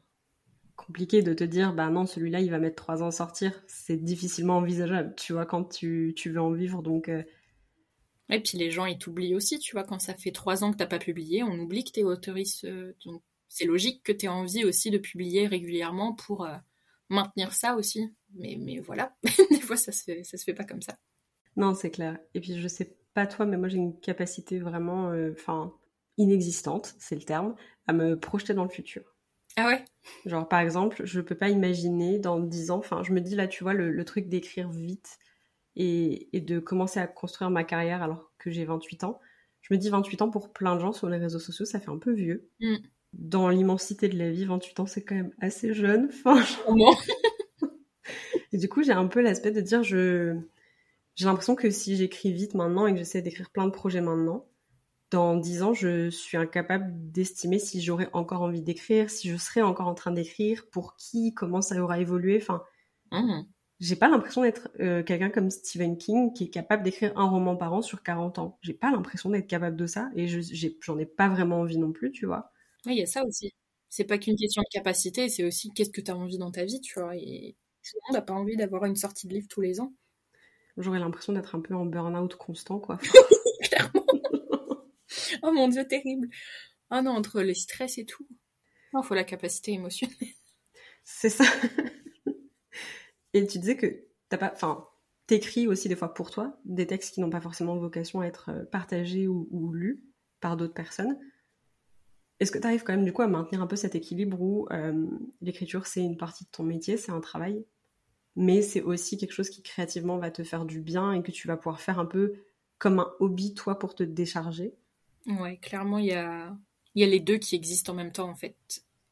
compliqué 0.76 1.22
de 1.22 1.34
te 1.34 1.44
dire 1.44 1.74
bah 1.74 1.90
non 1.90 2.06
celui-là 2.06 2.40
il 2.40 2.50
va 2.50 2.58
mettre 2.58 2.76
trois 2.76 3.02
ans 3.02 3.08
à 3.08 3.12
sortir 3.12 3.52
c'est 3.68 3.96
difficilement 3.98 4.58
envisageable 4.58 5.14
tu 5.16 5.32
vois 5.34 5.46
quand 5.46 5.64
tu, 5.64 6.14
tu 6.16 6.30
veux 6.30 6.40
en 6.40 6.52
vivre 6.52 6.82
donc 6.82 7.08
euh, 7.10 7.22
Et 8.30 8.40
puis 8.42 8.58
les 8.58 8.70
gens, 8.70 8.86
ils 8.86 8.98
t'oublient 8.98 9.34
aussi, 9.34 9.58
tu 9.58 9.72
vois, 9.72 9.84
quand 9.84 9.98
ça 9.98 10.14
fait 10.14 10.32
trois 10.32 10.62
ans 10.64 10.72
que 10.72 10.76
t'as 10.78 10.86
pas 10.86 10.98
publié, 10.98 11.42
on 11.42 11.58
oublie 11.58 11.84
que 11.84 11.90
t'es 11.92 12.02
autoriste. 12.04 12.64
euh, 12.64 12.92
donc 13.04 13.22
c'est 13.48 13.64
logique 13.64 14.02
que 14.02 14.12
t'aies 14.12 14.28
envie 14.28 14.64
aussi 14.64 14.90
de 14.90 14.98
publier 14.98 15.46
régulièrement 15.46 16.14
pour 16.14 16.44
euh, 16.44 16.56
maintenir 17.08 17.52
ça 17.54 17.76
aussi. 17.76 18.12
Mais, 18.34 18.56
mais 18.58 18.78
voilà, 18.78 19.16
des 19.50 19.60
fois 19.60 19.76
ça 19.76 19.92
se, 19.92 20.22
ça 20.22 20.36
se 20.38 20.44
fait 20.44 20.54
pas 20.54 20.64
comme 20.64 20.82
ça. 20.82 20.96
non 21.56 21.74
c'est 21.74 21.90
clair 21.90 22.18
et 22.34 22.40
puis 22.40 22.58
je 22.60 22.68
sais 22.68 22.96
pas 23.14 23.26
toi 23.26 23.46
mais 23.46 23.56
moi 23.56 23.68
j'ai 23.68 23.78
une 23.78 23.98
capacité 24.00 24.58
vraiment 24.58 25.10
euh, 25.12 25.34
inexistante 26.18 26.94
c'est 26.98 27.14
le 27.16 27.22
terme 27.22 27.54
à 27.86 27.92
me 27.92 28.18
projeter 28.18 28.54
dans 28.54 28.64
le 28.64 28.70
futur 28.70 29.02
Ah 29.56 29.66
ouais? 29.68 29.84
Genre, 30.26 30.48
par 30.48 30.60
exemple, 30.60 31.02
je 31.04 31.20
peux 31.20 31.34
pas 31.34 31.48
imaginer 31.50 32.18
dans 32.18 32.40
10 32.40 32.70
ans, 32.70 32.78
enfin, 32.78 33.02
je 33.02 33.12
me 33.12 33.20
dis 33.20 33.34
là, 33.34 33.46
tu 33.48 33.62
vois, 33.64 33.74
le, 33.74 33.90
le 33.90 34.04
truc 34.04 34.28
d'écrire 34.28 34.70
vite 34.70 35.18
et, 35.76 36.28
et 36.36 36.40
de 36.40 36.58
commencer 36.60 37.00
à 37.00 37.06
construire 37.06 37.50
ma 37.50 37.64
carrière 37.64 38.02
alors 38.02 38.32
que 38.38 38.50
j'ai 38.50 38.64
28 38.64 39.04
ans. 39.04 39.20
Je 39.62 39.74
me 39.74 39.78
dis 39.78 39.90
28 39.90 40.22
ans 40.22 40.30
pour 40.30 40.52
plein 40.52 40.74
de 40.76 40.80
gens 40.80 40.92
sur 40.92 41.08
les 41.08 41.18
réseaux 41.18 41.38
sociaux, 41.40 41.66
ça 41.66 41.80
fait 41.80 41.90
un 41.90 41.98
peu 41.98 42.12
vieux. 42.12 42.50
Mm. 42.60 42.76
Dans 43.14 43.48
l'immensité 43.50 44.08
de 44.08 44.18
la 44.18 44.30
vie, 44.30 44.44
28 44.46 44.80
ans, 44.80 44.86
c'est 44.86 45.04
quand 45.04 45.14
même 45.16 45.32
assez 45.40 45.74
jeune. 45.74 46.10
Enfin. 46.24 46.42
Et 48.52 48.58
du 48.58 48.68
coup, 48.68 48.82
j'ai 48.82 48.92
un 48.92 49.06
peu 49.06 49.20
l'aspect 49.20 49.50
de 49.52 49.60
dire, 49.60 49.82
je, 49.82 50.38
j'ai 51.16 51.26
l'impression 51.26 51.56
que 51.56 51.70
si 51.70 51.96
j'écris 51.96 52.32
vite 52.32 52.54
maintenant 52.54 52.86
et 52.86 52.92
que 52.92 52.98
j'essaie 52.98 53.22
d'écrire 53.22 53.50
plein 53.50 53.66
de 53.66 53.72
projets 53.72 54.00
maintenant, 54.02 54.46
dans 55.10 55.36
10 55.36 55.62
ans, 55.62 55.74
je 55.74 56.10
suis 56.10 56.36
incapable 56.38 56.92
d'estimer 57.12 57.58
si 57.60 57.82
j'aurais 57.82 58.10
encore 58.14 58.42
envie 58.42 58.62
d'écrire, 58.62 59.10
si 59.10 59.30
je 59.30 59.36
serais 59.38 59.62
encore 59.62 59.88
en 59.88 59.94
train 59.94 60.12
d'écrire, 60.12 60.66
pour 60.70 60.96
qui, 60.96 61.34
comment 61.34 61.62
ça 61.62 61.80
aura 61.82 62.00
évolué. 62.00 62.38
Enfin, 62.42 62.64
Mhm. 63.12 63.52
j'ai 63.80 63.96
pas 63.96 64.08
l'impression 64.08 64.42
d'être 64.42 64.68
euh, 64.80 65.02
quelqu'un 65.02 65.30
comme 65.30 65.50
Stephen 65.50 65.98
King 65.98 66.32
qui 66.32 66.44
est 66.44 66.50
capable 66.50 66.82
d'écrire 66.84 67.16
un 67.16 67.28
roman 67.28 67.56
par 67.56 67.72
an 67.72 67.82
sur 67.82 68.02
40 68.04 68.38
ans. 68.38 68.58
J'ai 68.62 68.74
pas 68.74 68.90
l'impression 68.90 69.30
d'être 69.30 69.46
capable 69.48 69.76
de 69.76 69.86
ça 69.86 70.10
et 70.16 70.26
je, 70.28 70.40
j'ai, 70.40 70.76
j'en 70.82 70.98
ai 70.98 71.06
pas 71.06 71.28
vraiment 71.28 71.60
envie 71.60 71.78
non 71.78 71.92
plus, 71.92 72.10
tu 72.12 72.26
vois. 72.26 72.52
Ouais, 72.86 72.94
il 72.94 72.98
y 72.98 73.02
a 73.02 73.06
ça 73.06 73.24
aussi. 73.24 73.52
C'est 73.88 74.04
pas 74.04 74.18
qu'une 74.18 74.36
question 74.36 74.62
de 74.62 74.68
capacité, 74.72 75.28
c'est 75.28 75.44
aussi 75.44 75.72
qu'est-ce 75.72 75.90
que 75.90 76.00
t'as 76.00 76.14
envie 76.14 76.38
dans 76.38 76.50
ta 76.50 76.64
vie, 76.64 76.80
tu 76.80 76.98
vois. 77.00 77.16
Et 77.16 77.56
tout 77.90 77.96
le 77.96 78.08
monde 78.08 78.20
n'a 78.20 78.22
pas 78.22 78.34
envie 78.34 78.56
d'avoir 78.56 78.84
une 78.84 78.96
sortie 78.96 79.26
de 79.26 79.34
livre 79.34 79.48
tous 79.48 79.60
les 79.60 79.80
ans. 79.80 79.92
J'aurais 80.76 81.00
l'impression 81.00 81.32
d'être 81.32 81.54
un 81.54 81.60
peu 81.60 81.74
en 81.74 81.86
burn-out 81.86 82.34
constant, 82.36 82.78
quoi. 82.78 82.98
Clairement. 83.62 84.06
oh 85.42 85.52
mon 85.52 85.68
dieu, 85.68 85.86
terrible. 85.86 86.28
Ah 86.90 87.02
non, 87.02 87.12
entre 87.12 87.40
les 87.40 87.54
stress 87.54 87.98
et 87.98 88.04
tout. 88.04 88.26
Il 88.94 89.02
faut 89.02 89.14
la 89.14 89.24
capacité 89.24 89.72
émotionnelle. 89.72 90.16
C'est 91.04 91.30
ça. 91.30 91.44
Et 93.34 93.46
tu 93.46 93.58
disais 93.58 93.76
que 93.76 94.04
t'as 94.28 94.38
pas, 94.38 94.52
enfin, 94.54 94.86
t'écris 95.26 95.66
aussi 95.66 95.88
des 95.88 95.96
fois 95.96 96.14
pour 96.14 96.30
toi 96.30 96.58
des 96.64 96.86
textes 96.86 97.14
qui 97.14 97.20
n'ont 97.20 97.30
pas 97.30 97.40
forcément 97.40 97.76
vocation 97.76 98.20
à 98.20 98.26
être 98.26 98.50
euh, 98.50 98.64
partagés 98.64 99.28
ou, 99.28 99.48
ou 99.50 99.72
lus 99.72 100.02
par 100.40 100.56
d'autres 100.56 100.74
personnes. 100.74 101.18
Est-ce 102.40 102.52
que 102.52 102.58
tu 102.58 102.66
arrives 102.66 102.84
quand 102.84 102.92
même 102.92 103.04
du 103.04 103.12
coup 103.12 103.22
à 103.22 103.26
maintenir 103.26 103.60
un 103.60 103.66
peu 103.66 103.76
cet 103.76 103.94
équilibre 103.94 104.40
où 104.40 104.68
euh, 104.70 105.06
l'écriture 105.40 105.86
c'est 105.86 106.02
une 106.02 106.16
partie 106.16 106.44
de 106.44 106.50
ton 106.50 106.62
métier, 106.62 106.96
c'est 106.96 107.10
un 107.10 107.20
travail, 107.20 107.64
mais 108.38 108.62
c'est 108.62 108.82
aussi 108.82 109.18
quelque 109.18 109.32
chose 109.32 109.50
qui 109.50 109.62
créativement 109.62 110.16
va 110.16 110.30
te 110.30 110.44
faire 110.44 110.64
du 110.64 110.80
bien 110.80 111.12
et 111.12 111.22
que 111.24 111.32
tu 111.32 111.48
vas 111.48 111.56
pouvoir 111.56 111.80
faire 111.80 111.98
un 111.98 112.06
peu 112.06 112.34
comme 112.78 113.00
un 113.00 113.12
hobby 113.18 113.52
toi 113.52 113.80
pour 113.80 113.96
te 113.96 114.04
décharger 114.04 114.74
Ouais, 115.26 115.56
clairement, 115.56 115.98
il 115.98 116.06
y 116.06 116.12
a, 116.12 116.56
y 116.94 117.02
a 117.02 117.06
les 117.06 117.18
deux 117.18 117.38
qui 117.38 117.56
existent 117.56 117.92
en 117.92 117.96
même 117.96 118.12
temps, 118.12 118.30
en 118.30 118.36
fait. 118.36 118.56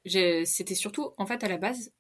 C'était 0.05 0.77
surtout, 0.77 1.11
en 1.19 1.27
fait, 1.27 1.43
à 1.43 1.49
la 1.49 1.59
base, 1.59 1.93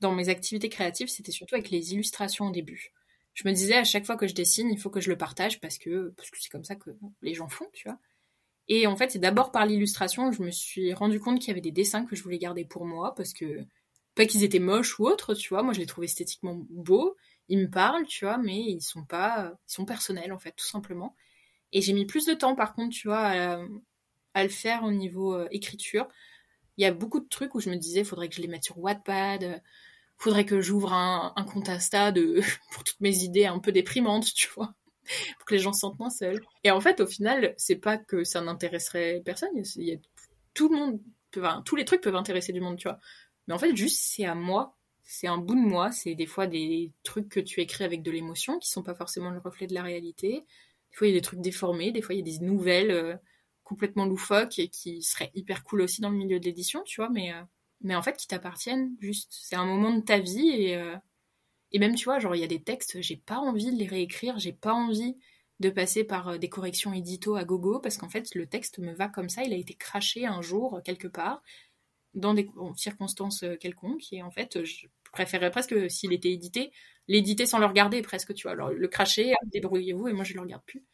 dans 0.00 0.12
mes 0.12 0.28
activités 0.28 0.68
créatives, 0.68 1.06
c'était 1.06 1.30
surtout 1.30 1.54
avec 1.54 1.70
les 1.70 1.94
illustrations 1.94 2.48
au 2.48 2.50
début. 2.50 2.92
Je 3.34 3.46
me 3.46 3.52
disais 3.52 3.76
à 3.76 3.84
chaque 3.84 4.04
fois 4.04 4.16
que 4.16 4.26
je 4.26 4.34
dessine, 4.34 4.68
il 4.68 4.80
faut 4.80 4.90
que 4.90 5.00
je 5.00 5.10
le 5.10 5.16
partage 5.16 5.60
parce 5.60 5.78
que 5.78 6.12
parce 6.16 6.28
que 6.28 6.38
c'est 6.40 6.50
comme 6.50 6.64
ça 6.64 6.74
que 6.74 6.90
les 7.22 7.34
gens 7.34 7.48
font, 7.48 7.66
tu 7.72 7.88
vois. 7.88 7.98
Et 8.66 8.88
en 8.88 8.96
fait, 8.96 9.12
c'est 9.12 9.20
d'abord 9.20 9.52
par 9.52 9.64
l'illustration 9.64 10.28
que 10.28 10.36
je 10.36 10.42
me 10.42 10.50
suis 10.50 10.92
rendu 10.92 11.20
compte 11.20 11.38
qu'il 11.38 11.48
y 11.48 11.50
avait 11.52 11.60
des 11.60 11.70
dessins 11.70 12.04
que 12.04 12.16
je 12.16 12.22
voulais 12.24 12.38
garder 12.38 12.64
pour 12.64 12.84
moi 12.84 13.14
parce 13.14 13.32
que 13.32 13.64
pas 14.18 14.26
qu'ils 14.26 14.42
étaient 14.42 14.58
moches 14.58 14.98
ou 14.98 15.06
autres, 15.06 15.34
tu 15.34 15.50
vois. 15.50 15.62
Moi, 15.62 15.72
je 15.72 15.78
les 15.78 15.86
trouve 15.86 16.02
esthétiquement 16.02 16.60
beaux, 16.70 17.16
ils 17.48 17.58
me 17.58 17.70
parlent, 17.70 18.04
tu 18.06 18.24
vois, 18.24 18.36
mais 18.36 18.58
ils 18.58 18.80
sont 18.80 19.04
pas, 19.04 19.52
ils 19.68 19.72
sont 19.72 19.84
personnels 19.84 20.32
en 20.32 20.38
fait, 20.38 20.52
tout 20.56 20.66
simplement. 20.66 21.14
Et 21.72 21.82
j'ai 21.82 21.92
mis 21.92 22.04
plus 22.04 22.26
de 22.26 22.34
temps, 22.34 22.56
par 22.56 22.74
contre, 22.74 22.94
tu 22.96 23.08
vois, 23.08 23.28
à, 24.34 24.42
le 24.42 24.48
faire 24.48 24.84
au 24.84 24.90
niveau 24.90 25.34
euh, 25.34 25.48
écriture. 25.52 26.08
Il 26.78 26.82
y 26.84 26.86
a 26.86 26.92
beaucoup 26.92 27.20
de 27.20 27.28
trucs 27.28 27.54
où 27.54 27.60
je 27.60 27.70
me 27.70 27.76
disais, 27.76 28.04
faudrait 28.04 28.28
que 28.28 28.36
je 28.36 28.42
les 28.42 28.48
mette 28.48 28.64
sur 28.64 28.78
Wattpad, 28.78 29.44
euh, 29.44 29.58
faudrait 30.18 30.44
que 30.46 30.60
j'ouvre 30.60 30.92
un, 30.92 31.32
un 31.36 31.44
compte 31.44 31.68
Insta 31.68 32.12
de, 32.12 32.40
pour 32.72 32.84
toutes 32.84 33.00
mes 33.00 33.18
idées 33.24 33.46
un 33.46 33.60
peu 33.60 33.72
déprimantes, 33.72 34.34
tu 34.34 34.48
vois, 34.56 34.74
pour 35.38 35.46
que 35.46 35.54
les 35.54 35.60
gens 35.60 35.72
se 35.72 35.80
sentent 35.80 35.98
moins 36.00 36.10
seuls. 36.10 36.40
Et 36.64 36.72
en 36.72 36.80
fait, 36.80 37.00
au 37.00 37.06
final, 37.06 37.54
c'est 37.56 37.76
pas 37.76 37.98
que 37.98 38.24
ça 38.24 38.40
n'intéresserait 38.40 39.22
personne. 39.24 39.50
Il 39.76 39.84
y 39.84 39.92
a- 39.94 39.98
tout 40.54 40.68
le 40.70 40.76
monde, 40.76 41.00
enfin, 41.36 41.62
tous 41.64 41.76
les 41.76 41.84
trucs 41.84 42.00
peuvent 42.00 42.16
intéresser 42.16 42.52
du 42.52 42.60
monde, 42.60 42.78
tu 42.78 42.88
vois. 42.88 42.98
Mais 43.48 43.54
en 43.54 43.58
fait, 43.58 43.74
juste, 43.74 44.00
c'est 44.02 44.26
à 44.26 44.34
moi. 44.34 44.76
C'est 45.02 45.26
un 45.26 45.38
bout 45.38 45.54
de 45.54 45.60
moi. 45.60 45.90
C'est 45.90 46.14
des 46.14 46.26
fois 46.26 46.46
des 46.46 46.92
trucs 47.02 47.30
que 47.30 47.40
tu 47.40 47.60
écris 47.60 47.82
avec 47.82 48.02
de 48.02 48.10
l'émotion 48.10 48.58
qui 48.58 48.68
sont 48.68 48.82
pas 48.82 48.94
forcément 48.94 49.30
le 49.30 49.38
reflet 49.38 49.66
de 49.66 49.74
la 49.74 49.82
réalité. 49.82 50.44
Des 50.90 50.96
fois, 50.96 51.06
il 51.06 51.10
y 51.10 51.14
a 51.14 51.18
des 51.18 51.22
trucs 51.22 51.40
déformés. 51.40 51.90
Des 51.90 52.02
fois, 52.02 52.14
il 52.14 52.18
y 52.18 52.20
a 52.30 52.38
des 52.38 52.44
nouvelles 52.44 52.90
euh, 52.90 53.16
complètement 53.64 54.04
loufoques 54.04 54.58
et 54.58 54.68
qui 54.68 55.02
seraient 55.02 55.30
hyper 55.34 55.64
cool 55.64 55.80
aussi 55.80 56.02
dans 56.02 56.10
le 56.10 56.16
milieu 56.16 56.38
de 56.38 56.44
l'édition, 56.44 56.82
tu 56.84 57.00
vois. 57.00 57.08
Mais, 57.08 57.32
euh, 57.32 57.42
mais 57.80 57.96
en 57.96 58.02
fait, 58.02 58.18
qui 58.18 58.26
t'appartiennent 58.28 58.94
juste. 59.00 59.34
C'est 59.40 59.56
un 59.56 59.64
moment 59.64 59.92
de 59.92 60.02
ta 60.02 60.18
vie 60.18 60.50
et, 60.50 60.76
euh, 60.76 60.96
et 61.72 61.78
même, 61.78 61.94
tu 61.94 62.04
vois, 62.04 62.18
genre, 62.18 62.36
il 62.36 62.40
y 62.40 62.44
a 62.44 62.48
des 62.48 62.62
textes, 62.62 63.00
j'ai 63.00 63.16
pas 63.16 63.38
envie 63.38 63.72
de 63.72 63.78
les 63.78 63.86
réécrire. 63.86 64.38
J'ai 64.38 64.52
pas 64.52 64.74
envie 64.74 65.16
de 65.60 65.70
passer 65.70 66.04
par 66.04 66.38
des 66.38 66.48
corrections 66.48 66.92
édito 66.92 67.34
à 67.34 67.44
gogo, 67.44 67.80
parce 67.80 67.96
qu'en 67.96 68.08
fait, 68.08 68.34
le 68.34 68.46
texte 68.46 68.78
me 68.78 68.92
va 68.92 69.08
comme 69.08 69.28
ça, 69.28 69.42
il 69.42 69.52
a 69.52 69.56
été 69.56 69.74
craché 69.74 70.24
un 70.24 70.40
jour, 70.40 70.80
quelque 70.84 71.08
part, 71.08 71.42
dans 72.18 72.34
des 72.34 72.48
circonstances 72.76 73.44
quelconques, 73.60 74.12
et 74.12 74.22
en 74.22 74.30
fait, 74.30 74.64
je 74.64 74.86
préférerais 75.12 75.50
presque, 75.50 75.90
s'il 75.90 76.12
était 76.12 76.30
édité, 76.30 76.72
l'éditer 77.06 77.46
sans 77.46 77.58
le 77.58 77.66
regarder, 77.66 78.02
presque, 78.02 78.34
tu 78.34 78.42
vois. 78.42 78.52
Alors, 78.52 78.70
le 78.70 78.88
cracher, 78.88 79.34
débrouillez-vous, 79.46 80.08
et 80.08 80.12
moi, 80.12 80.24
je 80.24 80.34
le 80.34 80.40
regarde 80.40 80.62
plus. 80.64 80.84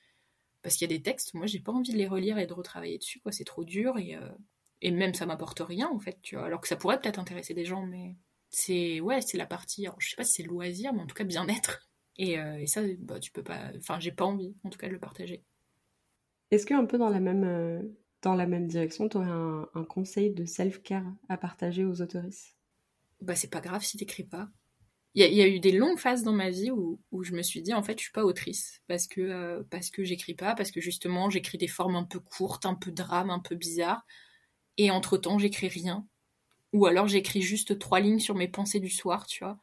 Parce 0.63 0.77
qu'il 0.77 0.91
y 0.91 0.95
a 0.95 0.97
des 0.97 1.03
textes, 1.03 1.35
moi, 1.35 1.47
j'ai 1.47 1.61
pas 1.61 1.73
envie 1.73 1.93
de 1.93 1.99
les 1.99 2.07
relire 2.07 2.39
et 2.39 2.47
de 2.47 2.53
retravailler 2.53 2.99
dessus, 2.99 3.21
quoi, 3.21 3.33
c'est 3.33 3.45
trop 3.45 3.65
dur, 3.65 3.99
et, 3.99 4.17
même 4.91 5.15
ça 5.15 5.27
m'apporte 5.27 5.61
rien, 5.61 5.89
en 5.89 5.99
fait, 5.99 6.19
tu 6.23 6.37
vois. 6.37 6.47
Alors 6.47 6.61
que 6.61 6.69
ça 6.69 6.77
pourrait 6.77 7.01
peut-être 7.01 7.19
intéresser 7.19 7.55
des 7.55 7.65
gens, 7.65 7.87
mais 7.87 8.17
c'est 8.51 9.01
ouais, 9.01 9.21
c'est 9.21 9.39
la 9.39 9.47
partie, 9.47 9.87
alors, 9.87 10.01
je 10.01 10.11
sais 10.11 10.17
pas 10.17 10.25
si 10.25 10.35
c'est 10.35 10.43
loisir, 10.43 10.93
mais 10.93 11.01
en 11.01 11.07
tout 11.07 11.15
cas 11.15 11.25
bien-être. 11.25 11.89
Et, 12.17 12.39
euh, 12.39 12.59
et, 12.59 12.67
ça, 12.67 12.83
bah, 12.99 13.19
tu 13.19 13.33
peux 13.33 13.43
pas, 13.43 13.73
enfin, 13.77 13.99
j'ai 13.99 14.13
pas 14.13 14.25
envie, 14.25 14.55
en 14.63 14.71
tout 14.71 14.79
cas, 14.79 14.87
de 14.87 14.93
le 14.93 15.01
partager. 15.01 15.43
Est-ce 16.51 16.67
que 16.67 16.75
un 16.75 16.85
peu 16.85 16.99
dans 16.99 17.09
la 17.09 17.21
même 17.21 17.45
euh, 17.45 17.83
dans 18.25 18.35
la 18.35 18.47
même 18.47 18.67
direction, 18.67 19.09
tu 19.09 19.17
aurais 19.17 19.31
un, 19.31 19.85
conseil 19.85 20.31
de 20.31 20.45
self-care 20.45 21.07
à 21.29 21.37
partager 21.37 21.85
aux 21.85 22.01
autoristes? 22.01 22.57
Bah, 23.21 23.37
c'est 23.37 23.51
pas 23.51 23.61
grave 23.61 23.85
si 23.85 23.97
t'écris 23.97 24.25
pas. 24.25 24.49
Il 25.15 25.23
y, 25.23 25.43
a 25.43 25.47
eu 25.47 25.61
des 25.61 25.71
longues 25.71 25.99
phases 25.99 26.25
dans 26.25 26.33
ma 26.33 26.51
vie 26.51 26.73
où, 26.73 26.99
je 27.23 27.35
me 27.35 27.43
suis 27.43 27.63
dit, 27.63 27.73
en 27.73 27.85
fait, 27.85 27.99
je 27.99 28.03
suis 28.05 28.13
pas 28.13 28.25
autrice 28.25 28.83
parce 28.89 29.07
que 29.07 29.21
euh, 29.21 29.63
parce 29.71 29.91
que 29.91 30.03
j'écris 30.03 30.35
pas, 30.35 30.57
parce 30.57 30.73
que 30.73 30.81
justement, 30.81 31.31
j'écris 31.31 31.57
des 31.57 31.69
formes 31.69 31.95
un 31.95 32.03
peu 32.03 32.19
courtes, 32.19 32.67
un 32.67 32.75
peu 32.75 32.91
drame, 32.91 33.31
un 33.31 33.39
peu 33.39 33.55
bizarres. 33.55 34.05
Et 34.77 34.91
entre 34.91 35.17
temps, 35.17 35.39
j'écris 35.39 35.69
rien 35.69 36.05
ou 36.75 36.87
alors 36.87 37.07
j'écris 37.07 37.41
juste 37.41 37.79
trois 37.79 38.01
lignes 38.01 38.19
sur 38.19 38.35
mes 38.35 38.49
pensées 38.49 38.81
du 38.81 38.91
soir, 38.91 39.27
tu 39.27 39.45
vois. 39.45 39.59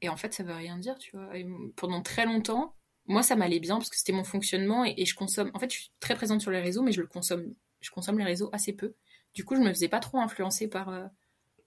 Et 0.00 0.08
en 0.08 0.16
fait, 0.16 0.32
ça 0.32 0.44
veut 0.44 0.54
rien 0.54 0.78
dire, 0.78 0.96
tu 0.96 1.16
vois. 1.16 1.28
pendant 1.76 2.02
très 2.02 2.24
longtemps, 2.24 2.76
moi, 3.06 3.24
ça 3.24 3.34
m'allait 3.34 3.58
bien 3.58 3.76
parce 3.76 3.90
que 3.90 3.96
c'était 3.96 4.12
mon 4.12 4.24
fonctionnement 4.24 4.84
et, 4.84 5.04
je 5.04 5.14
consomme. 5.16 5.50
En 5.54 5.58
fait, 5.58 5.72
je 5.72 5.80
suis 5.80 5.90
très 5.98 6.14
présente 6.14 6.40
sur 6.40 6.52
les 6.52 6.60
réseaux, 6.60 6.82
mais 6.82 6.92
je 6.92 7.00
le 7.00 7.08
consomme. 7.08 7.52
Je 7.80 7.90
consomme 7.90 8.18
les 8.18 8.24
réseaux 8.24 8.50
assez 8.52 8.72
peu. 8.72 8.94
Du 9.34 9.44
coup, 9.44 9.56
je 9.56 9.60
me 9.60 9.68
faisais 9.70 9.88
pas 9.88 10.00
trop 10.00 10.18
influencer 10.18 10.68
par, 10.68 10.88
euh, 10.90 11.06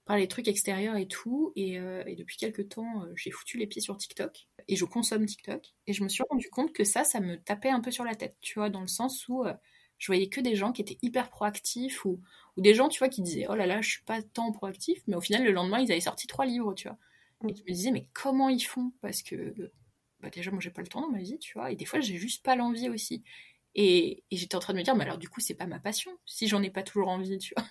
par 0.04 0.16
les 0.16 0.28
trucs 0.28 0.48
extérieurs 0.48 0.96
et 0.96 1.08
tout. 1.08 1.52
Et, 1.56 1.78
euh, 1.78 2.04
depuis 2.16 2.36
quelques 2.36 2.68
temps, 2.70 3.04
euh, 3.04 3.12
j'ai 3.16 3.30
foutu 3.30 3.58
les 3.58 3.66
pieds 3.66 3.80
sur 3.80 3.96
TikTok 3.96 4.46
et 4.68 4.76
je 4.76 4.84
consomme 4.84 5.26
TikTok. 5.26 5.74
Et 5.86 5.92
je 5.92 6.04
me 6.04 6.08
suis 6.08 6.24
rendu 6.30 6.48
compte 6.50 6.72
que 6.72 6.84
ça, 6.84 7.04
ça 7.04 7.20
me 7.20 7.36
tapait 7.36 7.70
un 7.70 7.80
peu 7.80 7.90
sur 7.90 8.04
la 8.04 8.14
tête, 8.14 8.36
tu 8.40 8.54
vois, 8.58 8.70
dans 8.70 8.80
le 8.82 8.88
sens 8.88 9.28
où 9.28 9.44
je 9.98 10.06
voyais 10.06 10.28
que 10.28 10.40
des 10.40 10.56
gens 10.56 10.72
qui 10.72 10.82
étaient 10.82 10.98
hyper 11.02 11.30
proactifs 11.30 12.04
ou, 12.04 12.20
ou 12.56 12.60
des 12.60 12.74
gens, 12.74 12.88
tu 12.88 12.98
vois, 12.98 13.08
qui 13.08 13.22
disaient 13.22 13.46
oh 13.48 13.54
là 13.54 13.66
là, 13.66 13.80
je 13.80 13.90
suis 13.90 14.02
pas 14.04 14.22
tant 14.22 14.52
proactif, 14.52 15.00
mais 15.06 15.16
au 15.16 15.20
final, 15.20 15.44
le 15.44 15.52
lendemain, 15.52 15.80
ils 15.80 15.90
avaient 15.90 16.00
sorti 16.00 16.26
trois 16.26 16.46
livres, 16.46 16.74
tu 16.74 16.88
vois. 16.88 16.98
Et 17.48 17.54
je 17.54 17.62
me 17.62 17.68
disais, 17.68 17.90
mais 17.90 18.08
comment 18.12 18.48
ils 18.48 18.60
font? 18.60 18.92
Parce 19.00 19.22
que 19.22 19.54
bah, 20.20 20.30
déjà, 20.30 20.50
moi, 20.50 20.60
j'ai 20.60 20.70
pas 20.70 20.82
le 20.82 20.88
temps 20.88 21.02
dans 21.02 21.10
ma 21.10 21.18
vie, 21.18 21.38
tu 21.38 21.54
vois, 21.54 21.70
et 21.70 21.76
des 21.76 21.84
fois, 21.84 22.00
j'ai 22.00 22.16
juste 22.16 22.42
pas 22.44 22.56
l'envie 22.56 22.88
aussi. 22.88 23.22
Et, 23.74 24.24
j'étais 24.30 24.54
en 24.56 24.60
train 24.60 24.72
de 24.72 24.78
me 24.78 24.84
dire, 24.84 24.94
mais 24.94 25.04
alors 25.04 25.18
du 25.18 25.28
coup, 25.28 25.40
c'est 25.40 25.54
pas 25.54 25.66
ma 25.66 25.80
passion, 25.80 26.12
si 26.26 26.48
j'en 26.48 26.62
ai 26.62 26.70
pas 26.70 26.82
toujours 26.82 27.08
envie, 27.08 27.38
tu 27.38 27.54
vois. 27.56 27.66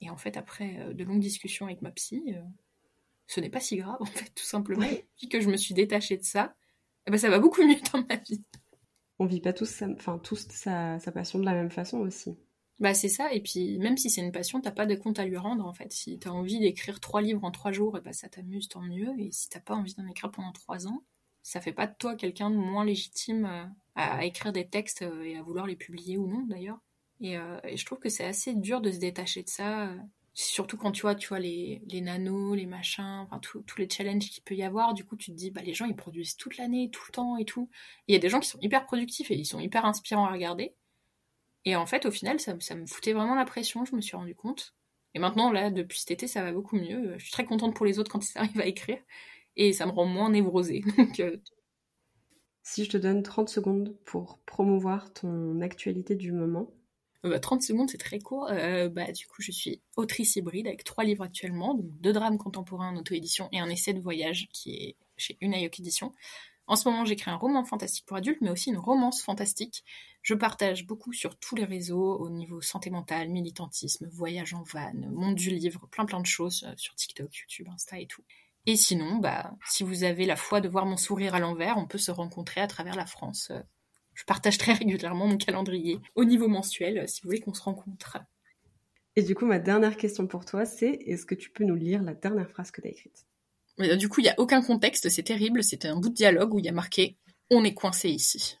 Et 0.00 0.10
en 0.10 0.16
fait, 0.16 0.36
après 0.36 0.78
euh, 0.80 0.92
de 0.92 1.04
longues 1.04 1.20
discussions 1.20 1.66
avec 1.66 1.82
ma 1.82 1.90
psy, 1.90 2.22
euh, 2.28 2.40
ce 3.26 3.40
n'est 3.40 3.50
pas 3.50 3.60
si 3.60 3.76
grave, 3.76 3.96
en 4.00 4.06
fait, 4.06 4.30
tout 4.34 4.44
simplement. 4.44 4.86
Puis 5.16 5.28
que 5.28 5.40
je 5.40 5.48
me 5.48 5.56
suis 5.56 5.74
détachée 5.74 6.16
de 6.16 6.24
ça, 6.24 6.54
eh 7.06 7.10
ben, 7.10 7.18
ça 7.18 7.30
va 7.30 7.38
beaucoup 7.38 7.66
mieux 7.66 7.80
dans 7.92 8.04
ma 8.08 8.16
vie 8.16 8.44
on 9.18 9.26
vit 9.26 9.40
pas 9.40 9.52
tous, 9.52 9.68
sa, 9.68 9.88
enfin 9.88 10.18
tous 10.18 10.46
sa, 10.48 10.98
passion 11.12 11.38
de 11.38 11.44
la 11.44 11.54
même 11.54 11.70
façon 11.70 11.98
aussi. 11.98 12.36
Bah 12.78 12.94
c'est 12.94 13.08
ça, 13.08 13.32
et 13.32 13.40
puis 13.40 13.78
même 13.78 13.96
si 13.96 14.08
c'est 14.08 14.20
une 14.20 14.30
passion, 14.30 14.60
t'as 14.60 14.70
pas 14.70 14.86
de 14.86 14.94
compte 14.94 15.18
à 15.18 15.24
lui 15.24 15.36
rendre 15.36 15.66
en 15.66 15.72
fait. 15.72 15.92
Si 15.92 16.18
t'as 16.18 16.30
envie 16.30 16.60
d'écrire 16.60 17.00
trois 17.00 17.20
livres 17.20 17.42
en 17.42 17.50
trois 17.50 17.72
jours, 17.72 17.98
et 17.98 18.00
bah 18.00 18.12
ça 18.12 18.28
t'amuse, 18.28 18.68
tant 18.68 18.82
mieux. 18.82 19.12
Et 19.18 19.32
si 19.32 19.48
t'as 19.48 19.60
pas 19.60 19.74
envie 19.74 19.94
d'en 19.94 20.06
écrire 20.06 20.30
pendant 20.30 20.52
trois 20.52 20.86
ans, 20.86 21.02
ça 21.42 21.60
fait 21.60 21.72
pas 21.72 21.88
de 21.88 21.94
toi 21.98 22.14
quelqu'un 22.14 22.50
de 22.50 22.56
moins 22.56 22.84
légitime 22.84 23.74
euh, 23.98 24.02
à, 24.02 24.24
écrire 24.24 24.52
des 24.52 24.68
textes 24.68 25.02
euh, 25.02 25.22
et 25.22 25.36
à 25.36 25.42
vouloir 25.42 25.66
les 25.66 25.76
publier 25.76 26.16
ou 26.18 26.26
non 26.26 26.44
d'ailleurs. 26.46 26.78
Et, 27.20 27.36
euh, 27.36 27.58
et, 27.64 27.76
je 27.76 27.84
trouve 27.84 27.98
que 27.98 28.08
c'est 28.08 28.24
assez 28.24 28.54
dur 28.54 28.80
de 28.80 28.92
se 28.92 28.98
détacher 28.98 29.42
de 29.42 29.48
ça 29.48 29.92
surtout 30.40 30.76
quand 30.76 30.92
tu 30.92 31.02
vois, 31.02 31.16
tu 31.16 31.28
vois 31.28 31.40
les, 31.40 31.82
les 31.88 32.00
nanos, 32.00 32.56
les 32.56 32.66
machins, 32.66 33.26
enfin 33.26 33.40
tous 33.40 33.64
les 33.76 33.90
challenges 33.90 34.30
qu'il 34.30 34.42
peut 34.44 34.54
y 34.54 34.62
avoir, 34.62 34.94
du 34.94 35.04
coup 35.04 35.16
tu 35.16 35.32
te 35.32 35.36
dis 35.36 35.50
bah 35.50 35.62
les 35.62 35.74
gens 35.74 35.84
ils 35.84 35.96
produisent 35.96 36.36
toute 36.36 36.58
l'année, 36.58 36.90
tout 36.90 37.02
le 37.08 37.12
temps 37.12 37.36
et 37.38 37.44
tout. 37.44 37.68
Il 38.06 38.12
y 38.12 38.16
a 38.16 38.20
des 38.20 38.28
gens 38.28 38.38
qui 38.38 38.48
sont 38.48 38.60
hyper 38.60 38.84
productifs 38.86 39.32
et 39.32 39.34
ils 39.34 39.44
sont 39.44 39.58
hyper 39.58 39.84
inspirants 39.84 40.26
à 40.26 40.32
regarder. 40.32 40.74
Et 41.64 41.74
en 41.74 41.86
fait 41.86 42.06
au 42.06 42.12
final 42.12 42.38
ça, 42.38 42.54
ça 42.60 42.76
me 42.76 42.86
foutait 42.86 43.12
vraiment 43.14 43.34
la 43.34 43.44
pression, 43.44 43.84
je 43.84 43.96
me 43.96 44.00
suis 44.00 44.16
rendu 44.16 44.34
compte. 44.36 44.74
Et 45.14 45.18
maintenant 45.18 45.50
là 45.50 45.70
depuis 45.70 45.98
cet 45.98 46.12
été 46.12 46.28
ça 46.28 46.44
va 46.44 46.52
beaucoup 46.52 46.76
mieux. 46.76 47.14
Je 47.18 47.24
suis 47.24 47.32
très 47.32 47.44
contente 47.44 47.74
pour 47.74 47.84
les 47.84 47.98
autres 47.98 48.12
quand 48.12 48.24
ils 48.30 48.38
arrivent 48.38 48.60
à 48.60 48.66
écrire 48.66 48.98
et 49.56 49.72
ça 49.72 49.86
me 49.86 49.90
rend 49.90 50.06
moins 50.06 50.30
névrosée. 50.30 50.84
Euh, 51.20 51.36
Si 52.70 52.84
je 52.84 52.90
te 52.90 52.98
donne 52.98 53.22
30 53.22 53.48
secondes 53.48 53.96
pour 54.04 54.40
promouvoir 54.40 55.10
ton 55.14 55.62
actualité 55.62 56.16
du 56.16 56.32
moment, 56.32 56.70
30 57.22 57.40
bah, 57.60 57.60
secondes, 57.66 57.88
c'est 57.88 57.96
très 57.96 58.18
court. 58.18 58.46
Euh, 58.50 58.90
bah, 58.90 59.10
du 59.10 59.26
coup, 59.26 59.40
je 59.40 59.52
suis 59.52 59.80
autrice 59.96 60.36
hybride 60.36 60.66
avec 60.66 60.84
trois 60.84 61.02
livres 61.02 61.24
actuellement, 61.24 61.72
donc 61.72 61.86
deux 62.02 62.12
drames 62.12 62.36
contemporains 62.36 62.90
en 62.90 62.96
auto-édition 62.98 63.48
et 63.52 63.58
un 63.58 63.70
essai 63.70 63.94
de 63.94 64.00
voyage 64.00 64.48
qui 64.52 64.74
est 64.74 64.96
chez 65.16 65.38
Unayok 65.40 65.80
Édition. 65.80 66.12
En 66.66 66.76
ce 66.76 66.86
moment, 66.86 67.06
j'écris 67.06 67.30
un 67.30 67.36
roman 67.36 67.64
fantastique 67.64 68.04
pour 68.04 68.18
adultes, 68.18 68.42
mais 68.42 68.50
aussi 68.50 68.68
une 68.68 68.76
romance 68.76 69.22
fantastique. 69.22 69.82
Je 70.20 70.34
partage 70.34 70.86
beaucoup 70.86 71.14
sur 71.14 71.38
tous 71.38 71.56
les 71.56 71.64
réseaux 71.64 72.18
au 72.18 72.28
niveau 72.28 72.60
santé 72.60 72.90
mentale, 72.90 73.30
militantisme, 73.30 74.06
voyage 74.12 74.52
en 74.52 74.62
van, 74.62 74.92
monde 75.10 75.36
du 75.36 75.48
livre, 75.48 75.88
plein 75.90 76.04
plein 76.04 76.20
de 76.20 76.26
choses 76.26 76.64
euh, 76.68 76.74
sur 76.76 76.94
TikTok, 76.94 77.34
YouTube, 77.34 77.68
Insta 77.72 77.98
et 77.98 78.06
tout. 78.06 78.24
Et 78.68 78.76
sinon, 78.76 79.16
bah, 79.16 79.54
si 79.66 79.82
vous 79.82 80.04
avez 80.04 80.26
la 80.26 80.36
foi 80.36 80.60
de 80.60 80.68
voir 80.68 80.84
mon 80.84 80.98
sourire 80.98 81.34
à 81.34 81.40
l'envers, 81.40 81.78
on 81.78 81.86
peut 81.86 81.96
se 81.96 82.10
rencontrer 82.10 82.60
à 82.60 82.66
travers 82.66 82.96
la 82.96 83.06
France 83.06 83.48
euh, 83.50 83.62
je 84.12 84.24
partage 84.24 84.58
très 84.58 84.72
régulièrement 84.74 85.26
mon 85.26 85.38
calendrier 85.38 86.00
au 86.16 86.24
niveau 86.26 86.48
mensuel, 86.48 86.98
euh, 86.98 87.06
si 87.06 87.22
vous 87.22 87.28
voulez 87.28 87.40
qu'on 87.40 87.54
se 87.54 87.62
rencontre. 87.62 88.18
Et 89.16 89.22
du 89.22 89.34
coup, 89.34 89.46
ma 89.46 89.58
dernière 89.58 89.96
question 89.96 90.26
pour 90.26 90.44
toi, 90.44 90.66
c'est 90.66 90.90
est-ce 90.90 91.24
que 91.24 91.34
tu 91.34 91.48
peux 91.48 91.64
nous 91.64 91.76
lire 91.76 92.02
la 92.02 92.12
dernière 92.12 92.50
phrase 92.50 92.70
que 92.70 92.82
tu 92.82 92.88
as 92.88 92.90
écrite 92.90 93.26
euh, 93.80 93.96
Du 93.96 94.10
coup, 94.10 94.20
il 94.20 94.24
n'y 94.24 94.28
a 94.28 94.38
aucun 94.38 94.60
contexte, 94.60 95.08
c'est 95.08 95.22
terrible. 95.22 95.64
C'était 95.64 95.88
un 95.88 95.96
bout 95.96 96.10
de 96.10 96.14
dialogue 96.14 96.52
où 96.52 96.58
il 96.58 96.66
y 96.66 96.68
a 96.68 96.72
marqué 96.72 97.16
On 97.50 97.64
est 97.64 97.74
coincé 97.74 98.10
ici. 98.10 98.58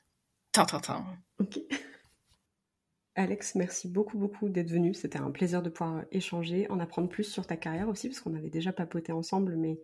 Tintin. 0.52 1.04
Ok. 1.38 1.58
Alex, 3.14 3.56
merci 3.56 3.88
beaucoup, 3.88 4.16
beaucoup 4.16 4.48
d'être 4.48 4.70
venu. 4.70 4.94
C'était 4.94 5.18
un 5.18 5.30
plaisir 5.32 5.60
de 5.60 5.68
pouvoir 5.68 6.04
échanger, 6.12 6.66
en 6.70 6.78
apprendre 6.78 7.08
plus 7.10 7.24
sur 7.24 7.46
ta 7.46 7.58
carrière 7.58 7.88
aussi, 7.88 8.08
parce 8.08 8.20
qu'on 8.20 8.34
avait 8.34 8.48
déjà 8.48 8.72
papoté 8.72 9.12
ensemble, 9.12 9.56
mais 9.56 9.78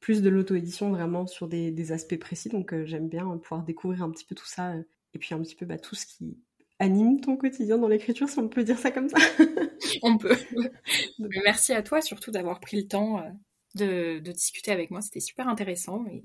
plus 0.00 0.22
de 0.22 0.28
l'auto-édition 0.28 0.90
vraiment 0.90 1.26
sur 1.26 1.48
des, 1.48 1.92
aspects 1.92 2.18
précis. 2.18 2.48
Donc 2.48 2.72
euh, 2.72 2.84
j'aime 2.86 3.08
bien 3.08 3.24
pouvoir 3.38 3.64
découvrir 3.64 4.02
un 4.02 4.10
petit 4.10 4.24
peu 4.24 4.34
tout 4.34 4.46
ça 4.46 4.74
et 5.14 5.18
puis 5.18 5.34
un 5.34 5.40
petit 5.40 5.54
peu 5.54 5.66
bah, 5.66 5.78
tout 5.78 5.94
ce 5.94 6.06
qui 6.06 6.38
anime 6.78 7.20
ton 7.20 7.36
quotidien 7.36 7.78
dans 7.78 7.88
l'écriture, 7.88 8.28
si 8.28 8.38
on 8.38 8.48
peut 8.48 8.64
dire 8.64 8.78
ça 8.78 8.90
comme 8.90 9.08
ça. 9.08 9.18
on 10.02 10.16
peut. 10.18 10.36
merci 11.44 11.72
à 11.72 11.82
toi 11.82 12.00
surtout 12.00 12.30
d'avoir 12.30 12.60
pris 12.60 12.76
le 12.76 12.88
temps 12.88 13.18
euh, 13.18 14.20
de, 14.20 14.32
discuter 14.32 14.70
avec 14.70 14.90
moi. 14.90 15.00
C'était 15.00 15.20
super 15.20 15.48
intéressant. 15.48 16.04
Et, 16.06 16.22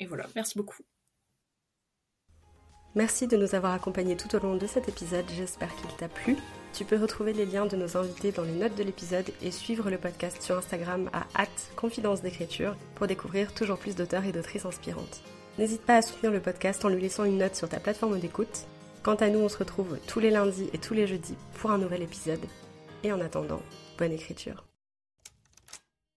et 0.00 0.06
voilà, 0.06 0.26
merci 0.34 0.56
beaucoup. 0.56 0.82
Merci 2.94 3.26
de 3.26 3.36
nous 3.36 3.54
avoir 3.54 3.72
accompagnés 3.72 4.16
tout 4.16 4.34
au 4.36 4.38
long 4.38 4.56
de 4.56 4.66
cet 4.66 4.88
épisode. 4.88 5.24
J'espère 5.36 5.74
qu'il 5.76 5.90
t'a 5.96 6.08
plu. 6.08 6.36
Tu 6.74 6.84
peux 6.84 7.00
retrouver 7.00 7.32
les 7.32 7.46
liens 7.46 7.66
de 7.66 7.76
nos 7.76 7.96
invités 7.96 8.32
dans 8.32 8.42
les 8.42 8.52
notes 8.52 8.74
de 8.74 8.82
l'épisode 8.82 9.30
et 9.42 9.52
suivre 9.52 9.90
le 9.90 9.98
podcast 9.98 10.42
sur 10.42 10.58
Instagram 10.58 11.08
à 11.12 11.46
confidence 11.76 12.20
d'écriture 12.20 12.74
pour 12.96 13.06
découvrir 13.06 13.54
toujours 13.54 13.78
plus 13.78 13.94
d'auteurs 13.94 14.24
et 14.24 14.32
d'autrices 14.32 14.66
inspirantes. 14.66 15.22
N'hésite 15.56 15.82
pas 15.82 15.98
à 15.98 16.02
soutenir 16.02 16.32
le 16.32 16.40
podcast 16.40 16.84
en 16.84 16.88
lui 16.88 17.00
laissant 17.00 17.24
une 17.24 17.38
note 17.38 17.54
sur 17.54 17.68
ta 17.68 17.78
plateforme 17.78 18.18
d'écoute. 18.18 18.66
Quant 19.04 19.14
à 19.14 19.28
nous, 19.28 19.38
on 19.38 19.48
se 19.48 19.58
retrouve 19.58 19.98
tous 20.08 20.18
les 20.18 20.30
lundis 20.30 20.68
et 20.72 20.78
tous 20.78 20.94
les 20.94 21.06
jeudis 21.06 21.36
pour 21.54 21.70
un 21.70 21.78
nouvel 21.78 22.02
épisode. 22.02 22.44
Et 23.04 23.12
en 23.12 23.20
attendant, 23.20 23.62
bonne 23.96 24.12
écriture. 24.12 24.64